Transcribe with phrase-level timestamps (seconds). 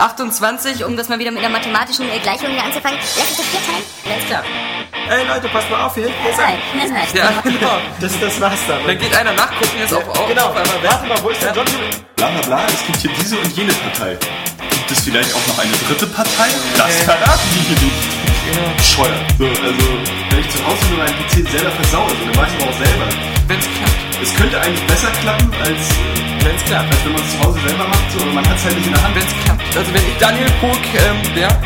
[0.00, 3.00] 28, um das mal wieder mit einer mathematischen Gleichung hier anzufangen.
[3.18, 3.84] Lass uns das vier teilen.
[4.14, 4.44] Alles klar.
[5.10, 6.78] Ey Leute, passt mal auf, hier ist Nein, ein.
[6.78, 7.06] nein, nein.
[7.14, 7.78] Ja, genau.
[8.00, 8.78] Das, das war's dann.
[8.86, 11.52] Dann geht einer nachgucken jetzt auf, auf, genau, auf einmal warte mal, wo ist der
[11.52, 11.66] John?
[12.14, 14.16] Bla bla bla, es gibt hier diese und jene Partei.
[14.70, 16.46] Gibt es vielleicht auch noch eine dritte Partei?
[16.76, 18.17] Das verraten die hier nicht.
[18.76, 19.24] Bescheuert.
[19.38, 19.84] So, also,
[20.30, 23.06] wenn ich zu Hause nur meinen PC selber versaue, dann weiß ich aber auch selber.
[23.48, 23.98] Wenn's klappt.
[24.22, 25.82] Es könnte eigentlich besser klappen, als,
[26.44, 26.88] Wenn's klappt.
[26.92, 28.86] als wenn man es zu Hause selber macht, so, aber man hat es halt nicht
[28.86, 29.14] in der Hand.
[29.14, 29.76] Wenn's klappt.
[29.76, 31.56] Also wenn ich Daniel Pog ähm, wäre,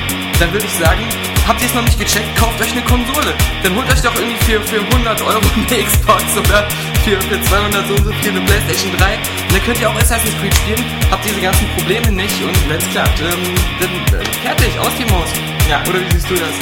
[0.41, 1.03] dann würde ich sagen,
[1.47, 3.35] habt ihr es noch nicht gecheckt, kauft euch eine Konsole.
[3.63, 6.67] Dann holt euch doch irgendwie für, für 100 Euro eine Xbox oder
[7.05, 9.15] für, für 200 so und so viel eine Playstation 3.
[9.15, 12.89] Und dann könnt ihr auch Assassin's Creed spielen, habt diese ganzen Probleme nicht und wenn's
[12.91, 15.29] klappt, ähm, dann äh, fertig, aus die Maus.
[15.69, 15.83] Ja.
[15.89, 16.55] Oder wie siehst du das?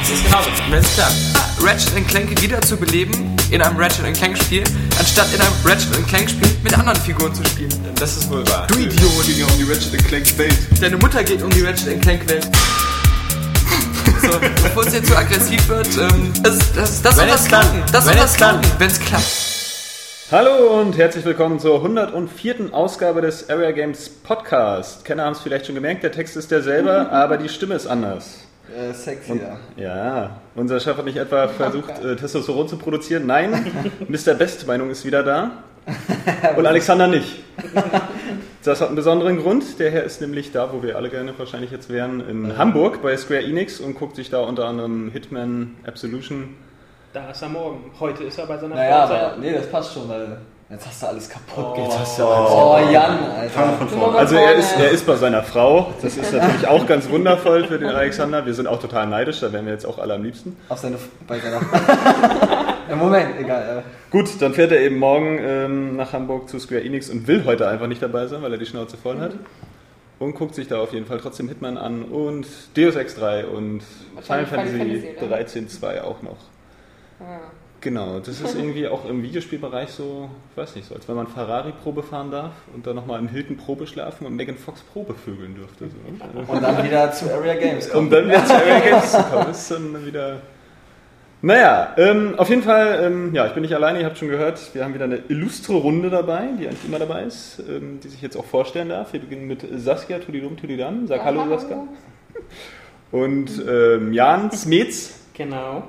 [0.00, 0.50] Das ist genauso.
[0.70, 1.42] Wenn's klappt.
[1.62, 4.64] Ratchet Clank wieder zu beleben in einem Ratchet Clank Spiel,
[4.98, 7.70] anstatt in einem Ratchet Clank Spiel mit anderen Figuren zu spielen.
[7.96, 8.66] Das ist wohl wahr.
[8.66, 9.26] Du Idiot!
[9.26, 10.58] Ging ja um die Ratchet Clank Welt.
[10.80, 12.48] Deine Mutter geht um die Ratchet Clank Welt.
[14.22, 17.48] So, bevor es jetzt zu aggressiv wird, ähm, das, das, das Wenn soll es das
[17.48, 17.64] klappt.
[17.72, 17.92] klappen.
[17.92, 18.62] Das soll Wenn das es klappt.
[18.62, 20.30] klappen, wenn es klappt.
[20.30, 22.72] Hallo und herzlich willkommen zur 104.
[22.72, 25.04] Ausgabe des Area Games Podcast.
[25.04, 28.44] Kenner haben es vielleicht schon gemerkt, der Text ist derselbe, aber die Stimme ist anders.
[28.74, 29.40] Äh, sexy,
[29.76, 29.84] ja.
[29.84, 33.26] Ja, unser Chef hat nicht etwa versucht, äh, Testosteron zu produzieren.
[33.26, 33.72] Nein,
[34.08, 34.34] Mr.
[34.34, 35.50] Bestmeinung ist wieder da.
[36.56, 37.42] Und Alexander nicht.
[38.64, 39.78] Das hat einen besonderen Grund.
[39.80, 43.16] Der Herr ist nämlich da, wo wir alle gerne wahrscheinlich jetzt wären, in Hamburg bei
[43.16, 46.54] Square Enix und guckt sich da unter anderem Hitman Absolution.
[47.12, 47.90] Da ist er morgen.
[47.98, 50.38] Heute ist er bei seiner Naja, aber nee, das passt schon, weil
[50.70, 51.98] jetzt hast du alles kaputt Jetzt gemacht.
[52.00, 52.50] hast du alles.
[52.52, 53.72] Oh, Jan, Fangen wir Alter.
[53.78, 54.18] von vorne.
[54.18, 55.92] Also er ist, er ist bei seiner Frau.
[56.00, 58.46] Das ist natürlich auch ganz wundervoll für den Alexander.
[58.46, 60.56] Wir sind auch total neidisch, da wären wir jetzt auch alle am liebsten.
[60.68, 61.60] Auf seine, bei seiner.
[62.92, 63.78] ja, Moment, egal.
[63.78, 64.10] Äh.
[64.10, 67.66] Gut, dann fährt er eben morgen ähm, nach Hamburg zu Square Enix und will heute
[67.68, 69.32] einfach nicht dabei sein, weil er die Schnauze voll hat.
[70.18, 73.82] Und guckt sich da auf jeden Fall trotzdem Hitman an und Deus Ex 3 und
[74.20, 75.28] Final Fantasy Fantasy, oder?
[75.28, 76.36] 13 2 auch noch.
[77.18, 77.40] Ah.
[77.80, 81.26] Genau, das ist irgendwie auch im Videospielbereich so, ich weiß nicht, so als wenn man
[81.26, 85.14] Ferrari Probe fahren darf und dann nochmal in Hilton Probe schlafen und Megan Fox Probe
[85.14, 85.88] vögeln dürfte.
[85.88, 86.52] So.
[86.52, 88.08] Und dann wieder zu Area Games kommen.
[88.10, 90.42] dann wieder zu Area Games kommen, ist dann wieder.
[91.44, 94.60] Naja, ähm, auf jeden Fall, ähm, ja, ich bin nicht alleine, ihr habt schon gehört,
[94.74, 98.22] wir haben wieder eine illustre Runde dabei, die eigentlich immer dabei ist, ähm, die sich
[98.22, 99.12] jetzt auch vorstellen darf.
[99.12, 101.08] Wir beginnen mit Saskia Tudidum Tudidam.
[101.08, 101.58] Sag Ja, Hallo, hallo.
[101.58, 101.82] Saskia.
[103.10, 105.82] Und ähm, Jan Smets, Genau.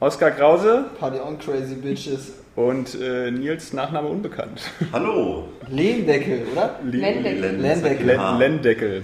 [0.00, 2.32] Oskar Krause Party on crazy bitches.
[2.56, 4.62] und äh, Nils Nachname unbekannt.
[4.94, 5.48] Hallo.
[5.68, 6.76] Lehndeckel, oder?
[6.84, 7.56] Lendeckel.
[7.56, 8.06] Lendeckel.
[8.06, 9.02] Len Lendeckel.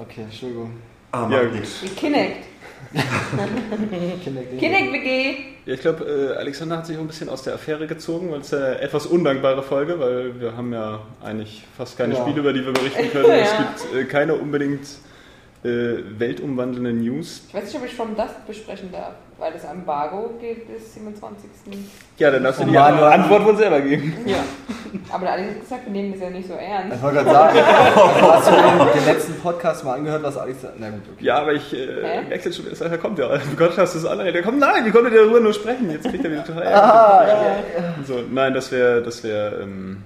[0.00, 0.72] Okay, Entschuldigung.
[1.12, 1.62] Ah, Ja, gut.
[1.96, 2.46] Kinect.
[2.92, 4.58] Kinect.
[4.58, 5.34] Kinect WG.
[5.64, 8.40] Ja, ich glaube, äh, Alexander hat sich auch ein bisschen aus der Affäre gezogen, weil
[8.40, 12.20] es eine etwas undankbare Folge, weil wir haben ja eigentlich fast keine Ja.
[12.22, 13.30] Spiele, über die wir berichten können.
[13.30, 13.74] Es Ja.
[13.88, 14.86] gibt äh, keine unbedingt
[15.64, 15.68] äh,
[16.18, 17.42] weltumwandelnden News.
[17.48, 21.50] Ich weiß nicht, ob ich From Dust besprechen darf, weil das Embargo geht bis 27.
[22.16, 24.14] Ja, dann darfst du die Mal nur- Antwort wohl selber geben.
[24.24, 24.36] Ja.
[25.10, 26.96] Aber der Alex hat gesagt, wir nehmen das ja nicht so ernst.
[26.96, 27.58] Ich wollte gerade sagen,
[28.22, 30.74] hast du den, letzten Podcast mal angehört, was Alex sagt?
[30.78, 31.24] Na gut, okay.
[31.24, 33.36] Ja, aber ich äh, merke jetzt schon, dass er kommt ja.
[33.36, 34.30] Du Gott hast es alle.
[34.30, 35.90] Der kommt, nein, wie konnte der darüber nur sprechen?
[35.90, 37.94] Jetzt kriegt er wieder total Ah, ja.
[38.06, 40.04] So, nein, das wäre, das wäre, ähm,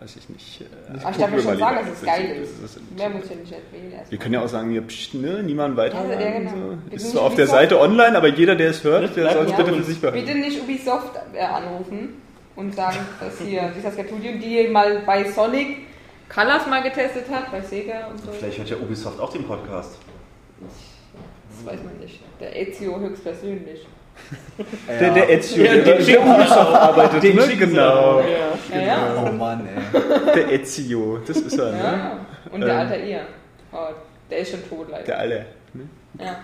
[0.00, 0.60] weiß ich nicht.
[0.60, 0.64] Äh,
[1.00, 2.62] Aber ich darf ja schon sagen, dass es geil ist.
[2.64, 3.92] ist- Mehr muss ich ja nicht erwähnen.
[4.08, 6.04] Wir können ja auch sagen, hier, pst, ne, niemand weiter.
[6.08, 6.50] Ja, ja, genau.
[6.50, 6.94] so.
[6.94, 7.46] Ist zwar auf der.
[7.46, 9.56] Seite online, aber jeder, der es hört, der soll es Ja.
[9.56, 10.24] bitte für sich behalten.
[10.24, 12.20] Bitte nicht Ubisoft äh, anrufen
[12.56, 15.78] und sagen, dass hier die Saskia Studium, die mal bei Sonic
[16.32, 18.30] Colors mal getestet hat, bei Sega und so.
[18.32, 19.96] Vielleicht hört ja Ubisoft auch den Podcast.
[20.60, 22.20] Das weiß man nicht.
[22.40, 23.86] Der Ezio höchstpersönlich.
[24.88, 26.50] Der, der Ezio, Ja, der, der
[26.82, 27.42] arbeitet, Den ne?
[27.42, 28.20] sie Genau.
[28.20, 28.76] Ja.
[28.78, 29.24] Ja, ja.
[29.24, 30.00] Oh Mann, ey.
[30.34, 31.78] Der Ezio, das ist er, ne?
[31.78, 32.26] ja.
[32.52, 32.76] Und der Ähm.
[32.78, 33.20] alte ihr.
[33.72, 33.76] Oh,
[34.30, 35.04] der ist schon tot leider.
[35.04, 35.46] Der alle.
[36.18, 36.36] Ja.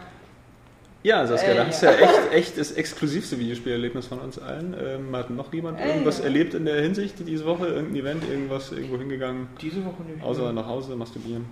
[1.03, 1.93] Ja, Saskia, Äh, da hast du ja.
[1.93, 4.75] ja echt, echt das exklusivste Videospielerlebnis von uns allen.
[4.83, 6.25] Ähm, hat noch jemand Äh, irgendwas ja.
[6.25, 7.67] erlebt in der Hinsicht diese Woche?
[7.67, 9.49] Irgendein Event, irgendwas irgendwo hingegangen?
[9.61, 10.25] Diese Woche nicht.
[10.25, 11.45] Außer nach Hause masturbieren?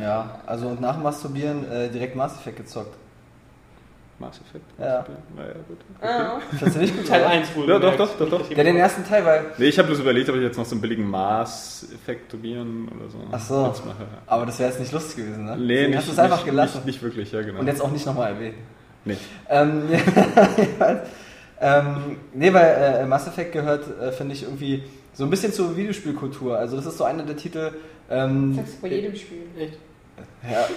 [0.00, 2.96] Ja, also und nach Masturbieren äh, direkt Mass Effect gezockt.
[4.18, 4.64] Mass Effect?
[4.78, 5.04] Ja.
[5.36, 5.78] Naja, gut.
[6.00, 6.40] Ah.
[6.50, 7.06] Findest du nicht gut?
[7.06, 7.30] Teil oder?
[7.30, 7.68] 1 wohl.
[7.68, 8.50] Ja, doch, doch, doch, doch.
[8.50, 9.44] Ja, den ersten Teil, weil.
[9.58, 13.08] Nee, ich habe bloß überlegt, ob ich jetzt noch so einen billigen Maß-Effekt probieren oder
[13.10, 13.18] so.
[13.32, 13.74] Ach so.
[14.26, 15.56] Aber das wäre jetzt nicht lustig gewesen, ne?
[15.56, 16.76] Nee, Deswegen nicht, hast du es einfach gelassen.
[16.78, 17.60] Nicht, nicht wirklich, ja, genau.
[17.60, 18.54] Und jetzt auch nicht nochmal erwähnt.
[19.04, 19.16] Nee.
[19.50, 19.82] Ähm,
[21.60, 25.76] ähm, nee, weil äh, Mass Effect gehört, äh, finde ich, irgendwie so ein bisschen zur
[25.76, 26.56] Videospielkultur.
[26.56, 27.72] Also das ist so einer der Titel.
[28.10, 29.42] Ähm, Das sagst du bei jedem Spiel.
[29.58, 29.78] Echt?
[30.50, 30.68] Ja,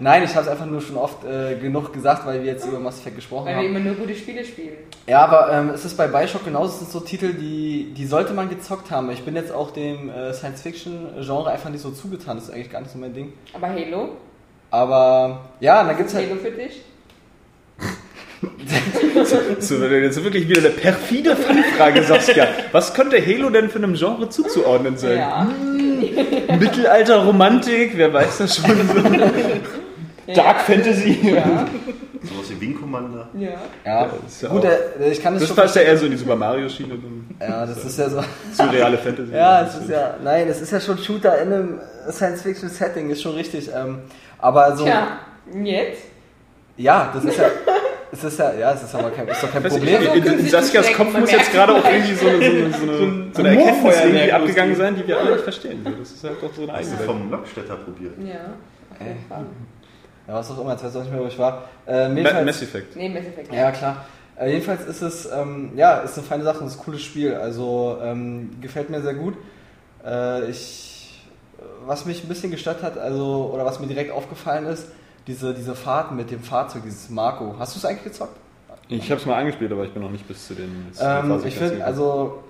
[0.00, 2.80] nein, ich habe es einfach nur schon oft äh, genug gesagt, weil wir jetzt über
[2.80, 3.66] Mass Effect gesprochen Weil wir haben.
[3.66, 4.72] immer nur gute Spiele spielen.
[5.06, 8.32] Ja, aber ähm, es ist bei Bioshock genauso, es sind so Titel, die, die sollte
[8.32, 9.10] man gezockt haben.
[9.12, 12.80] Ich bin jetzt auch dem äh, Science-Fiction-Genre einfach nicht so zugetan, das ist eigentlich gar
[12.80, 13.32] nicht so mein Ding.
[13.52, 14.08] Aber Halo?
[14.72, 16.30] Aber ja, Was gibt's ist halt.
[16.30, 16.82] Halo für dich?
[19.58, 22.46] So, jetzt wirklich wieder eine perfide Fangfrage, Saskia.
[22.72, 25.16] Was könnte Halo denn für einem Genre zuzuordnen sein?
[25.18, 25.44] Ja.
[25.44, 25.73] Mittelalter,
[27.16, 28.64] Romantik, wer weiß das schon?
[30.34, 31.18] Dark Fantasy.
[31.34, 31.66] Ja.
[32.22, 33.28] Sowas wie Wing Commander.
[33.38, 33.50] ja.
[33.84, 35.56] Ja, ist ja gut, auch- äh, ich kann das, Das schon.
[35.56, 36.94] passt ja eher so in die Super Mario-Schiene.
[36.94, 38.22] dann Ja, das ist ja so.
[38.52, 39.32] Surreale Fantasy.
[39.34, 40.14] Ja, es ist ja.
[40.24, 41.80] Nein, es ist ja schon Shooter in einem
[42.10, 43.68] Science-Fiction-Setting, ist schon richtig.
[43.74, 43.98] Ähm,
[44.38, 44.84] aber so.
[44.84, 45.18] Tja,
[45.62, 46.02] jetzt?
[46.78, 47.44] Ja, das ist ja.
[48.14, 50.00] Es ist ja, ja, es ist aber kein, ist doch kein Problem.
[50.02, 52.72] ich, So in, in Saskias Kopf muss jetzt gerade auch irgendwie so eine, so eine,
[52.72, 55.84] so eine, so eine Erkenntnis irgendwie abgegangen sein, die wir alle nicht verstehen.
[55.98, 57.10] Das ist halt doch so eine Hast eigene du Welt.
[57.10, 58.14] vom Lockstädter probiert?
[58.20, 58.34] Ja.
[59.30, 59.44] Auf.
[60.28, 61.64] Ja, was auch immer, jetzt weiß ich auch nicht mehr, wo ich war.
[61.86, 62.94] Äh, Mass Effect.
[62.94, 63.52] Nee, Mass Effect.
[63.52, 64.04] ja, klar.
[64.40, 67.34] Äh, jedenfalls ist es, ähm, ja, ist eine feine Sache und ist ein cooles Spiel.
[67.34, 69.34] Also, ähm, gefällt mir sehr gut.
[70.06, 71.20] Äh, ich,
[71.84, 74.86] was mich ein bisschen gestört hat, also, oder was mir direkt aufgefallen ist,
[75.26, 77.54] diese, diese Fahrt mit dem Fahrzeug, dieses Marco.
[77.58, 78.36] Hast du es eigentlich gezockt?
[78.88, 80.70] Ich habe es mal angespielt, aber ich bin noch nicht bis zu den.
[80.70, 82.44] den Ähm, ich finde, also,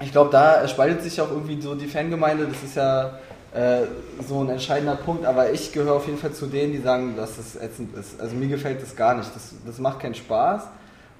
[0.00, 2.46] ich glaube, da spaltet sich auch irgendwie so die Fangemeinde.
[2.46, 3.18] Das ist ja
[3.54, 3.82] äh,
[4.26, 5.26] so ein entscheidender Punkt.
[5.26, 8.20] Aber ich gehöre auf jeden Fall zu denen, die sagen, dass es ätzend ist.
[8.20, 9.34] Also mir gefällt das gar nicht.
[9.34, 10.62] Das, das macht keinen Spaß.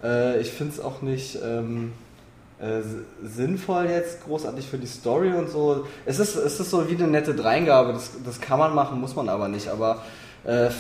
[0.02, 1.93] Äh, ich finde es auch nicht ähm,
[2.58, 2.81] äh,
[3.23, 5.87] sinnvoll jetzt großartig für die Story und so.
[6.06, 7.93] Es ist, es ist so wie eine nette Dreingabe.
[7.93, 9.69] Das, das kann man machen, muss man aber nicht.
[9.69, 10.02] Aber
[10.44, 10.70] äh,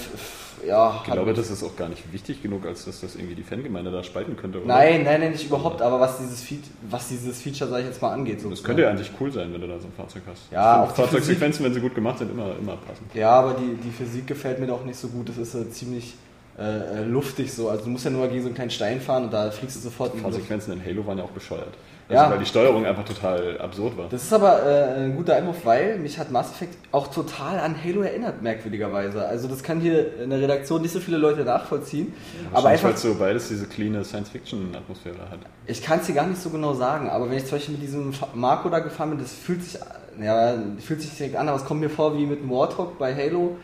[0.66, 3.42] ja, Ich glaube, das ist auch gar nicht wichtig genug, als dass das irgendwie die
[3.42, 4.58] Fangemeinde da spalten könnte.
[4.58, 4.66] Oder?
[4.66, 6.60] Nein, nein, nein, nicht überhaupt, aber was dieses, Feat
[6.90, 8.40] was dieses Feature, sag ich jetzt mal, angeht.
[8.48, 10.42] Das könnte ja eigentlich cool sein, wenn du da so ein Fahrzeug hast.
[10.50, 13.04] Ja, auch Fahrzeugsequenzen, wenn sie gut gemacht sind, immer, immer passen.
[13.14, 15.28] Ja, aber die, die Physik gefällt mir doch nicht so gut.
[15.28, 16.14] Das ist äh, ziemlich
[16.58, 17.68] äh, äh, luftig so.
[17.68, 19.80] Also du musst ja nur gegen so einen kleinen Stein fahren und da fliegst du
[19.80, 20.18] sofort die.
[20.18, 21.74] Fahrsequenzen in Halo waren ja auch bescheuert.
[22.10, 22.30] Also, Ja.
[22.30, 24.08] weil die Steuerung einfach total absurd war.
[24.08, 27.74] Das ist aber äh, ein guter Einwurf, weil mich hat Mass Effect auch total an
[27.84, 29.26] Halo erinnert, merkwürdigerweise.
[29.26, 32.14] Also das kann hier in der Redaktion nicht so viele Leute nachvollziehen.
[32.52, 35.40] aber Wahrscheinlich, einfach, weil so beides diese cleane Science-Fiction-Atmosphäre hat.
[35.66, 37.82] ich kann es dir gar nicht so genau sagen, aber wenn ich zum Beispiel mit
[37.82, 39.78] diesem Marco da gefahren bin, das fühlt sich,
[40.20, 43.14] ja, fühlt sich direkt an, aber es kommt mir vor wie mit einem Warthog bei
[43.14, 43.56] Halo.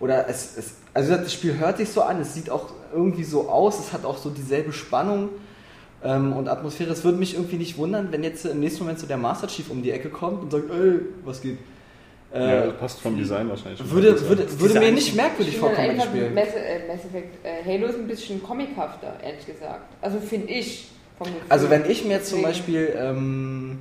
[0.00, 3.48] Oder es, es also das Spiel hört sich so an, es sieht auch irgendwie so
[3.48, 5.28] aus, es hat auch so dieselbe Spannung
[6.04, 6.90] ähm, und Atmosphäre.
[6.92, 9.70] Es würde mich irgendwie nicht wundern, wenn jetzt im nächsten Moment so der Master Chief
[9.70, 11.58] um die Ecke kommt und sagt, ey, was geht?
[12.34, 13.90] Äh, ja, passt vom Design wahrscheinlich schon.
[13.90, 16.34] würde, würde, würde mir Design- nicht merkwürdig Ich finde vorkommen.
[16.34, 19.82] Mass, äh, Mass Effect äh, Halo ist ein bisschen comichafter, ehrlich gesagt.
[20.00, 20.88] Also finde ich.
[21.50, 23.78] Also wenn ich mir jetzt zum Beispiel ähm,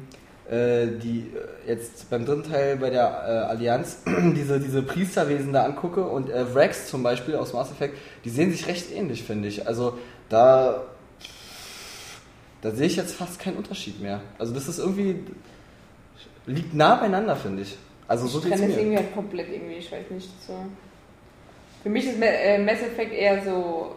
[0.49, 1.27] äh, die
[1.65, 3.99] äh, jetzt beim dritten Teil bei der äh, Allianz
[4.35, 7.95] diese, diese Priesterwesen da angucke und äh, Vrax zum Beispiel aus Mass Effect,
[8.25, 9.65] die sehen sich recht ähnlich, finde ich.
[9.65, 9.97] Also
[10.27, 10.83] da
[12.61, 14.21] da sehe ich jetzt fast keinen Unterschied mehr.
[14.37, 15.19] Also das ist irgendwie
[16.45, 17.77] liegt nah beieinander, finde ich.
[18.07, 18.79] Also so ich trenne es mir.
[18.79, 20.53] irgendwie halt komplett irgendwie, ich weiß nicht so.
[21.83, 23.95] Für mich ist äh, Mass Effect eher so,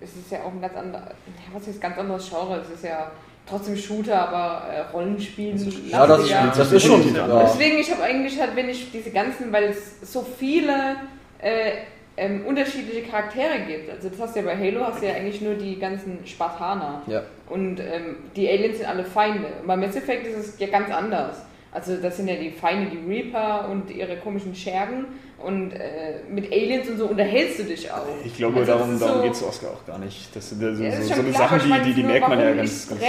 [0.00, 1.04] es ist ja auch ein ganz anderes,
[1.52, 3.10] was ist ganz anderes Genre, es ist ja
[3.48, 5.88] trotzdem Shooter, aber äh, Rollenspielen.
[5.88, 7.14] Ja, das, das ist schon.
[7.14, 7.44] Ja.
[7.44, 10.96] Deswegen, ich habe eigentlich halt, wenn ich diese ganzen, weil es so viele
[11.38, 11.72] äh,
[12.16, 13.90] ähm, unterschiedliche Charaktere gibt.
[13.90, 17.02] Also das hast du ja bei Halo, hast du ja eigentlich nur die ganzen Spartaner.
[17.06, 17.22] Ja.
[17.48, 19.46] Und ähm, die Aliens sind alle Feinde.
[19.60, 21.36] Und bei Mass Effect ist es ja ganz anders.
[21.72, 25.04] Also das sind ja die Feinde, die Reaper und ihre komischen Schergen.
[25.44, 28.06] Und äh, mit Aliens und so unterhältst du dich auch.
[28.24, 30.34] Ich glaube, Also darum, darum so- geht es Oscar auch gar nicht.
[30.34, 32.28] Das sind so, Ja, das so, so eine klar, Sachen, die, die, die nur, merkt
[32.30, 33.00] man ja ganz, ganz.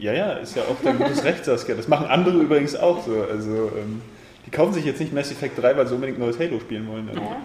[0.00, 1.76] Ja, ja, ist ja auch dein gutes Recht, Saskia.
[1.76, 3.12] Das machen andere übrigens auch so.
[3.30, 4.02] Also, ähm,
[4.44, 7.08] die kaufen sich jetzt nicht Mass Effect 3, weil sie unbedingt neues Halo spielen wollen.
[7.14, 7.36] Ja.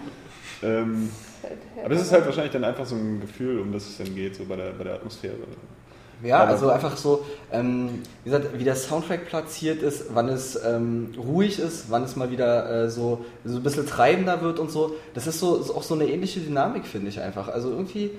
[0.62, 1.10] Ähm,
[1.84, 4.36] aber es ist halt wahrscheinlich dann einfach so ein Gefühl, um das es dann geht,
[4.36, 5.36] so bei der, bei der Atmosphäre.
[6.22, 11.14] Ja, also einfach so, ähm, wie gesagt, wie der Soundtrack platziert ist, wann es ähm,
[11.16, 14.96] ruhig ist, wann es mal wieder äh, so, so ein bisschen treibender wird und so.
[15.14, 17.48] Das ist so ist auch so eine ähnliche Dynamik, finde ich einfach.
[17.48, 18.10] Also irgendwie,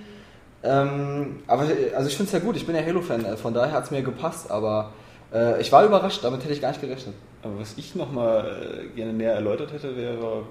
[0.64, 3.74] ähm, aber also ich finde es ja gut, ich bin ja Halo-Fan, äh, von daher
[3.74, 4.94] hat es mir gepasst, aber
[5.34, 7.16] äh, ich war überrascht, damit hätte ich gar nicht gerechnet.
[7.44, 10.44] Aber was ich nochmal äh, gerne näher erläutert hätte, wäre, war,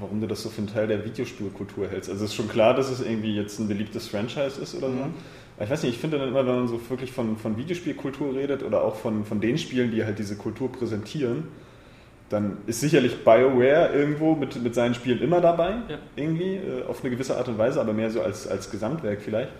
[0.00, 2.10] warum du das so für einen Teil der Videospielkultur hältst.
[2.10, 4.94] Also es ist schon klar, dass es irgendwie jetzt ein beliebtes Franchise ist oder so.
[4.96, 5.14] Mhm.
[5.56, 8.34] Aber ich weiß nicht, ich finde dann immer, wenn man so wirklich von, von Videospielkultur
[8.34, 11.44] redet oder auch von, von den Spielen, die halt diese Kultur präsentieren,
[12.30, 15.98] dann ist sicherlich BioWare irgendwo mit, mit seinen Spielen immer dabei, Ja.
[16.16, 19.50] irgendwie, äh, auf eine gewisse Art und Weise, aber mehr so als, als Gesamtwerk vielleicht.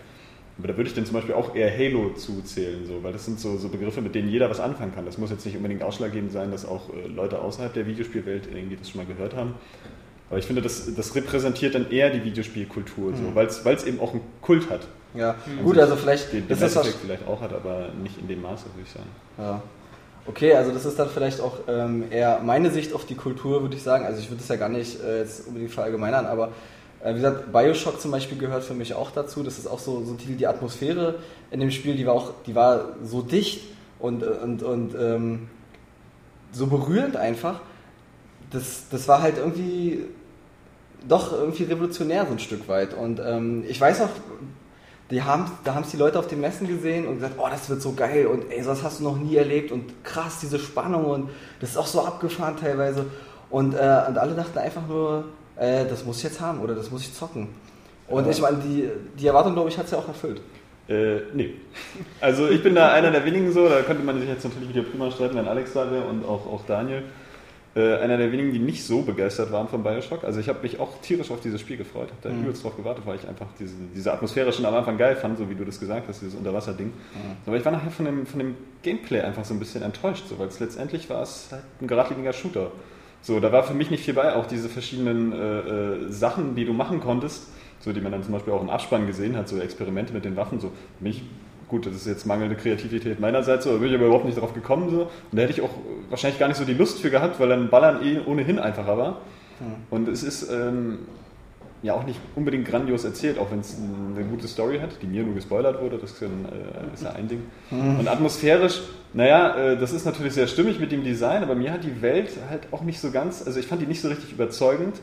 [0.63, 3.41] Aber da würde ich dann zum Beispiel auch eher Halo zuzählen, so, weil das sind
[3.41, 5.05] so, so Begriffe, mit denen jeder was anfangen kann.
[5.05, 8.77] Das muss jetzt nicht unbedingt ausschlaggebend sein, dass auch äh, Leute außerhalb der Videospielwelt irgendwie
[8.77, 9.55] das schon mal gehört haben.
[10.31, 13.17] Aber ich finde, das, das repräsentiert dann eher die Videospielkultur, Mhm.
[13.17, 14.87] so, weil es eben auch einen Kult hat.
[15.15, 18.29] Ja, gut, also vielleicht, Den, den das ist was, vielleicht auch hat, aber nicht in
[18.29, 19.09] dem Maße, würde ich sagen.
[19.39, 19.63] Ja.
[20.27, 23.75] Okay, also das ist dann vielleicht auch ähm, eher meine Sicht auf die Kultur, würde
[23.75, 24.07] ich sagen.
[24.07, 26.53] Also ich würde es ja gar nicht äh, jetzt unbedingt verallgemeinern, aber
[27.05, 29.43] wie gesagt, Bioshock zum Beispiel gehört für mich auch dazu.
[29.43, 31.17] Das ist auch so, so ein Titel, die Atmosphäre
[31.51, 33.63] in dem Spiel, die war auch, die war so dicht
[33.99, 35.49] und, und, und ähm,
[36.53, 37.61] so berührend einfach.
[38.51, 40.05] Das, das war halt irgendwie
[41.09, 42.95] doch irgendwie revolutionär so ein Stück weit.
[42.95, 44.11] Und ähm, ich weiß auch,
[45.11, 47.69] die haben, da haben es die Leute auf den Messen gesehen und gesagt, oh, das
[47.69, 51.05] wird so geil und ey, sowas hast du noch nie erlebt und krass, diese Spannung
[51.05, 51.31] und
[51.61, 53.07] das ist auch so abgefahren teilweise.
[53.51, 55.25] Und, äh, und alle dachten einfach nur,
[55.63, 57.49] äh, das muss ich jetzt haben oder das muss ich zocken.
[58.09, 58.89] Und ich meine, die,
[59.19, 60.41] die Erwartung, glaube ich, hat es ja auch erfüllt.
[60.89, 61.55] Äh, nee.
[62.21, 64.83] Also ich bin da einer der wenigen so, da könnte man sich jetzt natürlich wieder
[64.83, 67.05] prima streiten, wenn Alex da wäre und auch, auch Daniel.
[67.75, 70.25] Äh, einer der wenigen, die nicht so begeistert waren von Bioshock.
[70.25, 72.43] Also ich habe mich auch tierisch auf dieses Spiel gefreut, habe da Mhm.
[72.43, 75.49] übelst drauf gewartet, weil ich einfach diese, diese Atmosphäre schon am Anfang geil fand, so
[75.49, 76.93] wie du das gesagt hast, dieses Unterwasserding.
[77.47, 80.39] Aber ich war nachher von dem, von dem Gameplay einfach so ein bisschen enttäuscht, so,
[80.39, 82.73] weil es letztendlich war es halt ein geradliniger Shooter.
[83.23, 86.65] So, da war für mich nicht viel bei, auch diese verschiedenen äh, äh, Sachen, die
[86.65, 87.49] du machen konntest,
[87.81, 90.37] so die man dann zum Beispiel auch im Abspann gesehen hat, so Experimente mit den
[90.37, 91.23] Waffen, so mich,
[91.69, 94.55] gut, das ist jetzt mangelnde Kreativität meinerseits, so, da bin ich aber überhaupt nicht drauf
[94.55, 95.71] gekommen, so, und da hätte ich auch
[96.11, 99.19] wahrscheinlich gar nicht so die Lust für gehabt, weil dann Ballern eh ohnehin einfacher war.
[99.91, 101.01] Und es ist ähm,
[101.83, 105.23] ja auch nicht unbedingt grandios erzählt, auch wenn es eine gute Story hat, die mir
[105.23, 107.43] nur gespoilert wurde, das ist ja, ein, äh, ist ja ein Ding.
[107.71, 108.83] Und atmosphärisch,
[109.15, 112.31] naja, äh, das ist natürlich sehr stimmig mit dem Design, aber mir hat die Welt
[112.49, 115.01] halt auch nicht so ganz, also ich fand die nicht so richtig überzeugend,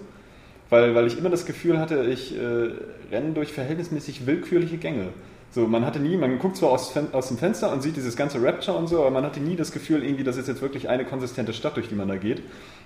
[0.70, 2.70] weil, weil ich immer das Gefühl hatte, ich äh,
[3.12, 5.10] renne durch verhältnismäßig willkürliche Gänge.
[5.52, 8.40] So, man hatte nie, man guckt zwar aus, aus dem Fenster und sieht dieses ganze
[8.40, 11.06] Rapture und so, aber man hatte nie das Gefühl, irgendwie, das ist jetzt wirklich eine
[11.06, 12.44] konsistente Stadt, durch die man da geht,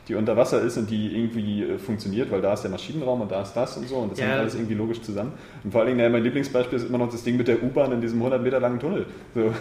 [0.07, 3.29] die unter Wasser ist und die irgendwie äh, funktioniert, weil da ist der Maschinenraum und
[3.33, 4.27] da ist das und so und das Ja.
[4.27, 5.33] hängt alles irgendwie logisch zusammen.
[5.65, 7.91] Und vor allen Dingen, naja, mein Lieblingsbeispiel ist immer noch das Ding mit der U-Bahn
[7.91, 9.07] in diesem 100 Meter langen Tunnel.
[9.35, 9.53] So,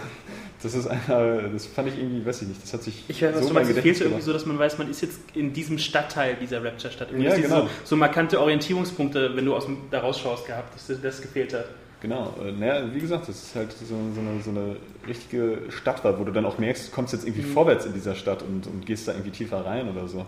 [0.63, 3.35] das ist einer, das fand ich irgendwie, weiß ich nicht, das hat sich Ich was
[3.35, 5.53] so du mein meinst, es fehlt irgendwie so, dass man weiß, man ist jetzt in
[5.53, 7.09] diesem Stadtteil dieser Rapture-Stadt.
[7.19, 7.63] Ja, genau.
[7.63, 11.67] so, so markante Orientierungspunkte, wenn du aus dem, da rausschaust, gehabt, dass das gefehlt hat.
[12.01, 14.77] Genau, äh, naja, wie gesagt, das ist halt so, so, eine, so eine
[15.07, 17.53] richtige Stadt wo du dann auch merkst, du kommst jetzt irgendwie Mhm.
[17.53, 20.27] vorwärts in dieser Stadt und, und gehst da irgendwie tiefer rein oder so.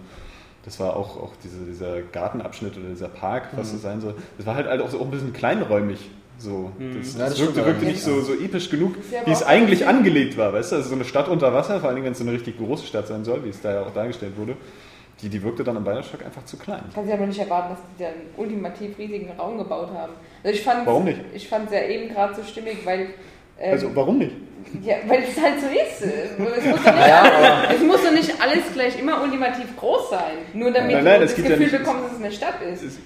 [0.65, 3.77] Das war auch, auch diese, dieser Gartenabschnitt oder dieser Park, was Mhm.
[3.77, 4.15] so sein soll.
[4.39, 5.99] Das war halt, halt auch, so, auch ein bisschen kleinräumig.
[6.39, 6.73] So.
[6.79, 6.99] Mhm.
[7.01, 7.91] Das, Ja, das das wirkte, wirkte ja.
[7.93, 10.77] nicht so, so episch genug, Ist ja wie es eigentlich angelegt war, weißt du?
[10.77, 12.87] Also so eine Stadt unter Wasser, vor allen Dingen, wenn es so eine richtig große
[12.87, 14.57] Stadt sein soll, wie es da ja auch dargestellt wurde,
[15.23, 16.83] die, die wirkte dann im Bioshock einfach zu klein.
[16.93, 20.13] Kannst ja aber nicht erwarten, dass die da einen ultimativ riesigen Raum gebaut haben.
[20.43, 21.21] Also ich fand Warum nicht?
[21.33, 23.11] Ich fand es ja eben gerade so stimmig, weil.
[23.59, 24.33] ähm, Also warum nicht?
[24.83, 26.03] ja, weil es halt so ist.
[26.13, 30.39] Es muss, doch nicht, Ja, es muss doch nicht alles gleich immer ultimativ groß sein.
[30.53, 32.33] Nur damit Nein, nein, du es das gibt ja Gefühl nicht- bekommst, dass es eine
[32.33, 32.83] Stadt ist.
[32.83, 32.99] Es-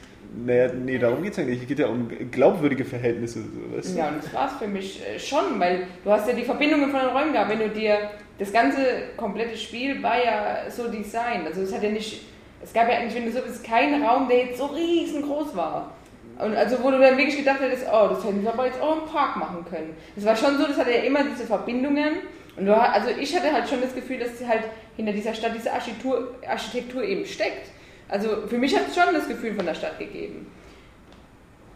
[0.45, 1.62] Naja, nee, darum geht es ja nicht.
[1.62, 3.40] Es geht ja um glaubwürdige Verhältnisse.
[3.75, 3.99] Weißt du?
[3.99, 6.90] Ja, und das war es für mich äh, schon, weil du hast ja die Verbindungen
[6.90, 7.50] von den Räumen gehabt.
[7.50, 8.78] Wenn du dir das ganze
[9.16, 11.47] komplette Spiel war ja so designt.
[11.47, 12.23] Also es hat ja nicht,
[12.62, 15.92] es gab ja eigentlich, wenn du so bist, keinen Raum, der jetzt so riesengroß war.
[16.38, 19.02] Und also wo du dann wirklich gedacht hättest, oh, das hätten wir aber jetzt auch
[19.02, 19.97] im Park machen können.
[20.14, 22.18] Das war schon so, das hatte ja immer diese Verbindungen.
[22.57, 24.62] Und du, also ich hatte halt schon das Gefühl, dass halt
[24.97, 27.71] hinter dieser Stadt diese Architektur, Architektur eben steckt.
[28.09, 30.47] Also für mich hat es schon das Gefühl von der Stadt gegeben.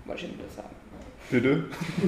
[0.05, 0.69] Wollte ich nur das sagen.
[1.31, 1.65] Bitte?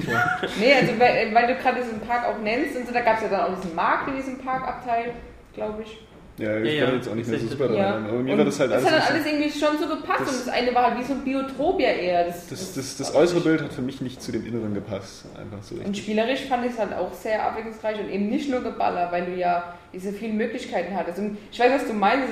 [0.59, 3.23] Nee, also weil, weil du gerade diesen Park auch nennst und so, da gab es
[3.23, 5.13] ja dann auch diesen Markt in diesem Parkabteil,
[5.53, 5.99] glaube ich.
[6.37, 6.95] Ja, ich Ja, bin ja.
[6.97, 7.91] jetzt auch nicht mehr so super Ja.
[7.93, 8.05] dran.
[8.09, 8.83] Aber mir Und war das halt alles.
[8.83, 11.03] Das hat dann alles irgendwie schon so gepasst Das- und das eine war halt wie
[11.03, 12.25] so ein Biotop ja eher.
[12.25, 15.25] Das, Das, das, das äußere Bild hat für mich nicht zu dem Inneren gepasst.
[15.39, 15.75] Einfach so.
[15.75, 19.25] Und spielerisch fand ich es halt auch sehr abwechslungsreich und eben nicht nur Geballer, weil
[19.25, 21.19] du ja diese vielen Möglichkeiten hattest.
[21.19, 22.27] Und ich weiß, was du meinst,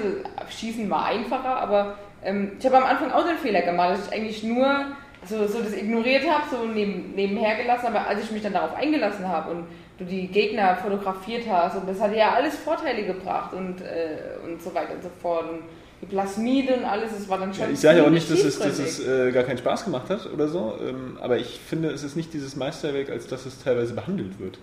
[0.49, 4.13] Schießen war einfacher, aber ähm, ich habe am Anfang auch den Fehler gemacht, dass ich
[4.13, 4.85] eigentlich nur
[5.25, 8.75] so, so das ignoriert habe, so neben, nebenher gelassen, aber als ich mich dann darauf
[8.75, 13.53] eingelassen habe und du die Gegner fotografiert hast und das hat ja alles Vorteile gebracht
[13.53, 15.49] und, äh, und so weiter und so fort.
[15.49, 15.59] Und
[16.01, 17.71] die Plasmide und alles, das war dann schon.
[17.71, 20.29] Ich sage ja auch nicht, dass es, dass es äh, gar keinen Spaß gemacht hat
[20.33, 23.93] oder so, ähm, aber ich finde, es ist nicht dieses Meisterwerk, als dass es teilweise
[23.93, 24.59] behandelt wird.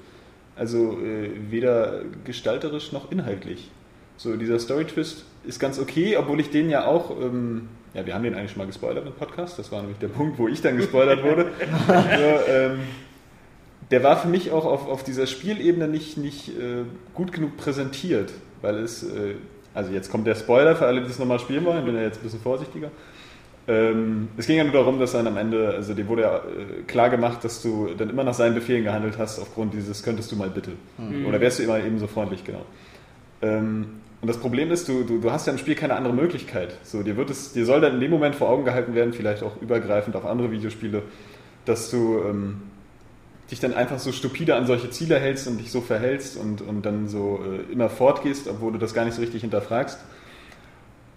[0.57, 3.71] Also äh, weder gestalterisch noch inhaltlich.
[4.19, 8.25] So, dieser Story-Twist ist ganz okay, obwohl ich den ja auch, ähm, ja, wir haben
[8.25, 10.77] den eigentlich schon mal gespoilert im Podcast, das war nämlich der Punkt, wo ich dann
[10.77, 11.47] gespoilert wurde.
[11.89, 12.81] so, ähm,
[13.91, 18.33] der war für mich auch auf, auf dieser Spielebene nicht, nicht äh, gut genug präsentiert,
[18.63, 19.35] weil es, äh,
[19.75, 22.03] also jetzt kommt der Spoiler für alle, die es nochmal spielen wollen, ich bin ja
[22.03, 22.91] jetzt ein bisschen vorsichtiger.
[23.69, 26.83] Ähm, es ging ja nur darum, dass dann am Ende, also dir wurde ja äh,
[26.87, 30.37] klar gemacht, dass du dann immer nach seinen Befehlen gehandelt hast, aufgrund dieses könntest du
[30.37, 30.73] mal bitte.
[30.99, 31.27] Mhm.
[31.27, 32.65] Oder wärst du immer eben so freundlich, genau.
[33.43, 36.77] Ähm, Und das Problem ist, du, du, du hast ja im Spiel keine andere Möglichkeit.
[36.83, 39.43] So, dir, wird es, dir soll dann in dem Moment vor Augen gehalten werden, vielleicht
[39.43, 41.03] auch übergreifend auf andere Videospiele,
[41.65, 42.63] dass du ähm,
[43.51, 46.87] dich dann einfach so stupide an solche Ziele hältst und dich so verhältst und, und
[46.87, 49.99] dann so äh, immer fortgehst, obwohl du das gar nicht so richtig hinterfragst.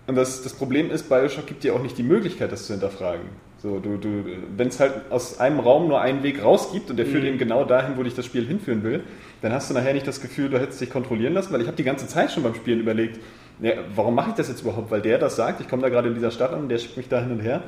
[0.07, 3.21] Und das, das Problem ist, Bioshock gibt dir auch nicht die Möglichkeit, das zu hinterfragen.
[3.61, 4.25] So, du, du,
[4.57, 7.29] Wenn es halt aus einem Raum nur einen Weg raus gibt und der führt Mhm.
[7.29, 9.03] eben genau dahin, wo dich das Spiel hinführen will,
[9.41, 11.77] dann hast du nachher nicht das Gefühl, du hättest dich kontrollieren lassen, weil ich habe
[11.77, 13.19] die ganze Zeit schon beim Spielen überlegt,
[13.61, 14.91] ja, warum mache ich das jetzt überhaupt?
[14.91, 17.07] Weil der das sagt, ich komme da gerade in dieser Stadt an, der schickt mich
[17.07, 17.63] da hin und her.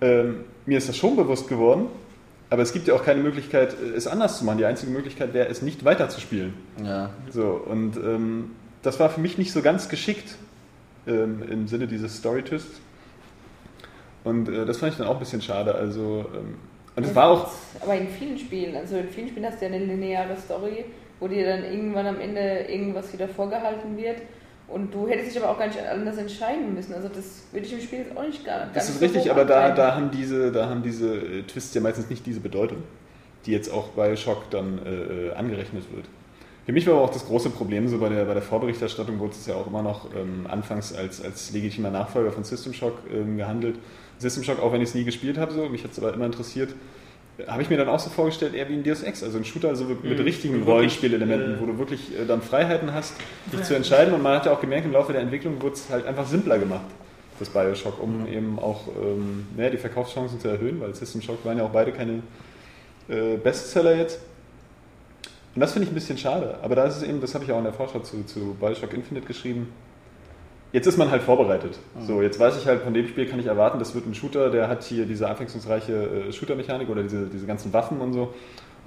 [0.00, 1.86] Ähm, mir ist das schon bewusst geworden,
[2.50, 4.58] aber es gibt ja auch keine Möglichkeit, es anders zu machen.
[4.58, 6.54] Die einzige Möglichkeit wäre, es nicht weiterzuspielen.
[6.82, 7.10] Ja.
[7.30, 8.52] So, und ähm,
[8.82, 10.36] das war für mich nicht so ganz geschickt
[11.06, 12.80] ähm, im Sinne dieses Story-Twists.
[14.24, 15.74] Und äh, das fand ich dann auch ein bisschen schade.
[15.74, 16.56] Also, ähm,
[16.96, 17.50] und es war auch.
[17.80, 20.86] Aber in vielen Spielen, also in vielen Spielen hast du ja eine lineare Story,
[21.20, 24.22] wo dir dann irgendwann am Ende irgendwas wieder vorgehalten wird.
[24.68, 26.92] Und du hättest dich aber auch gar nicht anders entscheiden müssen.
[26.92, 29.46] Also das würde ich im Spiel jetzt auch nicht gar, gar Das ist richtig, aber
[29.46, 32.82] da, da haben diese, da haben diese äh, Twists ja meistens nicht diese Bedeutung,
[33.46, 36.04] die jetzt auch bei Shock dann äh, äh, angerechnet wird.
[36.66, 39.32] Für mich war aber auch das große Problem, so bei der, bei der Vorberichterstattung wurde
[39.32, 43.38] es ja auch immer noch ähm, anfangs als, als legitimer Nachfolger von System Shock ähm,
[43.38, 43.76] gehandelt.
[44.18, 46.26] System Shock, auch wenn ich es nie gespielt habe, so, mich hat es aber immer
[46.26, 46.74] interessiert,
[47.46, 49.68] habe ich mir dann auch so vorgestellt, eher wie ein Deus Ex, also ein Shooter
[49.68, 50.24] also mit Mhm.
[50.24, 53.14] richtigen Rollenspielelementen, äh, wo du wirklich äh, dann Freiheiten hast,
[53.52, 54.12] dich zu entscheiden.
[54.12, 56.58] Und man hat ja auch gemerkt, im Laufe der Entwicklung wurde es halt einfach simpler
[56.58, 56.86] gemacht,
[57.38, 61.58] das Bioshock, um eben auch ähm, naja, die Verkaufschancen zu erhöhen, weil System Shock waren
[61.58, 62.22] ja auch beide keine
[63.08, 64.18] äh, Bestseller jetzt.
[65.54, 66.58] Und das finde ich ein bisschen schade.
[66.62, 68.92] Aber da ist es eben, das habe ich auch in der Vorschau zu, zu Bioshock
[68.94, 69.68] Infinite geschrieben.
[70.72, 71.78] Jetzt ist man halt vorbereitet.
[72.06, 74.50] So, jetzt weiß ich halt, von dem Spiel kann ich erwarten, das wird ein Shooter,
[74.50, 78.34] der hat hier diese abwechslungsreiche äh, Shooter-Mechanik oder diese, diese ganzen Waffen und so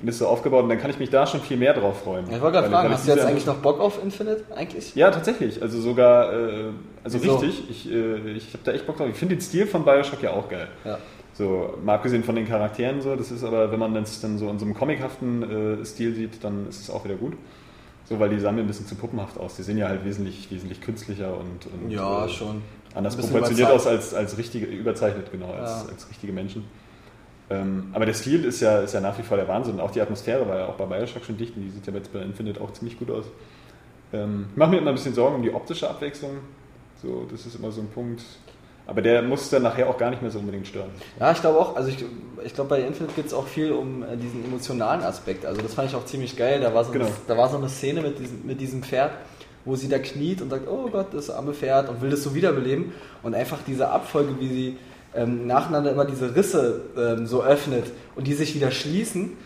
[0.01, 2.25] und ist so aufgebaut und dann kann ich mich da schon viel mehr drauf freuen.
[2.25, 4.95] Ich wollte gerade fragen, hast du jetzt eigentlich noch Bock auf Infinite eigentlich?
[4.95, 5.61] Ja, tatsächlich.
[5.61, 6.63] Also sogar, äh,
[7.03, 7.35] also Wieso?
[7.37, 7.69] richtig.
[7.69, 9.07] Ich, äh, ich habe da echt Bock drauf.
[9.09, 10.67] Ich finde den Stil von Bioshock ja auch geil.
[10.83, 10.97] Ja.
[11.33, 14.49] So, mal abgesehen von den Charakteren so, das ist aber, wenn man das dann so
[14.49, 17.33] in so einem comichaften äh, Stil sieht, dann ist es auch wieder gut.
[18.11, 19.55] So, weil die sahen mir ein bisschen zu puppenhaft aus.
[19.55, 22.61] Die sehen ja halt wesentlich, wesentlich künstlicher und, und Ja, äh, schon.
[22.93, 25.93] anders proportioniert aus als, als richtige, überzeichnet, genau, als, Ja.
[25.93, 26.65] als richtige Menschen.
[27.49, 29.79] Ähm, aber der Stil ist ja, ist ja nach wie vor der Wahnsinn.
[29.79, 32.11] Auch die Atmosphäre war ja auch bei Bioshock schon dicht und die sieht ja jetzt
[32.11, 33.23] bei Infinite auch ziemlich gut aus.
[34.11, 36.31] Ähm, ich mache mir immer ein bisschen Sorgen um die optische Abwechslung.
[37.01, 38.23] So, das ist immer so ein Punkt.
[38.91, 40.89] Aber der muss dann nachher auch gar nicht mehr so unbedingt stören.
[41.17, 42.03] Ja, ich glaube auch, also ich,
[42.43, 45.45] ich glaube bei Infinite geht es auch viel um äh, diesen emotionalen Aspekt.
[45.45, 46.59] Also das fand ich auch ziemlich geil.
[46.59, 47.05] Da war so, Genau.
[47.05, 49.11] eine, da war so eine Szene mit diesem, mit diesem Pferd,
[49.63, 52.35] wo sie da kniet und sagt, oh Gott, das arme Pferd und will das so
[52.35, 52.91] wiederbeleben.
[53.23, 54.77] Und einfach diese Abfolge, wie sie
[55.15, 57.85] ähm, nacheinander immer diese Risse ähm, so öffnet
[58.17, 59.37] und die sich wieder schließen.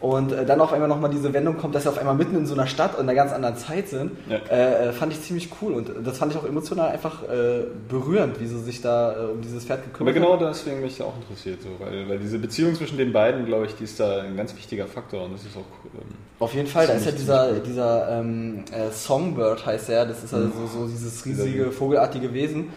[0.00, 2.46] Und äh, dann auf einmal nochmal diese Wendung kommt, dass sie auf einmal mitten in
[2.46, 4.36] so einer Stadt und einer ganz anderen Zeit sind, Ja.
[4.50, 5.74] äh, äh, fand ich ziemlich cool.
[5.74, 9.42] Und das fand ich auch emotional einfach äh, berührend, wie sie sich da äh, um
[9.42, 10.46] dieses Pferd Aber gekümmert genau haben.
[10.46, 13.84] deswegen mich auch interessiert, so, weil, weil diese Beziehung zwischen den beiden, glaube ich, die
[13.84, 15.60] ist da ein ganz wichtiger Faktor und das ist auch.
[15.94, 16.06] Ähm,
[16.38, 20.24] Auf jeden Fall, da ist ja dieser, ziemlich dieser ähm, äh, Songbird heißt er, das
[20.24, 22.70] ist also so, so dieses riesige vogelartige Wesen.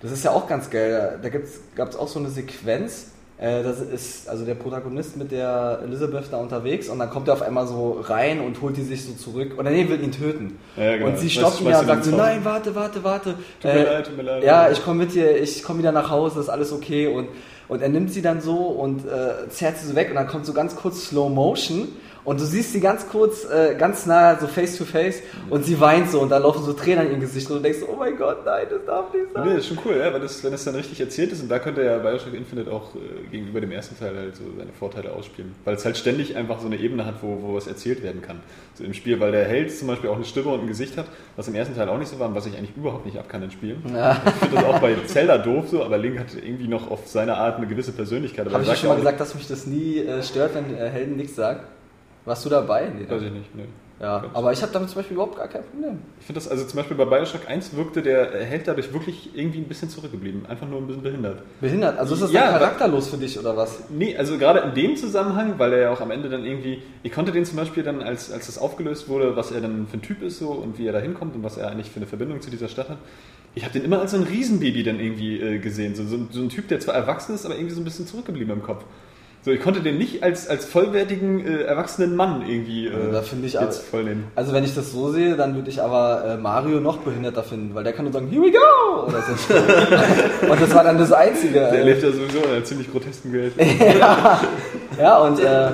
[0.00, 1.18] Das ist ja auch ganz geil.
[1.22, 3.08] Da gab es auch so eine Sequenz.
[3.40, 7.34] Äh, das ist also der Protagonist mit der Elizabeth da unterwegs und dann kommt er
[7.34, 9.58] auf einmal so rein und holt die sich so zurück.
[9.58, 10.58] Oder nee, will ihn töten.
[10.76, 11.08] Ja, genau.
[11.08, 13.36] Und sie stoppt ihn ja und sagt so, nein, warte, warte, warte.
[13.62, 14.44] Tut mir leid, tut mir leid.
[14.44, 17.06] Ja, ich komme mit dir, ich komme wieder nach Hause, ist alles okay.
[17.06, 17.28] Und,
[17.68, 20.44] und er nimmt sie dann so und äh, zerrt sie so weg und dann kommt
[20.44, 21.88] so ganz kurz Slow Motion
[22.30, 25.80] und du siehst sie ganz kurz, äh, ganz nah, so face to face und sie
[25.80, 28.16] weint so und da laufen so Tränen in ihr Gesicht und du denkst, oh mein
[28.16, 29.48] Gott, nein, das darf nicht Nee, sein.
[29.48, 31.58] das ist schon cool, ja, weil das, wenn das dann richtig erzählt ist, und da
[31.58, 35.56] könnte ja Bioshock Infinite auch äh, gegenüber dem ersten Teil halt so seine Vorteile ausspielen.
[35.64, 38.38] Weil es halt ständig einfach so eine Ebene hat, wo, wo was erzählt werden kann.
[38.74, 41.06] So im Spiel, weil der Held zum Beispiel auch eine Stimme und ein Gesicht hat,
[41.34, 43.28] was im ersten Teil auch nicht so war und was ich eigentlich überhaupt nicht ab
[43.28, 43.82] kann in Spielen.
[43.84, 47.36] Ich finde das auch bei Zelda doof so, aber Link hat irgendwie noch auf seine
[47.36, 48.48] Art eine gewisse Persönlichkeit.
[48.52, 51.16] Habe ich schon mal ja gesagt, dass mich das nie äh, stört, wenn äh, Helden
[51.16, 51.58] nichts sagen?
[52.24, 52.90] Warst du dabei?
[52.96, 53.64] Nee, Weiß ich nicht, ne.
[54.00, 55.98] Ja, aber ich habe damit zum Beispiel überhaupt gar kein Problem.
[56.20, 59.58] Ich finde das, also zum Beispiel bei Bioshock 1 wirkte der Held dadurch wirklich irgendwie
[59.58, 60.46] ein bisschen zurückgeblieben.
[60.46, 61.42] Einfach nur ein bisschen behindert.
[61.60, 63.90] Behindert, also ist das Ja, charakterlos für dich oder was?
[63.90, 67.12] Nee, also gerade in dem Zusammenhang, weil er ja auch am Ende dann irgendwie, ich
[67.12, 70.02] konnte den zum Beispiel dann, als, als das aufgelöst wurde, was er dann für ein
[70.02, 72.40] Typ ist so und wie er da hinkommt und was er eigentlich für eine Verbindung
[72.40, 72.98] zu dieser Stadt hat,
[73.54, 75.94] ich habe den immer als so ein Riesenbaby dann irgendwie äh, gesehen.
[75.94, 78.54] So, so, so ein Typ, der zwar erwachsen ist, aber irgendwie so ein bisschen zurückgeblieben
[78.54, 78.82] im Kopf.
[79.42, 83.22] So, ich konnte den nicht als, als vollwertigen, äh, erwachsenen Mann irgendwie äh, Also da
[83.22, 84.24] finde ich jetzt aber- voll nehmen.
[84.36, 87.74] Also wenn ich das so sehe, dann würde ich aber äh, Mario noch behinderter finden,
[87.74, 89.06] weil der kann nur sagen, here we go!
[89.08, 89.54] Oder so.
[90.52, 91.54] und das war dann das Einzige.
[91.60, 93.54] Der lebt ja sowieso in einer ziemlich grotesken Welt.
[93.98, 94.40] ja,
[95.00, 95.70] ja, und äh,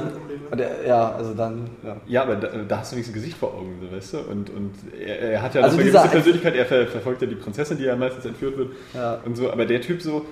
[0.48, 1.96] Und er, ja, also dann, ja.
[2.07, 4.18] Ja, aber da, da hast du wenigstens ein Gesicht vor Augen, so, weißt du?
[4.31, 4.74] Und, und
[5.05, 7.85] er, er hat ja Also eine gewisse Persönlichkeit, er ver, verfolgt ja die Prinzessin, die
[7.85, 9.18] ja meistens entführt wird Ja.
[9.24, 10.24] und so, aber der Typ so,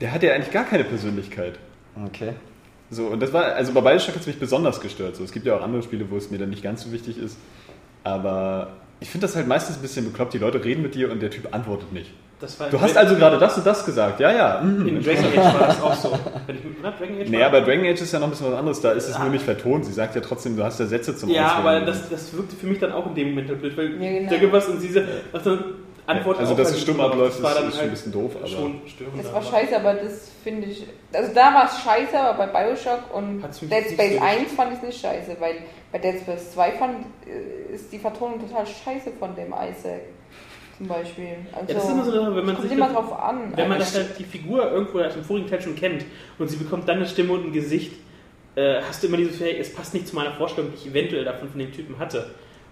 [0.00, 1.58] der hat ja eigentlich gar keine Persönlichkeit.
[2.06, 2.32] Okay.
[2.90, 5.16] So, und das war, also bei Bioshock hat es mich besonders gestört.
[5.16, 7.18] So, es gibt ja auch andere Spiele, wo es mir dann nicht ganz so wichtig
[7.18, 7.36] ist,
[8.04, 8.68] aber
[9.00, 11.30] ich finde das halt meistens ein bisschen bekloppt, die Leute reden mit dir und der
[11.30, 12.10] Typ antwortet nicht.
[12.40, 14.60] Das war Du hast also gerade das und das gesagt, ja, ja.
[14.62, 14.86] mhm.
[14.86, 16.18] in Dragon Age war das auch so.
[16.46, 16.92] Wenn ich, oder?
[16.92, 19.08] Dragon Age Nee, aber Dragon Age ist ja noch ein bisschen was anderes, da ist
[19.08, 19.84] es nur nicht vertont.
[19.84, 21.66] Sie sagt ja trotzdem, du hast ja Sätze zum Ja, Auswählen.
[21.78, 24.18] aber das, das wirkte für mich dann auch in dem Moment halt blöd, weil Ja,
[24.18, 24.30] genau.
[24.30, 25.58] da gibt was und diese also
[26.08, 28.12] Antwort Also, dass halt es stumm abläuft, das war ist- dann ist schon ein bisschen
[28.12, 29.24] doof, aber- Schon störend.
[29.24, 30.86] Das war scheiße, aber das finde ich.
[31.12, 34.78] Also da war es scheiße, aber bei Bioshock und Dead Space so 1 fand ich
[34.78, 35.54] es nicht scheiße, weil
[35.92, 40.00] bei Dead Space 2 fand, äh, ist die Vertonung total scheiße von dem Isaac.
[40.78, 41.36] Zum Beispiel.
[41.52, 43.52] Also, Ja, das ist immer so wenn man kommt sich immer drauf an.
[43.56, 46.04] Wenn man Also, das halt die Figur irgendwo aus dem vorigen Teil schon kennt
[46.38, 47.94] und sie bekommt dann eine Stimme und ein Gesicht,
[48.54, 50.86] äh, hast du immer dieses Gefühl, hey, es passt nicht zu meiner Vorstellung, die ich
[50.86, 52.30] eventuell davon von dem Typen hatte.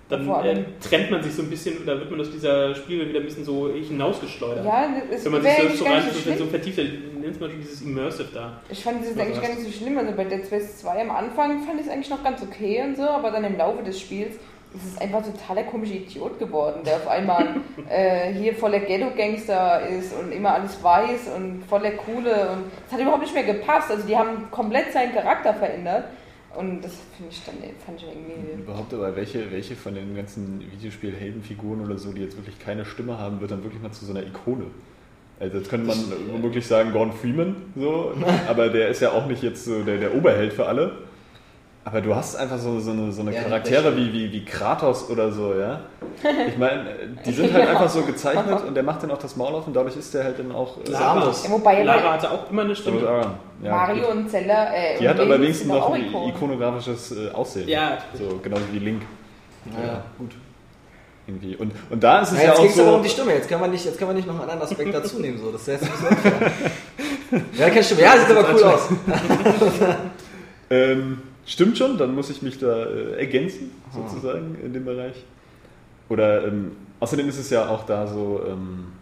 [0.09, 3.21] Dann äh, trennt man sich so ein bisschen oder wird man aus dieser Spielwelt wieder
[3.21, 4.65] ein bisschen so hinausgeschleudert.
[4.65, 7.61] ja, es wenn man sich wäre so, rein, so so, vertieft, dann nennt man schon
[7.61, 8.61] dieses Immersive da.
[8.69, 9.99] Ich fand das eigentlich gar nicht so schlimm.
[9.99, 12.97] Also bei Dead Space 2 am Anfang fand ich es eigentlich noch ganz okay und
[12.97, 14.37] so, aber dann im Laufe des Spiels
[14.75, 17.57] ist es einfach total der komische Idiot geworden, der auf einmal
[17.89, 23.01] äh, hier voller Ghetto-Gangster ist und immer alles weiß und voller Coole und es hat
[23.01, 23.91] überhaupt nicht mehr gepasst.
[23.91, 26.05] Also die haben komplett seinen Charakter verändert
[26.59, 28.63] und das finde ich dann fand ich irgendwie.
[28.63, 33.19] Überhaupt aber welche, welche von den ganzen Videospiel-Heldenfiguren oder so, die jetzt wirklich keine Stimme
[33.19, 34.67] haben, wird dann wirklich mal zu so einer Ikone.
[35.39, 35.99] Also jetzt könnte man
[36.33, 38.15] womöglich sagen Gordon Freeman, so,
[38.49, 40.93] aber der ist ja auch nicht jetzt so der, der Oberheld für alle.
[41.89, 45.09] Aber du hast einfach so, so eine, so eine Ja, Charaktere wie, wie, wie Kratos
[45.09, 45.83] oder so, ja.
[46.49, 46.85] Ich meine,
[47.25, 49.77] die sind halt einfach so gezeichnet und der macht dann auch das Maul auf und
[49.77, 51.45] dadurch ist der halt dann auch äh, Samus.
[51.45, 53.03] Ja, wobei Lara hatte auch immer eine Stimme.
[53.63, 54.15] Ja, Mario gut.
[54.17, 54.75] und Zelda.
[54.75, 56.29] Äh, Die und hat aber wenigstens noch ein Ikonen.
[56.31, 57.69] ikonografisches äh, Aussehen.
[57.69, 57.99] Ja.
[58.15, 59.03] So, genauso wie Link.
[59.81, 60.33] Ja, gut.
[61.29, 61.55] Irgendwie.
[61.55, 62.97] Und, und da ist es Ja, ja, jetzt auch ging es aber so.
[62.97, 63.33] um die Stimme.
[63.33, 65.39] Jetzt kann man nicht, jetzt kann man nicht noch einen anderen Aspekt dazu nehmen.
[65.39, 65.53] So.
[65.53, 66.51] Das ist jetzt ein bisschen unfair.
[67.59, 68.01] Ja, keine Stimme.
[68.03, 68.89] Ja, sieht aber cool aus.
[70.71, 75.17] Ähm, stimmt schon, dann muss ich mich da äh, ergänzen, sozusagen, in dem Bereich.
[76.09, 78.93] Oder ähm, außerdem ist es ja auch da so, ähm,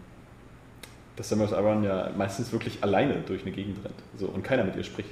[1.15, 4.75] dass Samus Aran ja meistens wirklich alleine durch eine Gegend rennt so, und keiner mit
[4.75, 5.09] ihr spricht.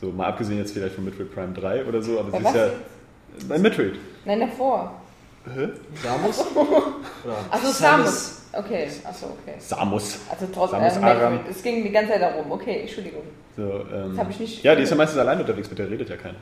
[0.00, 2.54] So, mal abgesehen jetzt vielleicht von Metroid Prime 3 oder so, aber Bei sie ist
[2.54, 2.66] ja.
[2.66, 3.48] jetzt?
[3.48, 3.94] Bei Metroid.
[4.24, 5.00] Nein, davor.
[5.46, 5.68] Hä?
[6.02, 6.40] Samus?
[7.50, 8.40] Achso, Samus.
[8.56, 9.56] Okay, achso, okay.
[9.58, 10.20] Samus.
[10.30, 11.40] Also trotzdem, Samus äh, Aran.
[11.50, 12.50] Es ging die ganze Zeit darum.
[12.52, 13.22] Okay, Entschuldigung.
[13.56, 13.62] So,
[13.92, 16.16] ähm, Das ich nicht- ja, die ist ja meistens alleine unterwegs, mit der redet ja
[16.16, 16.38] keiner.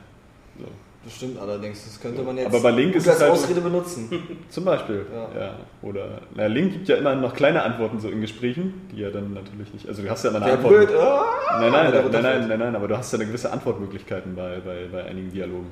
[0.57, 0.65] So.
[1.03, 1.83] Das stimmt allerdings.
[1.83, 4.09] Das könnte man jetzt Aber bei Link gut ist es als halt- Ausrede benutzen.
[4.49, 5.05] Zum Beispiel.
[5.35, 5.39] Ja.
[5.41, 5.53] Ja.
[5.81, 9.33] Oder na, Link gibt ja immer noch kleine Antworten so in Gesprächen, die ja dann
[9.33, 9.87] natürlich nicht.
[9.87, 10.87] Also du hast ja immer eine Der Antwort.
[10.87, 10.97] blöd.
[10.97, 11.59] Ah!
[11.59, 14.59] Nein, nein, nein, nein, nein, nein, nein, aber du hast ja eine gewisse Antwortmöglichkeiten bei,
[14.65, 15.67] bei, bei einigen Dialogen.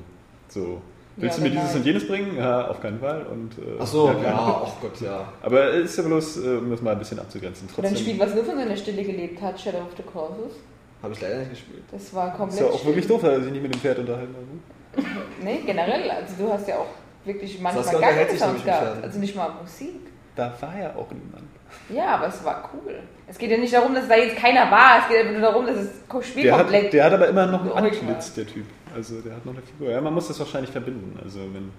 [0.48, 0.82] So.
[1.16, 2.36] Willst Ja, du mir dieses und jenes bringen?
[2.36, 3.24] Ja, auf keinen Fall.
[3.30, 5.32] Und, äh, Ach so, ja, ja, ach Gott, ja.
[5.42, 7.68] Aber es ist ja bloß, äh, um das mal ein bisschen abzugrenzen.
[7.76, 10.58] Oder ein Trotzdem Spiel, was nur von seiner Stille gelebt hat, Shadow of the Colossus.
[11.02, 11.82] Habe ich leider nicht gespielt.
[11.90, 12.60] Das war ist komplett.
[12.60, 15.04] ja auch wirklich doof, dass er sich nicht mit dem Pferd unterhalten hat.
[15.42, 16.10] Nee, generell.
[16.10, 16.86] Also du hast ja auch
[17.24, 19.02] wirklich manchmal Saskia gar keine Sounds gehabt.
[19.02, 20.00] Also nicht mal Musik.
[20.36, 21.48] Da war ja auch niemand.
[21.88, 23.00] Ja, aber es war cool.
[23.26, 25.00] Es geht ja nicht darum, dass da jetzt keiner war.
[25.00, 26.92] Es geht einfach nur darum, dass das Spiel Der hat, komplett.
[26.92, 28.66] der hat aber immer noch ein beruhigt Antlitz, der Typ.
[28.94, 29.90] Also der hat noch eine Figur.
[29.90, 31.18] Ja, man muss das wahrscheinlich verbinden.
[31.22, 31.72] Also wenn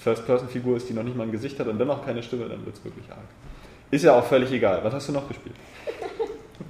[0.00, 2.64] First-Person-Figur ist, die noch nicht mal ein Gesicht hat und dann noch keine Stimme, dann
[2.66, 3.18] wird es wirklich arg.
[3.90, 4.80] Ist ja auch völlig egal.
[4.82, 5.54] Was hast du noch gespielt?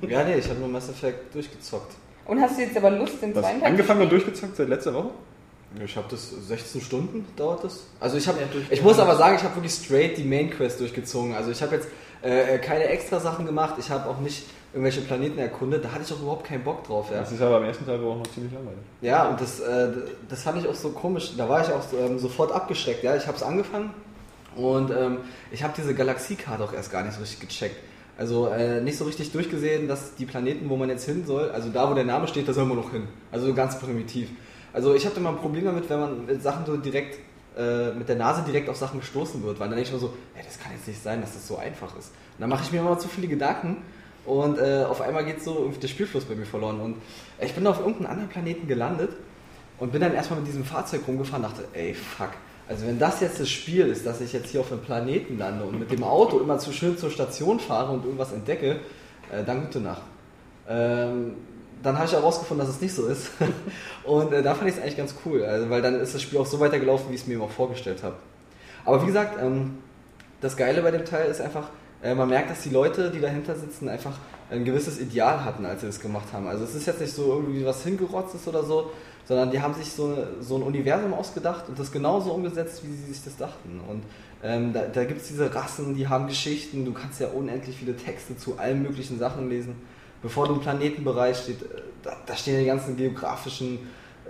[0.09, 1.92] Ja, nee, ich habe nur Mass Effect durchgezockt.
[2.26, 5.11] Und hast du jetzt aber Lust, den zweiten Teil angefangen und durchgezockt seit letzter Woche?
[5.85, 7.85] Ich habe das 16 Stunden dauert das.
[7.98, 8.38] Also ich habe,
[8.70, 11.35] ich muss aber sagen, ich habe wirklich straight die Main Quest durchgezogen.
[11.35, 11.88] Also ich habe jetzt
[12.20, 13.76] äh, keine extra Sachen gemacht.
[13.78, 15.85] Ich habe auch nicht irgendwelche Planeten erkundet.
[15.85, 17.09] Da hatte ich auch überhaupt keinen Bock drauf.
[17.11, 18.81] Ja, Das ist aber am ersten Tag auch noch ziemlich langweilig.
[19.00, 19.88] ja und das, äh,
[20.28, 21.33] das fand ich auch so komisch.
[21.38, 23.02] Da war ich auch ähm, sofort abgeschreckt.
[23.02, 23.94] Ja, ich habe es angefangen
[24.57, 25.18] und ähm,
[25.50, 27.76] ich habe diese Galaxiekarte auch erst gar nicht so richtig gecheckt.
[28.18, 31.70] Also äh, nicht so richtig durchgesehen, dass die Planeten, wo man jetzt hin soll, also
[31.70, 33.09] da, wo der Name steht, da soll man noch hin.
[33.31, 34.29] Also ganz primitiv.
[34.72, 37.18] Also ich habe immer ein Problem damit, wenn man mit Sachen so direkt
[37.57, 40.14] äh, mit der Nase direkt auf Sachen gestoßen wird, weil dann denke ich mir so,
[40.35, 42.09] hey, das kann jetzt nicht sein, dass das so einfach ist.
[42.09, 43.79] Und dann mache ich mir immer zu viele Gedanken
[44.25, 46.81] und äh, auf einmal geht so der Spielfluss bei mir verloren.
[46.81, 46.96] Und
[47.40, 49.11] ich bin auf irgendeinem anderen Planeten gelandet
[49.79, 52.31] und bin dann erstmal mit diesem Fahrzeug rumgefahren und dachte, ey, fuck.
[52.72, 55.62] Also wenn das jetzt das Spiel ist, dass ich jetzt hier auf einem Planeten lande
[55.64, 58.80] und mit dem Auto immer zu schön zur Station fahre und irgendwas entdecke,
[59.30, 60.00] äh, dann gute Nacht.
[60.66, 61.35] Ähm,
[61.82, 63.30] dann habe ich herausgefunden, dass es nicht so ist.
[64.04, 66.38] Und äh, da fand ich es eigentlich ganz cool, also, weil dann ist das Spiel
[66.38, 68.14] auch so weitergelaufen, wie ich es mir immer vorgestellt habe.
[68.85, 69.78] Aber wie gesagt, ähm,
[70.40, 73.56] das Geile bei dem Teil ist einfach, äh, man merkt, dass die Leute, die dahinter
[73.56, 74.16] sitzen, einfach
[74.50, 76.46] ein gewisses Ideal hatten, als sie das gemacht haben.
[76.46, 78.92] Also es ist jetzt nicht so irgendwie was hingerotztes oder so,
[79.24, 83.12] sondern die haben sich so, so ein Universum ausgedacht und das genauso umgesetzt, wie sie
[83.12, 83.80] sich das dachten.
[83.88, 84.02] Und
[84.42, 87.96] ähm, da, da gibt es diese Rassen, die haben Geschichten, du kannst ja unendlich viele
[87.96, 89.76] Texte zu allen möglichen Sachen lesen.
[90.22, 93.78] Bevor du im Planetenbereich steht, äh, da, da stehen die ganzen geografischen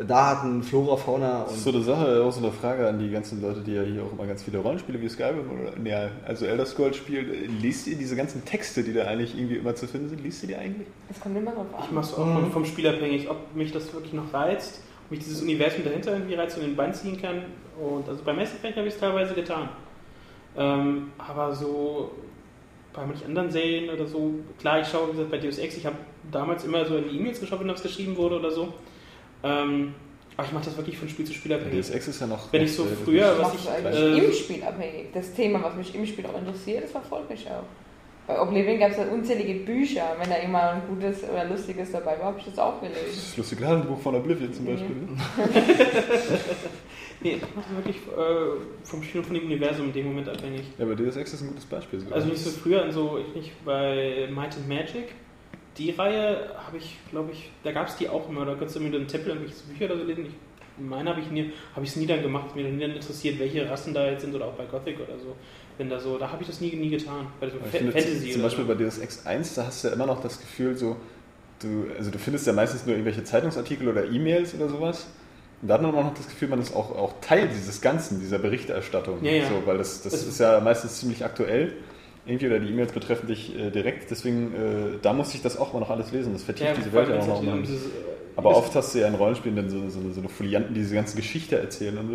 [0.05, 3.11] Daten, Flora, Fauna Das ist und so eine Sache, auch so eine Frage an die
[3.11, 6.47] ganzen Leute, die ja hier auch immer ganz viele Rollenspiele wie Skyrim oder ja, also
[6.47, 7.27] Elder Scrolls spielen.
[7.61, 10.23] Liest ihr diese ganzen Texte, die da eigentlich irgendwie immer zu finden sind?
[10.23, 10.87] Liest ihr die eigentlich?
[11.09, 11.95] Das kommt immer drauf Ich an.
[11.95, 15.21] mache es auch vom, vom Spiel abhängig, ob mich das wirklich noch reizt, ob mich
[15.21, 17.43] dieses Universum dahinter irgendwie reizt und in den Bein ziehen kann.
[17.81, 19.69] Und also bei Mass Effect habe ich es teilweise getan.
[20.57, 22.11] Ähm, aber so
[22.93, 25.87] bei manchen anderen Serien oder so, klar, ich schaue, wie gesagt, bei Deus Ex, ich
[25.87, 25.97] habe
[26.31, 28.69] damals immer so in die E-Mails geschaut, wenn was geschrieben wurde oder so.
[29.42, 29.94] Ähm,
[30.37, 31.74] aber ich mache das wirklich von Spiel zu Spiel abhängig.
[31.74, 32.52] Deus Ex ist ja noch.
[32.52, 33.68] Wenn ich so früher, was ich.
[33.68, 35.12] Äh, im Spiel abhängig.
[35.12, 37.64] Das Thema, was mich im Spiel auch interessiert, das verfolgt mich auch.
[38.26, 40.16] Bei Oblivion gab es halt unzählige Bücher.
[40.18, 43.00] Wenn da immer ein gutes oder lustiges dabei war, habe ich das auch gelesen.
[43.05, 44.94] Das lustige Ladenbuch von Oblivion zum Beispiel.
[44.94, 45.09] ne?
[47.20, 50.28] nee, ich mache das wirklich äh, vom Spiel und von dem Universum in dem Moment
[50.28, 50.62] abhängig.
[50.78, 51.98] Ja, aber Deus Ex ist ein gutes Beispiel.
[51.98, 52.14] sogar.
[52.14, 55.12] Also nicht so früher, in so, ich nicht bei Might and Magic,
[55.78, 58.80] die Reihe habe ich, glaube ich, da gab es die auch immer, da kannst du
[58.80, 60.26] mir den Tempel irgendwelche Bücher oder so lesen.
[60.26, 60.32] Ich
[60.78, 63.68] meine habe ich nie, habe ich es nie dann gemacht, mir nie dann interessiert, welche
[63.68, 65.37] Rassen da jetzt sind oder auch bei Gothic oder so.
[65.78, 67.26] Wenn da so, da habe ich das nie, nie getan.
[67.40, 68.68] Bei so Fantasy zum Beispiel so.
[68.68, 70.96] bei Deus Ex 1, da hast du ja immer noch das Gefühl, so,
[71.61, 75.06] du, also du findest ja meistens nur irgendwelche Zeitungsartikel oder E-Mails oder sowas.
[75.61, 78.20] Und da hat man auch noch das Gefühl, man ist auch, auch Teil dieses Ganzen,
[78.20, 79.22] dieser Berichterstattung.
[79.24, 79.44] Ja, ja.
[79.48, 81.74] So, weil das, das Das- ist ja meistens ziemlich aktuell.
[82.24, 85.70] Irgendwie oder die E-Mails betreffen dich äh, direkt, deswegen, äh, da muss ich das auch
[85.72, 86.32] immer noch alles lesen.
[86.32, 87.61] Das vertieft Ja, diese Welt ja auch wenn's noch mal.
[87.62, 87.88] dieses, äh,
[88.37, 90.80] Aber das- oft hast du ja in Rollenspielen dann so, so, so eine Folianten, die
[90.80, 92.14] diese ganze Geschichte erzählen und so.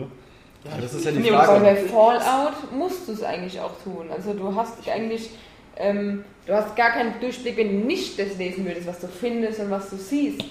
[0.70, 1.60] Ja, das ist ja die Frage.
[1.64, 4.08] Bei Fallout musst du es eigentlich auch tun.
[4.10, 5.30] Also du hast eigentlich,
[5.76, 9.60] ähm, du hast gar keinen Durchblick, wenn du nicht das lesen würdest, was du findest
[9.60, 10.42] und was du siehst.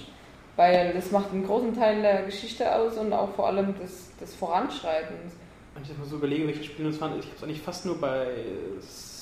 [0.55, 4.33] Weil das macht einen großen Teil der Geschichte aus und auch vor allem des, des
[4.35, 5.33] Voranschreitens.
[5.75, 7.85] Wenn ich jetzt mal so überlege, welche Spiele das waren, ich habe es eigentlich fast
[7.85, 8.27] nur bei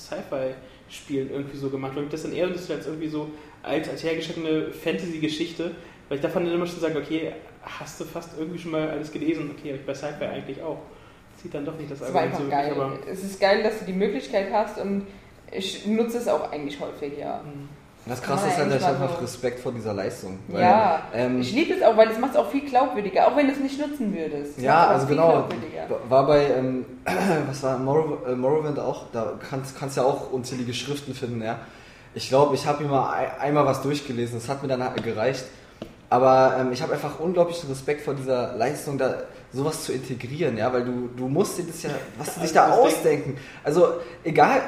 [0.05, 3.29] Sci-Fi-Spielen irgendwie so gemacht, weil ich das dann eher das als irgendwie so
[3.63, 5.71] als, als hergestellte Fantasy-Geschichte,
[6.07, 9.11] weil ich davon dann immer schon sage, okay, hast du fast irgendwie schon mal alles
[9.11, 9.49] gelesen?
[9.57, 10.77] Okay, habe ich bei Sci-Fi eigentlich auch.
[11.41, 12.75] Sieht dann doch nicht das Das Argument so geil.
[12.75, 15.05] wirklich, aber Es ist geil, dass du die Möglichkeit hast und
[15.51, 17.43] ich nutze es auch eigentlich häufig, ja.
[18.05, 19.21] Das Krasse ist halt, dass ich mal einfach.
[19.21, 20.37] Respekt vor dieser Leistung.
[20.47, 23.35] Weil, ja, ähm, ich liebe es auch, weil es macht es auch viel glaubwürdiger, auch
[23.35, 24.57] wenn du es nicht nutzen würdest.
[24.57, 25.47] Es Ja, also genau.
[26.07, 26.85] War bei, ähm,
[27.47, 31.59] was war Morrow, äh, Morrowind auch, da kannst kannst ja auch unzählige Schriften finden, ja.
[32.13, 35.03] Ich glaube, ich habe mir mal ein, einmal was durchgelesen, das hat mir dann halt
[35.03, 35.45] gereicht.
[36.09, 40.71] Aber ähm, ich habe einfach unglaublichen Respekt vor dieser Leistung, da sowas zu integrieren, ja,
[40.71, 43.37] weil du, du musst dir das ja, was du dich da Also das ausdenken.
[43.63, 43.87] Also
[44.23, 44.61] egal,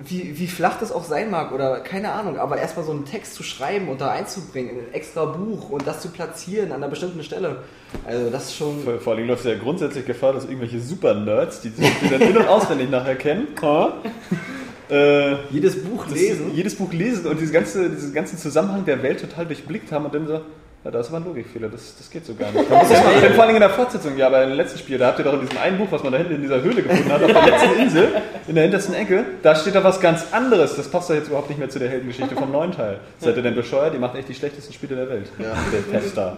[0.00, 3.34] wie, wie flach das auch sein mag oder keine Ahnung, aber erstmal so einen Text
[3.34, 6.88] zu schreiben und da einzubringen in ein extra Buch und das zu platzieren an einer
[6.88, 7.58] bestimmten Stelle.
[8.04, 8.82] Also das ist schon.
[8.82, 12.36] Vor, vor allem läuft ja grundsätzlich Gefahr, dass irgendwelche Super-Nerds, die sich die dann in-
[12.36, 13.48] und auswendig nachher kennen,
[14.90, 16.52] äh, Jedes Buch lesen.
[16.54, 20.14] jedes Buch lesen und diese ganze, diesen ganzen Zusammenhang der Welt total durchblickt haben und
[20.14, 20.40] dann so,
[20.84, 22.68] ja, da ist aber ein Logikfehler, das, das geht so gar nicht.
[22.68, 25.06] Man muss das mal, vor allem in der Fortsetzung, ja, bei dem letzten Spiel, da
[25.08, 27.10] habt ihr doch in diesem einen Buch, was man da hinten in dieser Höhle gefunden
[27.10, 28.08] hat, auf der letzten Insel,
[28.46, 30.76] in der hintersten Ecke, da steht da was ganz anderes.
[30.76, 32.98] Das passt doch jetzt überhaupt nicht mehr zu der Heldengeschichte vom neuen Teil.
[33.18, 33.94] Seid ihr denn bescheuert?
[33.94, 35.30] Ihr macht echt die schlechtesten Spiele der Welt.
[35.38, 35.54] Ja.
[35.72, 36.36] Der Tester.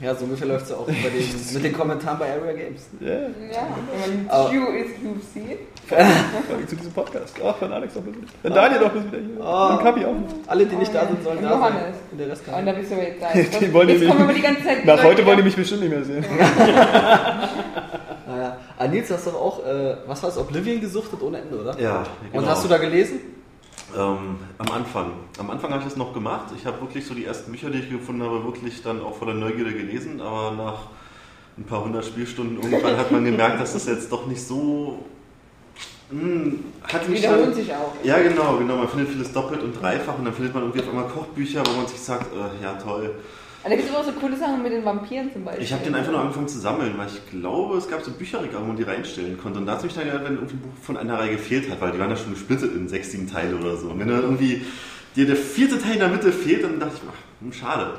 [0.00, 2.88] Ja, so ungefähr läuft es auch bei den, mit den Kommentaren bei Area Games.
[3.00, 3.66] Ja, Ja,
[4.28, 5.58] Aber- Q ist UFC.
[5.88, 7.34] vor allem zu diesem Podcast.
[7.44, 8.02] Ach, wenn Alex doch.
[8.42, 9.40] Wenn Daniel doch wieder hier.
[9.40, 9.72] Oh.
[9.72, 10.14] Und Kapi auch.
[10.46, 11.58] Alle, die nicht da sind, sollen da sein.
[11.58, 11.96] Johannes.
[12.10, 13.27] Und der Rest Und kann da bist du jetzt da.
[13.60, 14.84] Die wollen die jetzt kommen wir die ganze Zeit.
[14.84, 16.24] Nach heute wollen die mich bestimmt nicht mehr sehen.
[18.28, 18.58] Naja.
[18.76, 21.80] Ah, Nils, du hast doch auch, äh, was war es, Oblivion gesuchtet ohne Ende, oder?
[21.80, 22.42] Ja, genau.
[22.42, 23.20] Und hast du da gelesen?
[23.96, 25.12] Ähm, am Anfang.
[25.38, 26.48] Am Anfang habe ich das noch gemacht.
[26.56, 29.32] Ich habe wirklich so die ersten Bücher, die ich gefunden habe, wirklich dann auch voller
[29.32, 30.20] Neugierde gelesen.
[30.20, 30.88] Aber nach
[31.56, 35.04] ein paar hundert Spielstunden irgendwann hat man gemerkt, dass das jetzt doch nicht so...
[36.10, 37.92] Mh, hat mich Wiederholen dann, sich auch.
[38.02, 38.76] Ja, genau, genau.
[38.76, 41.76] Man findet vieles doppelt und dreifach und dann findet man irgendwie auf einmal Kochbücher, wo
[41.76, 43.14] man sich sagt, äh, ja toll.
[43.64, 45.64] Da gibt es auch so coole Sachen mit den Vampiren zum Beispiel.
[45.64, 48.62] Ich habe den einfach nur angefangen zu sammeln, weil ich glaube, es gab so Bücherregale,
[48.62, 49.58] wo man die reinstellen konnte.
[49.58, 51.78] Und da hat mich dann gedacht, wenn irgendwie ein Buch von einer Reihe gefehlt hat,
[51.80, 53.88] weil die waren ja schon gesplittet in sechs, sieben Teile oder so.
[53.88, 54.62] Und wenn dann irgendwie
[55.16, 57.92] dir der vierte Teil in der Mitte fehlt, dann dachte ich, ach, hm, schade.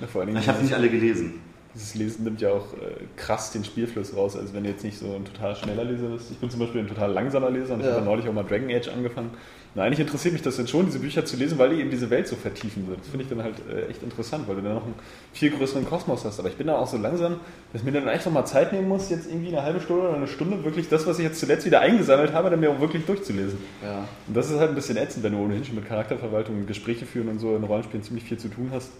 [0.00, 1.40] Ja, Ich habe nicht alle gelesen.
[1.74, 4.36] Dieses Lesen nimmt ja auch äh, krass den Spielfluss raus.
[4.36, 6.30] Also wenn du jetzt nicht so ein total schneller Leser bist.
[6.30, 7.92] Ich bin zum Beispiel ein total langsamer Leser und ich Ja.
[7.94, 9.30] habe neulich auch mal Dragon Age angefangen.
[9.76, 12.10] Na, eigentlich interessiert mich das dann schon, diese Bücher zu lesen, weil die eben diese
[12.10, 12.86] Welt so vertiefen.
[12.88, 12.96] So.
[12.96, 14.96] Das finde ich dann halt äh, echt interessant, weil du dann noch einen
[15.32, 16.40] viel größeren Kosmos hast.
[16.40, 17.36] Aber ich bin da auch so langsam,
[17.72, 20.08] dass ich mir dann echt noch mal Zeit nehmen muss, jetzt irgendwie eine halbe Stunde
[20.08, 22.80] oder eine Stunde wirklich das, was ich jetzt zuletzt wieder eingesammelt habe, dann mir auch
[22.80, 23.58] wirklich durchzulesen.
[23.80, 24.08] Ja.
[24.26, 27.06] Und das ist halt ein bisschen ätzend, wenn du ohnehin schon mit Charakterverwaltung und Gespräche
[27.06, 28.90] führen und so in Rollenspielen ziemlich viel zu tun hast.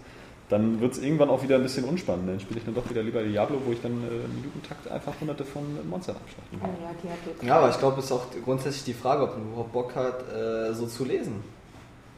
[0.51, 2.27] Dann wird es irgendwann auch wieder ein bisschen unspannend.
[2.27, 5.13] Dann spiele ich dann doch wieder lieber Diablo, wo ich dann äh, im Minutentakt einfach
[5.21, 7.47] hunderte von Monstern abschlachten kann.
[7.47, 10.25] ja, aber ich glaube, es ist auch grundsätzlich die Frage, ob man überhaupt Bock hat,
[10.29, 11.41] äh, so zu lesen.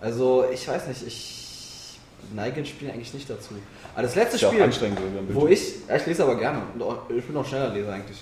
[0.02, 2.00] Also, ich weiß nicht, ich
[2.34, 3.54] neige in Spielen eigentlich nicht dazu.
[3.94, 4.90] Aber das letzte Ist ja Spiel,
[5.30, 6.64] wo ich, ja, ich lese aber gerne.
[6.74, 8.18] Und auch, ich bin auch schneller Leser eigentlich.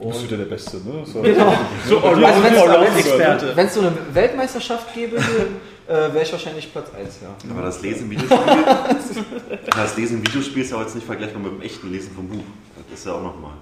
[0.00, 1.04] Du bist wieder der Beste, ne?
[1.04, 1.52] So, Genau.
[1.88, 3.56] so Also Experte.
[3.56, 5.20] Wenn es so eine Weltmeisterschaft gäbe,
[5.92, 7.50] äh, wäre ich wahrscheinlich Platz 1, ja.
[7.50, 8.38] Aber das Lesen im Videospiel,
[9.76, 12.28] das Lesen im Videospiel ist ja auch jetzt nicht vergleichbar mit dem echten Lesen vom
[12.28, 12.44] Buch.
[12.90, 13.52] Das ist ja auch nochmal.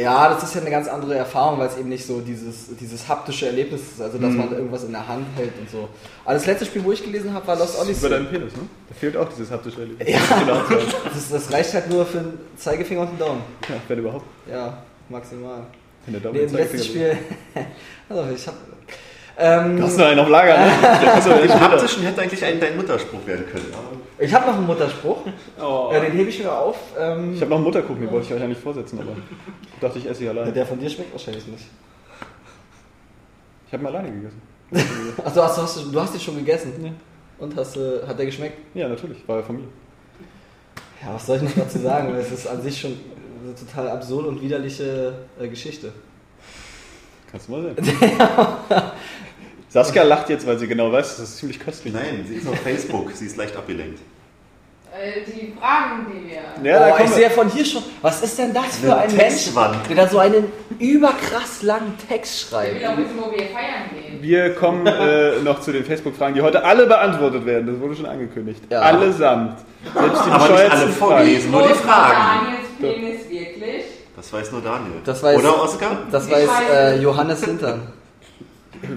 [0.00, 3.06] Ja, das ist ja eine ganz andere Erfahrung, weil es eben nicht so dieses, dieses
[3.06, 5.88] haptische Erlebnis ist, also dass man irgendwas in der Hand hält und so.
[6.24, 8.08] Aber das letzte Spiel, wo ich gelesen habe, war Lost Über Odyssey.
[8.08, 8.62] deinen Penis, ne?
[8.88, 10.08] Da fehlt auch dieses haptische Erlebnis.
[10.08, 10.20] Ja.
[10.40, 10.74] Genau, so.
[11.04, 13.42] Das, das reicht halt nur für einen Zeigefinger und einen Daumen.
[13.68, 14.24] ja, wenn überhaupt.
[14.50, 15.66] Ja, maximal.
[16.06, 17.18] Wenn der Daumen Nee, im letzten Spiel.
[18.08, 18.54] also ich hab.
[19.36, 20.66] Ähm, Du hast noch einen auf Lager, ne?
[21.42, 21.60] Echt Im.
[21.60, 23.66] Haptischen hätte eigentlich ein, dein Mutterspruch werden können.
[24.18, 25.18] ich habe noch einen Mutterspruch.
[25.60, 25.90] Oh.
[25.92, 26.76] Ja, den hebe ich mir auf.
[26.98, 29.12] Ähm, Ich habe noch einen Mutterkuchen, den wollte ich euch eigentlich vorsetzen, aber
[29.80, 30.52] dachte ich esse ich alleine.
[30.52, 31.64] der von dir schmeckt wahrscheinlich nicht.
[33.66, 34.42] Ich habe ihn alleine gegessen.
[35.24, 36.72] Achso, hast, du- hast, du- du hast den schon gegessen.
[36.84, 36.90] Ja.
[37.38, 38.58] Und hast, äh, hat der geschmeckt?
[38.74, 39.64] Ja, natürlich, war ja von mir.
[41.02, 42.12] Ja, was soll ich noch dazu sagen?
[42.12, 42.92] Weil es ist an sich schon
[43.44, 45.92] eine total absurde und widerliche äh, Geschichte.
[47.30, 47.76] Kannst du mal sehen.
[49.74, 51.92] Saskia lacht jetzt, weil sie genau weiß, das ist ziemlich köstlich.
[51.92, 53.98] Nein, sie ist auf Facebook, sie ist leicht abgelenkt.
[54.96, 56.70] Äh, die Fragen, die wir.
[56.70, 57.82] Ja, da oh, ich kommen sehe ja von hier schon.
[58.00, 59.50] Was ist denn das für ein Mensch,
[59.88, 60.44] der da so einen
[60.78, 62.76] überkrass langen Text Ich schreibt?
[62.76, 64.22] will auch wissen, wo wir feiern gehen.
[64.22, 67.66] Wir kommen äh, noch zu den Facebook-Fragen, die heute alle beantwortet werden.
[67.66, 68.62] Das wurde schon angekündigt.
[68.70, 68.78] Ja.
[68.78, 69.58] Allesamt.
[69.92, 70.92] Selbst die Aber nicht alle Fragen.
[70.92, 72.46] vorgelesen, nur die Fragen.
[72.80, 73.84] Daniels Penis wirklich?
[74.14, 75.00] Das weiß nur Daniel.
[75.04, 75.98] Das weiß- Oder Oskar?
[76.12, 77.88] Das weiß äh, Johannes Hintern.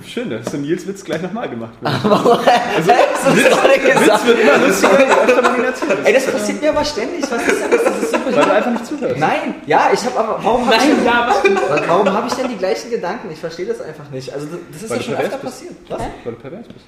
[0.08, 1.74] Schön, da hast du Nils Witz gleich nochmal gemacht.
[1.82, 2.40] Warum?
[2.40, 2.92] Also,
[3.26, 4.28] das ist doch nicht gesagt.
[4.28, 5.98] wird immer lustiger, öfter man ihn erzählt.
[6.04, 7.24] Ey, das passiert mir aber ständig.
[7.30, 7.84] Was ist denn das?
[7.84, 8.36] Das ist super.
[8.36, 9.18] Weil du einfach nicht zuhörst.
[9.20, 10.40] Nein, ja, ich habe aber.
[10.44, 11.88] Warum habe ich, Nein, ja, was?
[11.88, 13.30] warum hab ich denn die gleichen Gedanken?
[13.32, 14.32] Ich verstehe das einfach nicht.
[14.34, 15.44] Also, das- das ist Weil ja schon öfter bist.
[15.44, 15.74] passiert.
[15.90, 16.02] Was?
[16.02, 16.86] Weil du pervers bist.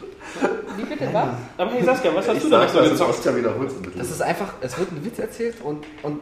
[0.78, 1.26] Wie bitte, was?
[1.58, 3.10] Aber hey Saskia, was hast Ich du noch sag, dass gezockt?
[3.12, 3.72] Oskar wiederholt.
[3.98, 6.20] Das ist einfach, es wird ein Witz erzählt und, und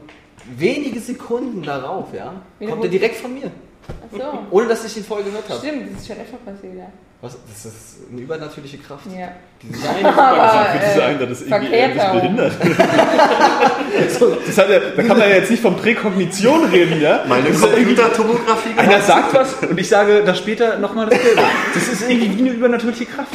[0.57, 2.33] wenige Sekunden darauf, ja,
[2.67, 3.51] kommt er direkt von mir.
[3.89, 4.39] Ach so.
[4.51, 5.59] Ohne dass ich ihn vorher gehört habe.
[5.59, 6.89] Stimmt, das ist schon öfter passiert, ja.
[7.19, 7.35] Was?
[7.47, 9.05] Das ist eine übernatürliche Kraft.
[9.07, 9.29] Ja.
[9.63, 12.53] Nein, Aber, Ich würde äh, sagen, das ist irgendwie eher ein bisschen verkehrt behindert.
[14.45, 17.23] Das hat ja, da kann man ja jetzt nicht von Präkognition reden, ja?
[17.27, 21.41] Meine Das Computertomographie Einer sagt was und ich sage da später nochmal dasselbe.
[21.73, 23.29] Das ist irgendwie wie eine übernatürliche Kraft.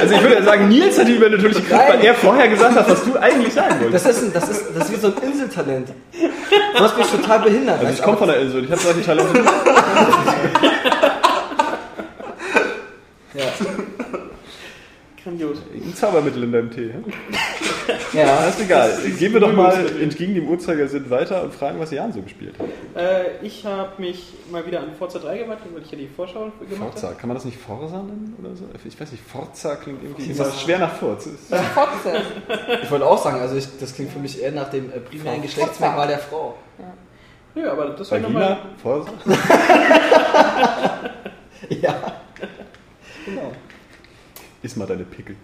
[0.00, 2.90] Also ich würde ja sagen, Nils hat die übernatürliche Kraft, weil er vorher gesagt hat,
[2.90, 4.06] was du eigentlich sagen wolltest.
[4.06, 5.88] Das ist, ein, das, ist, das ist wie so ein Inseltalent.
[6.76, 7.78] Du hast mich total behindert.
[7.80, 9.44] Also ich komme von der Insel und ich habe solche Talente.
[13.34, 13.44] Ja.
[15.22, 15.58] Grandios.
[15.72, 16.92] Ein Zaubermittel in deinem Tee.
[18.12, 18.20] Ja?
[18.20, 18.44] ja.
[18.44, 18.92] Das ist egal.
[19.18, 22.66] Gehen wir doch mal entgegen dem Uhrzeigersinn weiter und fragen, was Jan so gespielt hat.
[23.00, 26.52] Äh, ich habe mich mal wieder an Forza 3 gewandt, weil ich ja die Vorschau
[26.60, 27.16] gemacht Forza, habe.
[27.16, 28.64] kann man das nicht Forza nennen oder so?
[28.84, 31.26] Ich weiß nicht, Forza klingt irgendwie immer schwer nach Furz.
[31.26, 32.20] Ist- Fotze.
[32.82, 35.42] Ich wollte auch sagen, also ich, das klingt für mich eher nach dem äh, primären
[35.42, 36.56] Geschlechtsmerkmal der Frau.
[37.56, 38.58] Nö, aber das war nochmal.
[38.82, 39.10] Forza?
[41.68, 41.94] Ja.
[43.24, 43.52] Genau.
[44.62, 45.36] Iss mal deine Pickel.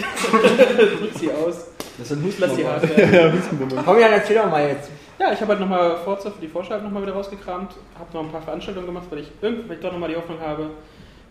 [0.00, 1.66] Drück sie aus.
[1.98, 3.12] Das sind werden.
[3.12, 3.82] Ja, Hustenbummel.
[3.84, 4.90] Komm, Jan, erzähl doch mal jetzt.
[5.18, 7.72] Ja, ich habe halt nochmal Forza für die Vorschau nochmal wieder rausgekramt.
[7.98, 10.70] Habe noch ein paar Veranstaltungen gemacht, weil ich irgendwie doch nochmal die Hoffnung habe,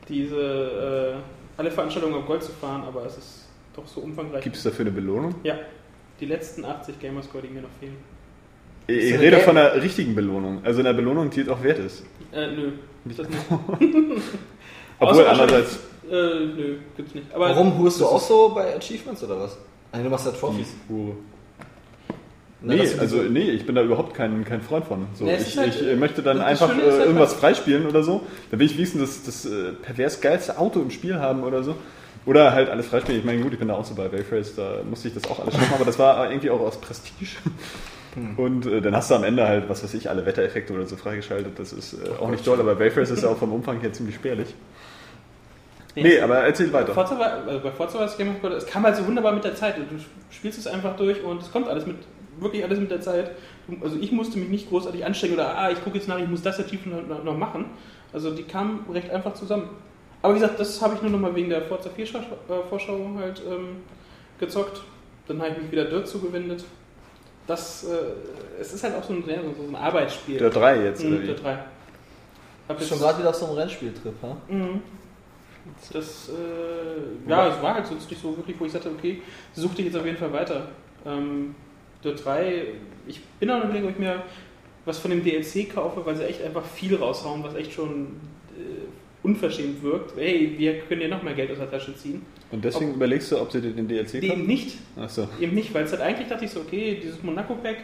[0.08, 4.44] diese äh, alle Veranstaltungen auf Gold zu fahren, aber es ist doch so umfangreich.
[4.44, 5.36] Gibt es dafür eine Belohnung?
[5.44, 5.56] Ja,
[6.20, 7.98] die letzten 80 Gamerscore, die mir noch fehlen.
[8.86, 10.62] Ich, ich rede Gel- von einer richtigen Belohnung.
[10.64, 12.04] Also einer Belohnung, die auch wert ist.
[12.32, 12.72] Äh, nö.
[13.06, 13.40] Das nicht.
[15.00, 15.80] Obwohl andererseits.
[16.10, 17.28] Äh, nö, gibt's nicht.
[17.34, 19.58] Aber Warum hurst du auch so bei Achievements oder was?
[19.92, 20.74] Also du machst ja Trophys.
[20.90, 21.14] Oh.
[22.62, 25.08] Na, Nee, also nee, ich bin da überhaupt kein, kein Freund von.
[25.14, 28.04] So, Nee, ich, halt, ich äh, möchte dann einfach äh, halt irgendwas was- freispielen oder
[28.04, 28.22] so.
[28.52, 31.76] Da will ich wenigstens das, das äh, pervers geilste Auto im Spiel haben oder so.
[32.26, 33.20] Oder halt alles freispielen.
[33.20, 35.24] Ich meine, gut, ich bin da auch so bei Wave Race, da musste ich das
[35.32, 37.30] auch alles schaffen, aber das war irgendwie auch aus Prestige.
[38.16, 38.38] Hm.
[38.38, 40.96] Und äh, dann hast du am Ende halt, was weiß ich, alle Wettereffekte oder so
[40.98, 41.58] freigeschaltet.
[41.58, 43.94] Das ist äh, auch nicht toll, aber Wave Race ist ja auch vom Umfang her
[43.94, 44.54] ziemlich spärlich.
[45.96, 46.94] Nee, aber erzähl weiter.
[46.94, 49.34] Forza war, also bei Forza war das Game of God, es kam halt so wunderbar
[49.34, 49.78] mit der Zeit.
[49.78, 49.84] Du
[50.30, 51.98] spielst es einfach durch und es kommt alles mit
[52.40, 53.32] wirklich alles mit der Zeit.
[53.82, 56.42] Also ich musste mich nicht großartig anstrengen oder ah, ich gucke jetzt nach, ich muss
[56.42, 57.66] das ja tief noch, noch machen.
[58.14, 59.70] Also die kamen recht einfach zusammen.
[60.22, 62.64] Aber wie gesagt, das habe ich nur noch mal wegen der Forza 4 Schau- äh,
[62.70, 63.78] Vorschau halt ähm,
[64.40, 64.82] gezockt.
[65.28, 66.64] Dann habe ich mich wieder Dirt zugewendet.
[67.48, 70.38] Das, äh, es ist halt auch so ein, so ein Arbeitsspiel.
[70.38, 71.26] Der 3 jetzt, Mhm, oder wie?
[71.28, 71.58] der 3.
[72.70, 74.38] Hab jetzt- schon gerade wieder auf so einem Rennspieltrip, ha?
[74.48, 74.82] Mhm.
[75.94, 79.22] Das, äh, ja, es war halt sonst nicht so wirklich, wo ich sagte, okay,
[79.54, 80.70] such dich jetzt auf jeden Fall weiter.
[81.06, 81.56] Ähm,
[82.04, 82.64] Dirt 3,
[83.08, 84.24] ich bin auch noch überlegen, ob ich mir
[84.86, 88.08] was von dem DLC kaufe, weil sie echt einfach viel raushauen, was echt schon
[88.58, 88.88] äh,
[89.24, 90.16] unverschämt wirkt.
[90.18, 92.26] Hey, wir können dir noch mehr Geld aus der Tasche ziehen.
[92.52, 94.48] Und deswegen überlegst du, ob sie dir den DLC Eben kaufen?
[94.48, 94.78] nicht.
[94.96, 95.28] Achso.
[95.40, 97.78] Eben nicht, weil es halt eigentlich dachte ich so, okay, dieses Monaco-Pack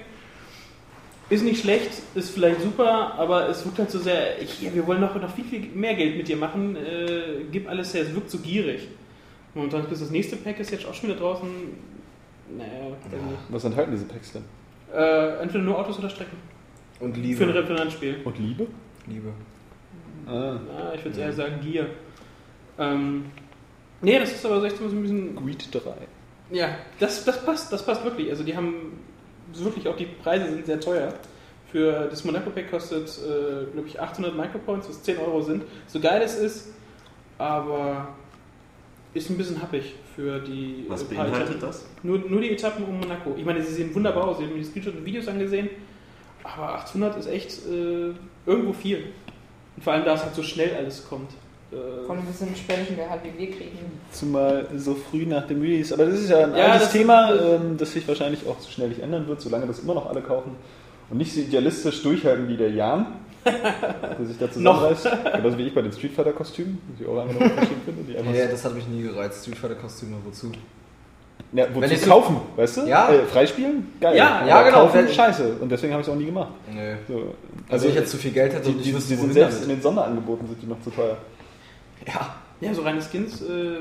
[1.30, 5.02] ist nicht schlecht, ist vielleicht super, aber es wirkt halt so sehr, hier, wir wollen
[5.02, 8.30] noch, noch viel, viel mehr Geld mit dir machen, äh, gib alles her, es wirkt
[8.30, 8.88] so gierig.
[9.56, 11.50] Und dann bis das nächste Pack ist jetzt auch schon wieder draußen,
[12.58, 13.38] naja, nicht.
[13.50, 14.44] Was enthalten diese Packs denn?
[14.94, 16.38] Äh, entweder nur Autos oder Strecken.
[17.00, 17.54] Und Für ein Liebe.
[17.54, 18.18] Referenzspiel.
[18.24, 18.68] Und Liebe?
[19.08, 19.30] Liebe.
[20.28, 20.32] Ah.
[20.32, 21.88] Ja, ich würde eher sagen Gier.
[22.78, 23.26] Ähm,
[24.02, 25.80] nee, das ist aber so echt so ein bisschen Greed 3.
[26.52, 28.30] Ja, das, das passt, das passt wirklich.
[28.30, 29.00] Also die haben
[29.64, 31.14] wirklich auch die Preise sind sehr teuer.
[31.72, 35.64] Für das Monaco Pack kostet, äh, glaube ich, 800 Micropoints, was 10 Euro sind.
[35.88, 36.74] So geil es ist,
[37.38, 38.10] aber
[39.14, 40.86] ist ein bisschen happig für die.
[40.88, 41.86] Was äh, beinhaltet das?
[42.04, 43.34] Nur, nur die Etappen um Monaco.
[43.38, 44.38] Ich meine, sie sehen wunderbar aus.
[44.40, 45.70] Ich habe mir die Screenshots und Videos angesehen.
[46.44, 48.14] Aber 800 ist echt äh,
[48.46, 49.08] irgendwo viel.
[49.76, 51.32] Und vor allem, da es halt so schnell alles kommt.
[51.76, 53.80] Äh, Vor allem, wir sind Spänischen, der halt wie wir kriegen.
[54.12, 55.94] Zumal so früh nach dem Release.
[55.94, 58.70] Aber das ist ja ein Ja, altes das- Thema, ähm, das sich wahrscheinlich auch so
[58.70, 60.52] schnell nicht ändern wird, solange das immer noch alle kaufen.
[61.10, 63.08] Und nicht so idealistisch durchhalten wie der Jan,
[63.46, 65.08] der sich da zusammenreißt.
[65.36, 67.42] Genauso wie ich bei den Street Fighter Kostümen, die ich auch einfach noch
[67.86, 68.04] finde.
[68.08, 69.42] Die einfach Ja, das hat mich nie gereizt.
[69.44, 70.52] Street Fighter Kostüme, wozu?
[71.52, 72.82] ja, wozu wenn ich so- kaufen, weißt du?
[72.88, 73.10] Ja.
[73.10, 73.88] Äh, freispielen?
[74.02, 74.18] Geil.
[74.18, 74.78] Ja, Aber ja, genau.
[74.86, 75.58] Kaufen, Wenn- scheiße.
[75.60, 76.52] Und deswegen habe ich es auch nie gemacht.
[76.74, 76.96] Nö.
[77.08, 77.34] So,
[77.70, 79.34] Also, ich jetzt zu viel Geld hätte die, und ich die, die wüsste, sind wohin
[79.34, 79.78] selbst in damit.
[79.78, 81.18] den Sonderangeboten sind die noch zu teuer.
[82.08, 82.36] Ja.
[82.62, 83.78] Ja, so reine Skins äh,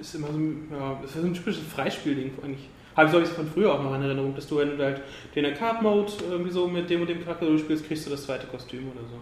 [0.00, 2.68] ist immer so ein, ja, das ist so ein typisches Freispielding eigentlich.
[2.96, 5.02] Habe ich so von früher auch noch in Erinnerung, dass du, wenn du halt
[5.34, 8.88] den Arcade-Mode irgendwie so mit dem und dem Charakter durchspielst, kriegst du das zweite Kostüm
[8.88, 9.18] oder so.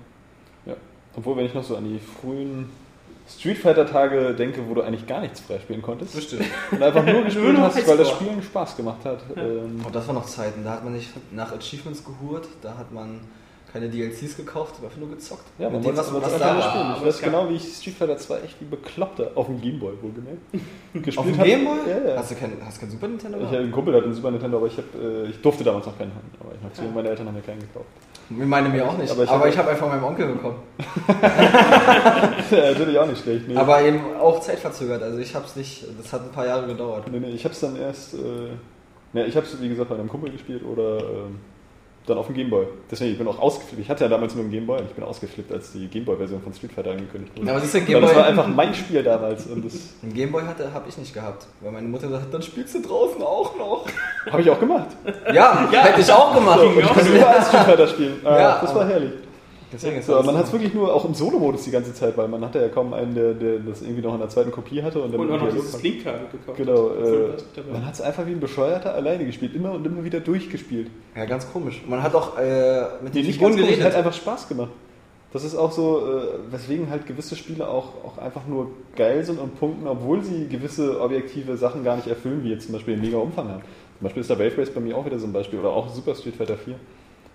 [1.17, 2.71] Obwohl, wenn ich noch so an die frühen
[3.29, 6.15] Street Fighter Tage denke, wo du eigentlich gar nichts freispielen konntest.
[6.15, 6.45] Bestimmt.
[6.71, 8.11] Und einfach nur gespielt hast, weil das.
[8.11, 9.21] Spielen Spaß gemacht hat.
[9.37, 12.93] Ähm, Und das waren noch Zeiten, da hat man nicht nach Achievements gehurt, da hat
[12.93, 13.21] man
[13.75, 15.43] keine DLCs gekauft, aber einfach nur gezockt.
[15.59, 16.63] ja, man Mit dem, was, was, was da war.
[16.63, 16.95] spielen.
[16.97, 19.93] Ich weiß es genau, wie ich Street Fighter 2 echt wie Bekloppter auf dem Gameboy
[20.01, 20.39] wohlgemerkt
[20.95, 21.49] gespielt Auf dem habe.
[21.49, 21.77] Gameboy?
[21.89, 22.17] Ja, ja.
[22.19, 24.15] Hast du kein, hast du kein Super Nintendo Ich hatte einen Kumpel, der hat einen
[24.15, 26.31] Super Nintendo, aber ich, hab, äh, ich durfte damals noch keinen haben.
[26.41, 26.91] Aber ich hab, Ja.
[26.95, 27.87] meine Eltern haben mir keinen gekauft.
[28.31, 30.57] Ich meine mir auch nicht, Aber ich ich, hab- habe einfach meinem Onkel bekommen.
[32.51, 33.49] ja, natürlich auch nicht schlecht.
[33.49, 33.57] Nee.
[33.57, 37.11] Aber eben auch zeitverzögert, also ich habe es nicht, das hat ein paar Jahre gedauert.
[37.11, 38.19] Nee, nee, ich hab's dann erst, äh,
[39.13, 41.39] ne, ich hab's wie gesagt bei einem Kumpel gespielt oder ähm,
[42.07, 42.67] dann auf dem Gameboy.
[42.91, 43.81] Deswegen, ich bin auch ausgeflippt.
[43.81, 46.53] Ich hatte ja damals nur einen Gameboy und ich bin ausgeflippt, als die Gameboy-Version von
[46.53, 47.47] Street Fighter angekündigt wurde.
[47.47, 50.43] Ja, aber du, Weil Gameboy, das war einfach mein Spiel damals und das Ein Gameboy
[50.43, 53.87] hatte, habe ich nicht gehabt, weil meine Mutter hat, dann spielst du draußen auch noch.
[54.31, 54.89] habe ich auch gemacht.
[55.33, 56.61] Ja, hätte ich auch gemacht.
[56.61, 58.21] So, und ich konnte überall Street Fighter spielen.
[58.25, 59.13] Ah, Ja, das war herrlich.
[59.73, 62.17] Deswegen ist So, das man hat es wirklich nur auch im Solo-Modus die ganze Zeit,
[62.17, 64.83] weil man hatte ja kaum einen, der, der das irgendwie noch in der zweiten Kopie
[64.83, 65.01] hatte.
[65.03, 66.57] Und, dann Und auch noch dieses Link-Kabel gekauft.
[66.59, 67.57] Genau, hat.
[67.59, 70.91] äh, man hat es einfach wie ein Bescheuerter alleine gespielt, immer und immer wieder durchgespielt.
[71.17, 71.83] Ja, ganz komisch.
[71.89, 73.85] Man hat auch äh, mit Nee, den nicht Figuren ganz komisch, geredet.
[73.85, 74.71] hat einfach Spaß gemacht.
[75.33, 79.41] Das ist auch so, äh, weswegen halt gewisse Spiele auch, auch einfach nur geil sind
[79.41, 83.03] und punkten, obwohl sie gewisse objektive Sachen gar nicht erfüllen, wie jetzt zum Beispiel den
[83.05, 83.63] mega Umfang haben.
[83.99, 85.89] Zum Beispiel ist der Wave Race bei mir auch wieder so ein Beispiel oder auch
[85.89, 86.77] Super Street Fighter 4.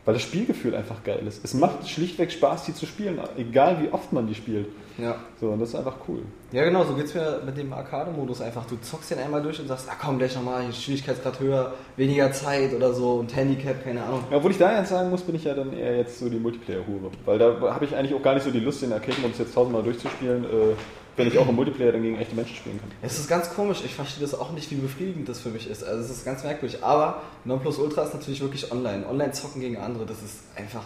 [0.10, 1.46] Weil das Spielgefühl einfach geil ist.
[1.46, 4.66] Es macht schlichtweg Spaß, die zu spielen, egal wie oft man die spielt.
[4.98, 5.18] Ja.
[5.40, 6.24] So, und das ist einfach cool.
[6.52, 8.66] ja, genau, so geht's mir mit dem Arcade-Modus einfach.
[8.66, 12.74] Du zockst den einmal durch und sagst, ah komm, gleich nochmal, Schwierigkeitsgrad höher, weniger Zeit
[12.74, 14.24] oder so und Handicap, keine Ahnung.
[14.32, 16.40] Ja, obwohl ich da jetzt sagen muss, bin ich ja dann eher jetzt so die
[16.40, 17.12] Multiplayer-Hure.
[17.26, 19.84] Weil da habe ich eigentlich auch gar nicht so die Lust, den Arcade-Modus jetzt tausendmal
[19.84, 20.74] durchzuspielen, äh,
[21.18, 22.90] wenn ich auch im Multiplayer dann gegen echte Menschen spielen kann.
[23.02, 25.84] Es ist ganz komisch, ich verstehe das auch nicht, wie befriedigend das für mich ist.
[25.84, 26.84] Also es ist ganz merkwürdig.
[26.84, 29.08] Aber Nonplusultra ist natürlich wirklich online.
[29.08, 30.84] Online zocken gegen andere, das ist einfach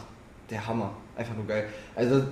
[0.50, 0.92] der Hammer.
[1.16, 1.68] Einfach nur geil.
[1.96, 2.24] Also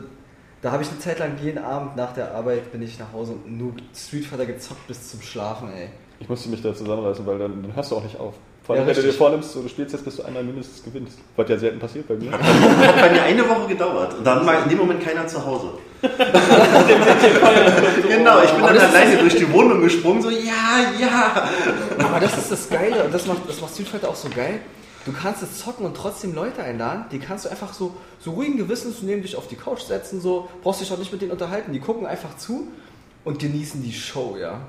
[0.62, 3.34] da habe ich eine Zeit lang jeden Abend nach der Arbeit bin ich nach Hause
[3.34, 5.90] und nur Street Fighter gezockt bis zum Schlafen, ey.
[6.20, 8.36] Ich musste mich da zusammenreißen, weil dann, dann hörst du auch nicht auf.
[8.72, 10.82] Vor Ja, allem, wenn du dir vornimmst, so, du spielst jetzt, bis du einmal mindestens
[10.82, 11.18] gewinnst.
[11.36, 12.32] Was ja selten passiert bei mir.
[12.40, 12.40] Hat
[13.02, 14.14] bei mir eine Woche gedauert.
[14.18, 15.72] Und dann war in dem Moment keiner zu Hause.
[16.02, 16.10] genau,
[18.42, 21.50] ich bin Aber dann alleine durch die Wohnung gesprungen, so ja, ja.
[22.00, 24.62] Aber das ist das Geile und das macht, das macht Fighter auch so geil.
[25.06, 28.56] Du kannst es zocken und trotzdem Leute einladen, die kannst du einfach so, so ruhigen
[28.56, 31.74] Gewissens neben dich auf die Couch setzen, so, brauchst dich auch nicht mit denen unterhalten.
[31.74, 32.70] Die gucken einfach zu
[33.26, 34.62] und genießen die Show, ja.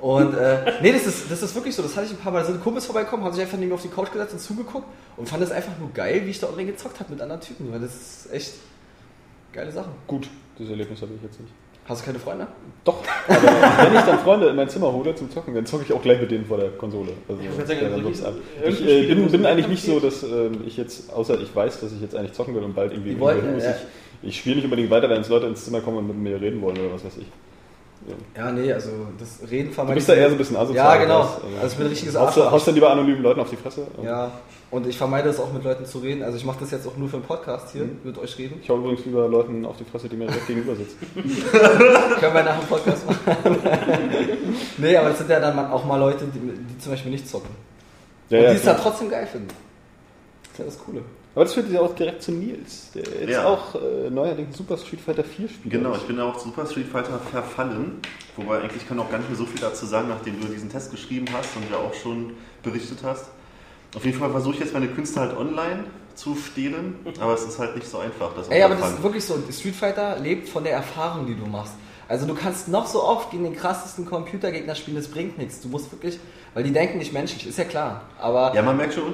[0.00, 1.82] Und äh, nee, das ist, das ist wirklich so.
[1.82, 2.40] Das hatte ich ein paar Mal.
[2.40, 4.86] Da sind Kumpels vorbeikommen, haben sich einfach neben mir auf die Couch gesetzt und zugeguckt
[5.16, 7.70] und fand es einfach nur geil, wie ich da online gezockt habe mit anderen Typen.
[7.70, 8.52] Weil das ist echt
[9.52, 9.90] geile Sache.
[10.06, 10.28] Gut,
[10.58, 11.52] das Erlebnis habe ich jetzt nicht.
[11.86, 12.46] Hast du keine Freunde?
[12.84, 15.92] Doch, aber wenn ich dann Freunde in mein Zimmer hole zum Zocken, dann zocke ich
[15.92, 17.12] auch gleich mit denen vor der Konsole.
[17.28, 20.76] Also, Ich sagen, also ich irgendein äh, bin, bin eigentlich nicht so, dass ähm, ich
[20.76, 23.64] jetzt, außer ich weiß, dass ich jetzt eigentlich zocken will und bald irgendwie hin muss,
[23.64, 23.74] ja.
[24.22, 26.40] ich, ich spiele nicht unbedingt weiter, wenn jetzt Leute ins Zimmer kommen und mit mir
[26.40, 27.26] reden wollen oder was weiß ich.
[28.36, 30.96] Ja, nee, also das Reden Du vermeide bist da eher so ein bisschen asozial.
[30.96, 31.20] Ja, genau.
[31.20, 31.30] als,
[31.60, 33.86] Also ich bin ein richtiges haust, du- haust dann lieber anonymen Leuten auf die Fresse.
[34.02, 34.30] Ja,
[34.70, 36.22] und ich vermeide es auch mit Leuten zu reden.
[36.22, 37.98] Also ich mache das jetzt auch nur für einen Podcast hier, Mhm.
[38.04, 38.58] mit euch reden.
[38.62, 40.96] Ich hau übrigens lieber Leuten auf die Fresse, die mir direkt gegenüber sitzen.
[42.20, 43.20] Können wir nach dem Podcast machen.
[44.78, 47.50] nee, aber das sind ja dann auch mal Leute, die, die zum Beispiel nicht zocken.
[48.30, 49.48] Ja, und ja, die es dann trotzdem geil finden.
[49.48, 51.02] Das ist ja das Coole.
[51.34, 53.46] Aber das führt ja auch direkt zu Nils, der jetzt Ja.
[53.46, 55.70] auch äh, neuerdings Super Street Fighter 4 spielt.
[55.72, 58.00] Genau, ich bin ja auch Super Street Fighter verfallen.
[58.36, 60.90] Wobei eigentlich kann auch gar nicht mehr so viel dazu sagen, nachdem du diesen Test
[60.90, 63.26] geschrieben hast und ja auch schon berichtet hast.
[63.94, 67.58] Auf jeden Fall versuche ich jetzt meine Künste halt online zu stehlen, aber es ist
[67.58, 68.34] halt nicht so einfach.
[68.34, 69.38] Das Ey, aber das ist wirklich so.
[69.52, 71.74] Street Fighter lebt von der Erfahrung, die du machst.
[72.10, 75.60] Also du kannst noch so oft gegen den krassesten Computergegner spielen, das bringt nichts.
[75.60, 76.18] Du musst wirklich,
[76.54, 78.00] weil die denken nicht menschlich, ist ja klar.
[78.18, 79.04] Aber Ja, man merkt schon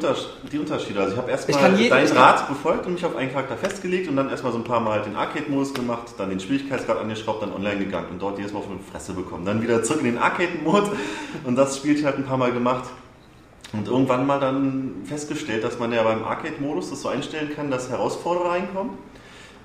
[0.50, 1.00] die Unterschiede.
[1.00, 4.30] Also ich habe erstmal deinen Rat befolgt und mich auf einen Charakter festgelegt und dann
[4.30, 7.80] erstmal so ein paar Mal halt den Arcade-Modus gemacht, dann den Schwierigkeitsgrad angeschraubt, dann online
[7.80, 9.44] gegangen und dort jedes Mal auf eine Fresse bekommen.
[9.44, 10.92] Dann wieder zurück in den Arcade-Mode
[11.44, 12.84] und das Spielchen halt ein paar Mal gemacht.
[13.74, 17.90] Und irgendwann mal dann festgestellt, dass man ja beim Arcade-Modus das so einstellen kann, dass
[17.90, 18.96] Herausforderer reinkommen.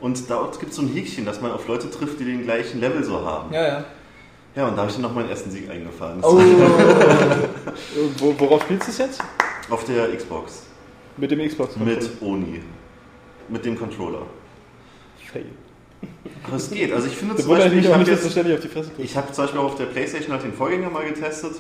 [0.02, 2.80] Und dort gibt es so ein Häkchen, dass man auf Leute trifft, die den gleichen
[2.80, 3.54] Level so haben.
[3.54, 3.86] ja, ja.
[4.54, 6.20] Ja, und da habe ich dann noch meinen ersten Sieg eingefahren.
[6.22, 6.38] Oh,
[8.18, 9.22] Wo, worauf spielst du es jetzt?
[9.70, 10.64] Auf der Xbox.
[11.16, 11.78] Mit dem Xbox?
[11.78, 12.62] Mit Oni.
[13.47, 14.24] Mit dem Controller.
[15.32, 15.45] Fail.
[16.43, 16.91] Aber es geht.
[16.91, 19.12] Also ich finde zum Beispiel, ich habe jetzt, ständig auf die Fresse kriegst.
[19.12, 21.54] ich habe zum Beispiel auch auf der Playstation halt den Vorgänger mal getestet.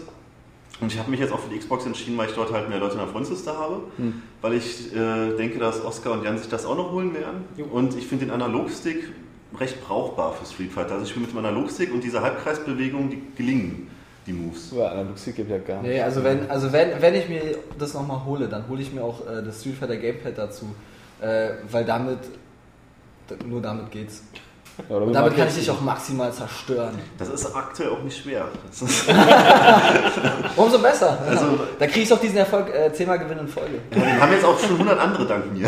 [0.81, 2.79] Und ich habe mich jetzt auch für die Xbox entschieden, weil ich dort halt mehr
[2.79, 3.81] Leute in der Freundsliste habe.
[3.97, 4.23] Hm.
[4.41, 7.45] Weil ich äh, denke, dass Oscar und Jan sich das auch noch holen werden.
[7.71, 9.09] Und ich finde den Analogstick
[9.59, 10.93] recht brauchbar für Street Fighter.
[10.93, 13.89] Also ich spiele mit dem Analogstick und diese Halbkreisbewegungen, die gelingen,
[14.25, 14.71] die Moves.
[14.75, 15.91] Ja, Analogstick gibt ja gar nicht.
[15.91, 19.03] Nee, also wenn, also wenn, wenn ich mir das nochmal hole, dann hole ich mir
[19.03, 20.65] auch äh, das Street Fighter Gamepad dazu.
[21.21, 22.19] Äh, weil damit,
[23.45, 24.23] nur damit geht's.
[24.89, 26.93] Ja, Und mit damit kann ich dich auch maximal zerstören.
[27.17, 28.45] Das ist aktuell auch nicht schwer.
[30.55, 31.17] Umso besser.
[31.27, 33.79] Also- da kriege ich doch diesen Erfolg äh, zehnmal Gewinn in Folge.
[33.91, 35.67] wir haben jetzt auch schon 100 andere dank mir.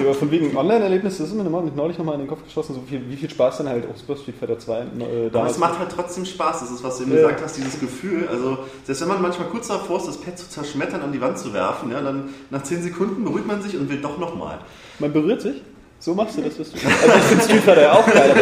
[0.00, 3.08] Aber von wegen Online-Erlebnis, das ist mir neulich nochmal in den Kopf geschossen, so viel,
[3.08, 5.78] wie viel Spaß dann halt auch Super Street Fighter 2 äh, Aber damals es macht
[5.78, 6.60] halt trotzdem Spaß.
[6.60, 7.22] Das ist, was du eben Ja.
[7.22, 8.28] gesagt hast, dieses Gefühl.
[8.28, 11.38] Also, selbst wenn man manchmal kurz davor ist, das Pad zu zerschmettern, an die Wand
[11.38, 14.58] zu werfen, ja, dann nach 10 Sekunden beruhigt man sich und will doch nochmal.
[14.98, 15.62] Man berührt sich?
[16.04, 18.34] So machst du das, was du Also ich finde Street Fighter ja auch geil,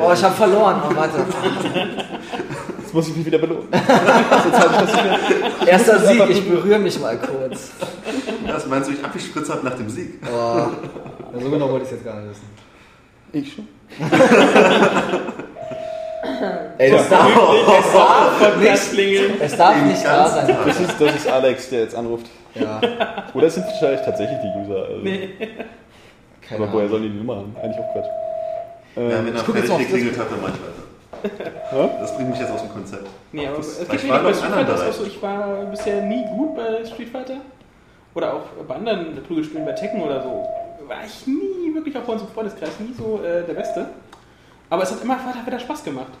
[0.00, 0.80] Oh, ich habe verloren.
[0.88, 1.24] Oh, warte.
[2.78, 3.66] Jetzt muss ich mich wieder belohnen.
[5.66, 7.72] Erster Sieg, ich berühre mich mal kurz.
[8.46, 10.20] Das meinst du, ich abgespritzt habe nach dem Sieg?
[10.24, 10.36] Oh.
[10.36, 10.70] Ja,
[11.40, 12.48] so genau wollte ich es jetzt gar nicht wissen.
[13.32, 13.66] Ich schon.
[16.78, 20.56] Ey, das darf, es darf nicht, es darf nicht wahr sein.
[20.64, 22.26] Das ist, das ist Alex, der jetzt anruft.
[22.54, 22.80] Ja,
[23.34, 24.84] Oder es sind wahrscheinlich tatsächlich die User.
[24.84, 25.02] Also.
[26.50, 27.54] Keine Aber woher sollen die die Nummer haben?
[27.62, 28.06] Eigentlich auch Quatsch.
[28.96, 31.52] Ja, Äh, wenn er fertig geklingelt hat, dann mach ich weiter.
[31.76, 31.86] Ja?
[32.00, 33.06] Das bringt mich jetzt aus dem Konzept.
[33.32, 35.06] Nee, aber Das- es gibt ich mir bei Street Fighter ist auch so, Bereichen.
[35.16, 37.36] ich war bisher nie gut bei Street Fighter.
[38.14, 40.48] Oder auch bei anderen Prügelspielen, bei Tekken oder so.
[40.88, 43.86] War ich nie, wirklich auch bei uns im Freundeskreis, nie so äh, der Beste.
[44.68, 46.12] Aber es hat immer hat wieder Spaß gemacht.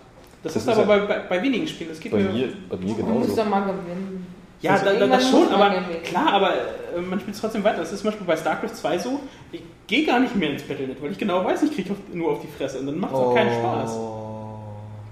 [0.42, 1.90] Das, Das ist ist aber ja- bei, bei, bei wenigen Spielen.
[1.90, 2.30] Das geht bei mir.
[2.30, 3.36] mir, bei mir Man muss genauso.
[3.36, 4.26] doch mal gewinnen.
[4.60, 6.02] Ja, da, da, irgendwann das schon, aber gewinnen.
[6.04, 7.78] klar, aber äh, man spielt es trotzdem weiter.
[7.78, 9.20] Das ist zum Beispiel bei StarCraft 2 so,
[9.52, 12.40] ich gehe gar nicht mehr ins Battlenet, weil ich genau weiß, ich kriege nur auf
[12.40, 13.90] die Fresse und dann macht es auch keinen Spaß.
[13.96, 14.56] Oh.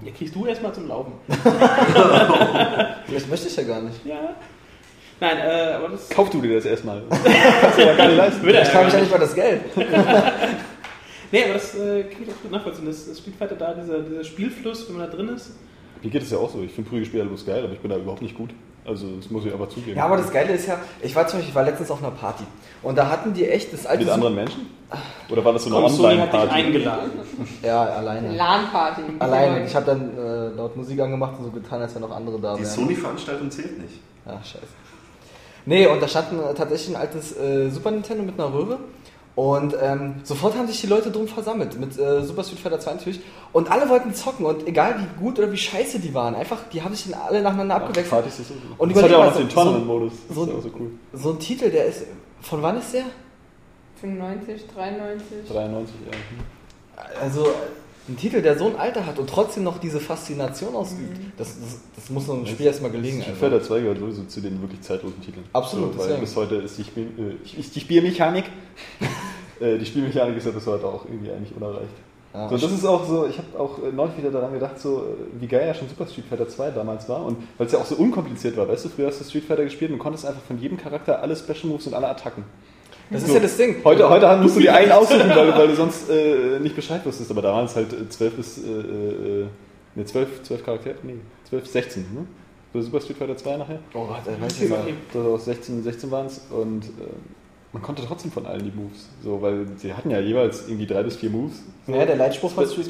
[0.05, 1.11] Ja, kriegst du erstmal zum Laufen.
[3.11, 4.05] Das möchte ich ja gar nicht.
[4.05, 4.35] Ja.
[5.19, 7.01] Nein, äh, aber das Kauf du dir das erstmal.
[7.09, 8.43] Kannst du ja gar nicht leisten.
[8.43, 9.61] würde Ich frage mich ja nicht mal das Geld.
[11.31, 12.87] Nee, aber das äh, kann ich auch gut nachvollziehen.
[12.87, 15.51] Das, das Street Fighter da, dieser, dieser Spielfluss, wenn man da drin ist.
[16.01, 16.63] Mir geht es ja auch so.
[16.63, 18.49] Ich finde Prügelspiele bloß geil, aber ich bin da überhaupt nicht gut.
[18.83, 19.95] Also, das muss ich aber zugeben.
[19.95, 22.09] Ja, aber das Geile ist ja, ich war zum Beispiel, ich war letztens auf einer
[22.09, 22.45] Party
[22.83, 24.67] und da hatten die echt das alte Mit anderen Menschen?
[25.29, 26.63] Oder war das so eine Komm, Sony hat dich Online-Party?
[26.65, 27.11] eingeladen.
[27.61, 28.35] Ja, alleine.
[28.35, 29.01] LAN-Party.
[29.19, 29.65] Alleine.
[29.65, 32.55] Ich habe dann äh, laut Musik angemacht und so getan, als wenn noch andere da
[32.55, 32.71] Die wären.
[32.71, 33.93] Sony-Veranstaltung zählt nicht.
[34.25, 34.65] Ja, scheiße.
[35.65, 38.79] Nee, und da stand ein, tatsächlich ein altes äh, Super Nintendo mit einer Röhre.
[39.35, 41.79] Und ähm, sofort haben sich die Leute drum versammelt.
[41.79, 43.19] Mit äh, Super Street Fighter 2 natürlich.
[43.53, 44.45] Und alle wollten zocken.
[44.45, 47.41] Und egal wie gut oder wie scheiße die waren, einfach, die haben sich dann alle
[47.41, 48.25] nacheinander Ach, abgewechselt.
[48.35, 48.53] So.
[48.79, 50.13] Und das hat ja auch noch überleg den so- Tournament-Modus.
[50.27, 50.91] Das so- ist ja auch so cool.
[51.13, 52.03] So ein Titel, der ist.
[52.41, 53.05] Von wann ist der?
[54.01, 55.37] 95, 93.
[55.49, 57.03] 93, ja.
[57.21, 57.47] Also,
[58.07, 61.79] ein Titel, der so ein Alter hat und trotzdem noch diese Faszination ausübt, das, das,
[61.95, 63.21] das muss so ein Spiel erstmal gelingen.
[63.21, 63.45] Street Also.
[63.45, 65.45] Fighter 2 gehört sowieso zu den wirklich zeitlosen Titeln.
[65.53, 66.21] Absolut, So, weil deswegen.
[66.21, 68.45] bis heute ist die, Spiel, äh, ist die Spielmechanik,
[69.59, 71.93] äh, die Spielmechanik ist ja bis heute auch irgendwie eigentlich unerreicht.
[72.33, 74.99] Ja, So, das ist auch so, ich habe auch äh, neulich wieder daran gedacht, so
[74.99, 77.79] äh, wie geil ja schon Super Street Fighter 2 damals war und weil es ja
[77.79, 80.41] auch so unkompliziert war, weißt du, früher hast du Street Fighter gespielt und konntest einfach
[80.43, 82.43] von jedem Charakter alle Special Moves und alle Attacken.
[83.09, 83.33] das ist So.
[83.33, 83.77] ja das Ding.
[83.83, 87.03] Heute, heute musst du dir einen aussuchen, weil, du- weil du sonst äh, nicht Bescheid
[87.05, 89.45] wusstest, aber damals halt äh, 12 bis, äh, äh,
[89.95, 91.15] ne 12, 12 Charaktere, nee,
[91.49, 92.25] 12, 16, ne?
[92.83, 93.79] Super Street Fighter 2 nachher.
[93.95, 94.97] Oh Gott, das weiß ich nicht.
[95.11, 96.89] So, 16, 16 waren es und äh,
[97.71, 101.03] man konnte trotzdem von allen die Moves, so, weil sie hatten ja jeweils irgendwie drei
[101.03, 101.63] bis vier Moves.
[101.85, 101.93] So.
[101.93, 102.89] Ja, der Leitspruch von Street.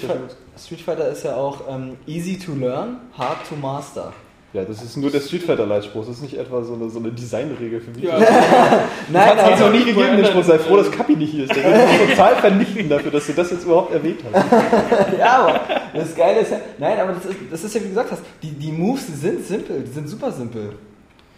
[0.58, 4.14] Street Fighter ist ja auch ähm, easy to learn, hard to master.
[4.52, 6.98] Ja, das ist nur der Street Fighter Leitspruch, das ist nicht etwa so eine, so
[6.98, 8.04] eine Designregel für mich.
[8.04, 8.20] Ja.
[8.20, 8.28] Das
[9.12, 11.56] Nein, hat es noch nie gegeben, den Spruch, sei froh, dass Kapi nicht hier ist.
[11.56, 14.46] Der wird mich total vernichten dafür, dass du das jetzt überhaupt erwähnt hast.
[15.20, 15.62] ja, aber
[15.94, 18.22] das Geile ist ja, nein, aber das ist, das ist ja, wie du gesagt hast,
[18.42, 20.74] die, die Moves, sind simpel, die sind super simpel.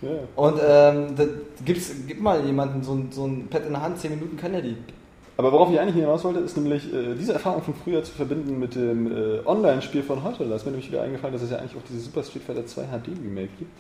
[0.02, 0.10] Ja.
[0.36, 1.24] Und ähm, da
[1.64, 4.54] gibt's, gib mal jemanden so ein, so ein Pad in der Hand, 10 Minuten kann
[4.54, 4.76] er die.
[5.38, 8.60] Aber worauf ich eigentlich hinaus wollte, ist nämlich äh, diese Erfahrung von früher zu verbinden
[8.60, 10.46] mit dem äh, Online-Spiel von heute.
[10.46, 12.66] Da ist mir nämlich wieder eingefallen, dass es ja eigentlich auch diese Super Street Fighter
[12.66, 13.72] 2 HD Remake gibt,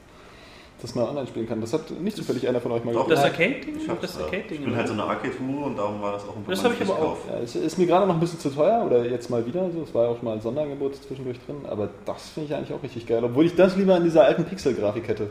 [0.82, 1.62] das man online spielen kann.
[1.62, 3.50] Das hat nicht zufällig einer von euch mal Doch, Das gespielt.
[3.50, 3.76] Arcade-Ding?
[3.84, 4.60] Ich, hab's, Das äh, Arcade-Ding.
[4.60, 6.82] ich bin halt so eine Arcade-Hure und darum war das auch ein Das hab ich
[6.90, 7.18] aber auch.
[7.30, 9.84] Ja, es ist mir gerade noch ein bisschen zu teuer oder jetzt mal wieder so.
[9.84, 12.74] Es war ja auch schon mal ein Sonderangebot zwischendurch drin, aber das finde ich eigentlich
[12.74, 13.24] auch richtig geil.
[13.24, 15.30] Obwohl ich das lieber in dieser alten Pixel-Grafik hätte.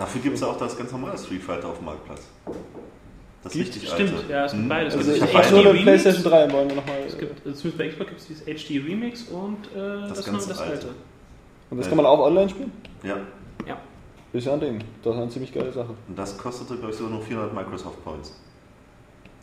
[0.00, 2.22] Dafür gibt es ja auch das ganz normale Street Fighter auf dem Marktplatz.
[3.42, 4.32] Das Gibt- richtig Stimmt, alte.
[4.32, 4.68] ja, es gibt Hm.
[4.68, 4.94] beides.
[4.96, 5.82] Also Es ich gibt habe HD nur eine Remix.
[5.84, 6.96] PlayStation 3, wollen wir nochmal.
[7.06, 10.48] Es gibt, also zumindest bei Xbox gibt es dieses HD Remix und äh, das, ganze
[10.48, 10.72] das alte.
[10.72, 10.88] alte.
[11.70, 12.72] Und das kann man auch online spielen?
[13.02, 13.16] Ja,
[13.66, 13.78] Ja.
[14.32, 14.78] Ist ja ein Ding.
[15.02, 15.94] Das ist eine ziemlich geile Sache.
[16.08, 18.38] und das kostete, glaube ich, sogar nur 400 Microsoft Points.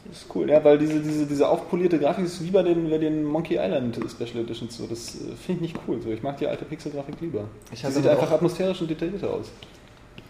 [0.08, 2.98] Das ist cool, ja, weil diese, diese, diese aufpolierte Grafik ist wie bei den, bei
[2.98, 4.86] den Monkey Island Special Editions so.
[4.88, 6.00] Das äh, finde ich nicht cool.
[6.02, 6.10] So.
[6.10, 7.44] Ich mag die alte Pixel-Grafik lieber.
[7.74, 9.52] Ich Die sieht einfach atmosphärisch und detaillierter aus.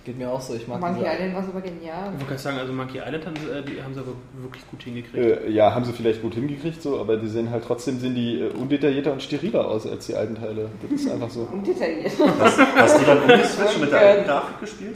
[0.07, 2.05] Geht mir auch so, ich mag Monkey diese- Island war super genial.
[2.05, 4.65] Ich wollte gerade sagen, also Monkey Island haben sie, äh, die haben sie aber wirklich
[4.71, 5.17] gut hingekriegt.
[5.17, 8.39] Äh, ja, haben sie vielleicht gut hingekriegt, so, aber die sehen halt trotzdem sehen die
[8.39, 10.69] äh, undetaillierter und steriler aus als die alten Teile.
[10.81, 11.41] Das ist einfach so.
[11.51, 12.13] Undetailliert.
[12.39, 14.95] Hast, hast du dann umgeswitcht mit der alten Grafik gespielt?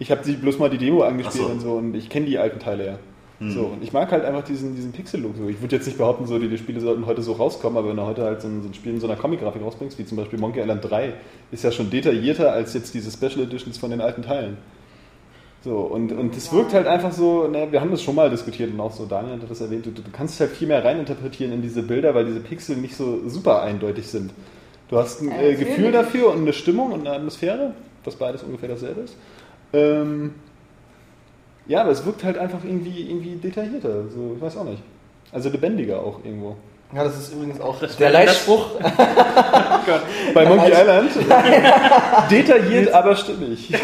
[0.00, 1.52] Ich habe bloß mal die Demo angespielt so.
[1.52, 2.98] und so und ich kenne die alten Teile ja.
[3.38, 3.52] Hm.
[3.52, 5.36] So, und ich mag halt einfach diesen, diesen Pixel-Look.
[5.36, 5.48] So.
[5.48, 7.96] Ich würde jetzt nicht behaupten, so, die, die Spiele sollten heute so rauskommen, aber wenn
[7.96, 10.16] du heute halt so ein, so ein Spiel in so einer Comic-Grafik rausbringst, wie zum
[10.16, 11.12] Beispiel Monkey Island 3,
[11.52, 14.56] ist ja schon detaillierter als jetzt diese Special Editions von den alten Teilen.
[15.64, 18.72] So, und, und es wirkt halt einfach so, ne, wir haben das schon mal diskutiert
[18.72, 21.62] und auch so, Daniel hat das erwähnt, du, du kannst halt viel mehr reininterpretieren in
[21.62, 24.32] diese Bilder, weil diese Pixel nicht so super eindeutig sind.
[24.88, 25.54] Du hast ein äh.
[25.54, 27.74] Gefühl dafür und eine Stimmung und eine Atmosphäre,
[28.04, 29.16] was beides ungefähr dasselbe ist.
[29.72, 30.34] Ähm,
[31.68, 34.82] ja, aber es wirkt halt einfach irgendwie, irgendwie detaillierter, so, ich weiß auch nicht.
[35.30, 36.56] Also lebendiger auch irgendwo.
[36.94, 38.80] Ja, das ist übrigens auch Das der Leitspruch.
[40.34, 41.10] Bei Monkey Island,
[42.30, 43.72] detailliert, aber stimmig.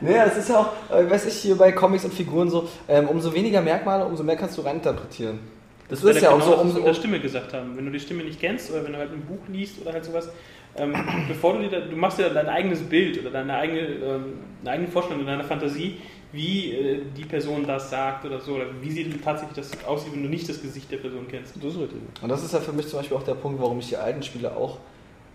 [0.00, 3.08] Nee, das ist ja auch, äh, weiß ich, hier bei Comics und Figuren so, ähm,
[3.08, 5.40] umso weniger Merkmale, umso mehr kannst du reininterpretieren.
[5.88, 7.52] Das, weil ist ja auch genau so, das, was umso, wir mit der Stimme gesagt
[7.52, 7.76] haben.
[7.76, 10.04] Wenn du die Stimme nicht kennst oder wenn du halt ein Buch liest oder halt
[10.04, 10.30] sowas,
[10.76, 10.94] ähm,
[11.28, 14.24] bevor du dir da, du machst dir dein eigenes Bild oder deine eigene, ähm,
[14.64, 15.96] eigene Vorstellung in deiner Fantasie,
[16.32, 20.22] wie äh, die Person das sagt oder so, oder wie sie tatsächlich das aussieht, wenn
[20.22, 21.56] du nicht das Gesicht der Person kennst.
[21.56, 21.98] Das ist richtig.
[22.20, 24.22] Und das ist ja für mich zum Beispiel auch der Punkt, warum ich die alten
[24.22, 24.78] Spiele auch,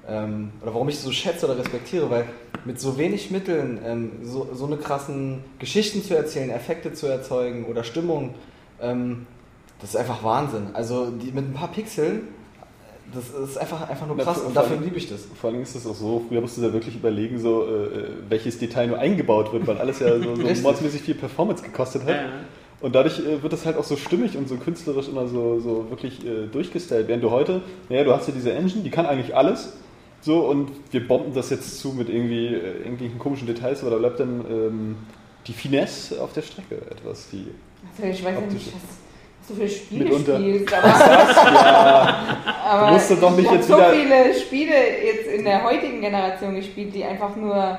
[0.08, 2.26] ähm, oder warum ich sie so schätze oder respektiere, weil
[2.66, 7.66] mit so wenig Mitteln ähm, so, so eine krassen Geschichten zu erzählen, Effekte zu erzeugen
[7.66, 8.36] oder Stimmung,
[8.82, 9.26] ähm,
[9.80, 10.68] das ist einfach Wahnsinn.
[10.74, 12.28] Also die, mit ein paar Pixeln,
[13.12, 15.28] das ist einfach, einfach nur Na, krass vor- und dafür liebe ich das.
[15.40, 18.58] Vor allem ist es auch so, früher musst du da wirklich überlegen, so, äh, welches
[18.58, 22.10] Detail nur eingebaut wird, weil alles ja so, so mordsmäßig viel Performance gekostet hat.
[22.10, 22.30] Ja, ja.
[22.82, 25.90] Und dadurch äh, wird das halt auch so stimmig und so künstlerisch immer so, so
[25.90, 27.08] wirklich äh, durchgestylt.
[27.08, 29.74] Während du heute, naja, du hast ja diese Engine, die kann eigentlich alles.
[30.22, 33.98] So, und wir bomben das jetzt zu mit irgendwie äh, irgendwelchen komischen Details, aber da
[33.98, 34.96] bleibt dann ähm,
[35.48, 37.30] die Finesse auf der Strecke etwas.
[37.30, 37.48] Die,
[37.98, 39.03] Also ich weiß ja nicht, was,
[39.50, 40.38] du für Spiele Mitunter.
[40.40, 42.18] spielst, aber, ja,
[42.66, 44.74] aber musst du doch nicht jetzt so wieder- viele Spiele
[45.06, 47.78] jetzt in der heutigen Generation gespielt, die einfach nur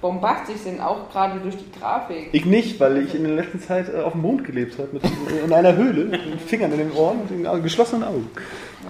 [0.00, 2.28] bombastisch sind, auch gerade durch die Grafik.
[2.32, 5.02] ich nicht, weil ich in der letzten Zeit äh, auf dem Mond gelebt habe, mit,
[5.44, 8.28] in einer Höhle, mit Fingern in den Ohren und den Augen- geschlossenen Augen.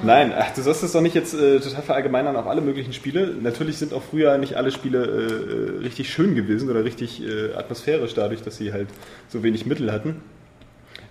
[0.03, 3.35] Nein, ach, du sollst es doch nicht jetzt äh, total verallgemeinern auf alle möglichen Spiele.
[3.43, 7.53] Natürlich sind auch früher nicht alle Spiele äh, äh, richtig schön gewesen oder richtig äh,
[7.55, 8.89] atmosphärisch dadurch, dass sie halt
[9.29, 10.23] so wenig Mittel hatten.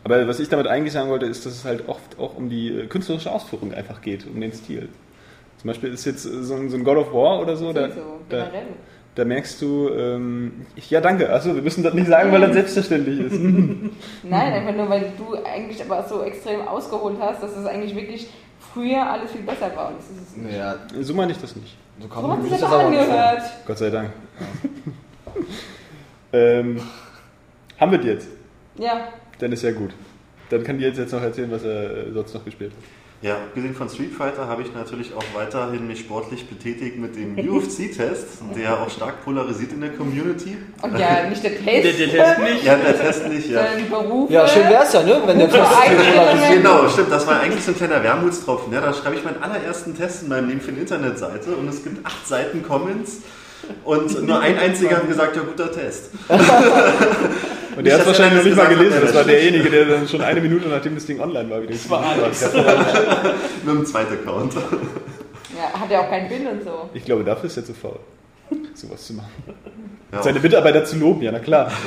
[0.04, 2.86] Aber was ich damit eigentlich sagen wollte, ist, dass es halt oft auch um die
[2.90, 4.90] künstlerische Ausführung einfach geht, um den Stil.
[5.60, 8.20] Zum Beispiel ist jetzt so ein, so ein God of War oder so, da, Sowieso,
[8.30, 8.66] da, generell.
[9.14, 12.54] Da merkst du, ähm, ich, ja danke, also wir müssen das nicht sagen, weil das
[12.54, 13.40] selbstverständlich ist.
[14.24, 18.30] Nein, einfach nur, weil du eigentlich aber so extrem ausgeholt hast, dass es eigentlich wirklich
[18.74, 19.90] früher alles viel besser war.
[19.90, 20.56] Und das ist es nicht.
[20.56, 21.76] Ja, so meine ich das nicht.
[22.02, 23.42] so kann So man hat sich das aber angehört.
[23.68, 24.10] Gott sei Dank.
[26.34, 26.82] ähm,
[27.78, 28.30] haben wir die jetzt?
[28.78, 29.10] Ja,
[29.42, 29.92] Dann ist ja gut.
[30.50, 32.84] Dann kann die jetzt, jetzt noch erzählen, was er äh, sonst noch gespielt hat.
[33.28, 37.38] Ja, abgesehen von Street Fighter habe ich natürlich auch weiterhin mich sportlich betätigt mit dem
[37.38, 38.26] UFC-Test,
[38.56, 40.58] der auch stark polarisiert in der Community.
[40.82, 42.64] und ja, nicht der Der, Test, der Test nicht.
[42.64, 43.64] Ja, der Test nicht, ja.
[43.90, 44.34] Berufe.
[44.34, 45.22] Ja, schön wär's ja, ne?
[45.24, 46.54] Wenn der Test Einstellungen.
[46.64, 47.12] Genau, stimmt.
[47.12, 48.74] Das war eigentlich so ein kleiner Wermutstropfen.
[48.74, 51.84] Ja, da schreibe ich meinen allerersten Test in meinem Leben für eine Internetseite und es
[51.84, 53.18] gibt acht Seiten Comments
[53.84, 56.10] und nur ein einziger hat gesagt, ja, guter Test.
[57.78, 59.00] Und der hat es er wahrscheinlich noch nicht mal gelesen.
[59.02, 61.72] Das war derjenige, der dann schon eine Minute nachdem das Ding online war wieder.
[61.74, 62.54] Das war Alex.
[62.54, 64.54] Mit einem zweiten Account.
[64.56, 66.90] Ja, hat ja auch keinen Bild und so.
[66.94, 68.00] Ich glaube, dafür ist er zu faul,
[68.74, 69.32] sowas zu machen.
[70.12, 70.24] Ja.
[70.24, 71.72] Seine Mitarbeiter zu loben, ja, na klar.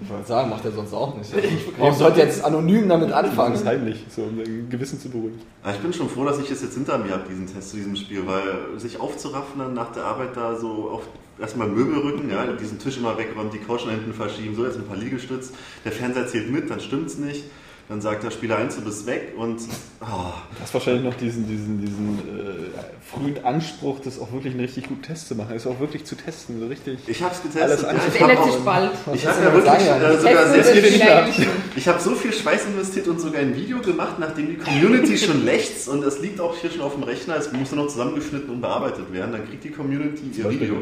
[0.00, 1.32] Ich wollte sagen, macht er sonst auch nicht.
[1.78, 3.64] Warum sollte jetzt anonym damit Das ist anfangen?
[3.64, 5.40] heimlich, so um sein Gewissen zu beruhigen.
[5.70, 7.96] Ich bin schon froh, dass ich es jetzt hinter mir habe, diesen Test zu diesem
[7.96, 11.02] Spiel, weil sich aufzuraffen dann nach der Arbeit da so auf
[11.40, 14.76] erstmal Möbel rücken, ja, diesen Tisch immer wegräumen, die Couch nach hinten verschieben, so jetzt
[14.76, 15.50] ein paar Liegestütz,
[15.84, 17.44] der Fernseher zählt mit, dann stimmt's nicht,
[17.88, 19.60] dann sagt der Spieler 1, du bist weg und
[20.00, 22.70] oh, Du hast wahrscheinlich noch diesen, diesen, diesen äh,
[23.02, 25.50] frühen Anspruch, das auch wirklich einen richtig guten Test zu machen.
[25.52, 26.98] Das auch wirklich zu testen, so richtig.
[27.06, 27.84] ich hab's getestet.
[27.84, 28.90] andere- ja, Das ich habe bald.
[28.94, 32.14] ich hab Das ja ist ja wirklich äh, sogar sehr viel eigentlich- Ich habe so
[32.14, 36.20] viel Schweiß investiert und sogar ein Video gemacht, nachdem die Community schon lächzt und es
[36.20, 39.32] liegt auch hier schon auf dem Rechner, es muss nur noch zusammengeschnitten und bearbeitet werden,
[39.32, 40.76] dann kriegt die Community ihr Video.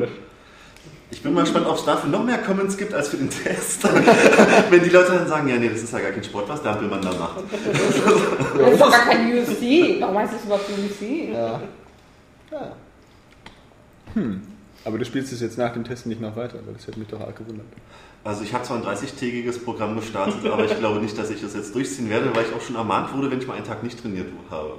[1.12, 3.84] Ich bin mal gespannt, ob es dafür noch mehr Comments gibt als für den Test.
[4.70, 6.72] Wenn die Leute dann sagen, ja nee, das ist ja gar kein Sport, was der
[6.72, 7.42] Ampelmann da macht.
[8.58, 10.00] Das ist doch gar kein UFC.
[10.00, 11.34] Warum heißt das überhaupt UFC?
[11.34, 11.60] Ja.
[14.84, 17.08] Aber du spielst es jetzt nach dem Testen nicht noch weiter, weil das hätte mich
[17.08, 17.66] doch arg gewundert.
[18.24, 21.54] Also ich habe zwar ein 30-tägiges Programm gestartet, aber ich glaube nicht, dass ich das
[21.54, 24.00] jetzt durchziehen werde, weil ich auch schon ermahnt wurde, wenn ich mal einen Tag nicht
[24.00, 24.78] trainiert habe.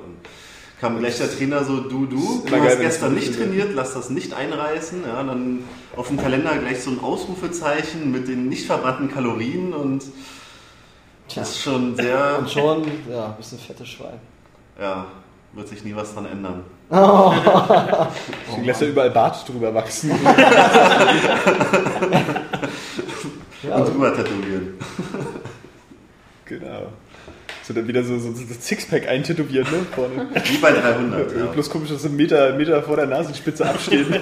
[0.80, 4.34] Kam gleich der Trainer so, du, du, du hast gestern nicht trainiert, lass das nicht
[4.34, 5.04] einreißen.
[5.08, 5.64] Ja, dann
[5.96, 10.04] auf dem Kalender gleich so ein Ausrufezeichen mit den nicht verbrannten Kalorien und
[11.34, 14.20] das ist schon sehr, Und schon, ja, ein bisschen fettes Schwein.
[14.80, 15.06] ja,
[15.54, 16.64] wird sich nie was dran ändern.
[18.50, 20.12] Deswegen lässt er überall Bart drüber wachsen.
[23.64, 24.78] Und drüber tätowieren.
[26.46, 26.88] genau.
[27.64, 29.80] So dann wieder so, so, so das Sixpack eintätowiert, ne?
[29.96, 30.28] Vorne.
[30.46, 31.32] Wie bei 300.
[31.38, 31.46] Ja.
[31.46, 34.08] Bloß komisch, dass ein Meter, Meter vor der Nasenspitze absteht.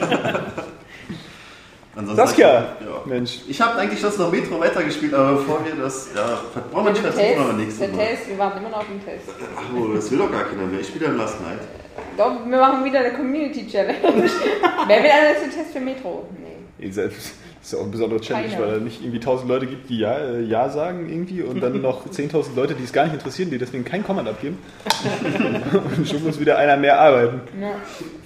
[1.93, 2.53] Ansonsten Saskia!
[2.79, 3.01] Ja.
[3.05, 3.39] Mensch.
[3.49, 6.39] Ich habe eigentlich das noch Metro weitergespielt, aber bevor wir das, ja,
[6.71, 8.05] brauchen wir nicht Der vertiefen, aber nächstes der Mal.
[8.05, 9.25] Test, wir warten immer noch auf den Test.
[9.57, 10.79] Ach, oh, das will doch gar keiner mehr.
[10.79, 11.59] Ich spiele dann Last Night.
[12.17, 13.97] Doch, wir machen wieder eine Community Challenge.
[14.87, 16.29] Wer will einen letzten Test für Metro?
[16.39, 16.89] Nee.
[16.89, 17.11] Das
[17.61, 18.67] ist ja auch eine besondere Challenge, Keiner.
[18.67, 21.81] weil es nicht irgendwie 1000 Leute gibt, die ja, äh, ja sagen irgendwie und dann
[21.81, 24.57] noch 10.000 Leute, die es gar nicht interessieren, die deswegen kein Comment abgeben.
[25.97, 27.41] und schon muss wieder einer mehr arbeiten.
[27.61, 27.75] Ja.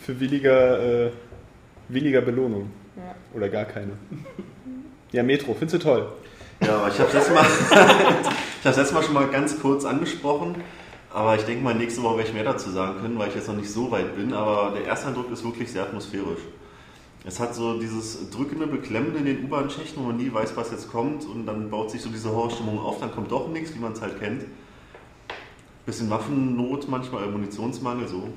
[0.01, 1.11] Für weniger, äh,
[1.89, 2.71] weniger Belohnung.
[2.95, 3.15] Ja.
[3.33, 3.91] Oder gar keine.
[5.11, 6.07] Ja, Metro, findest du toll?
[6.61, 9.83] Ja, aber ich habe das Mal, ich habe das letzte Mal schon mal ganz kurz
[9.83, 10.55] angesprochen.
[11.13, 13.47] Aber ich denke mal, nächste Woche werde ich mehr dazu sagen können, weil ich jetzt
[13.47, 14.33] noch nicht so weit bin.
[14.33, 16.41] Aber der erste Eindruck ist wirklich sehr atmosphärisch.
[17.27, 20.91] Es hat so dieses drückende, beklemmende in den U-Bahn-Schächten, wo man nie weiß, was jetzt
[20.91, 21.25] kommt.
[21.25, 24.01] Und dann baut sich so diese Horrorstimmung auf, dann kommt doch nichts, wie man es
[24.01, 24.45] halt kennt.
[25.87, 28.29] Bisschen Waffennot manchmal, Munitionsmangel so.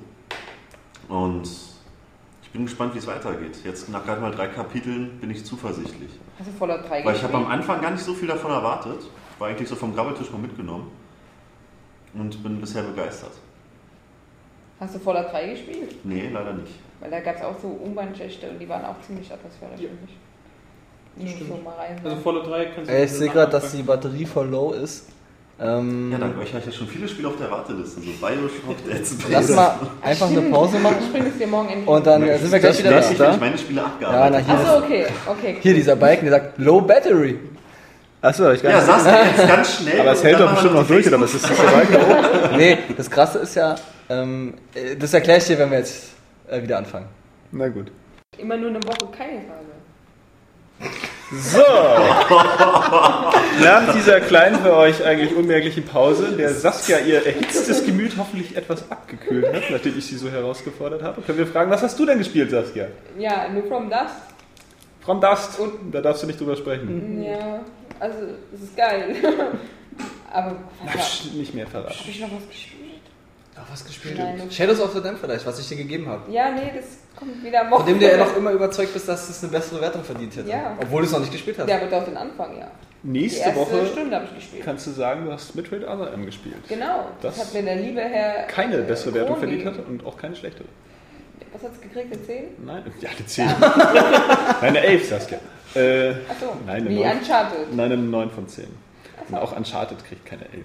[1.09, 1.49] Und
[2.43, 3.59] ich bin gespannt, wie es weitergeht.
[3.63, 6.11] Jetzt nach gerade mal drei Kapiteln bin ich zuversichtlich.
[6.39, 7.47] Du voller drei Weil ich habe am?
[7.47, 9.01] Anfang gar nicht so viel davon erwartet.
[9.39, 10.91] War eigentlich so vom Grabbeltisch mal mitgenommen.
[12.15, 13.33] Und bin bisher begeistert.
[14.81, 15.95] Hast du voller drei gespielt?
[16.05, 16.73] Nee, leider nicht.
[17.01, 19.89] Weil da gab es auch so U-Bahn-Schächte und die waren auch ziemlich atmosphärisch, Ja.
[19.89, 21.49] finde ich.
[21.49, 22.01] So mal rein.
[22.05, 22.95] Also volle drei kannst du.
[22.95, 25.07] Ey, ich sehe gerade, dass die Batterie voll low ist.
[25.61, 28.01] Ähm, Ja, dank euch habe ich ja schon viele Spiele auf der Warteliste.
[28.01, 29.27] So Bioshock, Dead Space.
[29.29, 31.89] lass mal einfach eine Pause machen Ich bringe es dir morgen endlich.
[31.89, 33.35] und dann Ja, sind wir gleich wieder ich, da.
[33.35, 35.57] ich meine Spiele Ja, abgearbeitet hier, Achso, okay, okay.
[35.61, 37.41] hier dieser Balken, der sagt Low Battery.
[38.23, 38.87] Achso, ich gar Ja, nicht.
[38.87, 40.01] Saskia jetzt ganz schnell.
[40.01, 41.57] aber es und hält dann doch bestimmt noch durch, oder was ist das?
[41.57, 42.57] Der Balken da oben?
[42.57, 43.75] Nee, das Krasse ist ja,
[44.09, 46.13] ähm, äh, das erkläre ich dir, wenn wir jetzt
[46.49, 47.07] äh, wieder anfangen.
[47.53, 47.91] Na gut.
[48.39, 49.69] Immer nur eine Woche keine Phase.
[51.31, 51.59] So.
[53.63, 58.91] Nach dieser kleinen für euch eigentlich unmerklichen Pause, der Saskia ihr erhitztes Gemüt hoffentlich etwas
[58.91, 62.19] abgekühlt hat, nachdem ich sie so herausgefordert habe, können wir fragen, was hast du denn
[62.19, 62.87] gespielt, Saskia?
[63.19, 64.15] Ja, nur From Dust.
[65.01, 65.59] From Dust.
[65.59, 67.23] Und- da darfst du nicht drüber sprechen.
[67.23, 67.61] Ja,
[68.01, 68.19] also,
[68.55, 69.17] es ist geil.
[70.33, 70.93] Aber, Na,
[71.35, 71.95] nicht mehr hab verraten.
[72.09, 72.78] ich noch was gespielt?
[73.61, 74.19] Ach, was gespielt?
[74.19, 74.51] Nein.
[74.51, 76.31] Shadows of the Dam vielleicht, was ich dir gegeben habe.
[76.33, 76.85] Ja, nee, das
[77.17, 79.81] kommt wieder am Von dem du ja noch immer überzeugt bist, dass es eine bessere
[79.81, 80.49] Wertung verdient hätte.
[80.49, 80.77] Ja.
[80.81, 81.69] Obwohl du es noch nicht gespielt hast.
[81.69, 82.71] Ja, aber doch den Anfang, ja.
[83.03, 84.65] Die Nächste erste Woche Stunde habe ich gespielt.
[84.65, 86.57] kannst du sagen, du hast Midway Other M gespielt.
[86.69, 88.47] Genau, das, Das hat mir der liebe Herr.
[88.47, 90.67] Keine äh, bessere Wertung verdient hat und auch keine schlechtere.
[91.53, 92.45] Was hat es gekriegt, eine 10?
[92.67, 93.47] Nein, ja, eine 10.
[93.61, 95.39] Nein, eine 11, Saskia.
[95.75, 97.19] Äh, Achso, Nein, eine wie 9.
[97.19, 97.75] Uncharted.
[97.75, 98.67] Nein, eine 9 von 10.
[99.29, 100.65] Und auch Uncharted kriegt keine 11.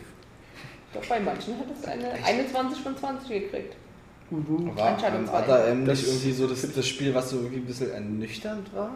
[0.93, 3.75] Doch bei manchen hat es eine 21 von 20 gekriegt.
[4.29, 5.39] War Uncharted ähm, 2.
[5.43, 8.73] Other M Das- nicht irgendwie so das, das Spiel, was so irgendwie ein bisschen ernüchternd
[8.73, 8.91] war?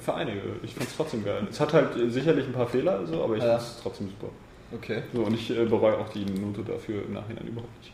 [0.00, 0.40] Für einige.
[0.62, 1.46] Ich fand es trotzdem geil.
[1.50, 3.58] Es hat halt äh, sicherlich ein paar Fehler, so, aber ich Ja.
[3.58, 4.28] fand es trotzdem super.
[4.74, 5.02] Okay.
[5.12, 7.92] So, und ich äh, bereue auch die Note dafür im Nachhinein überhaupt nicht.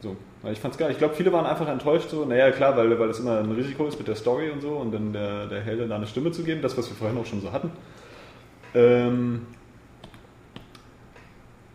[0.00, 0.90] So, weil ich fand's geil.
[0.92, 2.24] Ich glaube, viele waren einfach enttäuscht so.
[2.24, 4.92] Naja, klar, weil, weil es immer ein Risiko ist mit der Story und so und
[4.92, 7.40] dann der, der Heldin da eine Stimme zu geben, das, was wir vorhin auch schon
[7.40, 7.70] so hatten.
[8.74, 9.46] Ähm,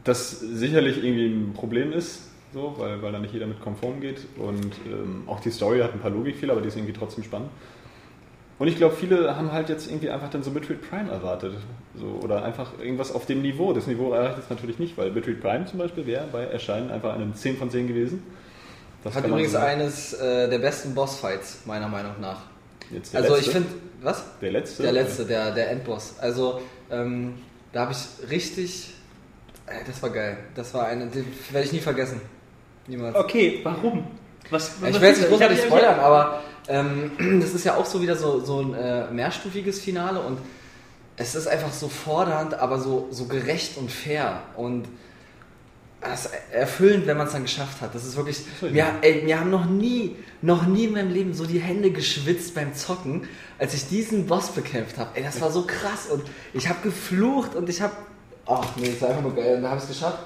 [0.07, 2.21] das sicherlich irgendwie ein Problem ist,
[2.53, 4.19] so, weil, weil da nicht jeder mit konform geht.
[4.37, 7.49] Und ähm, auch die Story hat ein paar Logikfehler, aber die ist irgendwie trotzdem spannend.
[8.59, 11.53] Und ich glaube, viele haben halt jetzt irgendwie einfach dann so Metroid Prime erwartet.
[11.95, 13.71] So, oder einfach irgendwas auf dem Niveau.
[13.73, 17.13] Das Niveau erreicht es natürlich nicht, weil Metroid Prime zum Beispiel wäre bei Erscheinen einfach
[17.13, 18.23] eine 10 von 10 gewesen.
[19.03, 22.41] Das Hat übrigens so eines äh, der besten Bossfights, meiner Meinung nach.
[22.91, 23.49] Jetzt der Also letzte.
[23.49, 23.69] ich finde,
[24.01, 24.23] was?
[24.41, 24.83] Der letzte?
[24.83, 26.15] Der letzte, der, der Endboss.
[26.19, 27.35] Also ähm,
[27.73, 28.89] da habe ich richtig,
[29.85, 30.37] das war geil.
[30.55, 32.21] Das war eine, den werde ich nie vergessen.
[32.87, 33.15] Niemals.
[33.15, 34.07] Okay, warum?
[34.49, 35.39] Was, Ja, Ich was will jetzt nicht das?
[35.39, 37.11] großartig spoilern, aber ähm,
[37.41, 40.37] das ist ja auch so wieder so, so ein äh, mehrstufiges Finale und
[41.17, 44.87] es ist einfach so fordernd, aber so, so gerecht und fair und
[46.13, 47.93] ist erfüllend, wenn man es dann geschafft hat.
[47.95, 48.39] Das ist wirklich.
[48.61, 52.53] Mir, ey, mir haben noch nie, noch nie in meinem Leben so die Hände geschwitzt
[52.53, 55.09] beim Zocken, als ich diesen Boss bekämpft habe.
[55.15, 57.93] Ey, das war so krass und ich habe geflucht und ich habe.
[58.47, 59.57] Ach nee, das war einfach nur geil.
[59.57, 60.19] Und da habe ich es geschafft.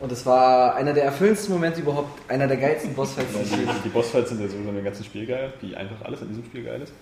[0.00, 3.28] Und es war einer der erfüllendsten Momente überhaupt, einer der geilsten Bossfights.
[3.32, 6.44] Die die, Bossfights sind ja sowieso im ganzen Spiel geil, wie einfach alles an diesem
[6.44, 6.92] Spiel geil ist.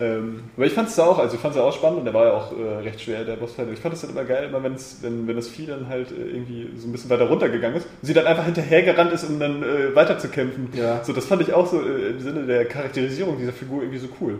[0.00, 2.26] Ähm, aber ich fand es auch, also ich fand es auch spannend und der war
[2.26, 3.68] ja auch äh, recht schwer, der Bossfight.
[3.72, 6.14] Ich fand es dann immer geil, immer wenn's, wenn, wenn das Vieh dann halt äh,
[6.14, 9.62] irgendwie so ein bisschen weiter runtergegangen ist und sie dann einfach hinterhergerannt ist, um dann
[9.62, 10.70] äh, weiter zu kämpfen.
[10.74, 11.04] Ja.
[11.04, 14.08] So, das fand ich auch so äh, im Sinne der Charakterisierung dieser Figur irgendwie so
[14.20, 14.38] cool.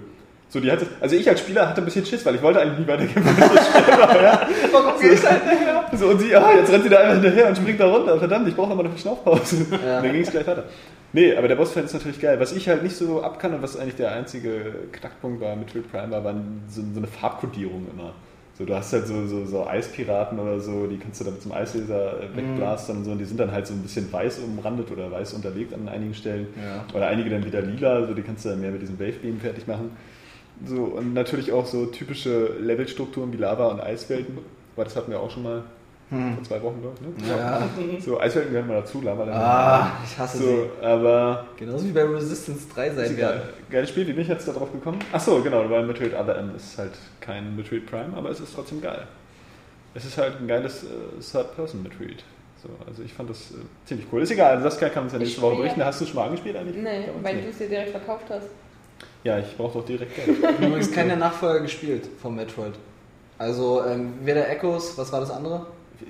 [0.52, 2.86] So, die hatte, also ich als Spieler hatte ein bisschen Schiss, weil ich wollte eigentlich
[2.86, 4.46] nie so schwer war, ja.
[4.70, 5.84] Warum gehe ich halt hinterher?
[5.94, 8.18] So, und sie, ah, jetzt rennt sie da einfach hinterher und springt da runter.
[8.18, 9.64] Verdammt, ich brauche nochmal eine Schnaufpause.
[9.70, 9.96] Ja.
[9.96, 10.64] Und dann ging es gleich weiter.
[11.14, 12.38] Nee, aber der Bossfight ist natürlich geil.
[12.38, 15.74] Was ich halt nicht so ab kann und was eigentlich der einzige Knackpunkt war mit
[15.74, 18.12] Metroid Prime war, waren so, so eine Farbkodierung immer.
[18.58, 21.42] So, du hast halt so, so, so Eispiraten oder so, die kannst du dann mit
[21.42, 24.40] zum Eislaser äh, wegblastern und so, und die sind dann halt so ein bisschen weiß
[24.40, 26.48] umrandet oder weiß unterlegt an einigen Stellen.
[26.62, 26.84] Ja.
[26.94, 29.40] Oder einige dann wieder lila, so die kannst du dann mehr mit diesem Wave Beam
[29.40, 29.96] fertig machen.
[30.64, 34.38] So, und natürlich auch so typische Levelstrukturen wie Lava und Eiswelten.
[34.76, 35.62] Aber das hatten wir auch schon mal
[36.10, 37.24] vor zwei Wochen, glaube ich.
[37.26, 37.30] Ne?
[37.36, 37.62] Ja.
[38.00, 39.24] So, Eiswelten gehören mal dazu, Lava.
[39.32, 41.64] Ah, ich hasse so, aber sie.
[41.64, 43.34] Genauso wie bei Resistance 3 ist seit egal.
[43.34, 43.42] wir.
[43.70, 44.98] Geiles Spiel, wie bin ich jetzt da drauf gekommen?
[45.10, 48.82] Achso, genau, weil Metroid Other M ist halt kein Metroid Prime, aber es ist trotzdem
[48.82, 49.06] geil.
[49.94, 50.86] Es ist halt ein geiles äh,
[51.20, 52.22] Third-Person-Metroid.
[52.62, 53.54] So, also ich fand das äh,
[53.86, 54.22] ziemlich cool.
[54.22, 55.82] Ist egal, also das kann man uns ja nächste Woche berichten.
[55.84, 56.76] Hast du schon mal angespielt eigentlich?
[56.76, 57.42] Nee, weil Nee.
[57.42, 58.48] du es dir direkt verkauft hast.
[59.24, 60.38] Ja, ich brauche doch direkt Geld.
[60.38, 62.74] Ich habe übrigens keinen der Nachfolger gespielt vom Metroid.
[63.38, 65.66] Also, ähm, weder Echoes, was war das andere?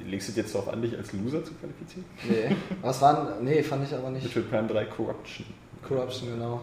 [0.06, 2.04] Legst du jetzt darauf an, dich als Loser zu qualifizieren?
[2.28, 2.56] Nee.
[2.80, 3.44] Was waren.
[3.44, 4.24] Nee, fand ich aber nicht.
[4.24, 5.46] Metroid Prime 3 Corruption.
[5.86, 6.62] Corruption, genau.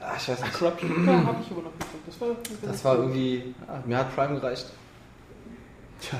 [0.00, 0.52] Ah, ich weiß nicht.
[0.54, 2.06] Corruption, ja, hab ich aber noch geguckt.
[2.06, 2.28] Das war,
[2.62, 3.54] Das war irgendwie.
[3.66, 4.66] Ah, mir hat Prime gereicht.
[6.00, 6.18] Tja.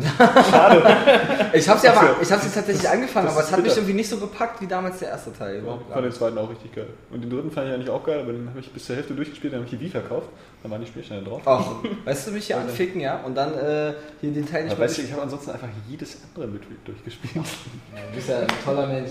[1.52, 1.88] Ich habe Ach so.
[1.88, 3.76] aber, ich habe sie tatsächlich angefangen, das aber es hat mich bitter.
[3.78, 5.56] irgendwie nicht so gepackt wie damals der erste Teil.
[5.56, 6.88] Ich Überhaupt gar fand den zweiten auch richtig geil.
[7.10, 9.14] Und den dritten fand ich eigentlich auch geil, aber den habe ich bis zur Hälfte
[9.14, 10.28] durchgespielt, dann habe ich die Wii verkauft.
[10.62, 11.42] Dann waren die Spielstände drauf.
[11.44, 11.66] Ach,
[12.06, 13.20] weißt du, mich hier anficken, ja?
[13.24, 15.68] Und dann äh, hier den Teil nicht Aber mehr weißt du, ich habe ansonsten einfach
[15.88, 17.34] jedes andere Metroid durchgespielt.
[17.34, 19.10] Du bist ja ein toller Mensch.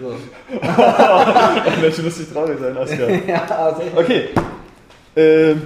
[0.00, 0.14] So.
[1.80, 3.08] Mensch, du musst nicht traurig sein, Oskar.
[3.26, 3.82] ja, also.
[3.96, 4.28] Okay.
[5.16, 5.62] Ähm,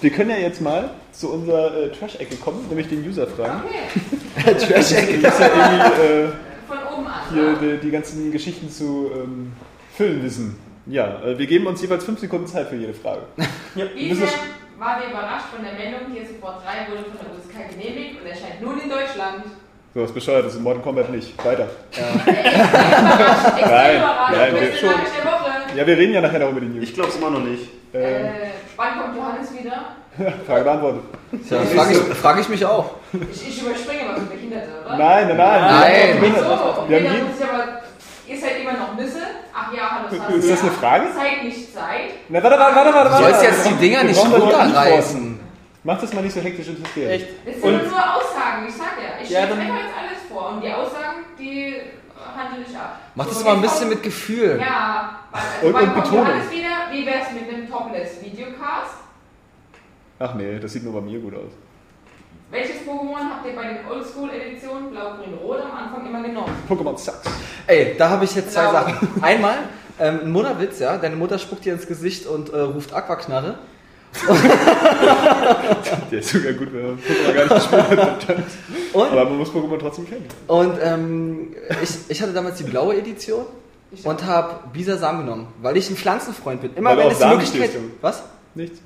[0.00, 3.62] wir können ja jetzt mal zu unserer äh, Trash-Ecke kommen, nämlich den User fragen.
[4.44, 5.18] Trash-Ecke.
[5.18, 6.28] Du musst ja irgendwie äh,
[6.68, 7.20] Von oben an.
[7.32, 9.52] hier die, die ganzen Geschichten zu ähm,
[9.96, 10.58] füllen wissen.
[10.86, 13.22] Ja, äh, wir geben uns jeweils fünf Sekunden Zeit für jede Frage.
[13.74, 14.28] Inwiefern
[14.78, 18.26] war ihr überrascht von der Meldung, hier Support 3 wurde von der USK genehmigt und
[18.28, 19.44] erscheint nun in Deutschland?
[19.94, 21.42] So was bescheuert ist in Modern Combat nicht.
[21.42, 21.66] Weiter.
[21.90, 22.04] Extrem
[22.36, 24.32] überrascht, extrem Nein, überrascht.
[24.36, 24.90] nein, wir- schon.
[25.76, 26.82] Ja, wir reden ja nachher noch über die News.
[26.84, 27.68] Ich glaube es immer noch nicht.
[27.94, 28.30] Ähm, Äh,
[28.76, 29.96] wann kommt Johannes wieder?
[30.46, 31.02] Frage beantwortet.
[31.50, 32.90] Ja, frage ich, frag ich mich auch.
[33.32, 34.96] Ich, ich überspringe was für Behinderte, oder?
[34.96, 35.62] Nein, nein, nein.
[35.62, 36.22] Nein.
[36.22, 37.64] Wir So, okay, dann muss ich aber.
[38.28, 39.20] Ihr seid immer noch Nüsse.
[39.54, 41.04] Ach ja, hallo, das Ist das eine Frage?
[41.14, 42.10] Zeit nicht Zeit.
[42.28, 43.10] Na, warte, warte, warte, warte.
[43.10, 45.40] Du sollst jetzt die Dinger nicht runterreißen.
[45.84, 47.22] Mach das mal nicht so hektisch und hysterisch.
[47.22, 47.28] Echt?
[47.46, 49.22] Das sind nur Aussagen, ich sag ja.
[49.22, 50.48] Ich Ja, stelle einfach jetzt alles vor.
[50.50, 51.76] Und die Aussagen, die
[52.36, 52.98] handle ich ab.
[53.14, 54.60] Mach So, das mal ein bisschen mit Gefühl.
[54.60, 56.26] Ja, weil, Und- und Betonung.
[56.26, 59.05] Johannes wieder, wie wär's mit einem Topless-Videocast?
[60.18, 61.52] Ach nee, das sieht nur bei mir gut aus.
[62.50, 66.52] Welches Pokémon habt ihr bei den Oldschool-Editionen Blau, Grün, Rot am Anfang immer genommen?
[66.68, 67.22] Pokémon sucks.
[67.66, 68.72] Ey, da habe ich jetzt zwei Blau.
[68.84, 69.22] Sachen.
[69.22, 69.58] Einmal,
[69.98, 70.96] ähm, ein Mutterwitz, ja.
[70.96, 73.58] Deine Mutter spuckt dir ins Gesicht und äh, ruft Aquaknarre.
[76.10, 78.26] Der ist sogar gut, wenn man Pokémon gar nicht gespielt hat.
[78.94, 80.24] Und, Aber man muss Pokémon trotzdem kennen.
[80.46, 81.48] und ähm,
[81.82, 83.44] ich, ich hatte damals die blaue Edition
[83.90, 86.74] Ich und habe Bisasam genommen, weil ich ein Pflanzenfreund bin.
[86.76, 87.12] Immer Weil du wenn auf
[87.42, 87.70] es die Möglichkeit...
[88.00, 88.22] Was?
[88.54, 88.78] Nichts.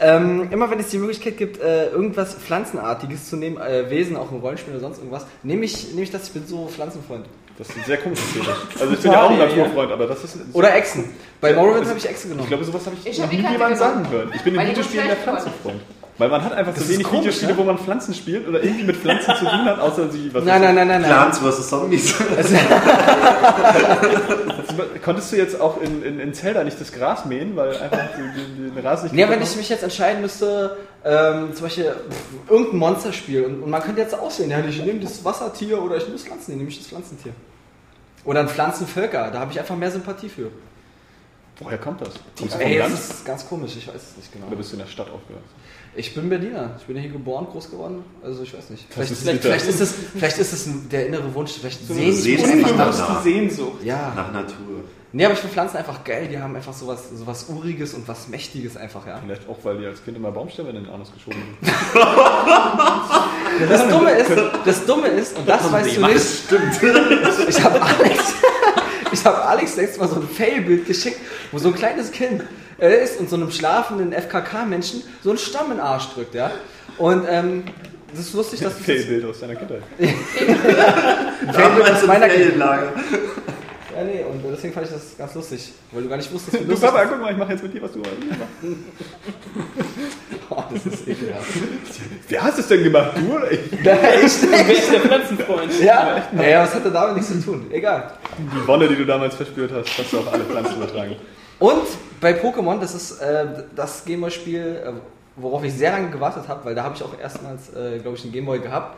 [0.00, 4.30] Ähm, immer wenn es die Möglichkeit gibt, äh, irgendwas Pflanzenartiges zu nehmen, äh, Wesen, auch
[4.32, 7.26] im Rollenspiel oder sonst irgendwas, nehme ich, nehm ich das, ich bin so Pflanzenfreund.
[7.58, 8.56] Das ist ein sehr komisches Thema.
[8.80, 10.38] Also ich bin ja auch ein Naturfreund, aber das ist...
[10.54, 11.04] Oder Echsen.
[11.40, 12.44] Bei Morrowind also habe ich Echsen genommen.
[12.44, 13.76] Ich glaube, sowas habe ich, Ich noch hab nie genommen.
[13.76, 14.32] sagen hören.
[14.34, 15.80] Ich bin die Videospielen der Pflanzenfreund.
[16.20, 17.58] Weil man hat einfach Das so wenig komisch, Videospiele, ne?
[17.58, 20.28] wo man Pflanzen spielt oder irgendwie mit Pflanzen zu tun hat, außer sie...
[20.34, 21.10] Was nein, nein, nein, nein, nein.
[21.10, 21.70] Plants vs.
[21.70, 22.14] Zombies.
[25.02, 28.74] Konntest du jetzt auch in, in, in Zelda nicht das Gras mähen, weil einfach den,
[28.74, 29.14] den Rasen nicht...
[29.18, 33.62] Ja, wenn gefunden ich mich jetzt entscheiden müsste, ähm, zum Beispiel pff, irgendein Monsterspiel und,
[33.62, 36.54] und man könnte jetzt aussehen, ja, ich nehme das Wassertier oder ich nehme das Pflanzen,
[36.54, 37.32] nehme ich das Pflanzentier.
[38.26, 40.50] Oder ein Pflanzenvölker, da habe ich einfach mehr Sympathie für.
[41.60, 42.10] Woher kommt das?
[42.38, 44.48] Kommst Ey, das ist ganz komisch, ich weiß es nicht genau.
[44.48, 45.48] Oder bist du in der Stadt aufgewachsen?
[45.96, 48.84] Ich bin Berliner, ich bin hier geboren, groß geworden, also ich weiß nicht.
[48.88, 51.94] Das Vielleicht, ist vielleicht, vielleicht, ist, es, vielleicht ist es der innere Wunsch, vielleicht So
[51.94, 53.82] mich Sehnsucht einfach nach- Sehnsucht.
[53.82, 54.84] Ja, Nach Natur.
[55.12, 58.28] nee, aber ich finde Pflanzen einfach geil, die haben einfach sowas, sowas Uriges und was
[58.28, 59.18] Mächtiges einfach, ja.
[59.24, 61.72] Vielleicht auch, weil die als Kind immer Baumstämme in den Anus geschoben sind.
[63.68, 64.30] Das Dumme ist,
[64.64, 66.80] das Dumme ist, und das weißt du nicht, Stimmt.
[67.48, 68.18] Ich habe Alex,
[69.12, 71.18] ich habe Alex letztes Mal so ein Fail-Bild geschickt,
[71.52, 72.42] wo so ein kleines Kind
[72.80, 76.50] äh, ist und so einem schlafenden FKK-Menschen so einen Stamm in den Arsch drückt, ja.
[76.98, 77.64] Und ähm,
[78.12, 79.82] das ist lustig, dass Das das Fehlbild aus deiner Kindheit.
[79.98, 82.92] Fail-Bild aus meiner Kindheit.
[83.96, 86.64] Ja, nee, und deswegen fand ich das ganz lustig, weil du gar nicht wusstest, wie
[86.64, 88.12] Du lustig Papa, guck mal, ich mache jetzt mit dir, was du machst.
[90.48, 91.46] oh, das ist ekelhaft.
[92.28, 93.12] Wer hat es denn gemacht?
[93.16, 93.60] Du oder ich?
[93.72, 95.80] Nein, ich Wer ist der Pflanzenfreund?
[95.80, 97.66] Ja, naja, was hat denn damit nichts zu tun?
[97.70, 98.12] Egal.
[98.38, 101.16] Die Wonne, die du damals verspürt hast, hast du auf alle Pflanzen übertragen.
[101.60, 101.82] Und
[102.20, 103.46] bei Pokémon, das ist äh,
[103.76, 104.92] das Gameboy-Spiel, äh,
[105.36, 108.24] worauf ich sehr lange gewartet habe, weil da habe ich auch erstmals, äh, glaube ich,
[108.24, 108.96] einen Gameboy gehabt.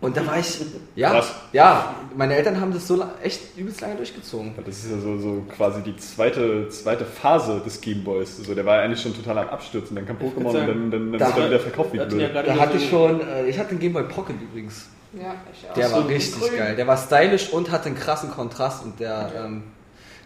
[0.00, 0.60] Und da war ich,
[0.96, 1.32] ja, Krass.
[1.52, 4.52] ja, meine Eltern haben das so echt übelst lange durchgezogen.
[4.66, 8.36] Das ist ja so, so quasi die zweite, zweite Phase des Gameboys.
[8.38, 9.96] So, der war ja eigentlich schon total am Abstürzen.
[9.96, 12.04] Dann kam Pokémon und sagen, dann, dann, dann da- wird er wieder verkauft wie ja
[12.04, 12.32] blöd.
[12.32, 14.88] gerade Da hatte ich schon, äh, ich hatte einen Gameboy Pocket übrigens.
[15.14, 15.74] Ja, ich auch.
[15.74, 16.58] Der so, war richtig grün.
[16.58, 16.76] geil.
[16.76, 19.62] Der war stylisch und hatte einen krassen Kontrast und der, ähm,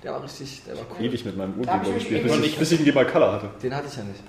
[0.03, 1.05] der war richtig, der war cool.
[1.07, 3.51] Ewig mit meinem ich gespielt, bis ich, bis ich einen Gameboy Color hatte.
[3.63, 4.21] Den hatte ich ja nicht.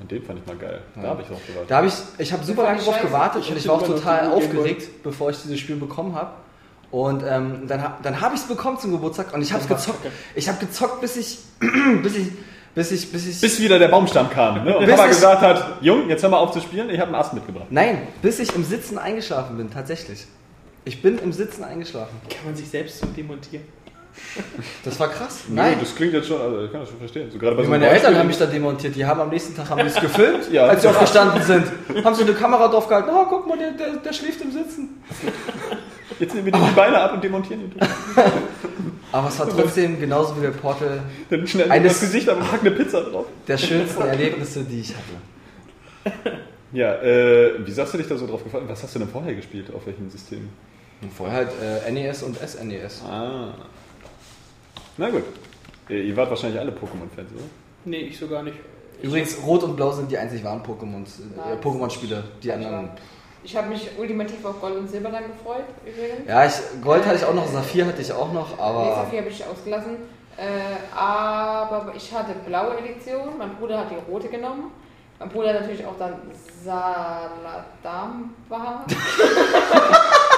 [0.00, 0.80] Und den fand ich mal geil.
[0.94, 1.08] Da Ja.
[1.08, 1.70] habe ich auch gewartet.
[1.70, 4.30] Da habe ich, ich habe super lange drauf gewartet Ich und ich war auch total
[4.30, 6.30] aufgeregt, bevor ich dieses Spiel bekommen habe.
[6.90, 10.06] Und ähm, dann, dann habe ich es bekommen zum Geburtstag und ich habe es gezockt.
[10.34, 11.38] Ich habe gezockt, bis ich,
[12.02, 12.28] bis ich,
[12.74, 14.78] bis ich, bis ich, Bis wieder der Baumstamm kam ne?
[14.78, 17.34] und Papa gesagt hat, Jung, jetzt hör mal auf zu spielen, ich habe einen Ast
[17.34, 17.66] mitgebracht.
[17.70, 20.26] nein, bis ich im Sitzen eingeschlafen bin, tatsächlich.
[20.84, 22.16] Ich bin im Sitzen eingeschlafen.
[22.30, 23.64] Kann man sich selbst so demontieren?
[24.84, 25.44] Das war krass.
[25.48, 25.76] Nee, Nein.
[25.80, 27.30] das klingt jetzt schon, also ich kann das schon verstehen.
[27.30, 28.94] So, gerade bei so Meine Eltern haben mich da demontiert.
[28.94, 30.66] Die haben am nächsten Tag haben es gefilmt, Ja.
[30.66, 32.04] als sie aufgestanden sind.
[32.04, 33.10] Haben sie eine Kamera drauf gehalten.
[33.12, 35.02] Oh, guck mal, der, der, der schläft im Sitzen.
[36.18, 37.72] Jetzt nehmen wir die Beine ab und demontieren ihn.
[39.12, 41.00] Aber es war trotzdem genauso wie bei Portal
[41.30, 43.26] Dann schnell Eines- das Gesicht ab und pack eine Pizza drauf.
[43.46, 46.36] der schönsten Erlebnisse, die ich hatte.
[46.72, 48.64] Ja, äh, wie hast du dich da so drauf gefallen?
[48.68, 49.72] Was hast du denn vorher gespielt?
[49.74, 50.48] Auf welchem System?
[51.16, 51.48] Vorher halt
[51.86, 53.02] äh, NES und SNES.
[53.08, 53.54] Ah.
[54.98, 55.22] Na gut.
[55.88, 57.44] Ihr, wart wahrscheinlich alle Pokémon-Fans, oder?
[57.84, 58.56] Nee, ich so gar nicht.
[59.00, 61.56] Übrigens, Rot und Blau sind die einzig wahren Pokémons, äh.
[62.42, 62.90] Die anderen.
[63.44, 66.28] Ich habe mich ultimativ auf Gold und Silber dann gefreut, übrigens.
[66.28, 68.96] Ja, ich, Gold hatte ich auch noch, Saphir hatte ich auch noch, Nee, aber.
[68.96, 69.96] Saphir habe ich ausgelassen.
[70.36, 74.72] Äh, aber ich hatte blaue Edition, mein Bruder hat die rote genommen.
[75.20, 76.14] Mein Bruder hat natürlich auch dann
[76.64, 77.64] Saladamba.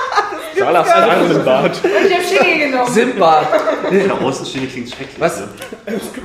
[0.58, 1.80] Salas Bart.
[1.84, 2.90] Und ich habe Shiggy genommen.
[2.92, 3.42] Simba!
[3.90, 5.20] Der Außenstehende klingt schrecklich.
[5.20, 5.40] Was?
[5.40, 5.46] Ne?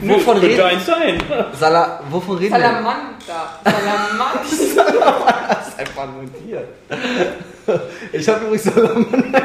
[0.01, 1.17] Wovon Könnte reden, eins sein.
[1.53, 2.59] Sala, wovon reden wir?
[2.59, 3.59] Salamander.
[3.63, 5.35] Salamander.
[5.47, 6.67] Das ist einfach nur ein Tier.
[8.11, 9.41] Ich habe übrigens Salamander.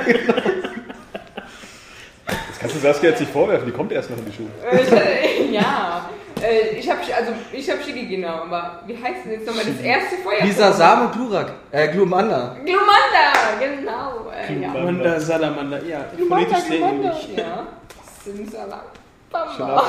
[2.26, 4.50] Das kannst du Saskia jetzt nicht vorwerfen, die kommt erst noch in die Schule.
[4.70, 6.08] Äh, ja.
[6.42, 9.80] Äh, ich habe also ich habe Shiggy genommen, aber wie heißt denn jetzt nochmal das
[9.84, 10.42] erste Feuer?
[10.42, 11.52] Lisa Sam und Glurak.
[11.70, 12.56] Äh, Glumanda.
[12.64, 14.30] Glumanda, genau.
[14.30, 14.68] Äh, ja.
[14.68, 16.04] Manda, Salamander, ja.
[16.16, 17.10] Glumanda, Phonetisch sehr Glumanda.
[17.10, 17.36] ähnlich.
[17.36, 17.66] Ja.
[18.24, 19.84] Simsalabamba.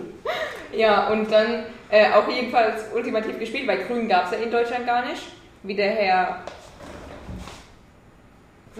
[0.72, 4.86] Ja, und dann äh, auch jedenfalls ultimativ gespielt, weil Grün gab es ja in Deutschland
[4.86, 5.22] gar nicht.
[5.62, 6.42] Wie der Herr.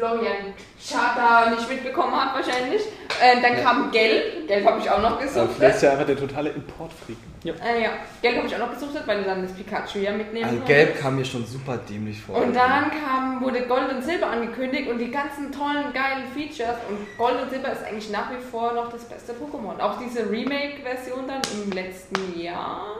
[0.01, 2.80] Florian Chata nicht mitbekommen hat wahrscheinlich.
[3.22, 4.48] Äh, dann kam Gelb.
[4.48, 5.51] Gelb habe ich auch noch Aber gesucht.
[5.57, 7.18] vielleicht ist ja einfach der totale Importfreak.
[7.44, 7.90] Äh, ja.
[8.22, 10.98] Gelb habe ich auch noch gesucht, weil du dann das Pikachu ja mitnehmen Also gelb
[10.98, 12.36] kam mir schon super dämlich vor.
[12.36, 16.76] Und dann kam, wurde Gold und Silber angekündigt und die ganzen tollen, geilen Features.
[16.88, 19.78] Und Gold und Silber ist eigentlich nach wie vor noch das beste Pokémon.
[19.80, 22.96] Auch diese Remake-Version dann im letzten Jahr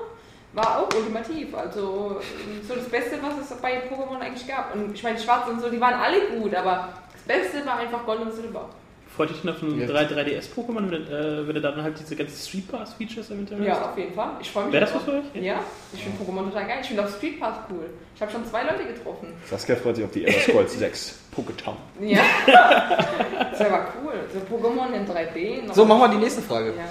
[0.53, 1.55] war auch ultimativ.
[1.55, 2.21] Also
[2.67, 4.75] so das Beste, was es bei Pokémon eigentlich gab.
[4.75, 8.05] Und ich meine, Schwarz und so, die waren alle gut, aber das Beste war einfach
[8.05, 8.69] Gold und Silber.
[9.17, 9.87] Freut dich denn auf ein Ja.
[9.89, 13.83] 3, 3DS-Pokémon, wenn, äh, wenn du dann halt diese ganzen Street Pass-Features eventuell Ja, hast?
[13.89, 14.31] auf jeden Fall.
[14.41, 14.73] Ich freue mich.
[14.73, 15.25] Wäre das was für euch?
[15.35, 15.57] Ja,
[15.93, 16.79] ich finde Pokémon total geil.
[16.81, 17.91] Ich finde auch Street Pass cool.
[18.15, 19.33] Ich habe schon zwei Leute getroffen.
[19.51, 21.77] Saskia freut sich auf die Elder Scrolls 6 Poketown.
[22.01, 22.21] Ja.
[23.51, 24.13] das wäre aber cool.
[24.33, 25.67] So Pokémon in 3D.
[25.67, 26.73] noch- So, machen wir die nächste Frage.
[26.77, 26.85] Ja.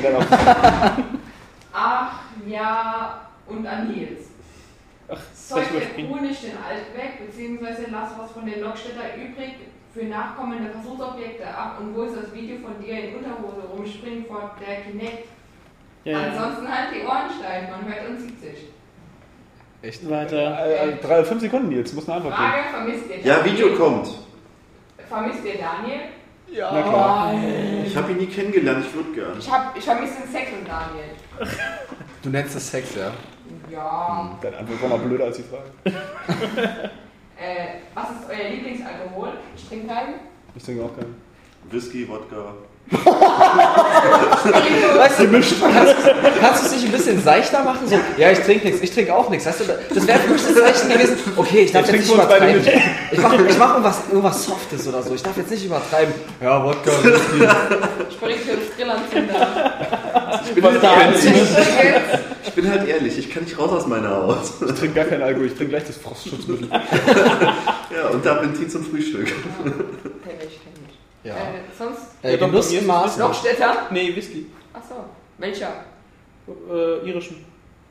[1.78, 4.30] Ach ja, und an Nils.
[5.08, 6.06] Ach, Zeug der.
[6.06, 9.56] Kuh nicht den Alt weg, beziehungsweise lass was von den Lokstädter übrig
[9.92, 11.78] für nachkommende Versuchsobjekte ab.
[11.80, 15.28] Und wo ist das Video von dir in Unterhose rumspringen vor der Kinect?
[16.04, 16.28] Ja, ja.
[16.28, 18.58] Ansonsten halt die Ohren steif, man hört und sieht sich.
[19.82, 20.08] Echt?
[20.08, 20.66] Weiter.
[20.66, 22.48] äh, äh, drei, fünf Sekunden, Nils, muss eine Antwort geben.
[22.48, 23.52] Frage, vermisst ihr Ja, Daniel?
[23.54, 24.08] Video kommt.
[25.08, 26.00] Vermisst ihr Daniel?
[26.52, 27.34] Na klar.
[27.84, 29.38] Ich habe ihn nie kennengelernt, ich würde gern.
[29.38, 31.52] Ich, hab, ich vermisse den Sex und Daniel.
[32.22, 33.12] Du nennst das Sex, ja?
[33.70, 34.38] Ja.
[34.40, 35.70] Deine Antwort war noch blöder als die Frage.
[37.38, 39.34] Äh, was ist euer Lieblingsalkohol?
[39.54, 40.14] Ich trinke keinen.
[40.54, 41.20] Ich trinke auch keinen.
[41.70, 42.54] Whisky, Wodka.
[44.96, 45.54] Weißt du, kannst,
[46.40, 47.88] kannst du es nicht ein bisschen seichter machen?
[47.88, 49.44] So, ja, ich trinke nichts, ich trinke auch nichts.
[49.46, 52.14] Weißt du, das wäre für mich das Zeichen gewesen, okay, ich darf Der jetzt nicht
[52.14, 52.64] übertreiben.
[53.10, 56.14] Ich mache ich mach irgendwas, irgendwas Softes oder so, ich darf jetzt nicht übertreiben.
[56.40, 57.48] Ja, Wodka, Whisky.
[58.08, 59.72] Ich bringe für das Grillanzünder.
[60.44, 61.24] Ich bin, halt ehrlich.
[61.24, 61.56] Jetzt.
[62.46, 64.38] ich bin halt ehrlich, ich kann nicht raus aus meiner Haut.
[64.64, 66.68] Ich trinke gar keinen Alkohol, ich trinke gleich das Frostschutzmittel.
[66.70, 69.26] Ja, und da bin Tee zum Frühstück.
[69.26, 69.34] Kenn
[70.40, 70.85] ich, kenn ich.
[71.26, 71.34] Ja.
[71.34, 71.38] Äh,
[71.76, 73.12] sonst Äh, Ja, doch, Genuss bei mir im ist Maß.
[73.12, 73.74] es Lokstädter?
[73.90, 74.46] Nee, Whisky.
[74.72, 74.94] Achso.
[75.38, 75.68] Welcher?
[76.48, 77.44] Äh, irischen.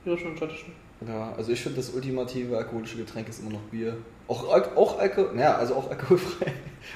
[0.06, 0.74] Irischen und schottischen.
[1.08, 3.98] Ja, also ich finde das ultimative alkoholische Getränk ist immer noch Bier.
[4.28, 4.44] Auch,
[4.76, 6.54] auch Alkohol, ja, also auch alkoholfrei.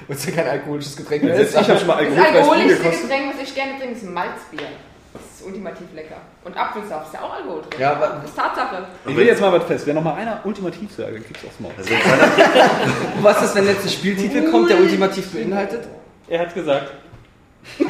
[0.08, 1.22] Und es ist ja kein alkoholisches Getränk.
[1.24, 1.50] mehr ist.
[1.54, 3.02] Ich habe schon mal Das alkoholfreies Bier alkoholischste.
[3.02, 4.66] Getränk, was ich gerne trinke, ist Malzbier.
[5.12, 6.16] Das ist ultimativ lecker.
[6.44, 7.80] Und Apfelsaft ist ja auch Alkohol drin.
[7.80, 8.86] Ja, aber- das ist Tatsache.
[9.06, 9.86] Ich will jetzt mal was fest.
[9.86, 11.72] Wenn noch mal einer ultimativ sagt, dann kriegst du aufs Maul.
[11.76, 11.90] Also
[13.22, 15.86] Was ist, wenn jetzt ein Spieltitel kommt, der ultimativ beinhaltet?
[16.30, 16.92] Er hat's gesagt.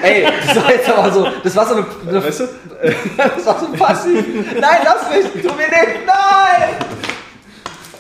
[0.03, 2.49] Ey, das war jetzt aber so, das war so eine, eine Weißt du?
[3.17, 4.25] das war so passiv.
[4.59, 6.75] Nein, lass mich, tu mir nicht, nein!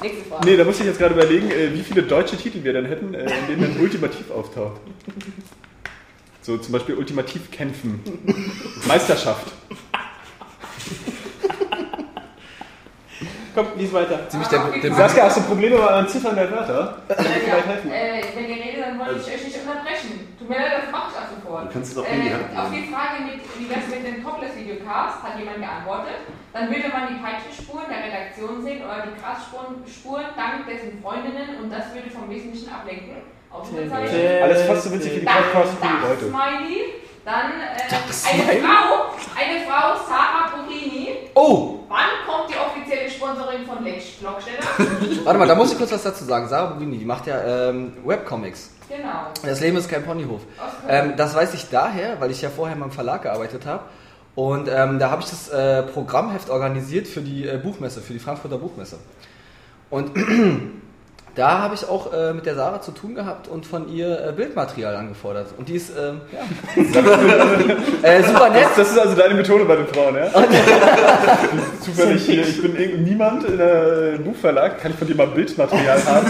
[0.02, 0.46] Nächste Frage.
[0.46, 3.12] Nee, da muss ich jetzt gerade überlegen, äh, wie viele deutsche Titel wir dann hätten,
[3.12, 4.80] äh, in denen dann ultimativ auftaucht.
[6.40, 8.02] So zum Beispiel ultimativ kämpfen.
[8.88, 9.52] Meisterschaft.
[13.54, 14.26] Komm, lies weiter.
[14.28, 17.02] Ziemlich der, Ah, der, Saskia, hast du Probleme bei euren Ziffern der Wörter?
[17.08, 17.90] Helfen?
[17.90, 20.29] Äh, wenn ihr redet, dann wollte ich euch nicht unterbrechen.
[20.58, 21.62] Leid, das mache ich ab sofort.
[21.68, 22.82] Du kannst es auch in die Hand Äh, auf nehmen.
[22.82, 26.18] die Frage mit, wie wär's mit dem Topless-Videocast, hat jemand geantwortet.
[26.52, 31.62] Dann würde man die Peitschenspuren der Redaktion sehen oder die Grassspuren Spuren dank dessen Freundinnen
[31.62, 33.22] und das würde vom Wesentlichen ablenken.
[33.50, 34.42] Ausrufezeichen.
[34.42, 36.24] Alles fast so witzig wie die Podcasts für die Leute.
[36.30, 36.82] Smiley.
[37.24, 41.28] Dann äh, eine Frau, eine Frau, Sarah Burini.
[41.34, 44.62] oh, Wann kommt die offizielle Sponsoring von Lex Blocksteller?
[45.24, 46.48] warte mal, da muss ich kurz was dazu sagen.
[46.48, 48.70] Sarah Bugini, die macht ja ähm, Webcomics.
[48.96, 49.28] Genau.
[49.42, 50.42] Das Leben ist kein Ponyhof.
[50.86, 51.10] Köln.
[51.10, 53.84] Ähm, das weiß ich daher, weil ich ja vorher in meinem Verlag gearbeitet habe.
[54.34, 58.18] Und ähm, da habe ich das äh, Programmheft organisiert für die äh, Buchmesse, für die
[58.18, 58.98] Frankfurter Buchmesse.
[59.90, 60.12] Und
[61.34, 64.32] da habe ich auch äh, mit der Sarah zu tun gehabt und von ihr äh,
[64.32, 65.48] Bildmaterial angefordert.
[65.56, 66.82] Und die ist ähm, ja,
[68.02, 68.64] äh, super nett.
[68.64, 70.26] Das, das ist also deine Methode bei den Frauen, ja?
[71.80, 76.04] Zufällig hier, ich bin irgend- niemand in einem Buchverlag, kann ich von dir mal Bildmaterial
[76.04, 76.26] haben?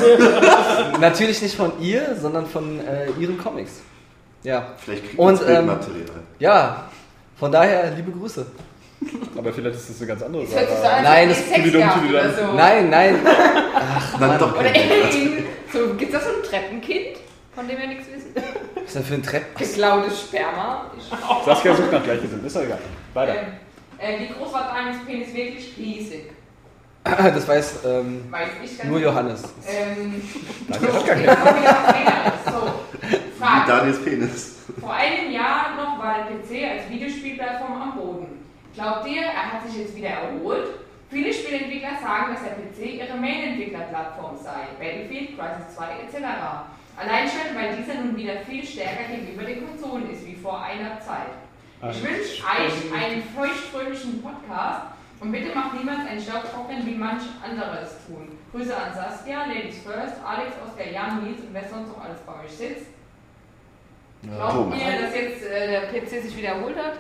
[1.01, 3.81] Natürlich nicht von ihr, sondern von äh, ihren Comics.
[4.43, 6.05] Ja, vielleicht kriegt Und, ähm, Bildmaterial.
[6.39, 6.85] ja.
[7.39, 8.45] Von daher liebe Grüße.
[9.37, 10.67] Aber vielleicht ist das eine ganz andere Sache.
[10.69, 12.47] an, Nein, das- Tüdidum, gehabt oder Tüdidum.
[12.51, 12.53] so.
[12.57, 13.19] Nein, nein.
[14.19, 17.17] Dann doch Oder ey, so, gibt es da so ein Treppenkind,
[17.55, 18.35] von dem wir nichts wissen?
[18.75, 19.57] Was ist denn für ein Trepp?
[19.59, 20.91] Geklautes Sperma.
[20.99, 22.79] Ich, Saskia sucht nach Gleichgesinnten, ist doch egal.
[23.15, 23.35] Weiter.
[23.35, 23.47] ähm,
[23.99, 25.75] äh, wie groß war Daniels Penis wirklich?
[25.79, 26.31] Riesig.
[27.03, 29.43] Das weiß ähm, Weiß ich nur Johannes.
[29.67, 30.23] Ähm,
[30.69, 32.33] Danke, hat gar so, keinen.
[32.45, 33.67] So, Frage.
[33.67, 34.57] Daniels Penis.
[34.79, 38.27] Vor einem Jahr noch war der PC als Videospielplattform am Boden.
[38.75, 40.69] Glaubt ihr, er hat sich jetzt wieder erholt?
[41.11, 44.69] Viele Spieleentwickler sagen, dass der PC ihre Main-Entwicklerplattform sei.
[44.79, 46.27] Battlefield, Crisis 2 etc.
[46.97, 51.01] Allein schon, weil dieser nun wieder viel stärker gegenüber den Konsolen ist wie vor einer
[51.01, 51.35] Zeit.
[51.91, 54.83] Ich wünsche euch einen feuchtfröhlichen Podcast
[55.21, 58.39] Und bitte macht niemals einen Staubtrocknen, wie manch andere es tun.
[58.53, 62.45] Grüße an Saskia, Ladies First, Alex, Oskar, Jan, Nils und wer sonst noch alles bei
[62.45, 62.87] euch sitzt.
[64.23, 66.99] Glaubt ihr, dass jetzt äh, der PC sich wiederholt hat?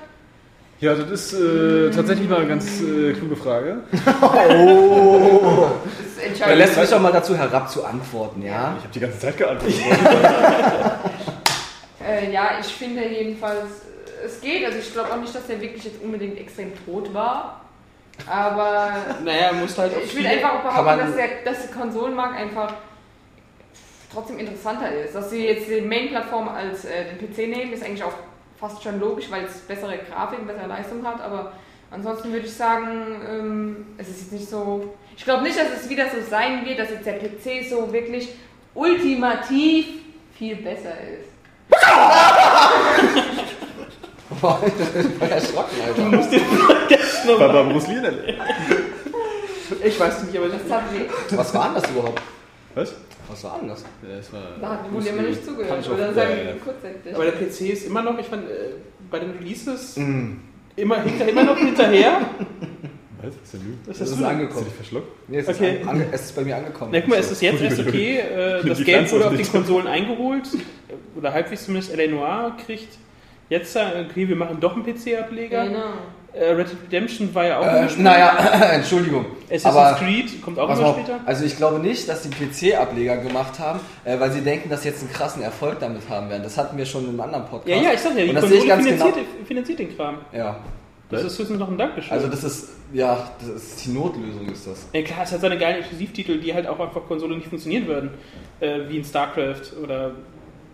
[0.81, 3.79] Ja, das ist äh, tatsächlich mal eine ganz äh, kluge Frage.
[4.33, 5.71] Oh!
[5.85, 6.59] Das ist Er entscheidend.
[6.59, 8.75] lässt mich doch mal dazu herab zu antworten, ja?
[8.79, 9.79] Ich habe die ganze Zeit geantwortet.
[12.03, 13.67] Äh, ja, ich finde jedenfalls,
[14.25, 14.65] es geht.
[14.65, 17.61] Also ich glaube auch nicht, dass der wirklich jetzt unbedingt extrem tot war.
[18.27, 18.93] Aber
[19.25, 22.73] Naja, muss halt auch ich will einfach Kann behaupten, dass der, dass der Konsolenmarkt einfach
[24.13, 25.15] trotzdem interessanter ist.
[25.15, 28.15] Dass sie jetzt die Main-Plattform als äh, den PC nehmen, ist eigentlich auch
[28.61, 31.21] fast schon logisch, weil es bessere Grafik, bessere Leistung hat.
[31.23, 31.53] Aber
[31.91, 34.95] ansonsten würde ich sagen, ähm, es ist jetzt nicht so.
[35.17, 38.29] Ich glaube nicht, dass es wieder so sein wird, dass jetzt der PC so wirklich
[38.75, 39.87] ultimativ
[40.35, 41.31] viel besser ist.
[44.41, 46.11] Boah, ich bin erschrocken, Alter.
[47.89, 48.13] Lee in der
[49.85, 51.07] Ich weiß nicht, aber das Das hat weh.
[51.37, 52.23] Was war denn das überhaupt?
[52.75, 52.95] Was?
[53.29, 53.85] Was war denn das?
[54.33, 55.89] War Da hat wohl immer nicht zugehört.
[55.91, 56.31] Oder sagen
[57.05, 57.15] ja.
[57.15, 58.55] Aber der PC ist immer noch, ich fand, äh,
[59.11, 60.37] bei den Releases Mm.
[60.77, 62.21] immer, hinter, immer noch hinterher.
[63.23, 63.27] Was?
[63.35, 63.91] Was ist denn du?
[63.91, 64.17] Das Das ist ist.
[64.17, 64.65] Hast du angekommen.
[64.65, 65.29] dich verschluckt?
[65.29, 65.79] Nee, es, ist Okay.
[65.83, 66.91] an, ange, es ist bei mir angekommen.
[66.93, 68.19] Na, guck mal, es ist jetzt erst okay.
[68.21, 69.47] Äh, das Game wurde auf den.
[69.53, 70.47] Konsolen eingeholt.
[70.55, 72.11] äh, Oder halbwegs zumindest L.A.
[72.11, 72.97] Noir kriegt.
[73.51, 75.65] Jetzt sagen, okay, wir machen doch einen PC-Ableger.
[75.67, 75.93] Genau.
[76.33, 78.39] Äh, Red Dead Redemption war ja auch Äh, naja,
[78.73, 79.27] Entschuldigung.
[79.51, 81.21] Assassin's aber Creed kommt auch immer später.
[81.27, 84.89] also ich glaube nicht, dass die PC-Ableger gemacht haben, äh, weil sie denken, dass sie
[84.91, 86.43] jetzt einen krassen Erfolg damit haben werden.
[86.43, 87.69] Das hatten wir schon in einem anderen Podcast.
[87.69, 89.27] Ja, ja, ich sag ja, die Konsole ganz finanziert, genau.
[89.47, 90.19] finanziert den Kram.
[90.33, 90.57] Ja,
[91.11, 92.13] Das ist höchstens noch ein Dankeschön.
[92.13, 94.87] also das ist, ja, das ist die Notlösung ist das.
[94.93, 98.11] ja, klar, es hat seine geilen Exklusivtitel, die halt auch einfach Konsole nicht funktionieren würden.
[98.61, 100.13] Äh, wie in StarCraft oder.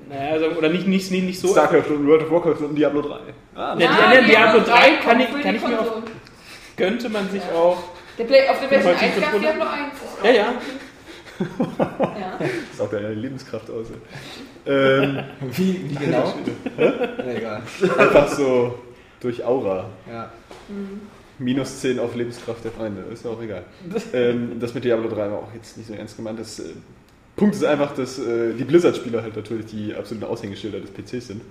[0.09, 1.49] Naja, also, oder nicht, nicht, nicht, nicht so.
[1.49, 3.15] StarCraft und World of Warcraft und Diablo 3.
[3.57, 6.03] Ah, Ja, Ja, die- Diablo 3 kann ich- kann ich mir auch-.
[6.77, 7.83] Könnte man sich auch.
[8.19, 9.41] Der Play, auf der Version Heute 1 gab es.
[9.41, 9.93] Diablo 1.
[10.23, 10.53] Ja, ja.
[12.19, 12.39] ja.
[12.39, 13.87] Das ist auch deine Lebenskraft aus.
[14.67, 15.21] Ähm,
[15.53, 16.35] Wie, wie genau?
[16.77, 17.63] nee, egal.
[17.99, 18.79] einfach so
[19.21, 19.87] durch Aura.
[20.11, 20.31] Ja.
[21.39, 23.65] Minus 10 auf Lebenskraft der Freunde, ist ja auch egal.
[24.15, 26.39] ähm, das mit Diablo 3 war auch jetzt nicht so ernst gemeint.
[26.41, 26.73] Das äh,
[27.37, 31.43] Punkt ist einfach, dass äh, die Blizzard-Spieler halt natürlich die absoluten Aushängeschilder des PCs sind.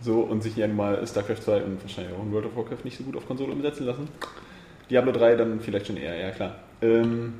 [0.00, 3.16] So, und sich mal StarCraft 2 und wahrscheinlich auch World of Warcraft nicht so gut
[3.16, 4.08] auf Konsole umsetzen lassen.
[4.90, 6.56] Diablo 3 dann vielleicht schon eher, ja klar.
[6.82, 7.34] Ähm,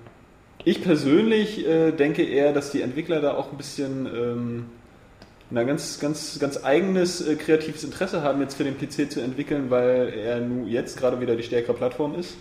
[0.65, 4.66] ich persönlich äh, denke eher, dass die Entwickler da auch ein bisschen ähm,
[5.51, 9.70] na, ganz, ganz, ganz eigenes äh, kreatives Interesse haben, jetzt für den PC zu entwickeln,
[9.70, 12.35] weil er nun jetzt gerade wieder die stärkere Plattform ist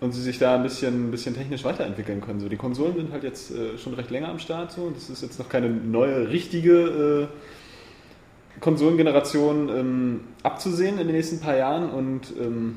[0.00, 2.40] und sie sich da ein bisschen, ein bisschen technisch weiterentwickeln können.
[2.40, 4.72] So, die Konsolen sind halt jetzt äh, schon recht länger am Start.
[4.72, 4.90] So.
[4.90, 11.56] Das ist jetzt noch keine neue, richtige äh, Konsolengeneration ähm, abzusehen in den nächsten paar
[11.56, 11.90] Jahren.
[11.90, 12.76] Und ähm,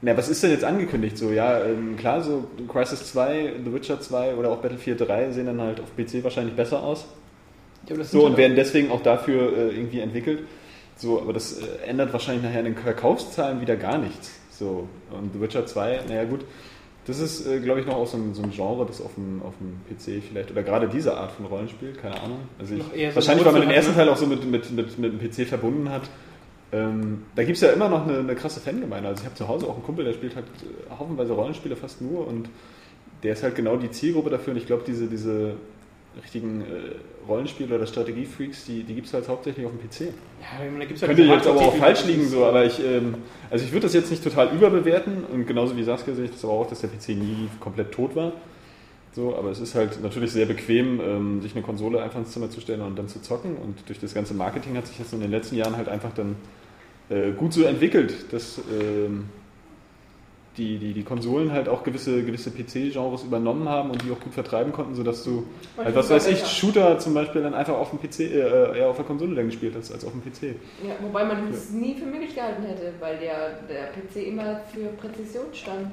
[0.00, 1.18] na, was ist denn jetzt angekündigt?
[1.18, 5.46] So, ja, ähm, klar, so Crisis 2, The Witcher 2 oder auch Battlefield 3 sehen
[5.46, 7.06] dann halt auf PC wahrscheinlich besser aus.
[7.88, 10.40] Ja, So, und werden deswegen auch dafür äh, irgendwie entwickelt.
[10.96, 14.32] So, aber das äh, ändert wahrscheinlich nachher in den Verkaufszahlen wieder gar nichts.
[14.58, 16.44] So, und The Witcher 2, naja gut,
[17.06, 19.42] das ist, äh, glaube ich, noch auch so ein, so ein Genre, das auf dem,
[19.42, 22.38] auf dem PC vielleicht, oder gerade diese Art von Rollenspiel, keine Ahnung.
[22.58, 24.98] Also ich, so wahrscheinlich, weil man den ersten hat, Teil auch so mit, mit, mit,
[24.98, 26.02] mit dem PC verbunden hat.
[26.72, 29.08] Ähm, da gibt es ja immer noch eine, eine krasse Fangemeinde.
[29.08, 32.00] Also ich habe zu Hause auch einen Kumpel, der spielt halt äh, haufenweise Rollenspiele fast
[32.00, 32.48] nur und
[33.22, 35.54] der ist halt genau die Zielgruppe dafür und ich glaube, diese, diese
[36.22, 40.12] richtigen äh, Rollenspiele oder Strategiefreaks, die, die gibt es halt hauptsächlich auf dem PC.
[40.40, 43.14] Ja, da gibt's ja Könnte jetzt aber auch falsch liegen, so, aber ich, ähm,
[43.50, 46.44] also ich würde das jetzt nicht total überbewerten und genauso wie Saskia sehe ich das
[46.44, 48.32] aber auch, dass der PC nie komplett tot war.
[49.14, 52.50] So, aber es ist halt natürlich sehr bequem, ähm, sich eine Konsole einfach ins Zimmer
[52.50, 53.56] zu stellen und dann zu zocken.
[53.56, 56.34] Und durch das ganze Marketing hat sich das in den letzten Jahren halt einfach dann
[57.10, 59.26] äh, gut so entwickelt, dass ähm,
[60.56, 64.32] die, die, die Konsolen halt auch gewisse, gewisse PC-Genres übernommen haben und die auch gut
[64.32, 67.98] vertreiben konnten, sodass du, halt, was weiß ich, Shooter zum Beispiel dann einfach auf dem
[67.98, 70.56] PC, äh, eher auf der Konsole dann gespielt hast, als auf dem PC.
[70.86, 74.88] Ja, wobei man es nie für möglich gehalten hätte, weil ja der PC immer für
[74.96, 75.92] Präzision stand.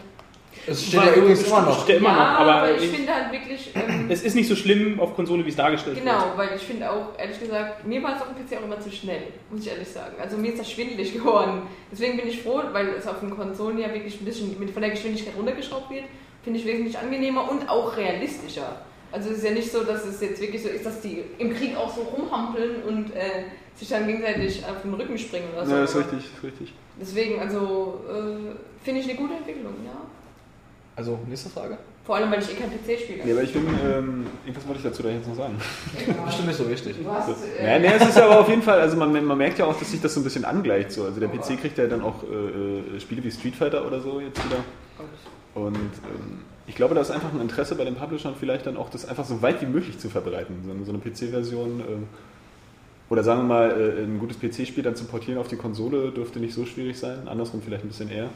[0.67, 1.83] Es steht ja übrigens immer noch.
[1.83, 3.71] Steht immer ja, noch, aber aber ich ich- finde halt wirklich.
[3.81, 6.05] Ähm, Es ist nicht so schlimm auf Konsole, wie es dargestellt wird.
[6.05, 8.79] Genau, weil ich finde auch, ehrlich gesagt, mir war es auf dem PC auch immer
[8.79, 10.13] zu schnell, muss ich ehrlich sagen.
[10.21, 11.63] Also mir ist das schwindelig geworden.
[11.91, 14.81] Deswegen bin ich froh, weil es auf den Konsolen ja wirklich ein bisschen mit, von
[14.81, 16.03] der Geschwindigkeit runtergeschraubt wird,
[16.43, 18.81] finde ich wesentlich angenehmer und auch realistischer.
[19.11, 21.53] Also es ist ja nicht so, dass es jetzt wirklich so ist, dass die im
[21.55, 23.43] Krieg auch so rumhampeln und äh,
[23.75, 25.75] sich dann gegenseitig auf den Rücken springen oder so.
[25.75, 26.73] Ja, ist richtig, ist richtig.
[26.99, 29.91] Deswegen, also äh, finde ich eine gute Entwicklung, ja.
[30.95, 31.77] Also, nächste Frage?
[32.05, 33.23] Vor allem, weil ich eh kein PC spiele.
[33.23, 35.55] Nee, aber ich bin, ähm, irgendwas wollte ich dazu da jetzt noch sagen.
[36.25, 36.95] Bestimmt nicht so wichtig.
[37.01, 39.59] Du hast, Ja, äh, nee, es ist aber auf jeden Fall, also man, man merkt
[39.59, 40.91] ja auch, dass sich das so ein bisschen angleicht.
[40.91, 41.03] So.
[41.05, 44.19] Also der PC kriegt ja dann auch äh, äh, Spiele wie Street Fighter oder so
[44.19, 44.57] jetzt wieder.
[45.53, 48.89] Und ähm, ich glaube, da ist einfach ein Interesse bei den Publishern vielleicht dann auch,
[48.89, 50.55] das einfach so weit wie möglich zu verbreiten.
[50.65, 52.07] So, eine- so eine PC-Version ähm,
[53.09, 56.39] oder sagen wir mal, äh, ein gutes PC-Spiel dann zu portieren auf die Konsole dürfte
[56.39, 57.27] nicht so schwierig sein.
[57.27, 58.29] Andersrum vielleicht ein bisschen eher.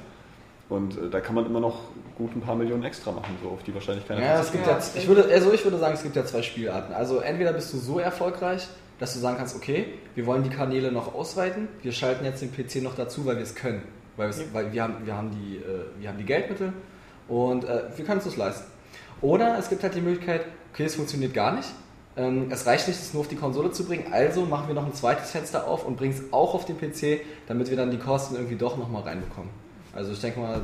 [0.68, 1.80] Und äh, da kann man immer noch
[2.18, 4.80] gut ein paar Millionen extra machen, so auf die wahrscheinlich keiner Ja, es gibt ja,
[4.96, 6.94] ich würde, also ich würde sagen, es gibt ja zwei Spielarten.
[6.94, 8.68] Also entweder bist du so erfolgreich,
[9.00, 9.86] dass du sagen kannst, okay,
[10.16, 13.44] wir wollen die Kanäle noch ausweiten, wir schalten jetzt den PC noch dazu, weil wir
[13.44, 13.84] es können.
[14.18, 15.62] Weil, wir's- weil wir, haben, wir, haben die, äh,
[16.00, 16.74] wir haben die Geldmittel
[17.28, 18.66] und äh, wir können es uns leisten.
[19.22, 21.68] Oder es gibt halt die Möglichkeit, okay, es funktioniert gar nicht.
[22.18, 24.86] Ähm, es reicht nicht, es nur auf die Konsole zu bringen, also machen wir noch
[24.86, 27.98] ein zweites Fenster auf und bringen es auch auf den PC, damit wir dann die
[28.00, 29.50] Kosten irgendwie doch nochmal reinbekommen.
[29.96, 30.62] Also ich denke mal,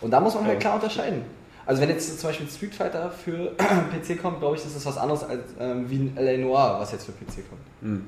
[0.00, 0.60] und da muss man halt Ja.
[0.60, 1.22] klar unterscheiden.
[1.66, 4.96] Also wenn jetzt zum Beispiel Street Fighter für PC kommt, glaube ich, ist das was
[4.96, 6.38] anderes als ähm, wie ein L.A.
[6.38, 7.60] Noir, was jetzt für PC kommt.
[7.82, 8.04] Hm.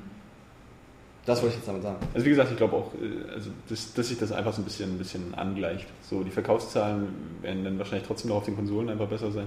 [1.23, 1.97] Das wollte ich jetzt damit sagen.
[2.15, 4.65] Also wie gesagt, ich glaube auch, äh, also dass, dass sich das einfach so ein
[4.65, 5.85] bisschen, ein bisschen angleicht.
[6.09, 7.09] So, die Verkaufszahlen
[7.43, 9.45] werden dann wahrscheinlich trotzdem noch auf den Konsolen einfach besser sein.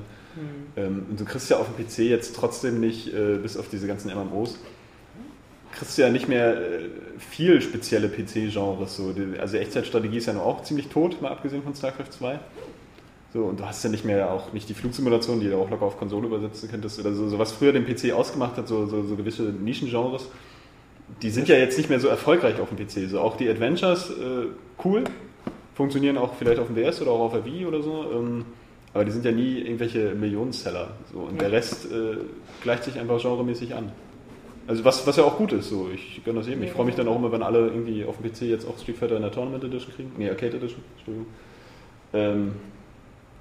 [0.76, 3.88] Ähm, und du kriegst ja auf dem PC jetzt trotzdem nicht, äh, bis auf diese
[3.88, 4.56] ganzen MMOs,
[5.76, 6.88] kriegst du ja nicht mehr äh,
[7.18, 8.96] viel spezielle PC-Genres.
[8.96, 9.12] So.
[9.12, 12.38] Die- Also Echtzeitstrategie ist ja nur auch ziemlich tot, mal abgesehen von StarCraft 2.
[13.32, 15.84] So, und du hast ja nicht mehr auch nicht die Flugsimulation, die du auch locker
[15.86, 19.02] auf Konsole übersetzen könntest, oder so, so was früher den PC ausgemacht hat, so, so,
[19.02, 20.28] so gewisse Nischengenres
[21.20, 23.10] die sind ja jetzt nicht mehr so erfolgreich auf dem PC.
[23.10, 24.46] So auch die Adventures, äh,
[24.84, 25.04] cool,
[25.74, 28.46] funktionieren auch vielleicht auf dem DS oder auch auf der Wii oder so, ähm,
[28.94, 30.92] aber die sind ja nie irgendwelche Millionenseller.
[31.12, 32.16] So, und der Rest äh,
[32.62, 33.92] gleicht sich einfach genremäßig an.
[34.66, 36.62] Also was, was ja auch gut ist, so ich gönne das eben.
[36.62, 38.96] Ich freue mich dann auch immer, wenn alle irgendwie auf dem PC jetzt auch Street
[38.96, 40.12] Fighter in der Tournament Edition kriegen.
[40.16, 41.26] Nee, Arcade Edition, Entschuldigung.
[42.14, 42.54] Ähm,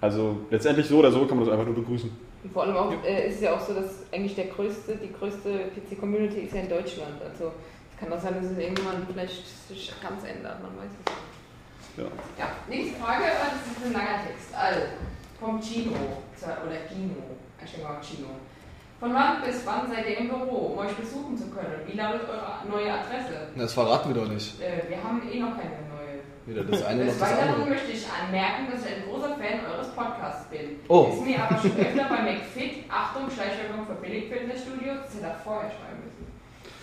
[0.02, 2.12] also letztendlich so oder so kann man das einfach nur begrüßen.
[2.44, 5.14] Und vor allem auch, äh, ist es ja auch so, dass eigentlich der größte, die
[5.14, 7.22] größte PC-Community ist ja in Deutschland.
[7.24, 7.54] Also
[7.94, 11.34] es kann auch sein, dass es irgendwann vielleicht sich ganz ändert, man weiß es nicht.
[11.95, 12.04] Ja.
[12.38, 14.54] Ja, nächste Frage, das ist ein langer Text.
[14.54, 14.82] Also,
[15.40, 17.16] vom Gino, oder Gino,
[17.64, 18.28] ich denke mal Gino.
[19.04, 21.84] Von wann bis wann seid ihr im Büro, um euch besuchen zu können?
[21.86, 23.52] Wie lautet eure neue Adresse?
[23.54, 24.56] Das verraten wir doch nicht.
[24.64, 26.24] Äh, wir haben eh noch keine neue.
[26.48, 27.70] Weder das eine noch Des das Weiteren andere.
[27.76, 30.80] möchte ich anmerken, dass ich ein großer Fan eures Podcasts bin.
[30.88, 31.12] Oh.
[31.12, 35.68] Ist mir aber schon öfter bei McFit, Achtung, Schleichwerbung für Billigfilterstudios, das hätte er vorher
[35.68, 36.24] schreiben müssen.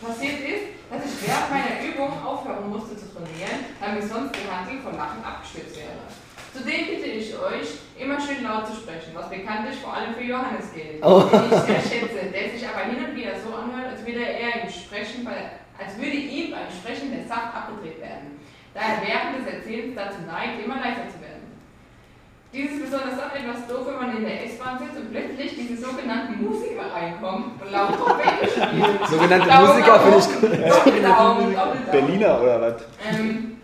[0.05, 4.45] Passiert ist, dass ich während meiner Übung aufhören musste zu trainieren, weil mir sonst die
[4.45, 6.05] Handel vor Lachen abgestürzt wäre.
[6.53, 7.69] Zudem bitte ich euch,
[7.99, 11.21] immer schön laut zu sprechen, was bekanntlich vor allem für Johannes gilt, Oh.
[11.21, 14.63] den ich sehr schätze, der sich aber hin und wieder so anhört, als würde er
[14.65, 15.27] im Sprechen
[15.81, 18.41] als würde ihm beim Sprechen der Saft abgedreht werden
[18.75, 21.51] da er während des Erzählens dazu neigt, immer leiser zu werden.
[22.53, 25.87] Dies ist besonders dann etwas doof, wenn man in der S-Bahn sitzt und plötzlich diese
[25.87, 28.99] sogenannten Musiker reinkommen und laut Trompete spielen.
[29.09, 31.57] Sogenannte Daumen Musiker finde ich Doppeldaumen.
[31.93, 32.83] Berliner oder was?
[33.09, 33.57] Ähm,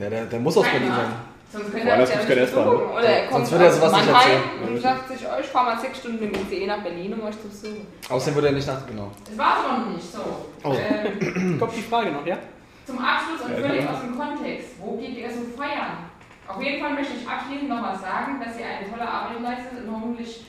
[0.00, 1.27] Ja, der, der muss aus Berlin sein.
[1.50, 2.90] Sonst könnte er gibt's ja keine nicht S-Bahn, besuchen.
[2.90, 4.42] Oder er kommt Sonst würde er sowas nicht erzählen.
[4.68, 7.22] und sagt sich, oh, ich fahre mal sechs Stunden mit dem ICE nach Berlin, um
[7.26, 7.86] euch zu besuchen.
[8.08, 8.86] Außerdem würde er nicht nach.
[8.86, 9.10] Genau.
[9.24, 10.20] Das war es noch nicht so.
[10.64, 10.74] Oh.
[10.76, 12.36] Ähm, Kommt die Frage noch, ja?
[12.84, 14.68] Zum Abschluss und völlig aus dem Kontext.
[14.78, 16.08] Wo geht ihr so feiern?
[16.48, 19.92] Auf jeden Fall möchte ich abschließend nochmal sagen, dass ihr eine tolle Arbeit leistet und
[19.94, 20.44] hoffentlich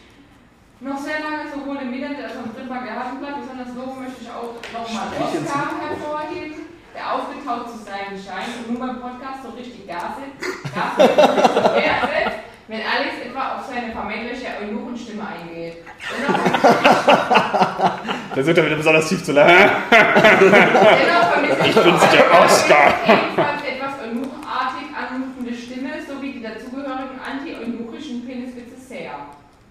[0.80, 3.41] noch sehr lange sowohl im Internet als auch im Printmarkt erhalten bleibt.
[3.43, 6.55] Besonders loben möchte ich auch nochmal Oskar hervorheben,
[6.95, 12.38] der aufgetaucht zu sein scheint und nun beim Podcast so richtig Gas setzt, Setzt,
[12.68, 15.77] wenn Alex etwa auf seine vermeintliche Eunuchenstimme eingeht.
[16.10, 16.39] Dennoch
[18.35, 19.69] Da sind wir wieder besonders tief zu lachen.
[19.89, 22.93] Vermisse ich, bin's, der Oscar.
[23.06, 29.11] Ebenfalls etwas eunuchartig anmutende Stimme sowie die dazugehörigen anti-eunuchischen Peniswitze sehr.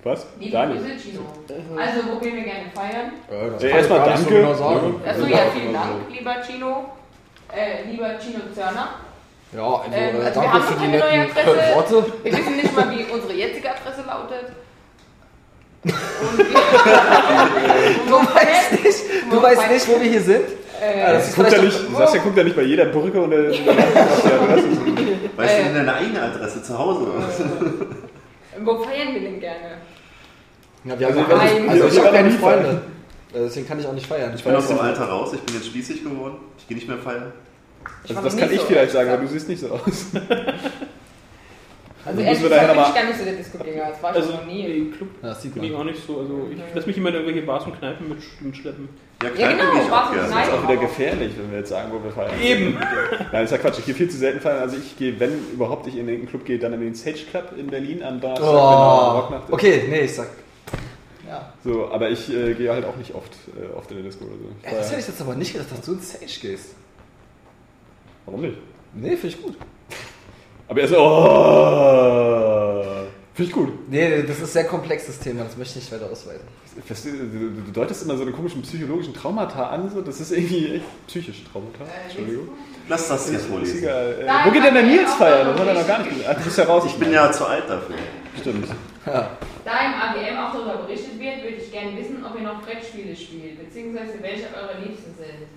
[0.04, 0.26] Was?
[0.38, 0.80] Liebe nicht.
[0.82, 1.22] Grüße, Gino.
[1.80, 3.12] Also, wo gehen wir gerne feiern?
[3.30, 4.34] Ja, Ja, erstmal so danke.
[4.34, 4.50] genau.
[4.52, 6.92] Achso, ja, vielen Dank, lieber Gino.
[7.54, 8.88] Äh, lieber Gino Zörner.
[9.52, 11.74] Ja, also, Ähm, äh, also wir haben noch keine neue Adresse.
[11.74, 12.12] Worte.
[12.22, 14.52] Wir wissen nicht mal, wie unsere jetzige Adresse lautet.
[15.84, 16.44] Und wir,
[18.08, 18.98] Du weißt nicht,
[19.30, 20.44] du weißt nicht, wo wir hier sind?
[20.80, 23.30] Äh, das ist Guckt ja vielleicht nicht, Sascha guckt ja nicht bei jeder Brücke und
[23.32, 23.50] der, der
[25.36, 25.58] Weißt Äh.
[25.58, 27.06] du denn deine eigene Adresse zu Hause?
[28.60, 29.78] wo feiern wir denn gerne?
[30.84, 31.68] Ja, wir haben Also, also, Nein.
[31.70, 32.68] also ich habe keine Freunde.
[33.32, 34.32] Äh, Deswegen kann ich auch nicht feiern.
[34.36, 36.36] Ich bin aus dem Alter raus, ich bin jetzt spießig geworden.
[36.58, 37.32] Ich gehe nicht mehr feiern.
[38.04, 40.06] Ich Also das kann ich so vielleicht sagen, aber du siehst nicht so aus.
[42.04, 43.88] Also müssen wir daher bin noch ich gar nicht so der Disco-Gänger.
[43.90, 44.64] Das war ich Also noch nie.
[44.64, 46.20] im Club Ja, das sieht bin ich auch nicht so.
[46.20, 48.88] Also ich lasse mich immer in irgendwelche Bars und Kneipen mit, mitschleppen.
[49.22, 50.16] Ja, Ja, genau, ich Bars auch und gerne.
[50.16, 50.54] Das ist Kneipen.
[50.64, 52.40] auch wieder gefährlich, wenn wir jetzt sagen, wo wir feiern.
[52.42, 52.78] Eben.
[53.30, 53.80] Nein, ist ja Quatsch.
[53.80, 54.60] Ich gehe viel zu selten feiern.
[54.60, 57.52] Also ich gehe, wenn überhaupt ich in irgendeinen Club gehe, dann in den Sage Club
[57.58, 59.52] in Berlin am Donnerstag, wenn Oh, Rocknacht ist.
[59.52, 60.28] okay, nee, ich sag.
[61.28, 61.52] Ja.
[61.62, 64.34] So, aber ich äh, gehe halt auch nicht oft, äh, oft in der Disco oder
[64.36, 64.48] so.
[64.66, 66.74] Ja, das hätte ich jetzt aber nicht gedacht, dass du in Sage gehst.
[68.28, 68.58] Warum nicht?
[68.92, 69.56] Nee, finde ich gut.
[70.68, 72.84] Aber er so, oh,
[73.32, 73.90] finde ich gut.
[73.90, 76.46] Nee, das ist ein sehr komplexes Thema, das möchte ich nicht weiter ausweiten.
[76.76, 80.02] Du, deutest immer so eine komischen psychologischen Traumata an, so.
[80.02, 81.84] das ist irgendwie echt psychische Traumata.
[82.04, 82.50] Entschuldigung.
[82.86, 84.18] Lass das jetzt Ist egal.
[84.20, 85.46] Äh, Nein, wo geht denn der Nils feiern?
[85.48, 86.28] Das hat er noch gar nicht gesagt.
[86.30, 86.84] Ach, du bist ja raus.
[86.86, 87.96] Ich bin ja zu alt dafür.
[88.38, 88.68] Stimmt.
[89.06, 93.16] Da im AGM auch darüber berichtet wird, würde ich gerne wissen, ob ihr noch Brettspiele
[93.16, 95.48] spielt, beziehungsweise welche eure Liebsten sind.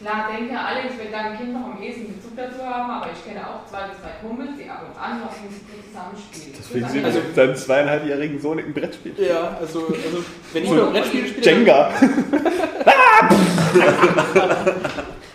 [0.00, 3.46] Klar, denke, Alex wird dein Kind noch am ehesten Bezug dazu haben, aber ich kenne
[3.46, 6.52] auch zwei bis drei Kumpels, die ab und an noch ein bisschen zusammen spielen.
[6.58, 9.14] Deswegen an also deinen zweieinhalbjährigen Sohn ein Brettspiel.
[9.18, 11.46] Ja, also, also wenn ich nur Brettspiele spiele.
[11.46, 11.90] Jenga.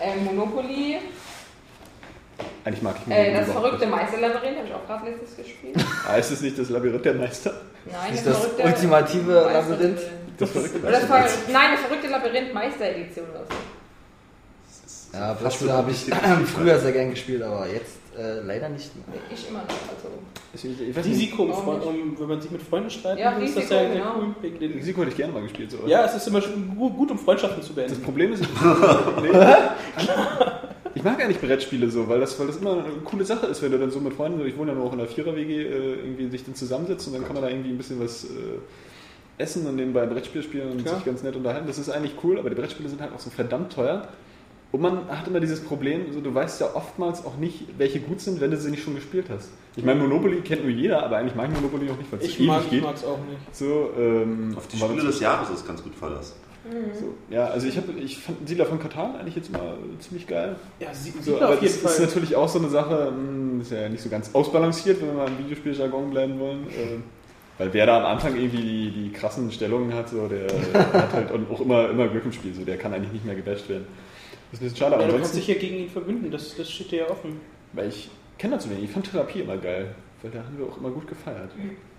[0.02, 1.00] äh, Monopoly,
[2.66, 3.88] Eigentlich mag ich äh, Monopoly das überhaupt verrückte.
[3.88, 5.78] Meisterlabyrinth, habe ich auch gerade letztes gespielt.
[6.06, 7.62] Ah, ist es nicht das Labyrinth der Meister?
[7.86, 10.02] Nein, Ist das ultimative Labyrinth?
[10.38, 11.40] Das verrückte das Meister.
[11.52, 13.56] Nein, das verrückte Labyrinth Meisteredition oder so.
[15.14, 16.06] Ja, Brettspiele habe ich
[16.56, 19.06] früher sehr gern gespielt, aber jetzt äh, leider nicht mehr.
[19.12, 19.68] Nee, Ich immer noch.
[19.68, 20.10] Also.
[20.54, 21.58] Ich, ich weiß nicht, Risiko, nicht.
[21.58, 24.16] um, wenn man sich mit Freunden streitet, Ja, ist das Risiko, ja sehr genau.
[24.18, 24.36] cool.
[24.42, 25.72] Wegen den- Risiko hätte ich gerne mal gespielt.
[25.72, 25.78] So.
[25.88, 28.02] Ja, es ist immer schon gut, gut, um Freundschaften zu Das beenden.
[28.04, 28.44] Problem ist,
[30.96, 33.72] ich mag nicht Brettspiele so, weil das, weil das immer eine coole Sache ist, wenn
[33.72, 36.30] du dann so mit Freunden, ich wohne ja nur auch in der Vierer-WG, äh, irgendwie
[36.30, 38.28] sich dann zusammensetzt und dann kann man da irgendwie ein bisschen was äh,
[39.38, 40.96] essen und nebenbei Brettspiel spielen und Klar.
[40.96, 41.68] sich ganz nett unterhalten.
[41.68, 44.08] Das ist eigentlich cool, aber die Brettspiele sind halt auch so verdammt teuer.
[44.72, 48.22] Und man hat immer dieses Problem, so, du weißt ja oftmals auch nicht, welche gut
[48.22, 49.50] sind, wenn du sie nicht schon gespielt hast.
[49.76, 52.26] Ich meine, Monopoly kennt nur jeder, aber eigentlich mag ich Monopoly auch nicht, weil es
[52.26, 52.84] Ich ewig mag geht.
[52.94, 53.56] es auch nicht.
[53.56, 56.36] So, ähm, Auf die Spiele des Jahres ist ganz gut Verlass.
[57.00, 60.56] so, ja, also ich, hab, ich fand Siedler von Katan eigentlich jetzt immer ziemlich geil.
[60.80, 62.06] Ja, sie, So, sieht aber auf jeden das ist Fall.
[62.06, 65.28] natürlich auch so eine Sache, mh, ist ja nicht so ganz ausbalanciert, wenn wir mal
[65.30, 66.68] im Videospieljargon bleiben wollen.
[66.68, 66.98] Äh,
[67.58, 70.48] weil wer da am Anfang irgendwie die, die krassen Stellungen hat, so, der
[70.94, 73.68] hat halt auch immer, immer Glück im Spiel, so, der kann eigentlich nicht mehr gebasht
[73.68, 73.88] werden.
[74.52, 76.56] Das ist ein bisschen schade, aber Ja, du kannst dich ja gegen ihn verbünden, das,
[76.56, 77.40] das steht dir ja offen.
[77.74, 80.66] weil ich kenne da zu wenig, ich fand Therapie immer geil, weil da haben wir
[80.66, 81.52] auch immer gut gefeiert.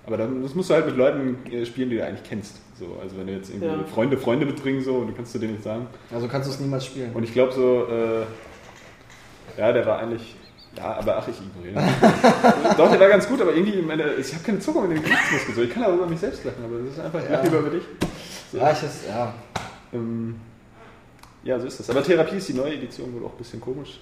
[0.06, 2.56] Aber dann, das musst du halt mit Leuten äh, spielen, die du eigentlich kennst.
[2.78, 3.85] So, also wenn du jetzt irgendwie Ja.
[3.85, 5.86] Freunde, Freunde mitbringen so und du kannst du denen nicht sagen.
[6.12, 7.12] Also kannst du es niemals spielen.
[7.12, 10.35] Und ich glaube so, äh, ja, der war eigentlich,
[10.77, 11.77] ja, aber ach, ich ignoriere.
[12.78, 15.55] Doch, der war ganz gut, aber irgendwie, meine, ich habe keine Zucker mit den Gesichtsmuskeln.
[15.56, 15.62] So.
[15.62, 17.32] Ich kann aber über mich selbst lachen, aber das ist einfach, ich Ja.
[17.32, 17.82] lache lieber über dich.
[18.51, 18.59] So.
[18.59, 19.35] Ja, ich ist, ja.
[19.93, 20.36] Ähm,
[21.45, 21.91] ja, so ist das.
[21.91, 24.01] Aber Therapie ist die neue Edition wohl auch ein bisschen komisch.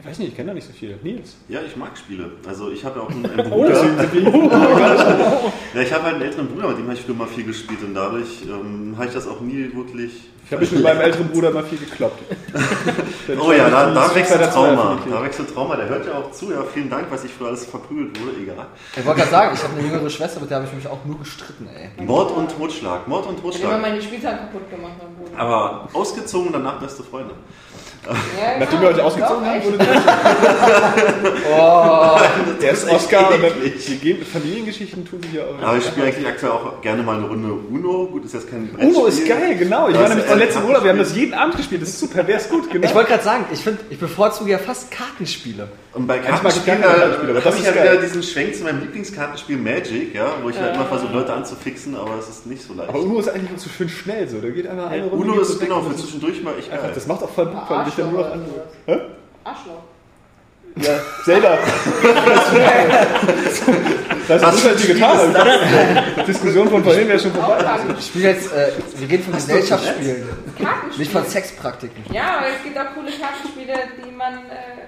[0.00, 0.96] Ich weiß nicht, ich kenne da nicht so viel.
[1.02, 1.36] Nils.
[1.48, 2.30] Ja, ich mag Spiele.
[2.46, 4.12] Also ich habe ja auch einen, einen Oh, Bruder.
[4.12, 4.22] wir
[5.74, 7.80] Ja, ich habe halt einen älteren Bruder, mit dem habe ich früher mal viel gespielt
[7.82, 10.12] und dadurch ähm, habe ich das auch nie wirklich.
[10.46, 12.22] Ich habe mich mit meinem älteren Bruder mal viel gekloppt.
[13.38, 14.74] Oh ja, da, da wechselt Trauma.
[14.74, 15.12] 2 Affinität.
[15.12, 15.76] Da wechselt Trauma.
[15.76, 16.50] Der hört ja auch zu.
[16.50, 18.38] Ja, vielen Dank, was ich für alles verprügelt wurde.
[18.42, 18.66] Egal.
[18.96, 21.04] Ich wollte gerade sagen, ich habe eine jüngere Schwester, mit der habe ich mich auch
[21.04, 21.90] nur gestritten, ey.
[22.06, 23.06] Mord und Totschlag.
[23.06, 23.82] Mord und Ich habe immer Totschlag.
[23.82, 25.38] meine Spielzeit kaputt gemacht, mein Bruder.
[25.38, 27.34] Aber ausgezogen und danach beste Freunde.
[28.06, 28.14] Ja,
[28.60, 29.86] Nachdem ja, ihr euch ausgezogen habt, wurde der
[32.62, 35.62] Der ist Oscar und dann, die Ge- Familiengeschichten tun sich ja auch.
[35.66, 38.06] Aber ich spiele eigentlich aktuell auch gerne mal eine Runde Uno.
[38.06, 39.36] Gut, ist jetzt kein Uno ist Brettspiel.
[39.48, 39.88] geil, genau.
[39.88, 41.82] Ich Das war nämlich ist der ein letzte Urlaub, wir haben das jeden Abend gespielt.
[41.82, 42.86] Das ist super, ist gut, genau.
[42.86, 45.68] Ich wollte gerade sagen, ich finde, ich bevorzuge ja fast Kartenspiele.
[45.94, 50.48] Und bei Kartenspielen habe ich ja wieder diesen Schwenk zu meinem Lieblingskartenspiel Magic, ja, wo
[50.50, 52.88] ich halt immer versuche, Leute anzufixen, aber es ist nicht so leicht.
[52.88, 54.38] Aber Uno ist eigentlich auch so schön schnell so.
[54.40, 55.32] Da geht einfach eine Runde.
[55.32, 56.90] Uno ist genau für zwischendurch mal echt geil.
[56.94, 58.44] Das macht auch voll Bock, dich dann nur noch an.
[58.86, 59.00] Hä?
[59.44, 59.82] Arschloch.
[60.76, 61.58] Ja, Zelda.
[64.28, 65.34] Das Was ist halt die Gitarre.
[66.18, 67.56] Die Diskussion von vorhin wäre schon vorbei.
[67.98, 70.28] Ich spiele jetzt, äh, wir reden von Gesellschaftsspielen,
[70.96, 72.04] nicht von Sexpraktiken.
[72.12, 73.74] Ja, aber es gibt auch coole Kartenspiele,
[74.04, 74.84] die man, äh,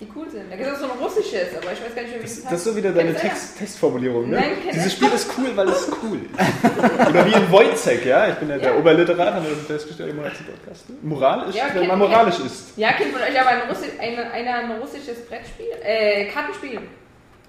[0.00, 0.50] die cool sind.
[0.50, 2.44] Da gibt es auch so ein russisches, aber ich weiß gar nicht wie Das, es
[2.44, 4.36] das ist so wieder deine Text, Textformulierung, ne?
[4.36, 7.08] Nein, Dieses Spiel ist cool, weil es cool ist.
[7.08, 8.28] Oder wie in Wojcek, ja?
[8.28, 8.78] Ich bin ja der Ja.
[8.78, 10.88] Oberliterat, haben wir festgestellt im letzten Podcast.
[10.90, 10.96] ne?
[11.02, 12.76] Moral ist, Ja, wenn man moralisch ist.
[12.76, 15.66] Ja, kennt von euch aber ein, Russi ein, ein, ein russisches Brettspiel?
[15.82, 16.80] Äh, Kartenspiel.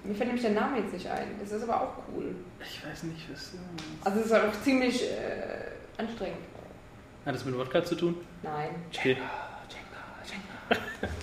[0.02, 1.26] Mir fällt nämlich der Name jetzt nicht ein.
[1.40, 2.34] Das ist aber auch cool.
[2.62, 3.52] Ich weiß nicht, was.
[4.04, 6.38] Also es ist auch ziemlich äh, anstrengend.
[7.26, 8.16] Hat das mit Wodka zu tun?
[8.42, 8.70] Nein.
[8.92, 9.18] Okay.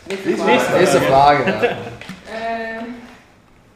[0.07, 0.79] Nächste Frage.
[0.79, 1.63] Nächste Frage, ja.
[1.63, 2.79] Äh,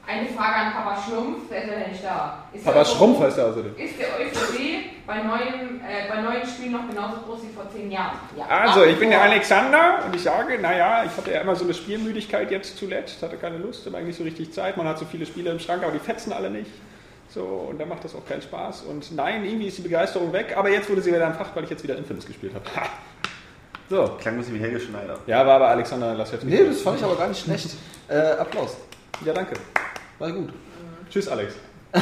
[0.08, 2.44] eine Frage an Papa Schlumpf, der ist ja nicht da.
[2.54, 3.76] Ist Papa Schrumpf heißt er außerdem.
[3.78, 7.92] Ist der Euphorie bei neuen, äh, bei neuen Spielen noch genauso groß wie vor zehn
[7.92, 8.18] Jahren.
[8.38, 9.22] Ja, Also, ich bin der.
[9.22, 13.38] Alexander und ich sage, naja, ich hatte ja immer so eine Spielmüdigkeit jetzt zuletzt, hatte
[13.38, 14.76] keine Lust, immer eigentlich so richtig Zeit.
[14.78, 16.72] Man hat so viele Spiele im Schrank, aber die fetzen alle nicht.
[17.30, 18.82] So, und dann macht das auch keinen Spaß.
[18.82, 21.70] Und nein, irgendwie ist die Begeisterung weg, aber jetzt wurde sie wieder entfacht, weil ich
[21.70, 22.66] jetzt wieder Infamous gespielt habe.
[23.92, 25.18] So, Klang ein bisschen wie Helge Schneider.
[25.28, 26.42] ja, war aber Alexander Laschet.
[26.46, 27.72] Nee, das fand ich aber gar nicht schlecht.
[28.08, 28.78] Äh, Applaus.
[29.26, 29.56] Ja, danke.
[30.18, 30.48] War gut.
[31.10, 31.56] Tschüss, Alex.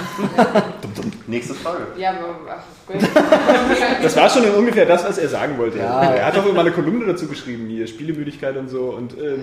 [1.26, 1.88] Nächste Frage.
[1.98, 2.94] Ja, aber ach.
[4.04, 5.80] Das war schon ungefähr das, was er sagen wollte.
[5.80, 6.04] Ja.
[6.14, 8.92] Er hat auch immer eine Kolumne dazu geschrieben, hier Spielemüdigkeit und so.
[8.92, 9.38] Und äh,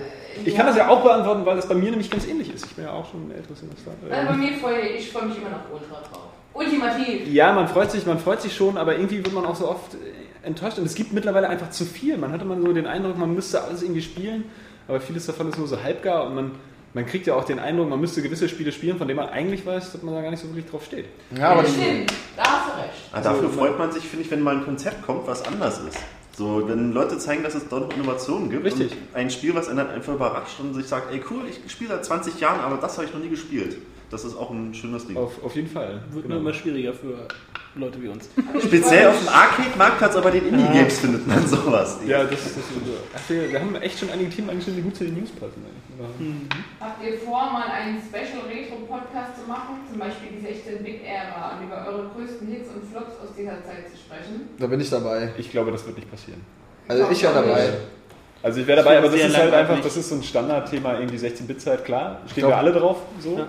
[0.44, 2.64] ich kann das ja auch beantworten, weil das bei mir nämlich ganz ähnlich ist.
[2.66, 3.90] Ich bin ja auch schon ein älteres Semester.
[4.08, 6.22] Also bei Ähm, mir freue ich freue mich immer noch ultra drauf.
[6.54, 7.26] Ultimativ.
[7.26, 9.96] ja, man freut sich, man freut sich schon, aber irgendwie wird man auch so oft
[10.46, 10.78] enttäuscht.
[10.78, 12.16] Und es gibt mittlerweile einfach zu viel.
[12.16, 14.44] Man hatte man so den Eindruck, man müsste alles irgendwie spielen,
[14.88, 16.52] aber vieles davon ist nur so halbgar und man,
[16.94, 19.66] man kriegt ja auch den Eindruck, man müsste gewisse Spiele spielen, von denen man eigentlich
[19.66, 21.06] weiß, dass man da gar nicht so wirklich drauf steht.
[21.36, 22.12] Ja, aber das stimmt.
[22.36, 22.92] Da hast du recht.
[23.12, 25.98] Ah, dafür freut man sich, finde ich, wenn mal ein Konzept kommt, was anders ist.
[26.36, 28.64] So, wenn Leute zeigen, dass es dort noch Innovationen gibt.
[28.64, 28.92] Richtig.
[28.92, 31.90] Und ein Spiel, was einen dann einfach überrascht und sich sagt, ey cool, ich spiele
[31.90, 33.78] seit 20 Jahren, aber das habe ich noch nie gespielt.
[34.10, 35.16] Das ist auch ein schönes Ding.
[35.16, 36.00] Auf, auf jeden Fall.
[36.10, 36.34] Wird Genau.
[36.36, 37.26] nur immer schwieriger für
[37.74, 38.30] Leute wie uns.
[38.64, 41.98] Speziell auf dem Arcade-Marktplatz, aber den Indie-Games findet man sowas.
[42.06, 42.64] Ja, das ist das.
[42.64, 42.92] ist so.
[43.14, 45.60] Ach, wir, wir haben echt schon einige Themen angeschnitten, die gut zu den News passen.
[45.66, 46.48] eigentlich.
[46.80, 49.80] Habt ihr vor, mal einen Special Retro-Podcast zu machen?
[49.90, 53.96] Zum Beispiel die 16-Bit-Ära und über eure größten Hits und Flops aus dieser Zeit zu
[53.96, 54.48] sprechen?
[54.58, 55.30] Da bin ich dabei.
[55.36, 56.40] Ich glaube, das wird nicht passieren.
[56.88, 57.70] Also ich wäre dabei.
[58.42, 61.16] Also ich wäre dabei, aber das ist halt einfach, das ist so ein Standardthema, irgendwie
[61.16, 63.38] 16-Bit-Zeit, klar, stehen glaub- wir alle drauf, so.
[63.38, 63.46] Ja.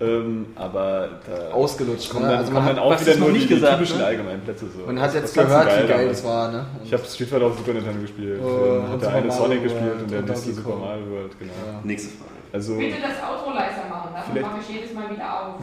[0.00, 2.10] Ähm, aber da Ausgelutscht.
[2.10, 2.30] kommen Ne?
[2.30, 4.04] dann, Also kommen man dann hat, auch wieder nur die, nicht die gesagt, typischen ne?
[4.04, 4.66] allgemeinen Plätze.
[4.68, 4.86] So.
[4.86, 6.50] man hat jetzt gehört, wie geil das war.
[6.50, 6.66] Ne?
[6.84, 9.62] Ich habe Street Fighter auf Super Nintendo gespielt, Oh, und Super der eine Sonic World
[9.62, 10.76] gespielt und der und nächste Donkey Super.
[10.76, 11.52] Mario World, genau.
[11.52, 11.80] Ja.
[11.84, 12.30] Nächste Frage.
[12.52, 15.54] Also, Bitte das Outro leiser machen, davon Vielleicht- mache ich jedes Mal wieder auf.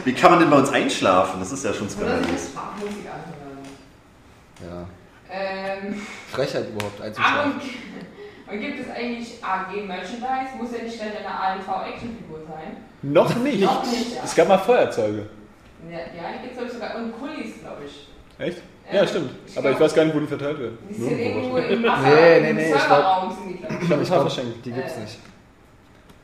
[0.04, 1.40] Wie kann man denn bei uns einschlafen?
[1.40, 2.50] Das ist ja schon skandalös.
[4.64, 4.86] Ja.
[5.30, 6.00] Ähm,
[6.30, 7.52] Frechheit überhaupt ah, einzuschlafen.
[8.50, 10.56] Und, gibt es eigentlich AG-Merchandise?
[10.58, 12.76] Muss ja nicht deine ALV-Actionfigur sein.
[13.02, 13.60] noch nicht.
[13.60, 14.22] Noch nicht, ja.
[14.24, 15.26] Es gab mal Feuerzeuge.
[15.90, 16.96] Ja, ja die gibt es sogar.
[16.96, 18.08] Und Kulis, glaube ich.
[18.38, 18.62] Echt?
[18.92, 19.30] Ja, stimmt.
[19.46, 20.78] ich Aber ich glaub- weiß gar nicht, wo die verteilt werden.
[20.88, 23.80] Die sind irgendwo im Wasser, Nee, nee, im nee, ich Serverraum sind die, glaube ich.
[23.82, 24.64] Ich glaube, ich glaub, verschenkt.
[24.66, 25.00] die gibt's Äh.
[25.00, 25.18] nicht.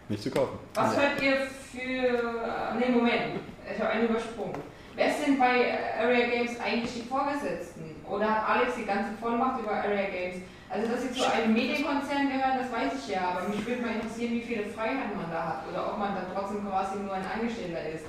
[0.09, 0.59] Nicht zu kaufen.
[0.75, 1.37] Was hört ihr
[1.73, 2.79] für.
[2.79, 3.41] Ne, Moment.
[3.75, 4.55] Ich habe einen übersprungen.
[4.95, 7.97] Wer sind bei Area Games eigentlich die Vorgesetzten?
[8.09, 10.43] Oder hat Alex die ganze Vollmacht über Area Games?
[10.73, 13.93] Also, dass sie zu einem Medienkonzern gehören, das weiß ich ja, aber mich würde mal
[13.93, 15.61] interessieren, wie viele Freiheiten man da hat.
[15.71, 18.05] Oder ob man dann trotzdem quasi nur ein Angestellter ist.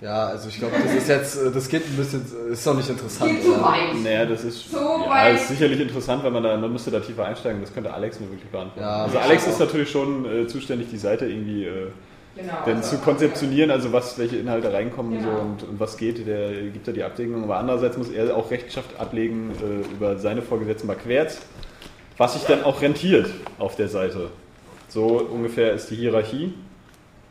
[0.00, 2.88] Ja, also ich glaube, das ist jetzt, äh, das geht ein bisschen, ist doch nicht
[2.88, 3.30] interessant.
[3.32, 3.94] Geht zu weit.
[4.02, 5.34] Naja, das ist, So ja, weit.
[5.34, 8.30] ist sicherlich interessant, wenn man da, man müsste da tiefer einsteigen, das könnte Alex mir
[8.30, 8.80] wirklich beantworten.
[8.80, 11.88] Ja, also Alex ist natürlich schon äh, zuständig, die Seite irgendwie äh,
[12.36, 12.52] Genau.
[12.64, 15.32] dann also, zu konzeptionieren, also was, welche Inhalte reinkommen Genau.
[15.36, 18.50] so, und, und was geht, der gibt da die Abwägung, aber andererseits muss er auch
[18.50, 21.40] Rechenschaft ablegen äh, über seine Vorgesetzten bei Querz,
[22.20, 24.28] was sich dann auch rentiert auf der Seite.
[24.90, 26.52] So ungefähr ist die Hierarchie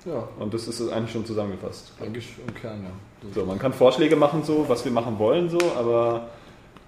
[0.04, 1.94] Ja, und das ist eigentlich schon zusammengefasst.
[2.02, 2.90] eigentlich im Kern, ja.
[3.36, 6.30] So, man kann Vorschläge machen, so, was wir machen wollen, so, aber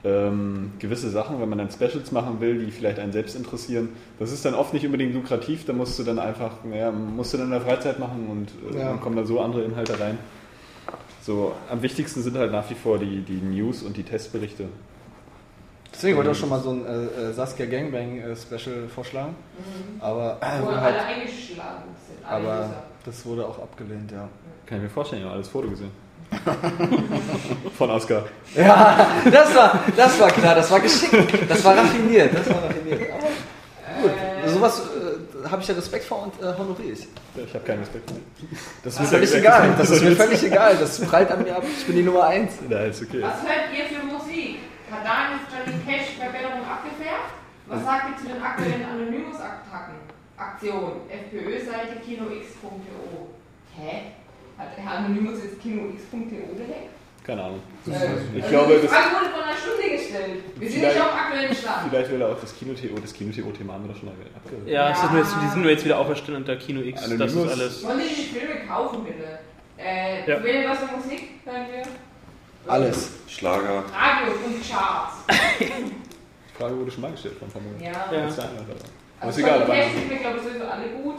[0.03, 4.31] ähm, gewisse Sachen, wenn man dann Specials machen will, die vielleicht einen selbst interessieren, das
[4.31, 7.47] ist dann oft nicht unbedingt lukrativ, da musst du dann einfach, naja, musst du dann
[7.47, 8.85] in der Freizeit machen und äh, Ja.
[8.89, 10.17] dann kommen da so andere Inhalte rein.
[11.21, 14.65] So, am wichtigsten sind halt nach wie vor die, die News und die Testberichte.
[15.93, 19.35] Deswegen wollte ich auch schon mal so ein äh, äh, Saskia Gangbang äh, Special vorschlagen.
[19.99, 22.25] Aber, äh, Wo alle halt, eingeschlagen sind.
[22.25, 22.83] Alle aber User.
[23.05, 24.27] das wurde auch abgelehnt, ja.
[24.65, 25.91] Kann ich mir vorstellen, ich habe alles Foto gesehen.
[27.77, 28.23] Von Oscar.
[28.55, 33.01] Ja, das war, das war klar, das war geschickt, das war raffiniert, das war raffiniert.
[33.11, 34.11] Aber gut,
[34.45, 37.07] Äh, sowas äh, habe ich ja Respekt vor und äh, honoriere ich.
[37.35, 38.19] Ich habe keinen Respekt mehr.
[38.83, 41.63] Das ist mir völlig egal, das ist mir völlig egal, das prallt an mir ab,
[41.77, 42.53] ich bin die Nummer eins.
[42.69, 43.21] Ja, ist okay.
[43.21, 44.59] Was hört ihr für Musik?
[44.91, 47.31] Hat Daniel Johnny Cash Verbesserung abgefärbt?
[47.67, 49.95] Was sagt ihr zu den aktuellen Anonymous-Attacken?
[50.37, 52.37] Aktion, FPÖ-Seite kinox.de.
[53.77, 54.01] Hä?
[54.57, 56.89] Hat Herr Anonymous jetzt kinox.de gehackt?
[57.25, 57.59] Keine Ahnung.
[57.85, 57.89] Äh,
[58.35, 60.43] Ich also glaube, die das- Frage wurde vor einer Stunde gestellt.
[60.55, 61.89] Wir sind nicht auf dem aktuellen Stand.
[61.89, 64.67] Vielleicht will er auch das Kino-TO, das Kino-TO-Thema haben wir doch schon mal abgehört.
[64.67, 67.01] Ja, ist nur jetzt, die sind nur jetzt wieder auferstanden unter Kino X.
[67.01, 67.51] Das ist Anonymous.
[67.53, 67.83] alles.
[67.85, 69.39] Wollen Sie die Filme kaufen, bitte?
[69.77, 70.43] Äh, Ja.
[70.43, 71.83] Will was für Musik hören wir?
[72.67, 73.09] Alles.
[73.27, 73.83] Schlager.
[73.93, 75.15] Radios und Charts.
[75.59, 75.65] Die
[76.57, 77.83] Frage wurde schon mal gestellt paar Monaten.
[77.83, 77.91] Ja.
[78.11, 78.25] Ja.
[78.25, 78.75] Als der Einwand war.
[78.75, 81.15] Aber Also ist egal, Cash finden wir, glaube ich, sowieso alle gut.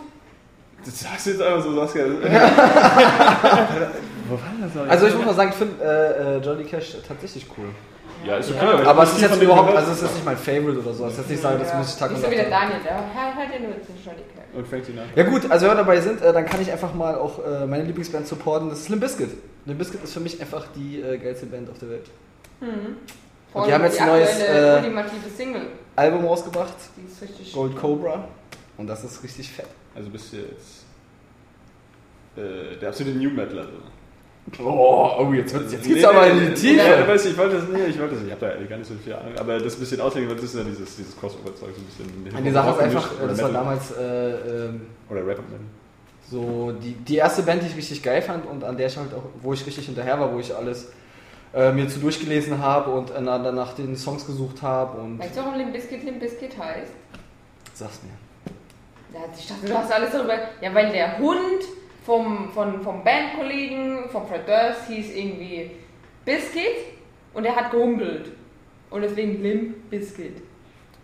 [0.85, 2.05] das sagst du jetzt einfach so, Saskia.
[4.29, 7.47] Wo war das Also ich muss mal sagen, ich finde äh, äh, Johnny Cash tatsächlich
[7.57, 7.67] cool.
[8.25, 8.65] Ja, ist okay.
[8.65, 11.07] Ja, Aber es ist jetzt überhaupt, also es ist nicht mein Favorite oder so.
[11.07, 12.61] Es ist jetzt nicht sagen, das muss ich Tag und Nicht so wie Nacht der
[12.61, 12.71] hören.
[12.71, 14.57] Daniel, der hört halt ja nur zu Johnny Cash.
[14.57, 15.05] Und fängt ihn an.
[15.15, 17.67] Ja gut, also wenn wir dabei sind, äh, dann kann ich einfach mal auch äh,
[17.67, 18.69] meine Lieblingsband supporten.
[18.69, 19.31] Das ist Limp Bizkit.
[19.67, 22.11] Limp Bizkit ist für mich einfach die äh, geilste Band auf der Welt.
[23.53, 24.81] Vor die haben jetzt ein neues, äh.
[25.97, 27.53] Album rausgebracht, Die ist richtig.
[27.53, 28.29] Gold Cobra.
[28.79, 29.67] Und das ist richtig fett.
[29.95, 30.85] Also bist du jetzt
[32.37, 33.59] äh, der absolute New Metal.
[33.59, 33.73] Also.
[34.59, 36.77] Oh, oh jetzt, wird's, jetzt Nee, geht's aber nee, in die nee, Tiefe.
[36.89, 38.95] Ja, weiß, ich wollte das, nee, ich wollte das, ich habe da gar nicht so
[39.03, 42.03] viel Ahnung, aber das ein bisschen auslegen, weil das ist ja dieses, dieses Crossover-Zeug, so
[42.05, 42.45] ein bisschen.
[42.45, 45.47] Die Sache ist einfach, das war damals äh, ähm, Oder Rap und
[46.29, 49.15] so die, die erste Band, die ich richtig geil fand und an der ich halt
[49.15, 50.91] auch, wo ich richtig hinterher war, wo ich alles
[51.55, 55.19] äh, mir zu durchgelesen habe und äh, na- dann nach den Songs gesucht habe und
[55.19, 56.91] Weißt du, warum Limp Bizkit Limp Bizkit heißt?
[57.75, 59.19] sag's mir.
[59.19, 60.35] Ja, ich dachte, du hast alles darüber.
[60.61, 61.39] Ja, weil der Hund
[62.05, 65.71] vom, von, vom Bandkollegen, vom Fred Durst, hieß irgendwie
[66.25, 66.63] Biscuit
[67.35, 68.33] und er hat gehumpelt.
[68.91, 70.43] Und deswegen Limp Bizkit.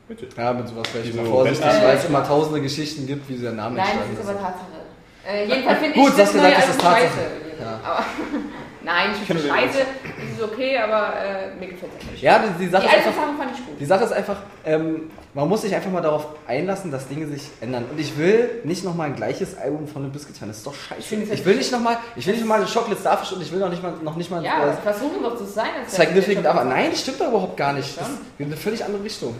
[0.08, 0.26] Bitte.
[0.36, 3.36] Ja, mit sowas wäre ich immer vorsichtig, Äh, weil es immer tausende Geschichten gibt, wie
[3.36, 4.44] sie der Name Nein, entstanden das ist aber ist.
[4.44, 4.78] Tatsache.
[5.26, 7.20] Äh, jedenfalls finde Gut, ich du hast das neue gesagt, das ist Album Tatsache.
[7.20, 7.62] scheiße.
[7.62, 7.80] Ja.
[7.84, 8.04] Aber,
[8.84, 9.78] nein, ich finde scheiße.
[9.80, 12.22] Es ist okay, aber äh, mir gefällt es nicht.
[12.22, 13.80] Ja, die, die Sache Die ist einfach, Sachen fand ich gut.
[13.80, 17.42] die Sache ist einfach, ähm, man muss sich einfach mal darauf einlassen, dass Dinge sich
[17.60, 17.84] ändern.
[17.92, 20.48] Und ich will nicht nochmal ein gleiches Album von einem Biscuit hören.
[20.48, 21.14] Das ist doch scheiße.
[21.14, 23.70] Ich Ich will nicht nochmal, ich will nicht nochmal Chocolate Starfish und ich will noch
[23.70, 25.68] nicht mal, noch nicht mal Ja, äh, versuchen doch zu sein.
[25.86, 27.96] Significant das aber nein, das stimmt doch überhaupt gar nicht.
[27.96, 28.14] Das Schon.
[28.14, 29.32] ist eine völlig andere Richtung.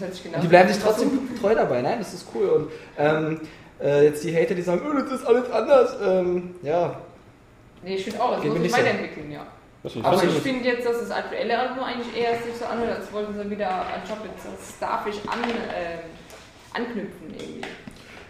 [0.00, 1.82] Das genau die bleiben sich trotzdem treu dabei.
[1.82, 2.48] Nein, das ist cool.
[2.48, 3.40] Und ähm,
[3.78, 5.96] äh, jetzt die Hater, die sagen, oh, das ist alles anders.
[6.02, 6.96] Ähm, ja,
[7.82, 9.46] Nee, ich finde auch, es Geht muss sich weiterentwickeln, ja.
[10.02, 13.34] Aber ich finde jetzt, dass das aktuelle Album eigentlich eher sich so anhört, als wollten
[13.34, 14.38] sie wieder an Chocolate
[14.76, 17.62] Starfish an, äh, anknüpfen irgendwie.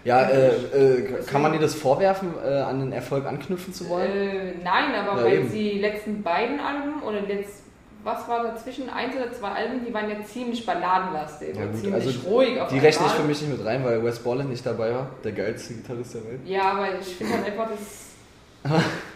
[0.05, 4.11] ja äh, äh, kann man dir das vorwerfen, äh, an den Erfolg anknüpfen zu wollen?
[4.11, 5.53] Äh, nein, aber Ja, weil eben.
[5.53, 7.63] die letzten beiden Alben oder jetzt,
[8.03, 12.29] was war dazwischen, eins oder zwei Alben, die waren ja ziemlich balladenlastig Ja, ziemlich also
[12.31, 14.93] ruhig auf Die rechne ich für mich nicht mit rein, weil Wes Borland nicht dabei
[14.93, 16.41] war, der geilste Gitarrist der Welt.
[16.47, 18.12] Ja, aber ich finde halt einfach, das,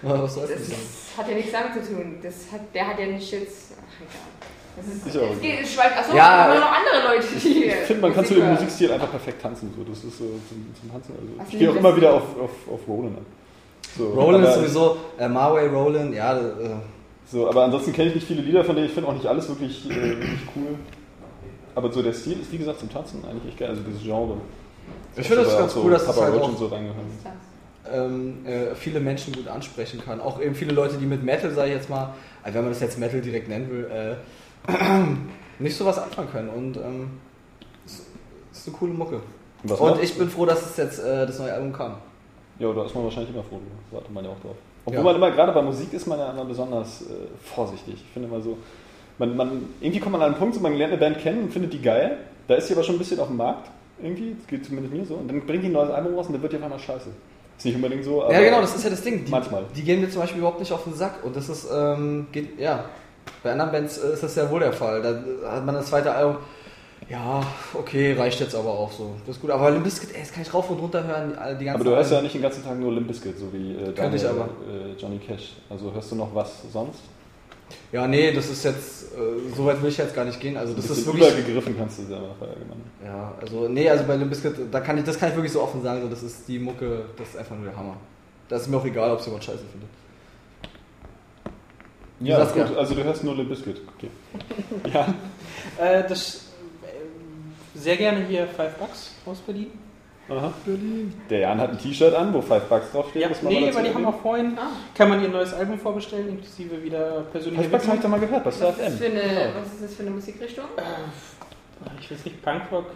[0.02, 0.77] Was soll das das denn?
[1.16, 2.16] hat ja nichts damit zu tun.
[2.23, 3.73] Das hat, der hat ja nicht jetzt.
[3.78, 4.47] Ach, egal.
[4.77, 7.27] Das ist, Ist ja auch es geht, es schweift, achso, Ja, aber noch andere Leute,
[7.43, 7.64] die.
[7.64, 8.51] ich finde, man kann zu dem.
[8.51, 9.73] Musikstil einfach perfekt tanzen.
[9.74, 9.82] So.
[9.85, 11.14] Das ist so zum, zum Tanzen.
[11.14, 11.97] Also, Was ich gehe auch immer das?
[11.97, 13.27] wieder auf, auf, auf Roland an.
[13.97, 16.43] So, Roland ist sowieso, äh, Marway Roland, ja, äh,
[17.31, 18.89] So, aber ansonsten kenne ich nicht viele Lieder von denen.
[18.89, 20.77] Ich finde auch nicht alles wirklich, äh, wirklich cool.
[21.74, 23.70] Aber so der Stil ist, wie gesagt, zum Tanzen eigentlich echt geil.
[23.70, 24.36] Also dieses Genre.
[25.16, 26.97] ich finde das ganz so cool, dass es Papa halt auch und so reingehört.
[27.93, 30.21] Ähm, äh, viele Menschen gut ansprechen kann.
[30.21, 32.81] Auch eben viele Leute, die mit Metal, sage ich jetzt mal, also wenn man das
[32.81, 34.73] jetzt Metal direkt nennen will, äh,
[35.59, 36.49] nicht so was anfangen können.
[36.49, 37.11] Und ähm,
[37.85, 38.07] ist,
[38.53, 39.17] ist eine coole Mucke.
[39.63, 40.03] Und was Und noch?
[40.03, 41.95] ich bin froh, dass es jetzt äh, das neue Album kam.
[42.59, 43.61] Ja, da ist man wahrscheinlich immer froh.
[43.91, 44.57] Da wartet man ja auch drauf.
[44.85, 45.03] Obwohl Ja.
[45.05, 47.07] man immer, gerade bei Musik ist man ja immer besonders äh,
[47.43, 47.95] vorsichtig.
[47.95, 48.57] Ich finde immer so,
[49.19, 51.53] man, man, irgendwie kommt man an einen Punkt, so man lernt eine Band kennen und
[51.53, 52.19] findet die geil.
[52.49, 53.69] Da ist sie aber schon ein bisschen auf dem Markt.
[54.01, 55.15] Irgendwie, das geht zumindest mir so.
[55.15, 57.09] Und dann bringt die ein neues Album raus und dann wird die auf einmal scheiße.
[57.57, 59.24] Ist nicht unbedingt so, aber ja, genau, das ist ja das Ding.
[59.24, 59.65] Die, manchmal.
[59.74, 61.24] Die gehen mir zum Beispiel überhaupt nicht auf den Sack.
[61.24, 62.85] Und das ist, ähm, geht, ja,
[63.43, 65.01] bei anderen Bands äh, ist das ja wohl der Fall.
[65.03, 66.37] Da hat man das zweite Album,
[67.09, 67.41] ja,
[67.73, 69.15] okay, reicht jetzt aber auch so.
[69.27, 69.51] Das ist gut.
[69.51, 71.91] Aber Limp Bizkit, ey, das kann ich rauf und runter hören, die, die Aber du
[71.91, 72.24] hörst ja Alben.
[72.24, 74.45] nicht den ganzen Tag nur Limp Bizkit, so wie äh, Daniel, aber.
[74.45, 75.53] Äh, Johnny Cash.
[75.70, 77.01] Also hörst du noch was sonst?
[77.93, 80.57] Ja, nee, das ist jetzt, äh, so weit will ich jetzt gar nicht gehen.
[80.57, 81.29] Also das ist wirklich...
[81.29, 82.83] übergegriffen kannst du selber verallgemeinern.
[83.05, 85.63] Ja, also nee, also bei Limp Bizkit, da kann ich, das kann ich wirklich so
[85.63, 87.97] offen sagen, so, das ist die Mucke, das ist einfach nur der Hammer.
[88.49, 89.89] Da ist mir auch egal, ob es jemand scheiße findet.
[92.21, 93.81] Ja, sagst gut, also du hörst nur Limp Bizkit.
[93.97, 94.09] Okay.
[94.93, 95.15] Ja,
[95.79, 96.47] Äh, das
[96.83, 99.71] äh, sehr gerne hier Five Bucks aus Berlin.
[100.28, 100.53] Aha.
[101.31, 103.23] Der Jan hat ein T-Shirt an, wo Five Bucks draufsteht.
[103.23, 104.70] Ja, nee, weil die haben auch vorhin, Ah.
[104.94, 108.20] kann man ihr neues Album vorbestellen, inklusive wieder persönliche Five Bucks habe ich doch Widmung.
[108.20, 108.98] mal gehört, bei Was ist, das FM.
[108.98, 109.61] für eine, Genau.
[109.61, 110.65] was ist das für eine Musikrichtung?
[112.01, 112.86] Ich will es nicht Punkrock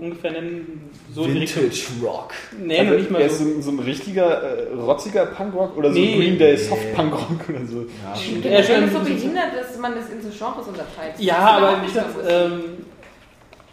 [0.00, 1.64] ungefähr nennen, so Richtung.
[2.02, 2.32] Rock.
[2.58, 3.44] Nee, Also, noch nicht mal er ist so.
[3.44, 6.16] so, ein- so ein richtiger, äh, rotziger Punkrock oder so Nee.
[6.16, 7.80] Green Day Soft-Punkrock oder so.
[7.80, 11.14] Ja, Ich Ja, finde das schon- so behindert, dass man das in so Genres unterteilt.
[11.18, 12.30] Ja, aber überhaupt wie nicht gesagt, bewusst.
[12.32, 12.60] ähm,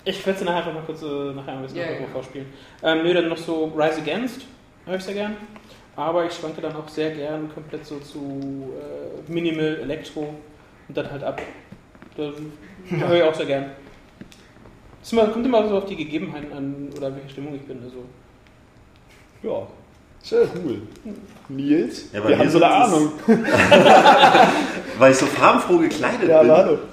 [0.03, 2.11] ich werde es nachher einfach mal kurz äh, nachher ein bisschen Ja, irgendwo ja.
[2.11, 2.47] vorspielen.
[2.83, 4.41] Ähm, nö, dann noch so Rise Against,
[4.85, 5.35] höre ich sehr gern.
[5.95, 10.33] Aber ich schwanke dann auch sehr gern komplett so zu äh, Minimal Elektro
[10.87, 11.41] und dann halt ab.
[12.17, 12.31] Da
[12.89, 13.71] höre ich auch sehr gern.
[15.03, 17.81] Es kommt immer so auf die Gegebenheiten an oder welche Stimmung ich bin.
[17.83, 18.05] Also.
[19.43, 19.67] Ja,
[20.23, 20.47] schön.
[20.63, 20.81] Cool.
[21.55, 23.11] Nils, Ja, wir haben so eine Ahnung.
[24.97, 26.51] Weil ich so farbenfroh gekleidet Ja, bin.
[26.51, 26.77] hallo.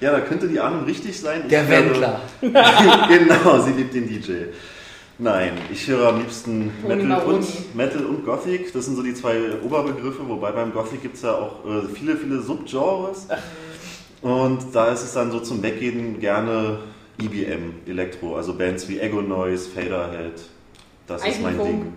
[0.00, 1.42] Ja, da könnte die Ahnung richtig sein.
[1.44, 2.20] Ich Der höre- Wendler.
[2.40, 4.32] genau, sie liebt den DJ.
[5.18, 8.72] Nein, ich höre am liebsten Metal und, Metal und Gothic.
[8.72, 12.16] Das sind so die zwei Oberbegriffe, wobei beim Gothic gibt es ja auch äh, viele,
[12.16, 13.26] viele Subgenres.
[14.22, 16.78] Und da ist es dann so zum Weggehen gerne
[17.22, 20.40] EBM, Elektro, also Bands wie Ego Noise, Faderhead.
[21.06, 21.58] Das ist mein.
[21.58, 21.92] Ding.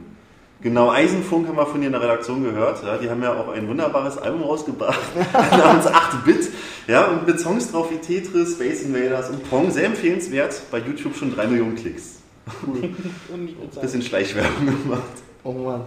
[0.63, 2.81] Genau, Eisenfunk haben wir von dir in der Redaktion gehört.
[2.83, 4.97] Ja, die haben ja auch ein wunderbares Album rausgebracht,
[5.51, 6.49] namens 8-Bit.
[6.87, 9.69] Ja, und mit Songs drauf wie Tetris, Space Invaders und Pong.
[9.71, 10.61] Sehr empfehlenswert.
[10.71, 12.19] Bei YouTube schon 3 Millionen Klicks.
[12.65, 15.01] Und ich würde sagen, Bisschen Schleichwerbung gemacht.
[15.45, 15.85] Oh Mann.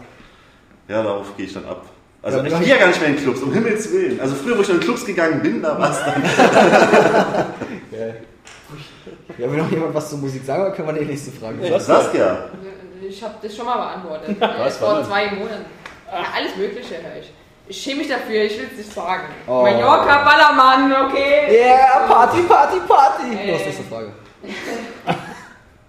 [0.89, 1.85] Ja, darauf gehe ich dann ab.
[2.23, 4.19] Also Ja, ich gehe ja gar nicht mehr in Clubs, um Himmels Willen.
[4.19, 6.23] Also früher, wo ich in Clubs gegangen bin, da war es dann.
[9.39, 11.87] Ja, wenn noch jemand was zur Musik sagen will, können wir die nächste Frage Was?
[11.87, 12.51] Saskia.
[13.09, 14.37] Ich habe das schon mal beantwortet.
[14.41, 15.67] Was war Vor zwei Monaten.
[16.11, 17.31] Ja, alles Mögliche höre ich.
[17.69, 19.25] Ich schäme mich dafür, ich will es nicht sagen.
[19.47, 19.63] Oh.
[19.63, 21.47] Mallorca, Ballermann, okay.
[21.51, 23.37] Yeah, Party, Party, Party!
[23.37, 23.53] Äh.
[23.53, 24.13] Los, nächste Frage.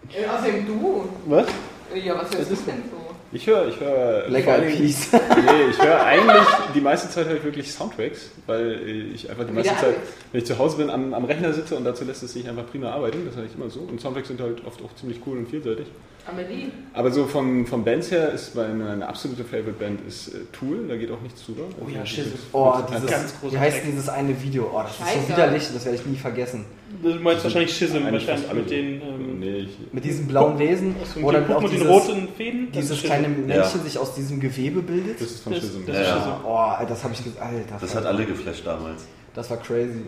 [0.10, 1.10] Äh, Außerdem du.
[1.26, 1.48] Was?
[1.94, 3.07] Ja, was hörst du ist denn so?
[3.38, 4.24] Ich höre, ich höre.
[4.26, 4.34] Allen
[4.68, 5.10] Dingen- Peace.
[5.12, 8.82] Nee, ich höre eigentlich die meiste Zeit halt wirklich Soundtracks, weil
[9.14, 9.96] ich einfach die meiste Wieder Zeit,
[10.32, 12.66] wenn ich zu Hause bin, am, am Rechner sitze und dazu lässt es sich einfach
[12.66, 13.20] prima arbeiten.
[13.26, 13.82] Das ist eigentlich immer so.
[13.82, 15.86] Und Soundtracks sind halt oft auch ziemlich cool und vielseitig.
[16.28, 16.72] Amelie.
[16.94, 20.88] Aber so von, von Bands her ist meine, meine absolute Favorite Band ist äh, Tool,
[20.88, 21.64] da geht auch nichts drüber.
[21.80, 22.26] Also ja, das shit.
[22.26, 24.70] ist- Oh, das ist dieses, ganz wie heißt dieses eine Video?
[24.74, 25.30] Oh, das ist so Scheiße.
[25.30, 26.66] widerlich, das werde ich nie vergessen.
[27.04, 31.22] Du meinst wahrscheinlich Schism, wahrscheinlich mit den, ähm, Nee, ich, Mit diesem blauen Wesen, so
[31.22, 32.68] wo mit dann den, auch mit den dieses, roten Fäden.
[32.72, 33.64] das dieses kleine Männchen Ja.
[33.66, 35.22] sich aus diesem Gewebe bildet.
[35.22, 35.86] das ist von Das- Schism.
[35.86, 36.16] das Ja, ist ja.
[36.16, 36.46] Schism.
[36.46, 37.42] Oh, das habe ich gesagt.
[37.42, 39.06] Alter, Das hat alle geflasht damals.
[39.34, 40.02] Das war crazy.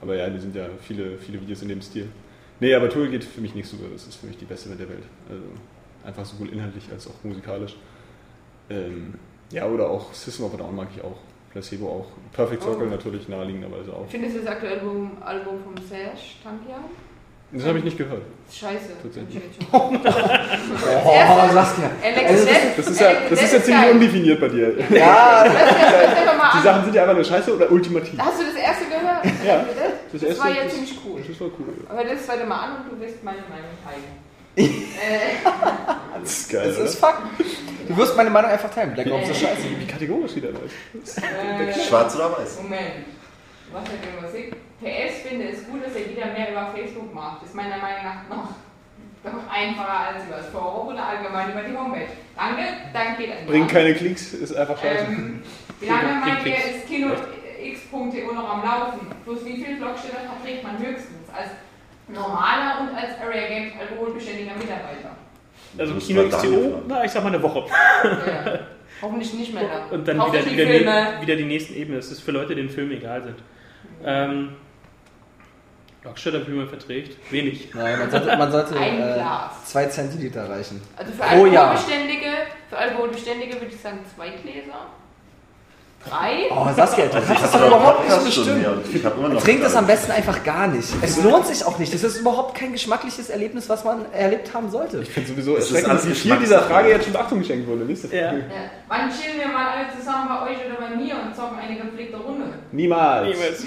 [0.00, 2.08] Aber ja, die sind ja viele, viele Videos in dem Stil.
[2.60, 3.76] Nee, aber Tool geht für mich nicht so.
[3.92, 5.02] Das ist für mich die beste Band der Welt.
[5.28, 5.42] Also
[6.04, 7.76] einfach sowohl inhaltlich als auch musikalisch.
[8.70, 9.14] Ähm,
[9.50, 11.16] ja, oder auch System of a Down mag ich auch.
[11.56, 12.06] Placebo auch.
[12.36, 12.90] Perfect Circle Oh.
[12.90, 14.04] natürlich naheliegenderweise auch.
[14.10, 16.84] Findest du das aktuelle Album, Album vom Serge Tankian?
[17.52, 18.22] Das habe ich nicht gehört.
[18.52, 18.90] Scheiße.
[19.02, 19.42] Tatsächlich.
[19.72, 21.90] Oh, Saskia.
[22.04, 24.74] Alex Death- Das ist ja, das ist ja ziemlich undefiniert bei dir.
[24.90, 25.52] Ja, das-
[26.58, 26.62] Die.
[26.62, 28.18] Sachen sind ja einfach nur scheiße oder ultimativ.
[28.18, 29.24] Hast du das erste gehört?
[29.46, 29.64] Ja.
[30.12, 31.20] Das, erste- war ja das- ziemlich cool.
[31.26, 32.04] Das war cool.
[32.04, 34.25] Dir das zweite Mal an und du wirst meine Meinung teilen.
[34.64, 34.68] Äh,
[36.20, 36.84] Das ist geil, das oder?
[36.86, 37.22] ist Fakt.
[37.88, 38.94] Du wirst meine Meinung einfach teilen.
[38.94, 39.62] Black Ops ist scheiße.
[39.78, 41.18] Wie kategorisch wieder ist.
[41.18, 42.62] äh, Schwarz oder weiß?
[42.62, 43.06] Moment.
[43.72, 44.56] Was hat denn Musik?
[44.80, 47.44] PS finde es gut, dass er wieder mehr über Facebook macht.
[47.44, 51.76] Ist meiner Meinung nach noch, noch einfacher als über das Forum oder allgemein über die
[51.76, 52.08] Homepage.
[52.36, 52.62] Danke,
[52.92, 55.04] danke geht an Bringt keine Klicks, ist einfach scheiße.
[55.08, 55.42] Ähm,
[55.80, 57.08] wie lange meint ihr, ist Kino
[57.62, 59.06] X.de noch am Laufen?
[59.24, 61.50] Plus wie viele Blocksteller verträgt man höchstens als
[62.08, 65.16] normaler und als Area Games alkoholbeständiger Mitarbeiter?
[65.78, 67.66] Also Kino XTO, na, ich sag mal eine Woche.
[68.04, 68.58] Ja.
[69.02, 69.90] Hoffentlich nicht mehr lang.
[69.90, 71.14] Und dann wieder, wieder, Filme.
[71.16, 71.98] die, wieder die nächsten Ebenen.
[71.98, 73.36] Das ist für Leute, denen Filme egal sind.
[74.04, 74.56] Ähm,
[76.00, 77.74] Blocksteller, wie man verträgt, wenig.
[77.74, 79.64] Nein, man sollte, man sollte Ein äh, Glas.
[79.66, 80.80] zwei Zentiliter reichen.
[80.96, 81.24] Also für.
[81.24, 82.30] Alkoholbeständige,
[82.70, 84.86] für Alkoholbeständige würde ich sagen zwei Gläser.
[86.08, 86.46] Drei?
[86.50, 88.64] Oh, Saskia, du Also kannst ich das doch überhaupt nicht bestimmen.
[89.40, 90.88] Trink das am besten einfach gar nicht.
[91.02, 91.92] Es lohnt sich auch nicht.
[91.92, 95.00] Das ist überhaupt kein geschmackliches Erlebnis, was man erlebt haben sollte.
[95.02, 97.84] Ich finde sowieso Es ist erschreckend, wie viel dieser Frage jetzt schon Beachtung geschenkt wurde.
[97.84, 98.22] Nächste Frage.
[98.22, 98.32] Ja.
[98.32, 98.40] Ja.
[98.88, 102.16] Wann chillen wir mal alle zusammen bei euch oder bei mir und zocken eine gepflegte
[102.18, 102.46] Runde?
[102.72, 103.26] Niemals.
[103.28, 103.64] Niemals.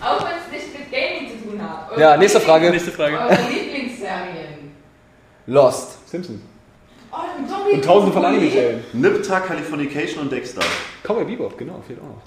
[0.00, 1.90] Auch wenn es nicht mit Gaming zu tun hat.
[1.90, 2.70] Eure Ja, nächste Frage.
[2.70, 3.18] Nächste Frage.
[3.18, 4.72] Eure Lieblingsserien.
[5.46, 6.08] Lost.
[6.08, 6.40] Simpsons.
[7.18, 7.74] Oh.
[7.74, 8.84] Und tausende von Anime-Serien.
[8.92, 10.60] Nipta, Californication und Dexter.
[11.02, 12.22] Cowboy Bebop, genau, fehlt auch noch.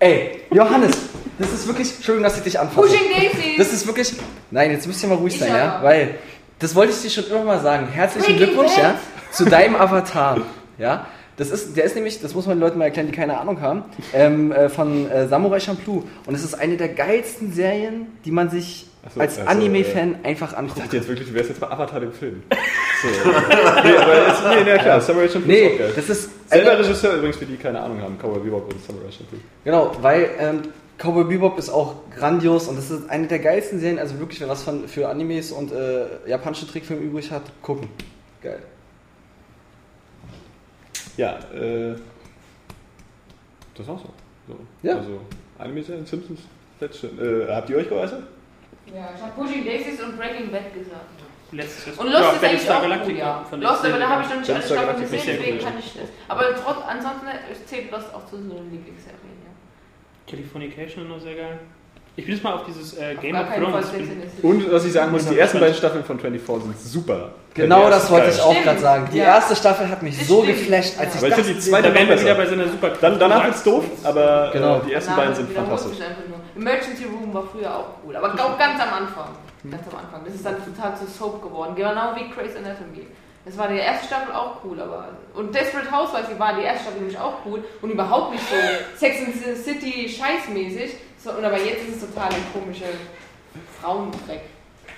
[0.00, 0.96] Ey, Johannes,
[1.38, 2.88] das ist wirklich, Entschuldigung, dass ich dich anfasse.
[2.88, 3.56] Pushing Daisies.
[3.58, 4.12] Das ist wirklich,
[4.50, 6.14] nein, jetzt müsst ihr mal ruhig Ich sein, ja, weil,
[6.60, 7.88] das wollte ich dir schon immer mal sagen.
[7.88, 8.94] Herzlichen Breaking Glückwunsch, Bad.
[8.94, 8.98] ja,
[9.32, 10.40] zu deinem Avatar,
[10.78, 11.06] ja.
[11.36, 13.60] Das ist, der ist nämlich, das muss man den Leuten mal erklären, die keine Ahnung
[13.60, 16.02] haben, ähm, äh, von äh, Samurai Champloo.
[16.26, 20.52] Und es ist eine der geilsten Serien, die man sich so, als also, Anime-Fan einfach
[20.52, 20.80] Ich anguckt.
[20.80, 22.42] dachte jetzt wirklich, du wärst jetzt bei Avatar dem Film.
[23.00, 23.06] So.
[23.08, 25.92] nee, aber jetzt, nee, nee, klar, Samurai Champloo ist auch Nee, geil.
[25.94, 29.08] das ist Selber eine- Regisseur übrigens, für die keine Ahnung haben, Cowboy Bebop und Samurai
[29.12, 29.38] Champloo.
[29.62, 30.62] Genau, weil ähm,
[30.98, 34.48] Cowboy Bebop ist auch grandios und das ist eine der geilsten Serien, also wirklich, wer
[34.48, 37.88] was von, für Animes und äh, japanische Trickfilme übrig hat, gucken.
[38.42, 38.58] Geil.
[41.16, 41.94] Ja, äh,
[43.76, 44.08] das war's so.
[44.48, 44.56] so.
[44.82, 44.96] Ja.
[44.96, 45.20] Also,
[45.58, 46.40] Anime-Serien, Simpsons,
[46.98, 47.18] schön.
[47.20, 48.24] Äh, habt ihr euch geäußert?
[48.94, 51.18] Ja, ich habe Pushing Daisies und Breaking Bad gesagt.
[51.50, 53.44] Letztes Und Lost ist eigentlich auch gut, Galactica ja.
[53.56, 54.08] Lost, aber da gut.
[54.08, 56.08] habe ich noch nicht alle Staffeln gesehen, ist deswegen gut, kann ich das.
[56.28, 57.26] Aber trotz, ansonsten
[57.66, 59.52] zählt Lost auch zu so einer Lieblingsserie, ja.
[60.30, 61.58] Californication noch sehr geil.
[62.16, 63.86] Ich bin jetzt mal auf dieses äh, Auf Game gar of Thrones.
[64.42, 67.30] Und was ich sagen muss, die dann ersten beiden Staffeln von 24 sind super.
[67.54, 69.08] Genau das wollte ist ich auch gerade sagen.
[69.12, 69.24] Die Ja.
[69.36, 70.58] erste Staffel hat mich Das so stimmt.
[70.58, 71.14] geflasht, als Ja.
[71.14, 72.90] ich Weil ich das finde die zweite da wären wir wieder bei so einer super.
[73.00, 74.78] Dann, danach wird's doof, aber Genau.
[74.78, 75.98] äh, die ersten beiden sind fantastisch.
[76.58, 79.28] Emergency Room war früher auch cool, aber auch ganz am Anfang.
[79.70, 80.24] Ganz am Anfang.
[80.24, 83.06] Das ist dann total zu Soap geworden, genau wie Grey's Anatomy.
[83.44, 85.08] Das war die erste Staffel auch cool, aber.
[85.34, 88.56] Und Desperate Housewives war die erste Staffel nämlich auch cool und überhaupt nicht so
[88.96, 90.96] Sex and the City scheißmäßig.
[91.22, 92.86] So, und aber jetzt ist es total ein komischer
[93.80, 94.42] Frauendreck.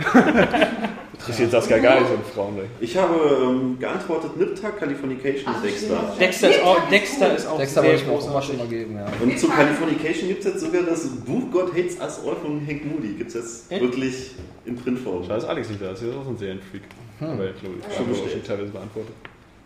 [1.21, 2.71] Interessiert Saskia gar nicht so ein Frauending.
[2.81, 6.15] Ich habe ähm, geantwortet, Nipta, Californication, Ach, Dexter.
[6.19, 8.49] Dexter ist auch, Dexter ist auch Dexter sehr wollte ich mir auch immer großartig.
[8.49, 9.07] schon mal geben, ja.
[9.23, 12.87] Und zu Californication gibt es jetzt sogar das Buch God Hates Us All von Hank
[12.87, 13.15] Moody.
[13.19, 13.83] Gibt es jetzt Echt?
[13.83, 15.29] wirklich in Printform.
[15.29, 16.03] Dass Alex nicht da ist.
[16.03, 16.83] Ist auch so ein Serienfreak.
[17.21, 19.15] Aber ich glaube, ich habe schon teilweise beantwortet.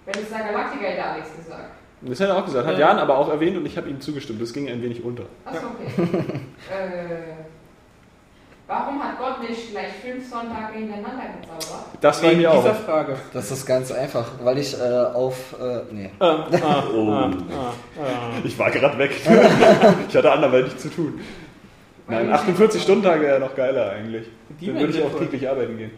[0.07, 1.71] Wenn es da Galactica hätte Alex gesagt.
[2.03, 2.67] Das hat er auch gesagt.
[2.67, 4.43] Hat Jan aber auch erwähnt und ich habe ihm zugestimmt.
[4.43, 5.25] Das ging ein wenig unter.
[5.45, 6.09] Achso, okay.
[6.71, 7.54] äh,
[8.75, 11.85] warum hat Gott nicht gleich fünf Sonntage hintereinander gezaubert?
[12.01, 12.75] Das war mir auch.
[12.75, 13.17] Frage.
[13.33, 15.55] Das ist ganz einfach, weil ich äh, auf.
[15.61, 16.11] Äh, nee.
[16.19, 17.11] Ah, ah, Oh.
[17.11, 18.31] ah, ah, ah.
[18.43, 19.13] Ich war gerade weg.
[20.09, 21.21] ich hatte anderweitig zu tun.
[22.07, 24.27] Nein, 48-Stunden-Tage wäre noch geiler eigentlich.
[24.61, 25.91] Die Dann würde ich auch täglich arbeiten gehen.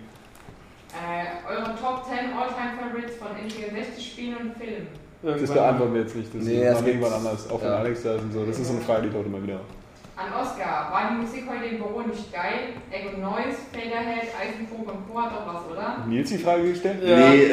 [0.93, 4.87] Äh, eure Top 10 All-Time-Favorites von N64-Spielen und Filmen.
[5.23, 5.57] Das Irgendwann.
[5.57, 6.35] beantworten wir jetzt nicht.
[6.35, 7.51] Das Nee, das wir irgendwann anders.
[7.51, 7.77] Auch wenn ja.
[7.79, 8.45] Alex da ist und so.
[8.45, 9.61] Das ist so eine Frage, die taucht immer wieder.
[10.17, 12.73] An Oscar, war die Musik heute im Büro nicht geil?
[12.91, 15.21] Echo Noise, Faderhead, Eisenkrug und Co.
[15.21, 16.05] hat doch was, oder?
[16.09, 17.03] Nils die Frage gestellt?
[17.05, 17.17] Ja.
[17.19, 17.51] Nee,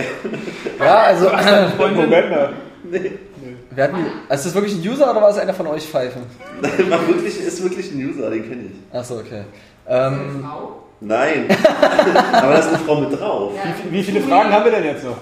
[0.79, 1.29] Ja, also.
[1.77, 2.53] Moment mal.
[2.89, 3.97] Wir hatten,
[4.29, 6.21] ist das wirklich ein User oder war es einer von euch Pfeifen?
[6.61, 8.95] war wirklich, ist wirklich ein User, den kenne ich.
[8.97, 9.39] Achso, okay.
[9.41, 9.45] Ist
[9.85, 10.83] das eine Ähm, Frau?
[11.01, 11.47] Nein.
[12.31, 13.53] Aber da ist eine Frau mit drauf.
[13.57, 15.17] Ja, Wie viele Fragen haben wir denn jetzt noch?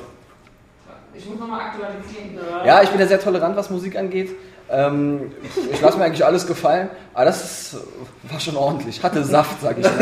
[1.16, 2.40] Ich muss nochmal aktualisieren.
[2.66, 4.30] ja, ich bin ja sehr tolerant, was Musik angeht.
[4.72, 5.32] Ähm,
[5.72, 7.44] ich lasse mir eigentlich alles gefallen, aber das
[7.74, 7.78] ist,
[8.24, 9.04] war schon ordentlich.
[9.04, 9.94] Hatte Saft, sag ich mal.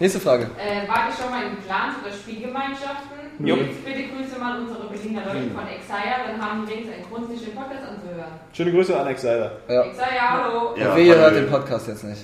[0.00, 0.44] Nächste Frage.
[0.58, 3.18] Äh, wart ihr schon mal in Clans oder Spielgemeinschaften?
[3.38, 7.30] Jetzt bitte grüße mal unsere Berliner Leute von Exaya, dann haben die wenigstens einen Grund,
[7.30, 8.32] sich den Podcast anzuhören.
[8.52, 9.52] Schöne Grüße an Seiler.
[9.68, 9.82] Ja.
[9.82, 10.74] Exaya, hallo!
[10.76, 12.22] Ja, Wehe hört den Podcast jetzt nicht.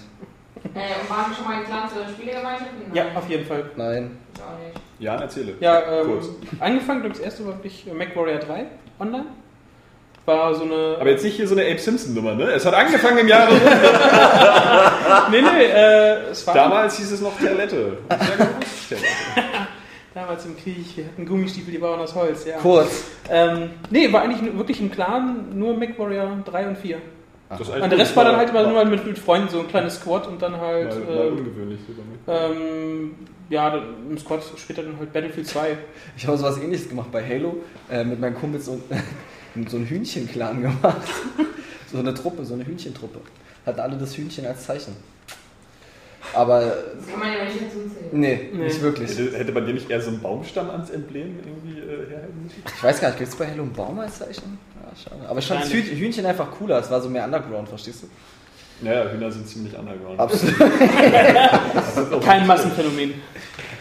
[0.75, 2.95] Äh, und waren wir schon mal in Clans oder Spielgemeinschaften?
[2.95, 3.71] Ja, auf jeden Fall.
[3.77, 4.19] Nein.
[4.35, 4.81] Ich auch nicht.
[5.05, 5.55] Jan, erzähle.
[5.61, 6.31] Ja, ähm, Kurz.
[6.61, 8.67] angefangen, glaube ich, das erste war wirklich MacWarrior 3
[8.99, 9.27] online.
[10.25, 10.97] War so eine.
[10.99, 12.45] Aber jetzt nicht hier so eine Abe Simpson-Nummer, ne?
[12.45, 13.53] Es hat angefangen im Jahre.
[15.31, 17.99] nee, nee, äh, es war Damals hieß es noch Toilette.
[18.11, 18.17] Ja,
[20.15, 22.57] damals im Krieg, wir hatten Gummistiefel, die waren aus Holz, ja.
[22.57, 23.05] Kurz.
[23.29, 26.97] Ähm, nee, war eigentlich wirklich im Clan nur MacWarrior 3 und 4.
[27.51, 29.69] Das ist Und der Rest war dann halt immer nur mit, mit Freunden, so ein
[29.69, 30.89] kleines Squad und dann halt.
[30.89, 31.81] Mal, mal ähm, ungewöhnlich.
[31.87, 32.55] so bei mir.
[32.57, 33.15] ähm,
[33.51, 33.77] ja,
[34.09, 35.77] im Squad später dann halt Battlefield 2.
[36.17, 37.57] Ich habe so was ähnliches gemacht bei Halo.
[37.91, 38.81] Äh, mit meinen Kumpels so,
[39.69, 41.03] so einen Hühnchenclan gemacht.
[41.93, 43.21] so eine Truppe, so eine Hühnchentruppe.
[43.67, 44.97] Hatten alle das Hühnchen als Zeichen.
[46.33, 48.09] Aber Das kann man ja nicht dazu zählen.
[48.13, 48.65] nee, Nee.
[48.65, 49.11] nicht wirklich.
[49.11, 52.63] Hätte, hätte man dir nicht eher so einen Baumstamm ans Emblem irgendwie äh, herhalten müssen?
[52.67, 54.59] Ich weiß gar nicht, gibt es bei Halo einen Baum als Zeichen?
[54.83, 55.29] Ja, schade.
[55.29, 56.79] Aber ich fand das Hühnchen einfach cooler.
[56.81, 58.09] Es war so mehr Underground, verstehst du?
[58.85, 60.21] Naja, Hühner sind ziemlich underground.
[60.21, 60.55] Absolut.
[62.25, 63.15] Kein Massenphänomen.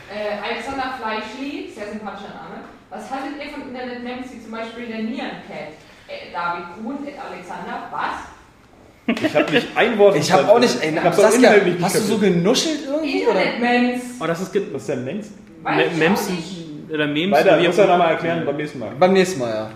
[0.10, 2.64] Äh, Alexander Fleischli, sehr sympathischer Name.
[2.90, 5.74] Was haltet ihr von Internet-Memes wie zum Beispiel der Nieren-Cat?
[6.08, 9.18] Äh, David Kuhn, Ed Alexander, was?
[9.22, 10.82] Ich habe nicht ein Wort Ich habe auch nicht.
[10.82, 11.52] Ey, auch Saskia,
[11.82, 13.26] hast du so genuschelt irgendwie?
[13.28, 13.44] Oder?
[13.44, 14.02] Internet-Memes.
[14.22, 14.54] Oh, das ist.
[14.54, 15.26] ge- Was ist denn Mensch?
[15.62, 16.92] Weiß Me ich Memes auch nicht.
[16.94, 17.40] oder Memes.
[17.40, 18.92] Weiter, wie muss er nochmal erklären beim nächsten Mal.
[18.98, 19.70] Beim nächsten Mal, ja.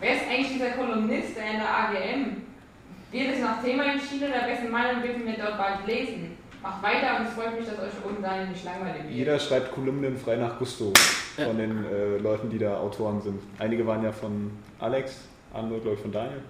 [0.00, 2.36] Wer ist eigentlich dieser Kolumnist, der in der AGM?
[3.12, 6.36] Wird es nach Thema entschieden oder wessen Meinung dürfen wir dort bald lesen?
[6.62, 9.12] Macht weiter und es freut mich, dass euch unten Daniel nicht langweilig wird.
[9.12, 10.92] Jeder schreibt Kolumnen frei nach Gusto
[11.36, 13.40] von den äh, Leuten, die da Autoren sind.
[13.58, 15.22] Einige waren ja von Alex,
[15.52, 16.40] andere glaube ich von Daniel.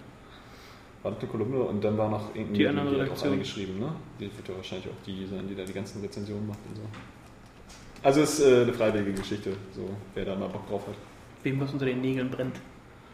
[1.02, 3.38] War noch eine Kolumne und dann war noch irgendein Die andere Redaktion.
[3.38, 3.92] geschrieben, ne?
[4.20, 6.82] Die wird ja wahrscheinlich auch die sein, die da die ganzen Rezensionen macht und so.
[8.04, 10.94] Also es ist äh, eine freiwillige Geschichte, so wer da mal Bock drauf hat.
[11.42, 12.56] Wem was unter den Nägeln brennt.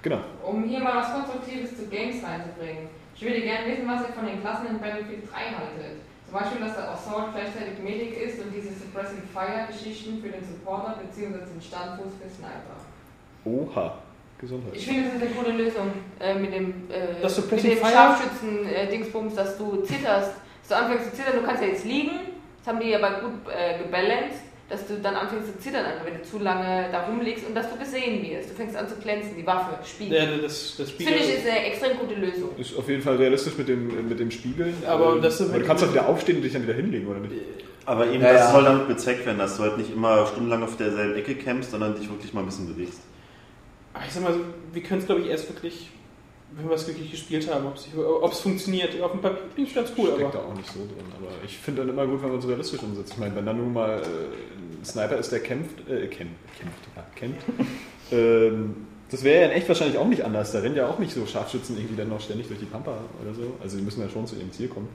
[0.02, 0.18] Genau.
[0.44, 2.88] Um hier mal was Konstruktives zu Games reinzubringen.
[3.18, 5.98] Ich würde gerne wissen, was ihr von den Klassen in Battlefield 3 haltet.
[6.30, 10.44] Zum Beispiel, dass der Assault gleichzeitig Medic ist und diese Suppressing Fire Geschichten für den
[10.46, 11.50] Supporter bzw.
[11.50, 12.78] den Standfuß für Sniper.
[13.44, 13.98] Oha.
[14.38, 14.76] Gesundheit.
[14.76, 15.90] Ich finde, das ist eine gute Lösung
[16.20, 17.84] äh, mit dem, äh, Das mit Suppressing dem?
[17.84, 20.34] Scharfschützen-Dingsbums, dass du zitterst.
[20.62, 22.20] Dass du anfängst zu zittern, du kannst ja jetzt liegen,
[22.58, 26.22] das haben die aber gut äh, gebalanced, dass du dann anfängst zu zittern, wenn du
[26.22, 28.50] zu lange da rumliegst und dass du gesehen wirst.
[28.50, 30.18] Du fängst an zu glänzen, die Waffe, Spiegel.
[30.18, 31.06] Ja, das, das Spiel.
[31.06, 32.50] Finde ich, ist eine extrem gute Lösung.
[32.58, 34.74] Ist auf jeden Fall realistisch mit dem, mit dem Spiegeln.
[34.86, 37.20] Aber Ähm, das- aber du kannst doch wieder aufstehen und dich dann wieder hinlegen, oder
[37.20, 37.32] nicht?
[37.86, 38.52] Aber eben, Ja, das ja.
[38.52, 41.94] soll damit bezweckt werden, dass du halt nicht immer stundenlang auf derselben Ecke campst, sondern
[41.94, 43.00] dich wirklich mal ein bisschen bewegst.
[43.94, 44.40] Aber ich sag mal, so,
[44.74, 45.88] wir können es glaube ich erst wirklich,
[46.52, 49.00] wenn wir es wirklich gespielt haben, ob es funktioniert.
[49.00, 50.48] Auf dem Papier klingt ganz cool, Steckt da aber.
[50.48, 51.12] auch nicht so drin.
[51.16, 53.12] Aber ich finde dann immer gut, wenn man es realistisch umsetzt.
[53.12, 56.88] Ich meine, wenn dann nun mal äh, ein Sniper ist, der kämpft, äh, kämpft, kämpft,
[56.96, 57.46] ja, kämpft.
[58.12, 60.52] ähm, das wäre ja in echt wahrscheinlich auch nicht anders.
[60.52, 63.34] Da rennen ja auch nicht so Scharfschützen irgendwie dann noch ständig durch die Pampa oder
[63.34, 63.54] so.
[63.62, 64.88] Also die müssen ja schon zu ihrem Ziel kommen.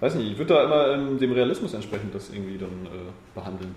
[0.00, 3.74] Weiß nicht, ich würde da immer ähm, dem Realismus entsprechend das irgendwie dann äh, behandeln.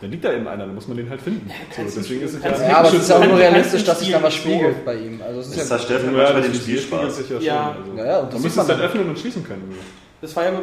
[0.00, 1.50] Dann liegt da eben einer, dann muss man den halt finden.
[1.76, 2.68] So, deswegen ist es ja.
[2.68, 5.20] Ja, aber es ist ja auch nur realistisch, dass sich da was spiegelt bei ihm.
[5.26, 7.16] Also es ist Das ja, zerstört halt Ja, manchmal das den Spielspaß.
[7.16, 7.44] sich ja schon.
[7.44, 7.76] Ja.
[7.78, 7.98] Also.
[7.98, 8.80] ja, ja, und das Man man es dann dann.
[8.80, 9.74] öffnen und schließen können.
[10.20, 10.50] Das war ja.
[10.50, 10.54] Äh,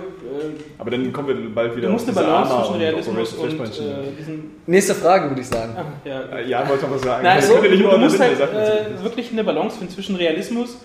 [0.78, 3.34] Aber dann kommen wir bald wieder du musst eine diese Balance Arma zwischen und Realismus
[3.34, 4.52] Operation und Flashpoint äh, diesen.
[4.68, 5.74] Nächste Frage, würde ich sagen.
[5.78, 7.24] Ah, ja, Äh, Ja, wollte noch was sagen.
[7.24, 10.78] Nein, Das also, nicht du musst halt äh, wirklich eine Balance finden zwischen Realismus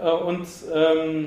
[0.00, 1.26] äh, und ähm,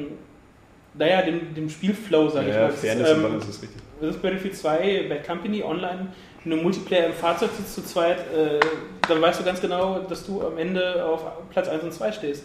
[0.94, 2.68] naja, dem, dem Spielflow, sag ich Ja, mal.
[2.68, 3.82] Das, Fairness und ähm, Balance ist richtig.
[4.02, 6.08] das ist Battlefield 2, Bad Company online.
[6.44, 8.60] Wenn du im Multiplayer im Fahrzeug sitzt zu zweit, äh,
[9.08, 12.44] dann weißt du ganz genau, dass du am Ende auf Platz 1 und 2 stehst.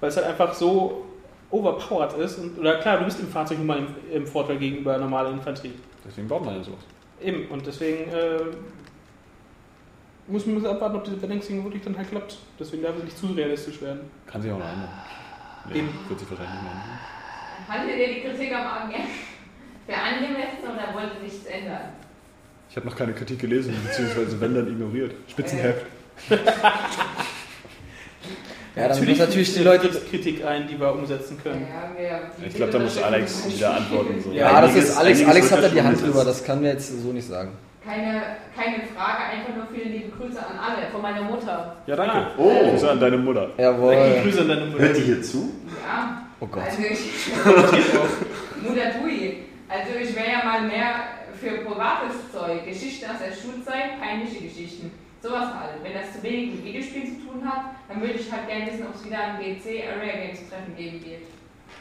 [0.00, 1.04] Weil es halt einfach so
[1.50, 2.38] overpowered ist.
[2.38, 5.74] Und, oder klar, du bist im Fahrzeug nun mal im, im Vorteil gegenüber normaler Infanterie.
[6.06, 6.80] Deswegen baut man ja sowas.
[7.20, 8.38] Eben, und deswegen äh,
[10.26, 12.38] muss man abwarten, ob diese Balancing wirklich dann halt klappt.
[12.58, 14.10] Deswegen darf es nicht zu realistisch werden.
[14.26, 14.88] Kann sich auch noch ändern.
[15.68, 15.88] Nee, Eben.
[16.08, 16.98] wird sich wahrscheinlich nicht mehr ändern.
[17.68, 19.02] Haltet ihr die Kritik am Anfang
[19.86, 21.92] für angemessen oder wollt ihr nichts ändern?
[22.70, 25.12] Ich habe noch keine Kritik gelesen, beziehungsweise wenn dann ignoriert.
[25.28, 25.86] Spitzenheft.
[28.76, 29.88] Ja, dann muss natürlich die Leute.
[29.88, 31.66] Kritik ein, die wir umsetzen können.
[32.46, 34.20] Ich glaube, da muss Alex wieder antworten.
[34.22, 34.30] So.
[34.30, 35.24] Ja, das Einiges- ist Alex.
[35.26, 37.52] Alex hat da ja die Hand drüber, das kann wir jetzt so nicht sagen.
[37.84, 38.22] Keine,
[38.56, 41.76] keine Frage, einfach nur viele liebe Grüße an alle von meiner Mutter.
[41.86, 42.26] Ja, danke.
[42.36, 42.70] Oh.
[42.70, 43.50] Grüße an deine Mutter.
[43.58, 43.96] Jawohl.
[44.22, 44.82] Grüße an deine Mutter.
[44.84, 45.50] Hört die hier zu?
[45.84, 46.22] Ja.
[46.38, 46.62] Oh Gott.
[46.66, 47.32] Also ich,
[48.62, 49.38] Mutter Tui.
[49.68, 50.90] Also ich wäre ja mal mehr
[51.40, 54.90] für privates Zeug, Geschichten aus der Schulzeit, peinliche Geschichten.
[55.22, 55.82] Sowas halt.
[55.82, 58.86] Wenn das zu wenig mit Videospielen zu tun hat, dann würde ich halt gerne wissen,
[58.86, 61.22] ob es wieder ein GC Area Games Treffen geben wird.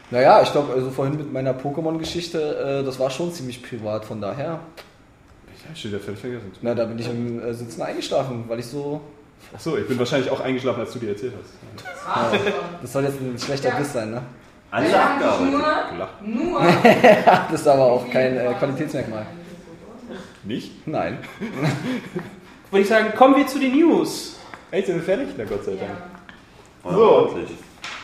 [0.10, 4.22] Naja, ich glaube, also vorhin mit meiner Pokémon-Geschichte, äh, das war schon ziemlich privat, von
[4.22, 4.60] daher.
[5.68, 6.52] Ja, steht ja völlig vergessen.
[6.62, 9.02] Na, da bin ich im äh, Sitzen eingeschlafen, weil ich so.
[9.54, 12.32] Achso, ich bin wahrscheinlich auch eingeschlafen, als du dir erzählt hast.
[12.32, 12.54] Schon.
[12.82, 13.76] Das soll jetzt ein schlechter Ja.
[13.76, 14.22] Biss sein, ne?
[14.72, 14.88] Alle.
[14.88, 16.22] Gelacht.
[16.22, 16.62] Nur, nur.
[17.52, 19.26] Das ist aber auch kein äh, Qualitätsmerkmal.
[20.48, 20.88] Nicht?
[20.88, 21.18] Nein.
[22.72, 24.40] Würde ich sagen, kommen wir zu den News.
[24.72, 25.28] Ey, sind wir fertig?
[25.38, 25.92] Na Gott sei Dank.
[26.86, 26.92] Ja.
[26.92, 27.36] So.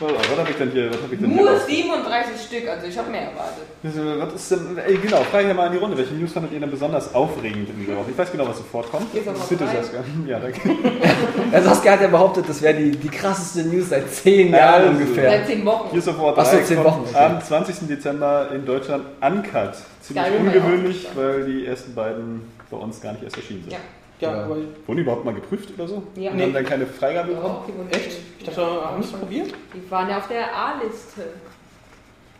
[0.00, 0.90] So, was habe ich denn hier?
[0.90, 1.40] Was habe ich denn hier?
[1.42, 3.64] Nur raus- 37 Stück, also ich habe mehr erwartet.
[3.82, 5.96] Was ist denn, ey, genau, frage ich ja mal in die Runde.
[5.96, 8.10] Welche News fandet ihr denn besonders aufregend in dieser Woche?
[8.10, 9.06] Ich weiß genau, was sofort kommt.
[9.12, 9.36] Hier Bitte.
[9.66, 10.02] Saskia.
[10.26, 10.60] Ja, danke.
[11.52, 14.82] Ja, Saskia hat ja behauptet, das wäre die, die krasseste News seit zehn Ja, Jahren
[14.82, 15.30] das ist- ungefähr.
[15.30, 15.90] Seit 10 Wochen.
[15.92, 17.24] Gears of War 3 Ach so, zehn kommt Wochen, okay.
[17.24, 17.76] am 20.
[17.88, 19.72] Dezember in Deutschland uncut.
[20.00, 23.72] Ziemlich ungewöhnlich, weil die ersten beiden bei uns gar nicht erst erschienen sind.
[23.74, 23.78] Ja.
[24.20, 24.44] Ja, Ja.
[24.44, 26.02] aber Wurden die überhaupt mal geprüft oder so?
[26.16, 26.30] Ja.
[26.30, 27.56] Und haben dann keine Freigabe bekommen?
[27.90, 28.18] Ja, echt?
[28.38, 29.52] Ich dachte, haben sie es probiert?
[29.74, 31.22] Die waren ja auf der A-Liste.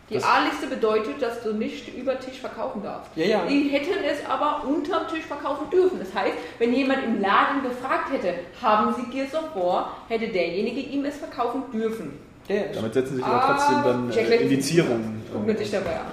[0.09, 3.09] Die A-Liste bedeutet, dass du nicht über Tisch verkaufen darfst.
[3.15, 3.45] Ja, ja.
[3.49, 5.97] Die hätten es aber unterm Tisch verkaufen dürfen.
[5.97, 10.79] Das heißt, wenn jemand im Laden gefragt hätte, haben Sie Gears of War, hätte derjenige
[10.79, 12.13] ihm es verkaufen dürfen.
[12.47, 12.61] Ja, ja.
[12.75, 15.23] Damit setzen sich aber Ah, trotzdem dann äh, Indizierungen.
[15.33, 16.05] Guck mir dich dabei an.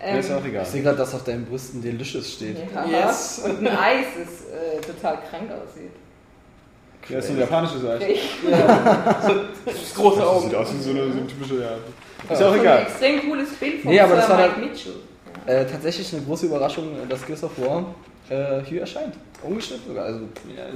[0.00, 0.62] Ja, ist auch egal.
[0.62, 2.56] Ich sehe gerade, dass auf deinen Brüsten Delicious steht.
[2.72, 3.40] ja, Yes.
[3.44, 5.90] Und ein Eis, das äh, total krank aussieht.
[7.08, 8.02] Ja, ist so ein japanisches Eis.
[9.94, 10.44] Große Das Augen.
[10.44, 11.70] sieht aus wie so eine, so eine typische, ja.
[11.70, 12.82] Ist Ja, ja auch Ein egal.
[12.82, 14.92] extrem cooles Bild von Nee, aber das war Mike Mitchell.
[15.46, 17.94] Äh, tatsächlich eine große Überraschung, dass Gears of War
[18.30, 19.14] äh, hier erscheint.
[19.42, 20.04] Ungeschnitten sogar.
[20.04, 20.20] Also,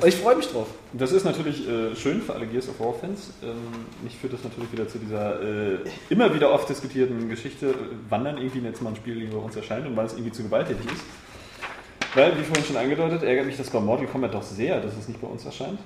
[0.07, 0.69] ich freue mich drauf.
[0.93, 3.31] Das ist natürlich äh, schön für alle Gears of War-Fans.
[3.43, 3.57] Ähm,
[4.03, 5.79] mich führt das natürlich wieder zu dieser äh,
[6.11, 7.75] immer wieder oft diskutierten Geschichte,
[8.09, 10.45] wann dann irgendwie jetzt mal ein Spiel über uns erscheint und wann es irgendwie zu
[10.45, 11.03] gewalttätig ist.
[12.15, 15.09] Weil, wie vorhin schon angedeutet, ärgert mich das bei Mortal Kombat doch sehr, dass es
[15.09, 15.79] nicht bei uns erscheint.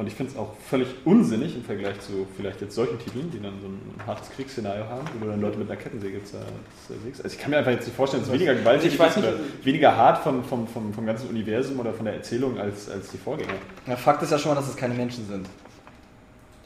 [0.00, 3.38] Und ich finde es auch völlig unsinnig im Vergleich zu vielleicht jetzt solchen Titeln, die
[3.38, 7.22] dann so ein hartes Kriegsszenario haben, wo du dann Leute mit einer Kettensäge zersägst.
[7.22, 9.34] Also ich kann mir einfach jetzt nicht vorstellen, dass es weniger weiß ist nicht, oder
[9.62, 13.18] weniger hart vom, vom, vom, vom ganzen Universum oder von der Erzählung als, als die
[13.18, 13.52] Vorgänger.
[13.86, 15.46] Ja, Fakt ist ja schon mal, dass es keine Menschen sind.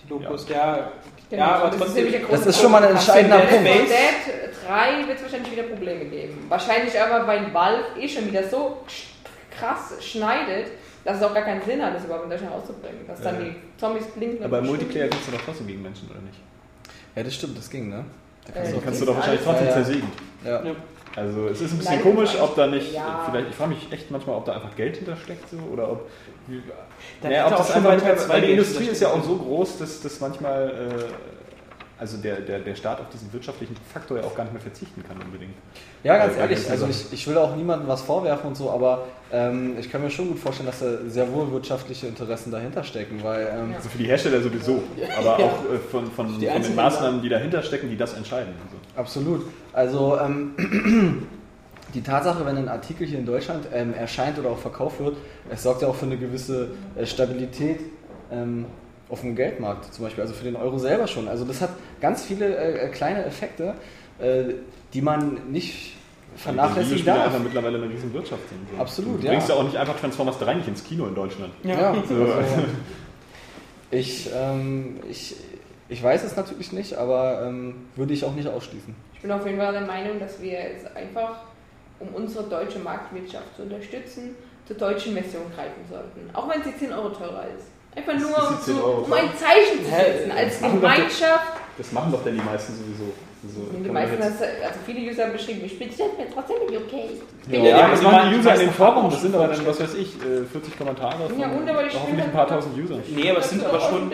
[0.05, 0.93] Die Logos, ja.
[1.29, 2.13] Genau, Ja, aber das ist trotzdem.
[2.13, 3.65] der große Das ist schon mal ein entscheidender Punkt.
[3.65, 3.79] Bei?
[3.79, 6.47] Dead 3 wird es wahrscheinlich wieder Probleme geben.
[6.49, 8.79] Wahrscheinlich aber, weil Valve eh schon wieder so
[9.51, 10.69] krass schneidet,
[11.05, 13.07] dass es auch gar keinen Sinn hat, das überhaupt in Deutschland rauszubringen.
[13.07, 14.39] Dass dann die Zombies blinken.
[14.39, 14.67] und Aber im.
[14.67, 16.39] Multiplayer kannst du doch trotzdem gegen Menschen, oder nicht?
[17.15, 18.05] Ja, das stimmt, das ging, ne?
[18.47, 20.65] Da Äh, Die kannst kannst das du doch wahrscheinlich trotzdem du, ja.
[20.65, 20.77] Ja.
[21.17, 23.25] Also es ist ein bisschen Nein, komisch, das ob da nicht, ja.
[23.31, 26.11] vielleicht, ich frage mich echt manchmal, ob da einfach Geld hintersteckt so, oder ob,
[27.23, 30.01] Da naja, ob auch das einfach, weil, die Industrie ist ja auch so groß, dass,
[30.03, 31.34] dass manchmal, äh,
[31.99, 35.05] also der, der, der Staat auf diesen wirtschaftlichen Faktor ja auch gar nicht mehr verzichten
[35.07, 35.55] kann unbedingt.
[36.03, 39.07] Ja, ganz Äh, ehrlich, also ich, ich will auch niemandem was vorwerfen und so, aber
[39.33, 43.23] ähm, ich kann mir schon gut vorstellen, dass da sehr wohl wirtschaftliche Interessen dahinter stecken,
[43.23, 43.75] weil ähm.
[43.77, 44.83] Also für die Hersteller sowieso,
[45.17, 48.55] aber auch äh, von, von, von den Maßnahmen, die dahinter stecken, die das entscheiden.
[48.65, 49.01] Also.
[49.01, 49.47] absolut.
[49.73, 50.55] Also ähm,
[51.95, 55.17] die Tatsache, wenn ein Artikel hier in Deutschland ähm, erscheint oder auch verkauft wird,
[55.49, 57.81] es sorgt ja auch für eine gewisse äh, Stabilität
[58.33, 58.67] ähm,
[59.09, 61.29] auf dem Geldmarkt zum Beispiel, also für den Euro selber schon.
[61.29, 61.71] Also das hat
[62.01, 63.75] ganz viele äh, kleine Effekte,
[64.19, 64.55] äh,
[64.93, 65.95] die man nicht
[66.37, 67.27] vernachlässigen darf.
[67.27, 68.61] einfach mittlerweile eine riesen Wirtschaft sind.
[68.73, 68.81] So.
[68.81, 69.33] Absolut, du ja.
[69.33, 71.53] bringst ja auch nicht einfach Transformers 3 nicht ins Kino in Deutschland.
[71.63, 72.15] Ja, So.
[72.33, 72.65] also,
[73.91, 75.37] ich, ähm, ich,
[75.89, 78.95] ich weiß es natürlich nicht, aber ähm, würde ich auch nicht ausschließen.
[79.15, 81.45] Ich bin auf jeden Fall der Meinung, dass wir jetzt einfach,
[82.01, 84.35] um unsere deutsche Marktwirtschaft zu unterstützen,
[84.67, 86.31] zur deutschen Version greifen sollten.
[86.33, 87.69] Auch wenn sie 10 Euro teurer ist.
[87.97, 90.13] Einfach nur, um, ist die 10 zu, Euro um ein Zeichen zu Hä?
[90.13, 91.53] setzen, als Gemeinschaft.
[91.79, 93.13] Das machen doch denn die meisten sowieso.
[93.47, 97.11] So, Die meisten, das, also viele User haben beschrieben, ich bin mir trotzdem nicht okay.
[97.51, 99.81] Ja, Ja, das die machen die User in den haben das sind aber dann, was
[99.81, 103.03] weiß ich, äh, 40 Kommentare von Ja, und aber die hoffentlich ein paar tausend Usern.
[103.15, 104.11] Nee, aber es sind aber schon.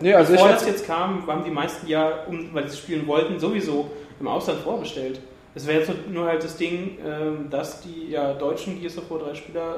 [0.00, 2.78] Nee, also ich Bevor das jetzt kam, haben die meisten ja, um, weil sie es
[2.80, 3.90] spielen wollten, sowieso
[4.20, 5.20] im Ausland vorbestellt.
[5.54, 9.20] Es wäre jetzt nur halt das Ding, ähm, dass die ja, deutschen Gears of War
[9.20, 9.76] 3 Spieler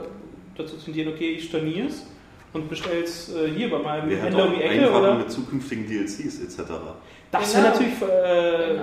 [0.57, 2.05] dazu tendieren, okay, ich storniere es
[2.53, 5.15] und bestell's äh, hier bei meinem hat Händler um die Ecke oder.
[5.17, 6.73] mit zukünftigen DLCs etc.
[7.31, 7.65] Das Genau.
[7.65, 8.83] wäre natürlich, äh, Genau.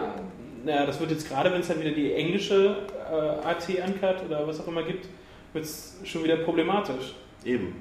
[0.65, 2.77] naja, das wird jetzt gerade, wenn es dann wieder die englische
[3.11, 5.07] äh, AT Uncut oder was auch immer gibt,
[5.53, 7.15] wird es schon wieder problematisch.
[7.43, 7.75] Eben.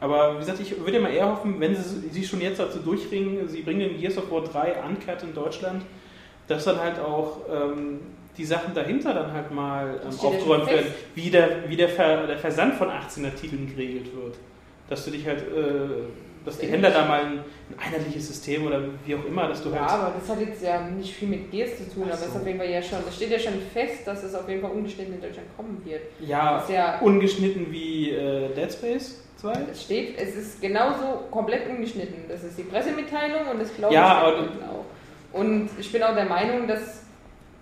[0.00, 2.78] Aber wie gesagt, ich würde ja mal eher hoffen, wenn sie sich schon jetzt dazu
[2.78, 5.82] durchringen, sie bringen den Gears of War 3 Uncut in Deutschland,
[6.48, 8.00] dass dann halt auch ähm,
[8.38, 12.38] die Sachen dahinter dann halt mal ähm, aufgeräumt werden, wie, der, wie der, Ver, der
[12.38, 14.36] Versand von 18er Titeln geregelt wird.
[14.90, 17.32] Dass du dich halt, äh, dass die Händler da mal ein,
[17.70, 19.90] ein einheitliches System oder wie auch immer, dass du Ja, halt.
[19.92, 22.46] aber das hat jetzt ja nicht viel mit Gears zu tun, aber es ist auf
[22.46, 25.14] jeden Fall ja schon, das steht ja schon fest, dass es auf jeden Fall ungeschnitten
[25.14, 26.00] in Deutschland kommen wird.
[26.20, 29.52] Ja, Das ja, ungeschnitten wie äh, Dead Space 2.
[29.70, 32.24] es steht, es ist genauso komplett ungeschnitten.
[32.28, 35.38] Das ist die Pressemitteilung und das glaube Ja, ich aber- auch.
[35.38, 37.02] Und ich bin auch der Meinung, dass,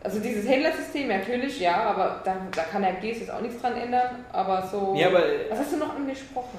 [0.03, 3.77] also dieses Händlersystem natürlich, ja, aber da, da kann der Gears jetzt auch nichts dran
[3.77, 4.95] ändern, aber so.
[4.97, 6.59] Ja, aber äh, was hast du noch angesprochen?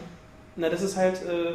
[0.55, 1.53] Na, das ist halt äh,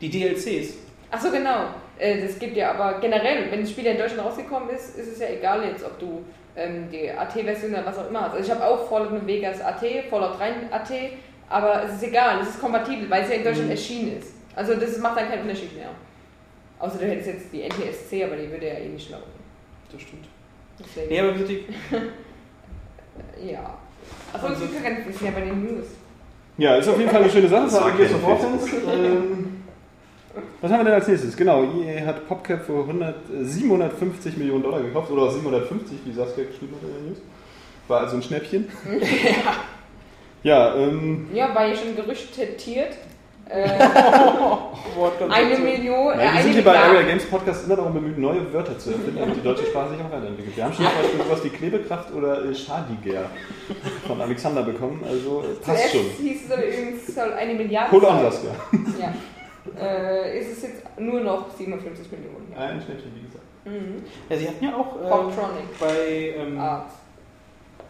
[0.00, 0.74] die DLCs.
[1.10, 1.68] Achso, genau.
[1.98, 5.12] Äh, Das gibt ja aber generell, wenn das Spiel ja in Deutschland rausgekommen ist, ist
[5.12, 6.24] es ja egal jetzt, ob du
[6.56, 8.34] ähm, die AT-Version oder was auch immer hast.
[8.34, 10.90] Also ich habe auch Fallout New Vegas AT, Fallout 3 AT,
[11.48, 14.32] aber es ist egal, es ist kompatibel, weil es ja in Deutschland erschienen ist.
[14.54, 15.90] Also das macht dann keinen Unterschied mehr.
[16.78, 19.30] Außer du hättest jetzt die NTSC, aber die würde ja eh nicht laufen.
[19.90, 20.26] Das stimmt.
[20.78, 21.64] Deswegen, Nee, aber die,
[23.52, 23.78] ja.
[24.32, 24.52] Achso, ja
[24.90, 25.86] nicht, wir sind ja bei den News.
[26.58, 27.64] Ja, ist auf jeden Fall eine schöne Sache.
[27.64, 28.72] Das war Gears of.
[28.90, 29.62] Ähm,
[30.60, 31.36] Was haben wir denn als nächstes?
[31.36, 35.10] Genau, EA hat PopCap für 100, äh, 750 Millionen Dollar gekauft.
[35.10, 37.18] Oder 750, wie Saskia geschrieben hat in der News.
[37.88, 38.68] War also ein Schnäppchen.
[40.42, 42.62] ja, ähm, Ja, war ja schon gerüchtet.
[43.48, 43.68] Äh,
[45.30, 46.76] eine Million, äh, nein, wir sind hier bei.
[46.76, 50.00] Area Games Podcast immer darum bemüht, neue Wörter zu erfinden, damit die deutsche Sprache sich
[50.00, 50.56] auch weiterentwickelt.
[50.56, 53.30] Wir haben schon zum Beispiel sowas wie Klebekraft oder äh, Schadiger
[54.06, 56.26] von Alexander bekommen, also äh, passt Zuerst schon.
[56.26, 58.20] hieß es aber übrigens, soll eine Milliarde Hold on.
[58.22, 58.50] Saskia.
[58.98, 59.14] Ja.
[59.80, 62.52] Äh, ist es jetzt nur noch 57 Millionen.
[62.52, 62.66] Ja.
[62.66, 63.44] Ein Schnäppchen, wie gesagt.
[63.64, 64.02] Mhm.
[64.28, 65.34] Ja, sie hatten ja auch ähm,
[65.78, 66.90] bei, ähm, Art.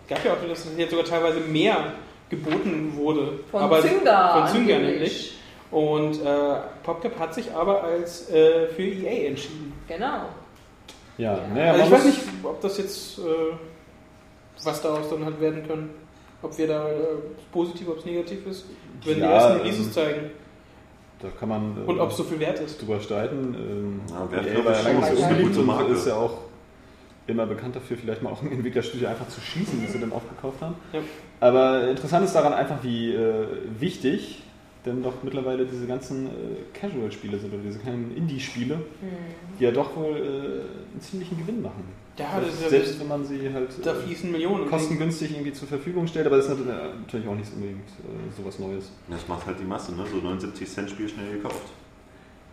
[0.06, 1.92] gab ja auch, dass jetzt sogar teilweise mehr
[2.28, 3.40] geboten wurde.
[3.50, 5.35] Von aber Zynga Von Zynga nämlich.
[5.76, 6.54] Und äh,
[6.84, 9.74] PopCap hat sich aber als äh, für EA entschieden.
[9.86, 10.06] Genau.
[11.18, 11.40] Ja, Ja.
[11.54, 13.22] naja, also ich weiß nicht, ob das jetzt, äh,
[14.64, 15.90] was daraus dann halt werden können.
[16.40, 16.94] Ob wir da äh,
[17.52, 18.64] positiv, ob es negativ ist,
[19.04, 20.30] wenn die Ja, ersten Releases ähm, zeigen.
[21.20, 22.80] Da kann man äh, Und ob es so viel wert ist.
[22.80, 23.54] drüber streiten.
[23.54, 25.92] Ähm, Ja, Wert, EA glaub war ich, ja lange Das so unbeliebt und Marke.
[25.92, 26.38] ist ja auch
[27.26, 30.62] immer bekannt dafür, vielleicht mal auch ein Entwicklerstudio einfach zu schießen, das sie dann aufgekauft
[30.62, 30.76] haben.
[30.94, 31.00] Ja.
[31.40, 33.46] Aber interessant ist daran einfach, wie äh,
[33.78, 34.42] wichtig
[34.86, 36.30] denn doch mittlerweile diese ganzen äh,
[36.72, 38.78] Casual-Spiele sind oder diese kleinen Indie-Spiele,
[39.58, 40.20] die ja doch wohl äh,
[40.92, 41.84] einen ziemlichen Gewinn machen.
[42.18, 44.66] Ja, das ist ja, Selbst wenn man sie halt da äh, fließen Millionen.
[44.70, 48.90] kostengünstig irgendwie zur Verfügung stellt, aber das ist natürlich auch nicht unbedingt äh, sowas Neues.
[49.10, 50.04] Das macht halt die Masse, ne?
[50.10, 51.68] So 79 Cent Spiel schnell gekauft.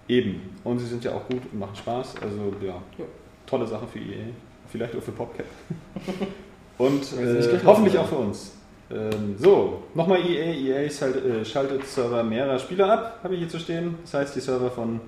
[0.10, 0.42] Eben.
[0.66, 2.16] Und sie sind ja auch gut und machen Spaß.
[2.22, 3.06] Also ja, Ja.
[3.46, 4.26] tolle Sache für EA.
[4.70, 5.46] Vielleicht auch für PopCap.
[6.78, 8.52] und äh, hoffentlich auch für uns.
[8.94, 10.54] Ähm, so, nochmal EA.
[10.54, 13.96] EA äh, schaltet Server mehrerer Spieler ab, habe ich hier zu stehen.
[14.04, 15.02] Das heißt, die Server von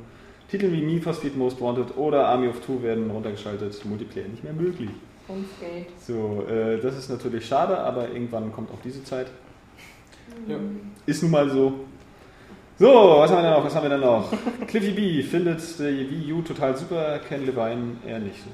[0.50, 3.84] Titeln wie Need for Speed Most Wanted oder Army of Two werden runtergeschaltet.
[3.86, 4.90] Multiplayer nicht mehr möglich.
[5.28, 5.88] Uns geht.
[6.00, 9.28] So, äh, das ist natürlich schade, aber irgendwann kommt auch diese Zeit.
[10.48, 10.58] Ja.
[11.06, 11.74] Ist nun mal so.
[12.78, 13.66] So, was haben wir denn noch?
[13.66, 14.34] Was haben wir denn noch?
[14.68, 18.50] Cliffy B findet die Wii U total super, Ken Levine eher nicht so.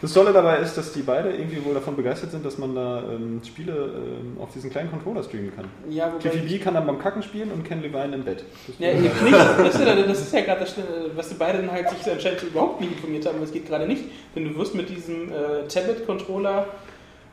[0.00, 3.02] Das Tolle dabei ist, dass die beide irgendwie wohl davon begeistert sind, dass man da
[3.10, 5.66] ähm, Spiele ähm, auf diesen kleinen Controller streamen kann.
[5.88, 8.44] Ja, wobei Cliffy B kann dann beim Kacken spielen und Ken Levine im Bett.
[8.66, 9.32] Das Ja, eben nicht.
[9.32, 10.74] Das ist ja, das ist ja gerade das,
[11.14, 14.04] was die beiden halt sich anscheinend überhaupt nicht informiert haben, es geht gerade nicht.
[14.34, 16.66] Denn du wirst mit diesem äh, Tablet-Controller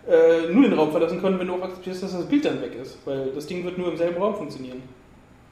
[0.08, 2.76] äh, nur den Raum verlassen können, wenn du auch akzeptierst, dass das Bild dann weg
[2.82, 2.98] ist.
[3.06, 4.82] Weil das Ding wird nur im selben Raum funktionieren.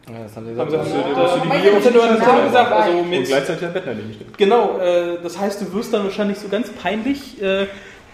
[0.10, 0.86] Ja, das haben Haben sie, haben gesagt.
[0.86, 2.72] sie, Ja, das, aber die Video Nintendo genau gesagt.
[2.72, 3.00] Also dabei.
[3.00, 4.38] und mit, gleichzeitig der Bett daneben steht.
[4.38, 7.68] genau, äh, das heißt, du wirst dann wahrscheinlich so ganz peinlich äh,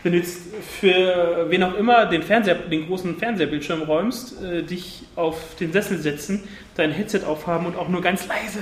[0.03, 0.41] wenn du jetzt
[0.79, 5.97] für wen auch immer den, Fernseher, den großen Fernsehbildschirm räumst, äh, dich auf den Sessel
[5.97, 6.43] setzen,
[6.75, 8.59] dein Headset aufhaben und auch nur ganz leise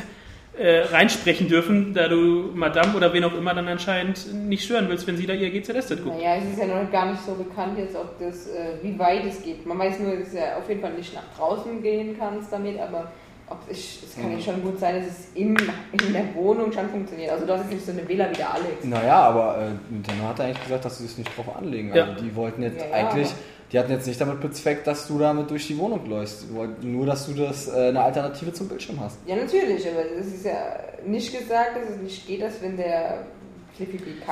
[0.57, 5.07] äh, reinsprechen dürfen, da du Madame oder wen auch immer dann anscheinend nicht stören willst,
[5.07, 6.17] wenn sie da ihr GZSZ guckt.
[6.17, 9.25] Naja, es ist ja noch gar nicht so bekannt jetzt, ob das, äh, wie weit
[9.25, 9.65] es geht.
[9.65, 12.79] Man weiß nur, dass du ja auf jeden Fall nicht nach draußen gehen kannst damit,
[12.79, 13.11] aber
[13.51, 16.89] ob es, es kann ja schon gut sein, dass es im, in der Wohnung schon
[16.89, 17.31] funktioniert.
[17.31, 18.83] Also du hast jetzt nicht so eine Villa wie der Alex.
[18.83, 21.93] Naja, aber äh, Nintendo hat eigentlich gesagt, dass sie sich nicht drauf anlegen.
[21.93, 22.05] Ja.
[22.05, 23.37] Also die wollten jetzt Ja, ja, eigentlich, aber-
[23.71, 26.43] die hatten jetzt nicht damit bezweckt, dass du damit durch die Wohnung läufst.
[26.49, 29.17] Die wollten nur, dass du das äh, eine Alternative zum Bildschirm hast.
[29.25, 33.25] Ja, natürlich, aber es ist ja nicht gesagt, dass es nicht geht, dass wenn der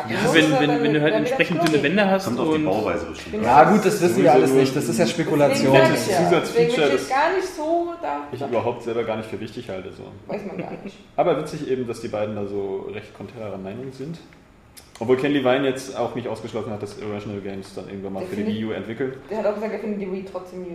[0.10, 1.84] Ja, wenn, wenn, dann- wenn du halt entsprechend dünne.
[1.84, 3.44] Wände hast Kommt auf die und Bauweise bestimmt.
[3.44, 4.76] Ja gut, das wissen wir alles nicht.
[4.76, 5.74] Das ist ja Spekulation.
[5.74, 5.84] ja.
[5.96, 8.28] Zusatzfeature, das- gar nicht so da.
[8.32, 9.92] Ich überhaupt selber gar nicht für wichtig halte.
[9.94, 10.04] So.
[10.28, 10.98] Weiß man gar nicht.
[11.16, 14.18] Aber witzig eben, dass die beiden da so recht konträrer Meinung sind.
[15.00, 18.36] Obwohl Ken Levine jetzt auch nicht ausgeschlossen hat, dass Irrational Games dann irgendwann mal für
[18.36, 19.14] die Wii U entwickeln.
[19.30, 20.68] Der hat auch gesagt, er findet die Wii trotzdem, äh,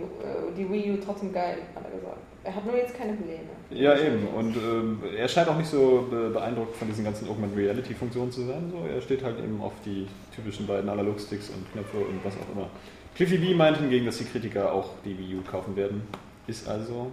[0.57, 2.17] die Wii U trotzdem geil, hat er gesagt.
[2.43, 3.39] Er hat nur jetzt keine Pläne.
[3.71, 4.27] Ja, eben.
[4.35, 8.31] Und ähm, er scheint auch nicht so be beeindruckt von diesen ganzen Augmented Reality Funktionen
[8.31, 8.71] zu sein.
[8.71, 12.55] So, er steht halt eben auf die typischen beiden Analogsticks und Knöpfe und was auch
[12.55, 12.69] immer.
[13.15, 16.03] Cliffy B meint hingegen, dass die Kritiker auch die Wii U kaufen werden.
[16.47, 17.11] Ist also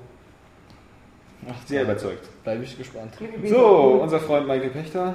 [1.66, 2.28] sehr überzeugt.
[2.44, 3.14] Bleibe ich gespannt.
[3.44, 5.14] So, unser Freund Michael Pechter,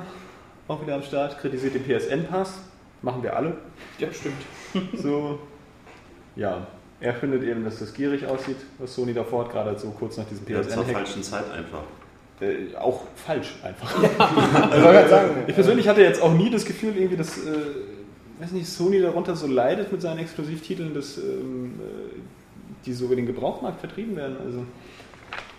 [0.68, 2.60] auch wieder am Start, kritisiert den PSN-Pass.
[3.02, 3.58] Machen wir alle.
[4.00, 4.36] Ja, stimmt.
[5.02, 5.40] So,
[6.36, 6.68] ja.
[7.00, 10.26] Er findet eben, dass das gierig aussieht, was Sony davor hat, gerade so kurz nach
[10.26, 11.84] diesem Ja, zur falschen Zeit einfach.
[12.42, 13.96] Äh, auch falsch einfach.
[14.04, 17.52] Ich wollte gerade sagen, Ich persönlich hatte jetzt auch nie das Gefühl, irgendwie, dass äh,
[18.40, 22.20] weiß nicht, Sony darunter so leidet mit seinen Exklusivtiteln, dass ähm, äh,
[22.86, 24.38] die so über den Gebrauchmarkt vertrieben werden.
[24.44, 24.64] Also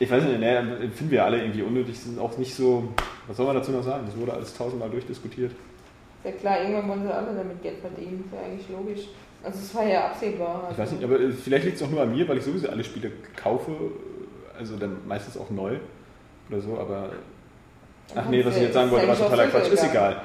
[0.01, 2.89] ich weiß nicht, ne, finden wir alle irgendwie unnötig, sind auch nicht so,
[3.27, 4.05] was soll man dazu noch sagen?
[4.07, 5.53] Das wurde alles tausendmal durchdiskutiert.
[6.25, 8.25] Ja klar, irgendwann wollen sie alle damit Geld verdienen.
[8.25, 9.09] Ist ja eigentlich logisch.
[9.43, 10.69] Also es war ja absehbar.
[10.71, 12.69] Ich weiß nicht, aber äh, vielleicht liegt es auch nur an mir, weil ich sowieso
[12.69, 13.73] alle Spiele kaufe,
[14.57, 15.77] also dann meistens auch neu
[16.51, 17.11] oder so, aber
[18.15, 20.23] ach nee, was ich jetzt sagen wollte, war totaler Quatsch, ist egal.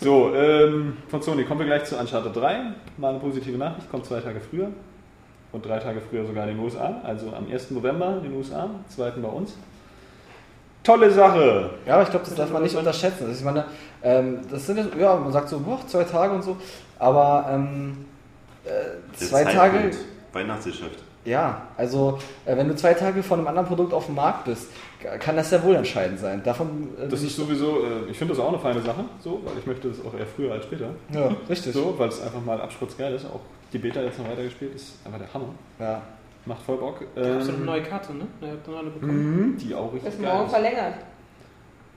[0.00, 2.72] So, ähm, von Sony kommen wir gleich zu Uncharted 3.
[2.96, 4.70] Mal eine positive Nachricht, kommt zwei Tage früher
[5.52, 7.70] und drei Tage früher sogar in den USA, also am 1.
[7.70, 9.10] November in den USA, am 2.
[9.10, 9.54] bei uns.
[10.82, 11.70] Tolle Sache!
[11.84, 13.24] Ja, aber ich glaube, das darf man nicht unterschätzen.
[13.26, 13.64] Also ich meine,
[14.02, 16.56] ähm, das sind ja, ja, man sagt so, boah, zwei Tage und so,
[16.98, 18.04] aber ähm,
[18.64, 19.90] äh, zwei Tage,
[20.32, 21.00] Weihnachtsgeschäft.
[21.24, 24.68] ja, also äh, wenn du zwei Tage von einem anderen Produkt auf dem Markt bist,
[25.18, 26.42] kann das sehr wohl entscheidend sein.
[26.44, 29.58] Davon äh, Das ist sowieso, äh, ich finde das auch eine feine Sache, so, weil
[29.58, 30.90] ich möchte das auch eher früher als später.
[31.12, 31.72] ja, richtig.
[31.72, 33.24] So, weil es einfach mal abspritzgeil ist.
[33.26, 33.40] Auch
[33.72, 35.48] die Beta jetzt noch weitergespielt ist einfach der Hammer.
[35.78, 36.02] Ja.
[36.44, 37.00] Macht voll Bock.
[37.14, 38.26] Da hast du eine Ähm, neue Karte, ne?
[38.40, 39.40] Da habt ihr noch eine bekommen.
[39.52, 40.52] mhm, die auch Das richtig morgen geil ist.
[40.52, 40.94] verlängert.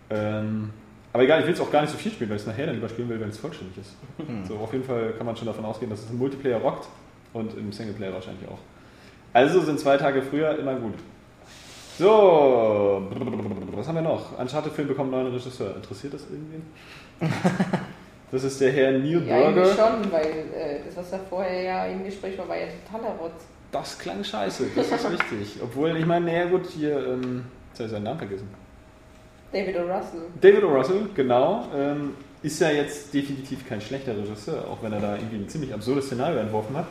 [0.10, 0.70] Ähm,
[1.14, 2.66] aber egal, ich will es auch gar nicht so viel spielen, weil ich es nachher
[2.66, 3.96] dann lieber spielen will, wenn es vollständig ist.
[4.18, 4.44] Hm.
[4.46, 6.88] So, auf jeden Fall kann man schon davon ausgehen, dass es im Multiplayer rockt
[7.34, 8.58] und im Singleplayer wahrscheinlich auch.
[9.34, 10.96] Also sind zwei Tage früher immer gut.
[12.00, 13.08] So,
[13.74, 14.40] was haben wir noch?
[14.40, 15.76] Uncharted-Film bekommt einen neuen Regisseur.
[15.76, 16.64] Interessiert das irgendwen?
[18.31, 19.76] Das ist der Herr Neil Ja, eigentlich Burger.
[19.76, 20.26] schon, weil
[20.56, 23.45] äh, das, was da vorher ja im Gespräch war, war ja totaler Rotz.
[23.72, 25.60] Das klang scheiße, das ist richtig.
[25.64, 28.49] Obwohl, ich meine, naja gut, hier, ähm, jetzt habe ich seinen Namen vergessen.
[29.51, 29.81] David O.
[29.81, 30.22] Russell.
[30.41, 30.68] David O.
[30.69, 35.38] Russell, genau, ähm, ist ja jetzt definitiv kein schlechter Regisseur, auch wenn er da irgendwie
[35.38, 36.85] ein ziemlich absurdes Szenario entworfen hat.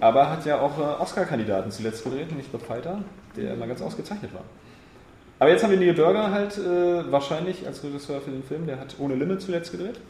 [0.00, 3.02] Aber hat ja auch äh, Oscar-Kandidaten zuletzt gedreht, nämlich The Fighter,
[3.36, 4.42] der immer ganz ausgezeichnet war.
[5.38, 8.80] Aber jetzt haben wir Neil Burger halt äh, wahrscheinlich als Regisseur für den Film, der
[8.80, 10.00] hat Ohne Limit zuletzt gedreht,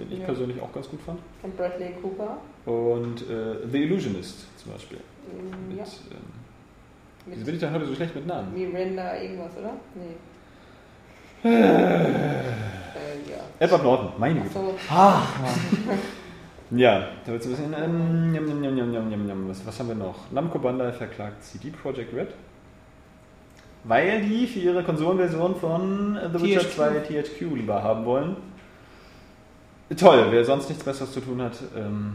[0.00, 0.26] den ich Ja.
[0.26, 1.20] persönlich auch ganz gut fand.
[1.40, 2.38] Von Bradley Cooper.
[2.66, 4.98] Und äh, The Illusionist zum Beispiel.
[4.98, 5.84] Mm, Mit, Ja.
[5.84, 6.18] ähm,
[7.26, 8.52] wieso bin ich da heute so schlecht mit Namen?
[8.52, 9.72] Miranda irgendwas, oder?
[9.94, 10.16] Nee.
[11.48, 12.40] äh,
[13.30, 13.38] ja.
[13.58, 14.52] Edward Norton, meine Güte.
[14.54, 15.22] So, Ah,
[16.72, 17.74] Ja, da wird's ein bisschen.
[17.74, 19.48] Ähm, njam, njam, njam.
[19.48, 20.30] Was, was haben wir noch?
[20.30, 22.28] Namco Bandai verklagt CD Projekt Red.
[23.82, 26.70] Weil die für ihre Konsolenversion von The Witcher THQ.
[26.76, 28.36] 2 THQ lieber haben wollen.
[29.96, 32.14] Toll, wer sonst nichts Besseres zu tun hat, ähm,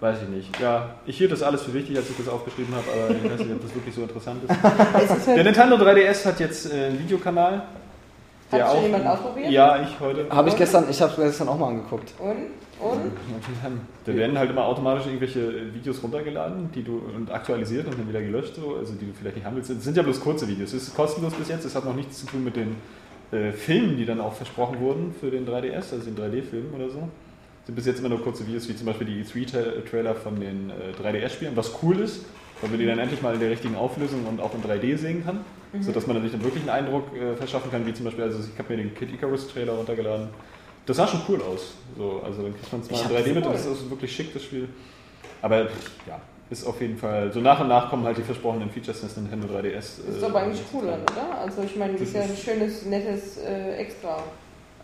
[0.00, 0.60] weiß ich nicht.
[0.60, 3.40] Ja, ich hielt das alles für wichtig, als ich das aufgeschrieben habe, aber ich weiß
[3.40, 5.26] nicht, ob das wirklich so interessant ist.
[5.26, 7.62] Der Nintendo 3DS hat jetzt äh, einen Videokanal.
[8.50, 9.50] Hat schon jemand ausprobiert?
[9.50, 10.26] Ja, ich heute.
[10.30, 12.14] habe ich gestern, ich habe gestern auch mal angeguckt.
[12.18, 12.36] Und?
[12.78, 13.12] Und?
[14.04, 18.20] Da werden halt immer automatisch irgendwelche Videos runtergeladen, die du und aktualisiert und dann wieder
[18.20, 19.70] gelöscht, so, also die du vielleicht nicht haben willst.
[19.70, 20.72] Es sind ja bloß kurze Videos.
[20.74, 21.64] Es ist kostenlos bis jetzt.
[21.64, 22.76] Es hat noch nichts zu tun mit den
[23.32, 27.08] äh, Filmen, die dann auch versprochen wurden für den 3DS, also den 3D-Filmen oder so.
[27.62, 30.70] Es sind bis jetzt immer nur kurze Videos, wie zum Beispiel die E3-Trailer von den
[30.70, 32.24] äh, 3DS-Spielen, was cool ist,
[32.60, 35.24] weil man die dann endlich mal in der richtigen Auflösung und auch in 3D sehen
[35.24, 35.44] kann,
[35.80, 38.38] sodass man dann sich dann wirklich einen Eindruck äh, verschaffen kann, wie zum Beispiel, also
[38.38, 40.28] ich habe mir den Kid Icarus-Trailer runtergeladen
[40.86, 41.74] Das sah schon cool aus.
[41.98, 44.32] So, also dann kriegt man Ich ein hab 3D mit, das das ist wirklich schick,
[44.32, 44.68] das Spiel.
[45.42, 45.62] Aber
[46.06, 49.16] ja, ist auf jeden Fall, so nach und nach kommen halt die versprochenen Features des
[49.16, 49.74] Nintendo 3DS.
[49.74, 51.38] Das ist aber eigentlich cool, äh, oder?
[51.40, 54.22] Also ich meine, das ist ja ein schönes, nettes äh, Extra.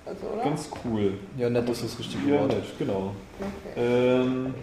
[0.05, 0.43] Also, oder?
[0.43, 1.12] Ganz cool.
[1.39, 2.48] Ja, nett ist das richtige Ja, Wort.
[2.48, 3.14] nett, genau.
[3.39, 3.80] Okay.
[3.80, 4.55] Ähm,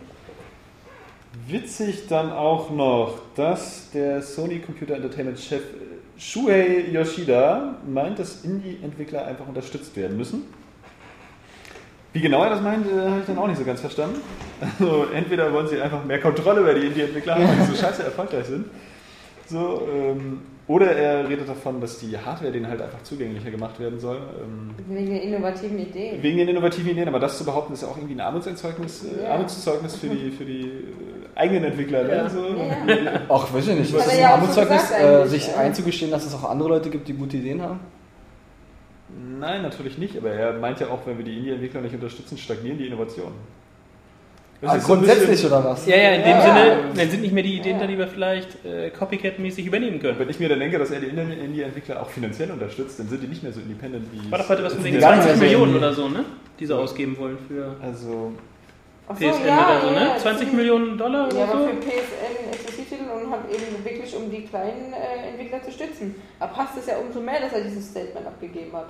[1.48, 5.62] witzig dann auch noch, dass der Sony Computer Entertainment Chef
[6.18, 10.44] Shuhei Yoshida meint, dass Indie-Entwickler einfach unterstützt werden müssen.
[12.14, 14.20] Wie genau er das meint, äh, habe ich dann auch nicht so ganz verstanden.
[14.62, 18.04] Also entweder wollen sie einfach mehr Kontrolle über die Indie-Entwickler haben, weil die so scheiße
[18.04, 18.66] erfolgreich sind.
[19.48, 24.00] So, ähm, oder er redet davon, dass die Hardware denen halt einfach zugänglicher gemacht werden
[24.00, 24.18] soll.
[24.18, 26.22] Ähm, Wegen der innovativen Ideen.
[26.22, 29.24] Wegen den innovativen Ideen, aber das zu behaupten, ist ja auch irgendwie ein Armutszeugnis, äh,
[29.24, 29.32] Ja.
[29.32, 32.04] Armutszeugnis für die, für die äh, eigenen Entwickler.
[32.04, 32.16] Ne?
[32.16, 32.30] Ja.
[32.30, 32.46] So.
[32.46, 33.22] Ja.
[33.30, 33.94] Ach, weiß ich nicht.
[33.94, 35.56] Ist das ja ein so Armutszeugnis, gesagt äh, sich ja.
[35.58, 37.80] einzugestehen, dass es auch andere Leute gibt, die gute Ideen haben?
[39.40, 42.78] Nein, natürlich nicht, aber er meint ja auch, wenn wir die Indie-Entwickler nicht unterstützen, stagnieren
[42.78, 43.34] die Innovationen.
[44.62, 45.86] Das Ah, ist grundsätzlich bisschen- oder was?
[45.86, 46.42] Ja, ja, in dem Ja.
[46.42, 47.82] Sinne, dann sind nicht mehr die Ideen Ja.
[47.84, 50.20] da, die wir vielleicht äh, Copycat-mäßig übernehmen können.
[50.20, 53.28] Wenn ich mir dann denke, dass er die Indie-Entwickler auch finanziell unterstützt, dann sind die
[53.28, 54.30] nicht mehr so independent wie.
[54.30, 56.10] War doch heute was von es- wegen gar nicht 20 mehr so Millionen oder so,
[56.10, 56.26] ne?
[56.60, 58.34] Die sie ausgeben wollen für Also,
[59.10, 60.08] so, PSN ja, oder so, ja, ne?
[60.10, 61.58] ja, 20 zum- Millionen Dollar oder Ja, so?
[61.68, 66.16] für PSN Exklusivtitel und halt eben wirklich, um die kleinen äh, Entwickler zu stützen.
[66.40, 68.88] Da passt es ja umso mehr, dass er dieses Statement abgegeben hat.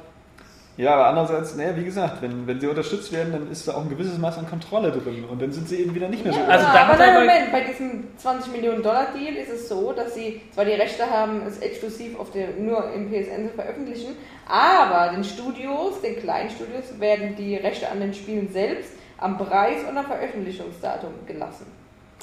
[0.77, 3.81] ja, aber andererseits, naja, wie gesagt, wenn, wenn sie unterstützt werden, dann ist da auch
[3.81, 6.39] ein gewisses Maß an Kontrolle drin und dann sind sie eben wieder nicht mehr so.
[6.39, 9.49] Ja, Also da aber hat er nein, Moment, bei diesem 20 Millionen Dollar Deal ist
[9.51, 13.49] es so, dass sie zwar die Rechte haben, es exklusiv auf der, nur im PSN
[13.49, 14.15] zu veröffentlichen,
[14.47, 19.79] aber den Studios, den kleinen Studios, werden die Rechte an den Spielen selbst am Preis
[19.89, 21.65] und am Veröffentlichungsdatum gelassen.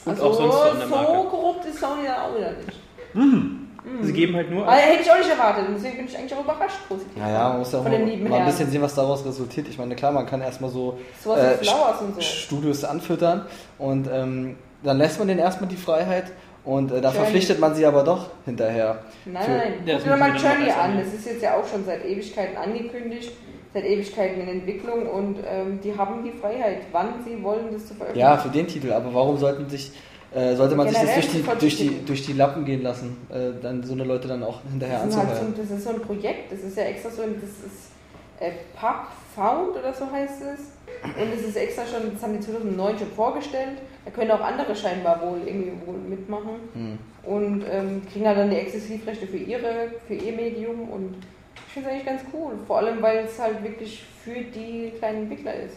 [0.04, 1.28] Und also auch sonst so an der so Marke.
[1.28, 2.78] korrupt ist Sony dann auch wieder nicht.
[4.02, 4.66] Sie geben halt nur.
[4.68, 7.16] Also, hätte ich auch nicht erwartet, deswegen bin ich eigentlich auch überrascht positiv.
[7.16, 9.68] Naja, man muss ja auch mal, mal ein bisschen sehen, was daraus resultiert.
[9.68, 12.20] Ich meine, klar, man kann erstmal so äh, Flowers und so.
[12.20, 13.46] Studios anfüttern
[13.78, 16.32] und ähm, dann lässt man denen erstmal die Freiheit
[16.64, 17.16] und äh, da Journey.
[17.18, 18.98] verpflichtet man sie aber doch hinterher.
[19.24, 20.98] Nein, nein, Ja, guck das dir mal Journey an.
[20.98, 23.32] Das ist jetzt ja auch schon seit Ewigkeiten angekündigt,
[23.76, 27.94] seit Ewigkeiten in Entwicklung und ähm, die haben die Freiheit, wann sie wollen, das zu
[27.94, 28.26] veröffentlichen.
[28.26, 29.92] Ja, für den Titel, aber warum sollten sich,
[30.34, 33.60] äh, sollte man sich das durch die, durch, die, durch die Lappen gehen lassen, äh,
[33.62, 36.50] dann so eine Leute dann auch hinterher ist halt so, das ist so ein Projekt,
[36.52, 37.90] das ist ja extra so, ein- das ist
[38.40, 40.60] äh, Pub Found oder so heißt es.
[41.04, 43.76] Und es ist extra schon, das haben die 2009 schon vorgestellt.
[44.06, 46.52] Da können auch andere scheinbar wohl irgendwie wohl mitmachen.
[46.72, 46.98] Hm.
[47.22, 51.16] Und ähm, kriegen halt dann die Exklusivrechte für ihre, für ihr Medium und
[51.76, 52.52] finde es eigentlich ganz cool.
[52.66, 55.76] Vor allem, weil es halt wirklich für die kleinen Entwickler ist.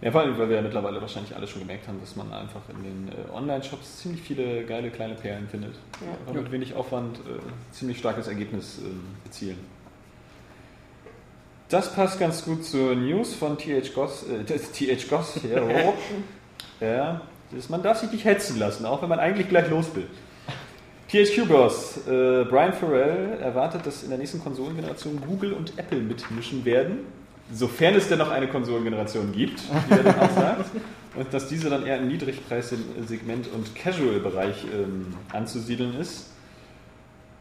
[0.00, 2.60] Ja, vor allem, weil wir ja mittlerweile wahrscheinlich alle schon gemerkt haben, dass man einfach
[2.68, 5.74] in den äh, Online-Shops ziemlich viele geile kleine Perlen findet.
[6.00, 6.12] Ja.
[6.28, 7.40] Einfach mit wenig Aufwand äh,
[7.72, 9.58] ziemlich starkes Ergebnis ähm, erzielen.
[11.68, 15.94] Das passt ganz gut zur News von TH Goss, äh, TH Goss, ja, oh.
[16.84, 17.20] ja,
[17.68, 20.06] man darf sich nicht hetzen lassen, auch wenn man eigentlich gleich los will.
[21.10, 26.98] THQ-Boss äh, Brian Farrell erwartet, dass in der nächsten Konsolengeneration Google und Apple mitmischen werden,
[27.52, 30.70] sofern es denn noch eine Konsolengeneration gibt, wie er dann auch sagt,
[31.16, 36.26] und dass diese dann eher im Niedrigpreissegment und Casual-Bereich ähm, anzusiedeln ist.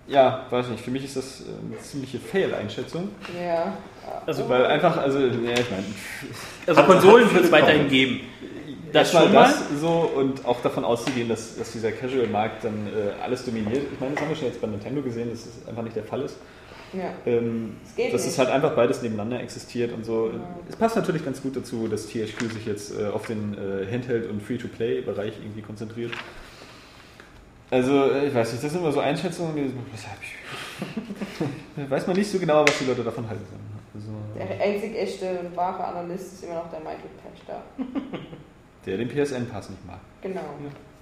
[0.07, 3.09] Ja, weiß nicht, für mich ist das äh, eine ziemliche Fail-Einschätzung.
[3.37, 3.77] Ja.
[4.25, 5.83] Also, Weil einfach, also, ja, ich meine,
[6.65, 8.21] also Konsolen wird es weiterhin geben.
[8.93, 9.43] Das erstmal schon mal.
[9.43, 13.83] das so und auch davon auszugehen, dass, dass dieser Casual-Markt dann äh, alles dominiert.
[13.93, 16.03] Ich meine, das haben wir schon jetzt bei Nintendo gesehen, dass das einfach nicht der
[16.03, 16.37] Fall ist.
[16.93, 17.11] ja.
[17.25, 18.31] Ähm, Es geht dass nicht.
[18.33, 20.27] es halt einfach beides nebeneinander existiert und so.
[20.29, 20.39] Ja.
[20.69, 24.29] Es passt natürlich ganz gut dazu, dass THQ sich jetzt äh, auf den äh, Handheld-
[24.29, 26.11] und Free-to-Play-Bereich irgendwie konzentriert.
[27.69, 29.73] Also, äh, ich weiß nicht, das sind immer so Einschätzungen, die,
[31.75, 33.43] da weiß man nicht so genau, was die Leute davon halten.
[33.93, 34.07] Also,
[34.37, 37.61] Der einzig echte und wahre Analyst ist immer noch der Michael Patch da.
[38.87, 39.99] der den PSN-Pass nicht mag.
[40.21, 40.41] Genau.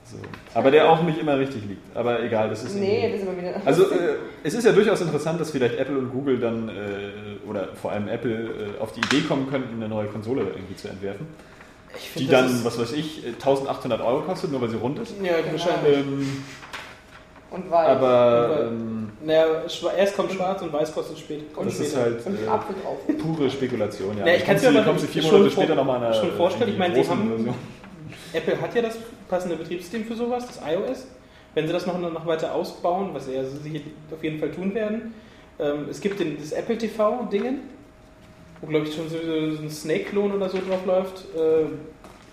[0.03, 0.17] So.
[0.53, 1.95] Aber der auch nicht immer richtig liegt.
[1.95, 2.75] Aber egal, das ist.
[2.75, 3.55] Nee, das ist immer wieder.
[3.65, 7.69] Also äh, es ist ja durchaus interessant, dass vielleicht Apple und Google dann, äh, oder
[7.73, 11.25] vor allem Apple, äh, auf die Idee kommen könnten, eine neue Konsole irgendwie zu entwerfen.
[11.95, 14.99] Die find, das dann, was weiß ich, äh, 1800 Euro kostet, nur weil sie rund
[14.99, 15.15] ist.
[15.23, 15.97] Ja, wahrscheinlich.
[15.97, 16.43] Ähm,
[17.49, 17.87] und weiß.
[17.87, 19.63] aber ähm, Naja,
[19.97, 21.53] erst kommt schwarz und weiß kostet spät.
[21.53, 22.03] kommt das ist später.
[22.05, 22.97] halt und äh, Apfel drauf.
[23.17, 24.17] pure Spekulation.
[24.17, 24.27] Ja.
[24.27, 26.71] Ja, ich kann's kommst mir aber vier schon Monate später nochmal eine schon vorstellen.
[26.71, 27.55] Ich meine, sie haben- Version.
[28.33, 28.97] Apple hat ja das
[29.29, 31.07] passende Betriebssystem für sowas, das iOS.
[31.53, 33.79] Wenn sie das noch, noch weiter ausbauen, was sie ja sicher
[34.11, 35.13] auf jeden Fall tun werden.
[35.57, 37.61] Ähm, es gibt den, das Apple TV-Dingen,
[38.61, 41.23] wo glaube ich schon so, so ein Snake-Klon oder so drauf läuft.
[41.35, 41.65] Äh,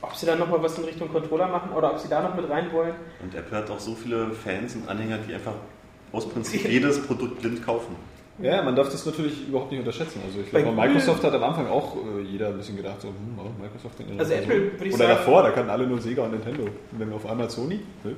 [0.02, 2.50] ob sie dann nochmal was in Richtung Controller machen oder ob sie da noch mit
[2.50, 2.94] rein wollen.
[3.22, 5.54] Und Apple hat auch so viele Fans und Anhänger, die einfach
[6.12, 7.96] aus Prinzip jedes Produkt blind kaufen.
[8.38, 10.20] Ja, man darf das natürlich überhaupt nicht unterschätzen.
[10.26, 13.08] Also ich glaube, Bei Microsoft hat am Anfang auch äh, jeder ein bisschen gedacht, so,
[13.08, 14.32] hm, oh, Microsoft in Also.
[14.32, 16.62] Apple, würde ich Oder sagen- davor, da kannten alle nur Sega und Nintendo.
[16.64, 17.80] Und dann auf einmal Sony.
[18.04, 18.16] Ne?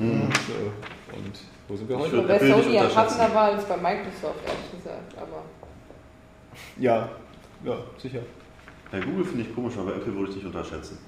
[0.00, 1.32] Und, äh, und
[1.68, 2.22] wo sind wir heute?
[2.22, 5.16] Bei Sony ja passender war als bei Microsoft, ehrlich gesagt.
[5.16, 5.44] Aber
[6.78, 7.08] Ja,
[7.64, 8.20] ja, sicher.
[8.90, 10.98] Bei Google finde ich komisch, aber Apple würde ich nicht unterschätzen.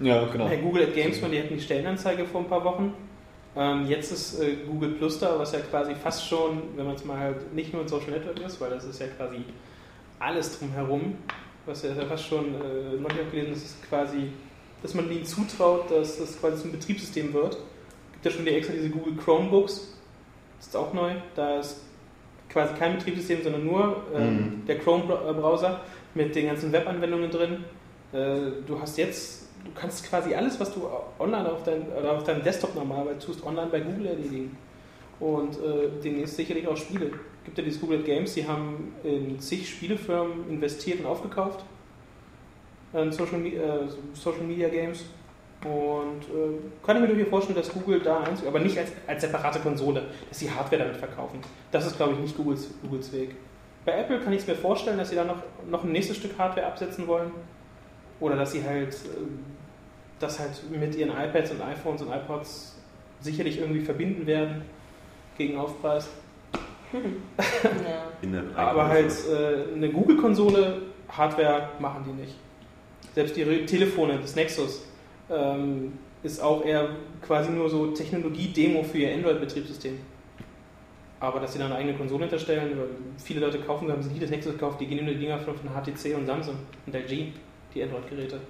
[0.00, 0.46] Ja, genau.
[0.46, 2.92] Bei Google at Gamesman, die hatten die Stellenanzeige vor ein paar Wochen.
[3.58, 7.04] Ähm, jetzt ist äh, Google Plus da, was ja quasi fast schon, wenn man es
[7.04, 9.38] mal halt nicht nur ein Social Network ist, weil das ist ja quasi
[10.20, 11.16] alles drumherum,
[11.66, 14.30] was ja fast schon, äh, neulich auch gelesen, das ist quasi,
[14.80, 17.58] dass man ihnen zutraut, dass das quasi zum Betriebssystem wird.
[18.12, 19.98] gibt ja schon die extra diese Google Chromebooks,
[20.58, 21.80] das ist auch neu, da ist
[22.48, 25.80] quasi kein Betriebssystem, sondern nur ähm, der Chrome-Browser
[26.14, 27.64] mit den ganzen Webanwendungen drin.
[28.12, 32.42] Äh, du hast jetzt, du kannst quasi alles, was du online auf, dein, auf deinem
[32.42, 34.56] Desktop normalerweise tust, online bei Google erledigen.
[35.20, 37.06] Und äh, demnächst sicherlich auch Spiele.
[37.06, 41.64] Es gibt ja dieses Google Games, die haben in zig Spielefirmen investiert und aufgekauft.
[42.92, 43.60] Äh, Social, äh,
[44.14, 45.04] Social Media Games.
[45.64, 49.22] Und äh, kann ich mir durchaus vorstellen, dass Google da einzig, aber nicht als, als
[49.22, 51.40] separate Konsole, dass sie Hardware damit verkaufen.
[51.72, 53.34] Das ist, glaube ich, nicht Googles, Googles Weg.
[53.84, 56.38] Bei Apple kann ich es mir vorstellen, dass sie da noch, noch ein nächstes Stück
[56.38, 57.32] Hardware absetzen wollen.
[58.20, 59.38] Oder dass sie halt ähm,
[60.18, 62.76] das halt mit ihren iPads und iPhones und iPods
[63.20, 64.62] sicherlich irgendwie verbinden werden
[65.36, 66.08] gegen Aufpreis.
[66.92, 67.00] ja.
[68.22, 72.34] In der Aber halt äh, eine Google-Konsole, Hardware machen die nicht.
[73.14, 74.84] Selbst ihre Telefone, das Nexus,
[75.30, 75.92] ähm,
[76.22, 76.90] ist auch eher
[77.22, 79.98] quasi nur so Technologie-Demo für ihr Android-Betriebssystem.
[81.20, 82.88] Aber dass sie da eine eigene Konsole hinterstellen, weil
[83.18, 85.54] viele Leute kaufen, haben sie nie das Nexus gekauft, die gehen nur die Dinger von,
[85.56, 86.54] von HTC und Samsung
[86.86, 87.32] und LG,
[87.78, 88.40] die Android-Geräte.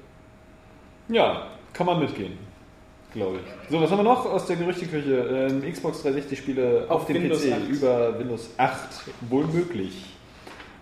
[1.08, 2.32] Ja, kann man mitgehen,
[3.12, 3.70] glaube ich.
[3.70, 5.48] So, was haben wir noch aus der Gerüchteküche?
[5.50, 7.68] Ähm, Xbox 360-Spiele auf, Auf dem Windows PC 8.
[7.68, 8.78] über Windows 8,
[9.28, 10.04] wohl möglich.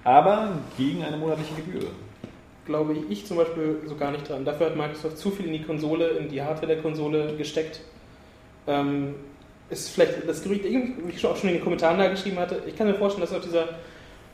[0.04, 1.90] Aber gegen eine monatliche Gebühr.
[2.64, 4.44] Glaube ich zum Beispiel so gar nicht dran.
[4.44, 7.80] Dafür hat Microsoft zu viel in die Konsole, in die Hardware der Konsole gesteckt.
[8.66, 9.14] Ähm,
[9.70, 12.76] ist vielleicht das Gerücht, wie ich auch schon in den Kommentaren da geschrieben hatte, ich
[12.76, 13.68] kann mir vorstellen, dass aus, dieser,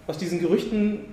[0.06, 1.04] aus diesen Gerüchten,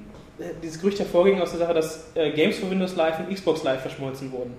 [0.63, 3.81] dieses Gerücht hervorging aus der Sache, dass äh, Games für Windows Live und Xbox Live
[3.81, 4.53] verschmolzen wurden.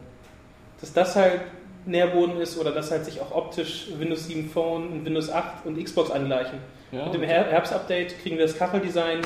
[0.81, 1.41] Dass das halt
[1.87, 5.83] Nährboden ist oder dass halt sich auch optisch Windows 7 Phone und Windows 8 und
[5.83, 6.59] Xbox angleichen.
[6.93, 9.21] Ja, Mit dem Her Herbstupdate kriegen wir das Kacheldesign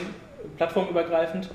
[0.56, 1.50] plattformübergreifend.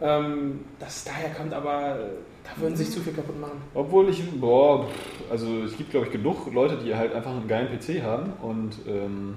[0.00, 1.96] Ähm, das daher kommt aber,
[2.44, 3.62] da würden sich zu viel kaputt machen.
[3.74, 4.88] Obwohl ich, boah,
[5.30, 8.72] also es gibt glaube ich genug Leute, die halt einfach einen geilen PC haben und
[8.86, 9.36] ähm,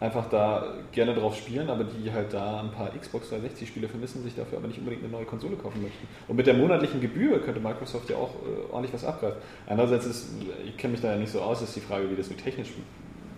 [0.00, 4.22] einfach da gerne drauf spielen, aber die halt da ein paar Xbox 360 Spiele vermissen,
[4.22, 6.06] sich dafür aber nicht unbedingt eine neue Konsole kaufen möchten.
[6.28, 9.38] Und mit der monatlichen Gebühr könnte Microsoft ja auch äh, ordentlich was abgreifen.
[9.66, 10.28] Andererseits ist,
[10.64, 12.68] ich kenne mich da ja nicht so aus, ist die Frage, wie das mit technisch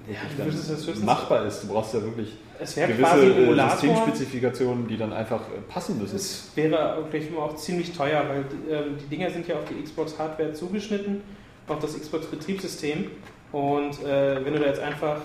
[0.08, 1.62] Ja, höchstens- machbar ist.
[1.62, 3.20] Du brauchst ja wirklich gewisse
[3.56, 3.70] äh.
[3.70, 6.16] Systemspezifikationen, die dann einfach äh, passen müssen.
[6.16, 10.52] Es wäre wirklich auch ziemlich teuer, weil ähm, die Dinger sind ja auf die Xbox-Hardware
[10.52, 11.22] zugeschnitten,
[11.68, 13.10] auf das Xbox-Betriebssystem.
[13.52, 15.16] Und äh, wenn du da jetzt einfach,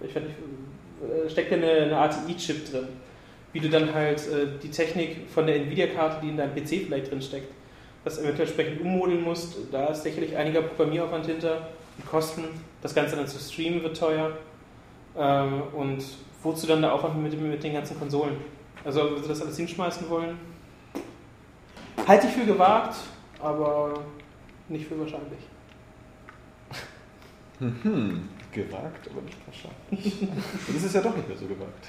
[0.00, 0.36] ich weiß nicht,
[1.26, 2.88] äh, steckt ja eine, eine ATI-Chip drin,
[3.52, 7.10] wie du dann halt äh, die Technik von der Nvidia-Karte, die in deinem PC vielleicht
[7.10, 7.52] drin steckt,
[8.04, 11.68] das eventuell entsprechend ummodeln musst, da ist sicherlich einiger Programmieraufwand hinter,
[11.98, 12.44] die Kosten,
[12.82, 14.32] das Ganze dann zu streamen wird teuer.
[15.16, 16.04] Ähm, und
[16.42, 18.36] wozu dann der Aufwand mit, mit den ganzen Konsolen?
[18.84, 20.38] Also, wenn sie das alles hinschmeißen wollen,
[22.06, 22.96] halte ich für gewagt,
[23.40, 24.00] aber
[24.68, 25.40] nicht für wahrscheinlich.
[27.82, 30.22] Hm, gewagt, aber nicht wahrscheinlich.
[30.22, 31.86] Und es ist ja doch nicht mehr so gewagt.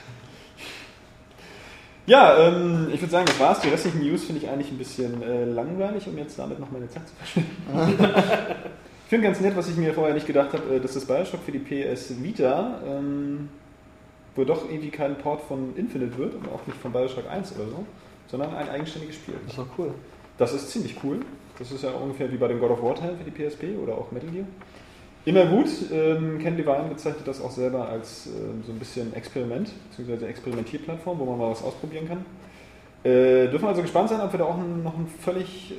[2.06, 3.60] Ja, ähm, ich würde sagen, das war's.
[3.60, 6.90] Die restlichen News finde ich eigentlich ein bisschen äh, langweilig, um jetzt damit noch meine
[6.90, 7.56] Zeit zu verschwenden.
[9.04, 11.42] ich finde ganz nett, was ich mir vorher nicht gedacht habe, äh, dass das Bioshock
[11.44, 13.50] für die PS Vita ähm,
[14.36, 17.70] wohl doch irgendwie kein Port von Infinite wird und auch nicht von Bioshock 1 oder
[17.70, 17.86] so,
[18.28, 19.36] sondern ein eigenständiges Spiel.
[19.44, 19.94] Das ist doch cool.
[20.40, 21.20] Das ist ziemlich cool.
[21.60, 23.94] Das ist ja ungefähr wie bei dem God of War Teil für die PSP oder
[23.94, 24.46] auch Metal Gear.
[25.30, 25.68] Immer gut.
[25.94, 31.20] Ähm, Ken Levine bezeichnet das auch selber als ähm, so ein bisschen Experiment, beziehungsweise Experimentierplattform,
[31.20, 32.26] wo man mal was ausprobieren kann.
[33.04, 35.76] Äh, dürfen also gespannt sein, ob wir da auch ein, noch ein völlig äh,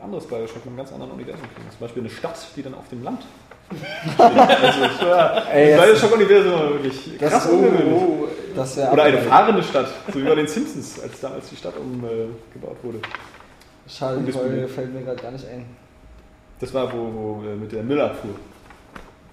[0.00, 1.68] anderes Bioshock mit einem ganz anderen Universum kriegen.
[1.70, 3.22] Zum Beispiel eine Stadt, die dann auf dem Land
[3.74, 4.20] steht.
[4.20, 8.02] also, ich war, Ey, das Bioshock-Universum war wirklich Das- krass oh, ungewöhnlich.
[8.54, 11.74] Das wäre Oder eine fahrende Stadt, so wie bei den Simpsons, als damals die Stadt
[11.76, 13.00] umgebaut wurde.
[13.88, 14.30] Schade, die.
[14.30, 15.64] Folge fällt mir gerade gar nicht ein.
[16.60, 16.98] Das war, wo,
[17.42, 18.36] wo äh, mit der Müllabfuhr.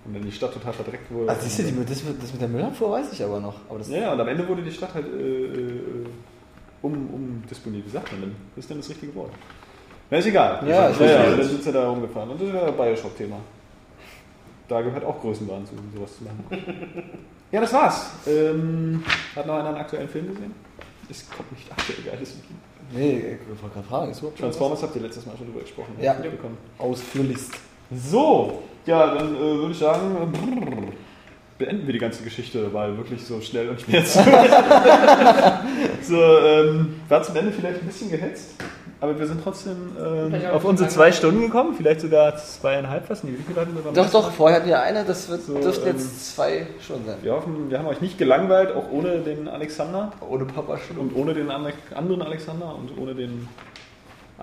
[0.04, 1.30] Und dann die Stadt total verdreckt wurde.
[1.30, 3.56] Also siehst du, die, das, mit- das mit der Müllabfuhr weiß ich aber noch.
[3.70, 6.06] Aber das, Ja, ja, und am Ende wurde die Stadt halt äh, äh,
[6.82, 7.86] um, umdisponiert.
[7.86, 8.36] Wie sagt man denn?
[8.56, 9.32] Was ist denn das richtige Wort?
[10.10, 10.68] Na, ist egal.
[10.68, 12.32] Ja, ich ja, ja, und dann sind sie da rumgefahren.
[12.32, 13.38] Und das ist ja Bioshock-Thema.
[14.68, 16.46] Da gehört auch Größenwahn zu, sowas zu machen.
[17.52, 18.08] Ja, das war's.
[18.26, 19.04] Ähm,
[19.36, 20.54] hat noch einer einen aktuellen Film gesehen?
[21.10, 22.56] Es kommt nicht aktuell geiles Video.
[22.94, 24.34] Nee, ich wollte gerade fragen.
[24.38, 25.94] Transformers habt ihr letztes Mal schon drüber gesprochen.
[26.00, 26.14] Ja.
[26.14, 26.58] Bekommen.
[26.78, 26.86] was?
[26.86, 27.52] Ausführlichst.
[27.94, 30.92] So, ja, dann äh, würde ich sagen, äh,
[31.58, 34.26] beenden wir die ganze Geschichte, weil wirklich so schnell und schmerzlos.
[36.04, 38.56] so, ähm, war zum Ende vielleicht ein bisschen gehetzt,
[39.00, 43.34] aber wir sind trotzdem ähm, auf unsere zwei Stunden gekommen, vielleicht sogar zweieinhalb, was nie,
[43.38, 44.32] wie viele hatten wir beim Doch, doch, Mal?
[44.32, 47.18] vorher hatten wir eine, das wird, So, dürften ähm, jetzt zwei schon sein.
[47.22, 50.98] Wir hoffen, wir haben euch nicht gelangweilt, auch ohne den Alexander Ohne Papa schon.
[50.98, 53.48] und ohne den ande- anderen Alexander und ohne den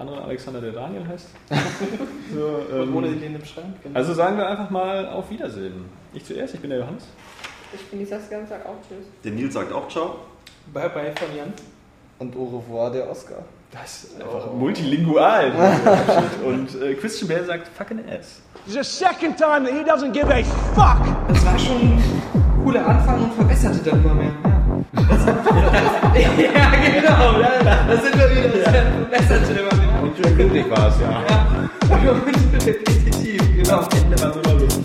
[0.01, 1.29] anderen Alexander, der Daniel heißt.
[2.35, 3.83] so, ähm, Ohne den im Schrank.
[3.83, 3.97] Genau.
[3.99, 5.85] also sagen wir einfach mal auf Wiedersehen.
[6.13, 7.05] Ich zuerst, ich bin der Johannes.
[7.73, 9.07] Ich bin die Saskia und sag auch Tschüss.
[9.25, 10.17] Der Nils sagt auch Ciao.
[10.73, 11.53] bye bye von Jan.
[12.19, 13.45] Und au revoir, der Oscar.
[13.71, 15.53] Das ist einfach multilingual.
[16.45, 18.41] und äh, Christian Bale sagt fucking ass.
[18.67, 20.43] The second time that he doesn't give a
[20.75, 21.29] fuck.
[21.29, 24.33] Das war schon ein cooler Anfang und verbesserte dann immer mehr.
[24.43, 26.71] Ja, ja
[27.01, 27.41] genau.
[27.41, 27.51] Ja,
[27.89, 28.49] da sind wir wieder.
[28.49, 30.03] Das verbesserte immer mehr.
[30.03, 31.11] Und schön blutig war es, ja.
[32.05, 32.27] Ja, und
[32.67, 33.81] repetitiv, genau.
[33.97, 34.85] Ende war sogar lustig.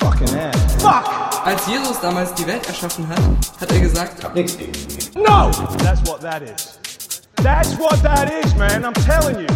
[0.00, 0.82] Fucking ass.
[0.82, 1.04] Fuck.
[1.44, 3.20] Als Jesus damals die Welt erschaffen hat,
[3.60, 5.22] hat er gesagt, Nichts gegen ihn.
[5.22, 5.50] No.
[5.82, 6.78] That's what that is.
[7.42, 8.84] That's what that is, man.
[8.84, 9.46] I'm telling you.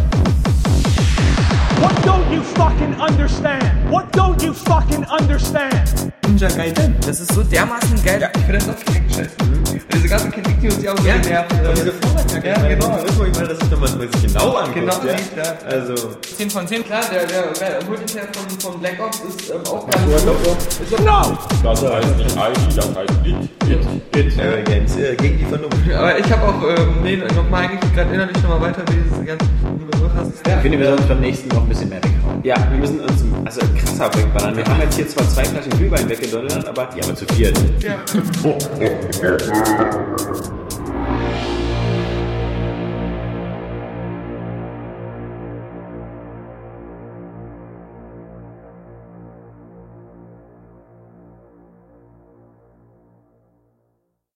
[1.81, 3.65] What don't you fucking understand?
[3.91, 6.13] What don't you fucking understand?
[6.27, 6.97] Ninja Gaiden.
[7.07, 8.21] Das ist so dermaßen geil.
[8.21, 9.58] Ja, ich finde das auch direkt scheiße.
[9.95, 11.53] Diese ganzen Kritik, die uns ja auch so genervt.
[11.53, 12.89] Aber diese Vorwärtsjacke, Ja, genau.
[12.89, 14.75] Das ist mal, dass ich nochmal so genau anguckt.
[14.75, 15.19] Genau, ja.
[15.19, 15.59] sieht, ja.
[15.69, 15.95] Also,
[16.37, 19.89] 10 von 10, klar, der, der, der Multiplayer von, von Black Ops ist ähm, auch
[19.89, 21.01] ganz gut.
[21.05, 21.39] No.
[21.63, 23.51] das heißt nicht ID, das heißt IT.
[23.69, 24.17] IT.
[24.17, 24.39] IT.
[24.39, 25.77] Äh, Games, äh, gegen die Vernunft.
[25.95, 29.49] Aber ich habe auch ähm, nee, nochmal eigentlich gerade innerlich nochmal weiter, wie diese ganzen
[29.91, 30.47] Begriff hast.
[30.47, 32.41] Ich finde, wir sollten beim nächsten noch ein bisschen mehr weghauen.
[32.43, 34.57] Ja, wir müssen uns also krasser wegballern.
[34.57, 37.59] Wir haben jetzt hier zwar zwei Flaschen Glühwein weggedonnert, aber die aber zu viert.
[37.81, 37.97] Ja.
[39.69, 40.68] よかった。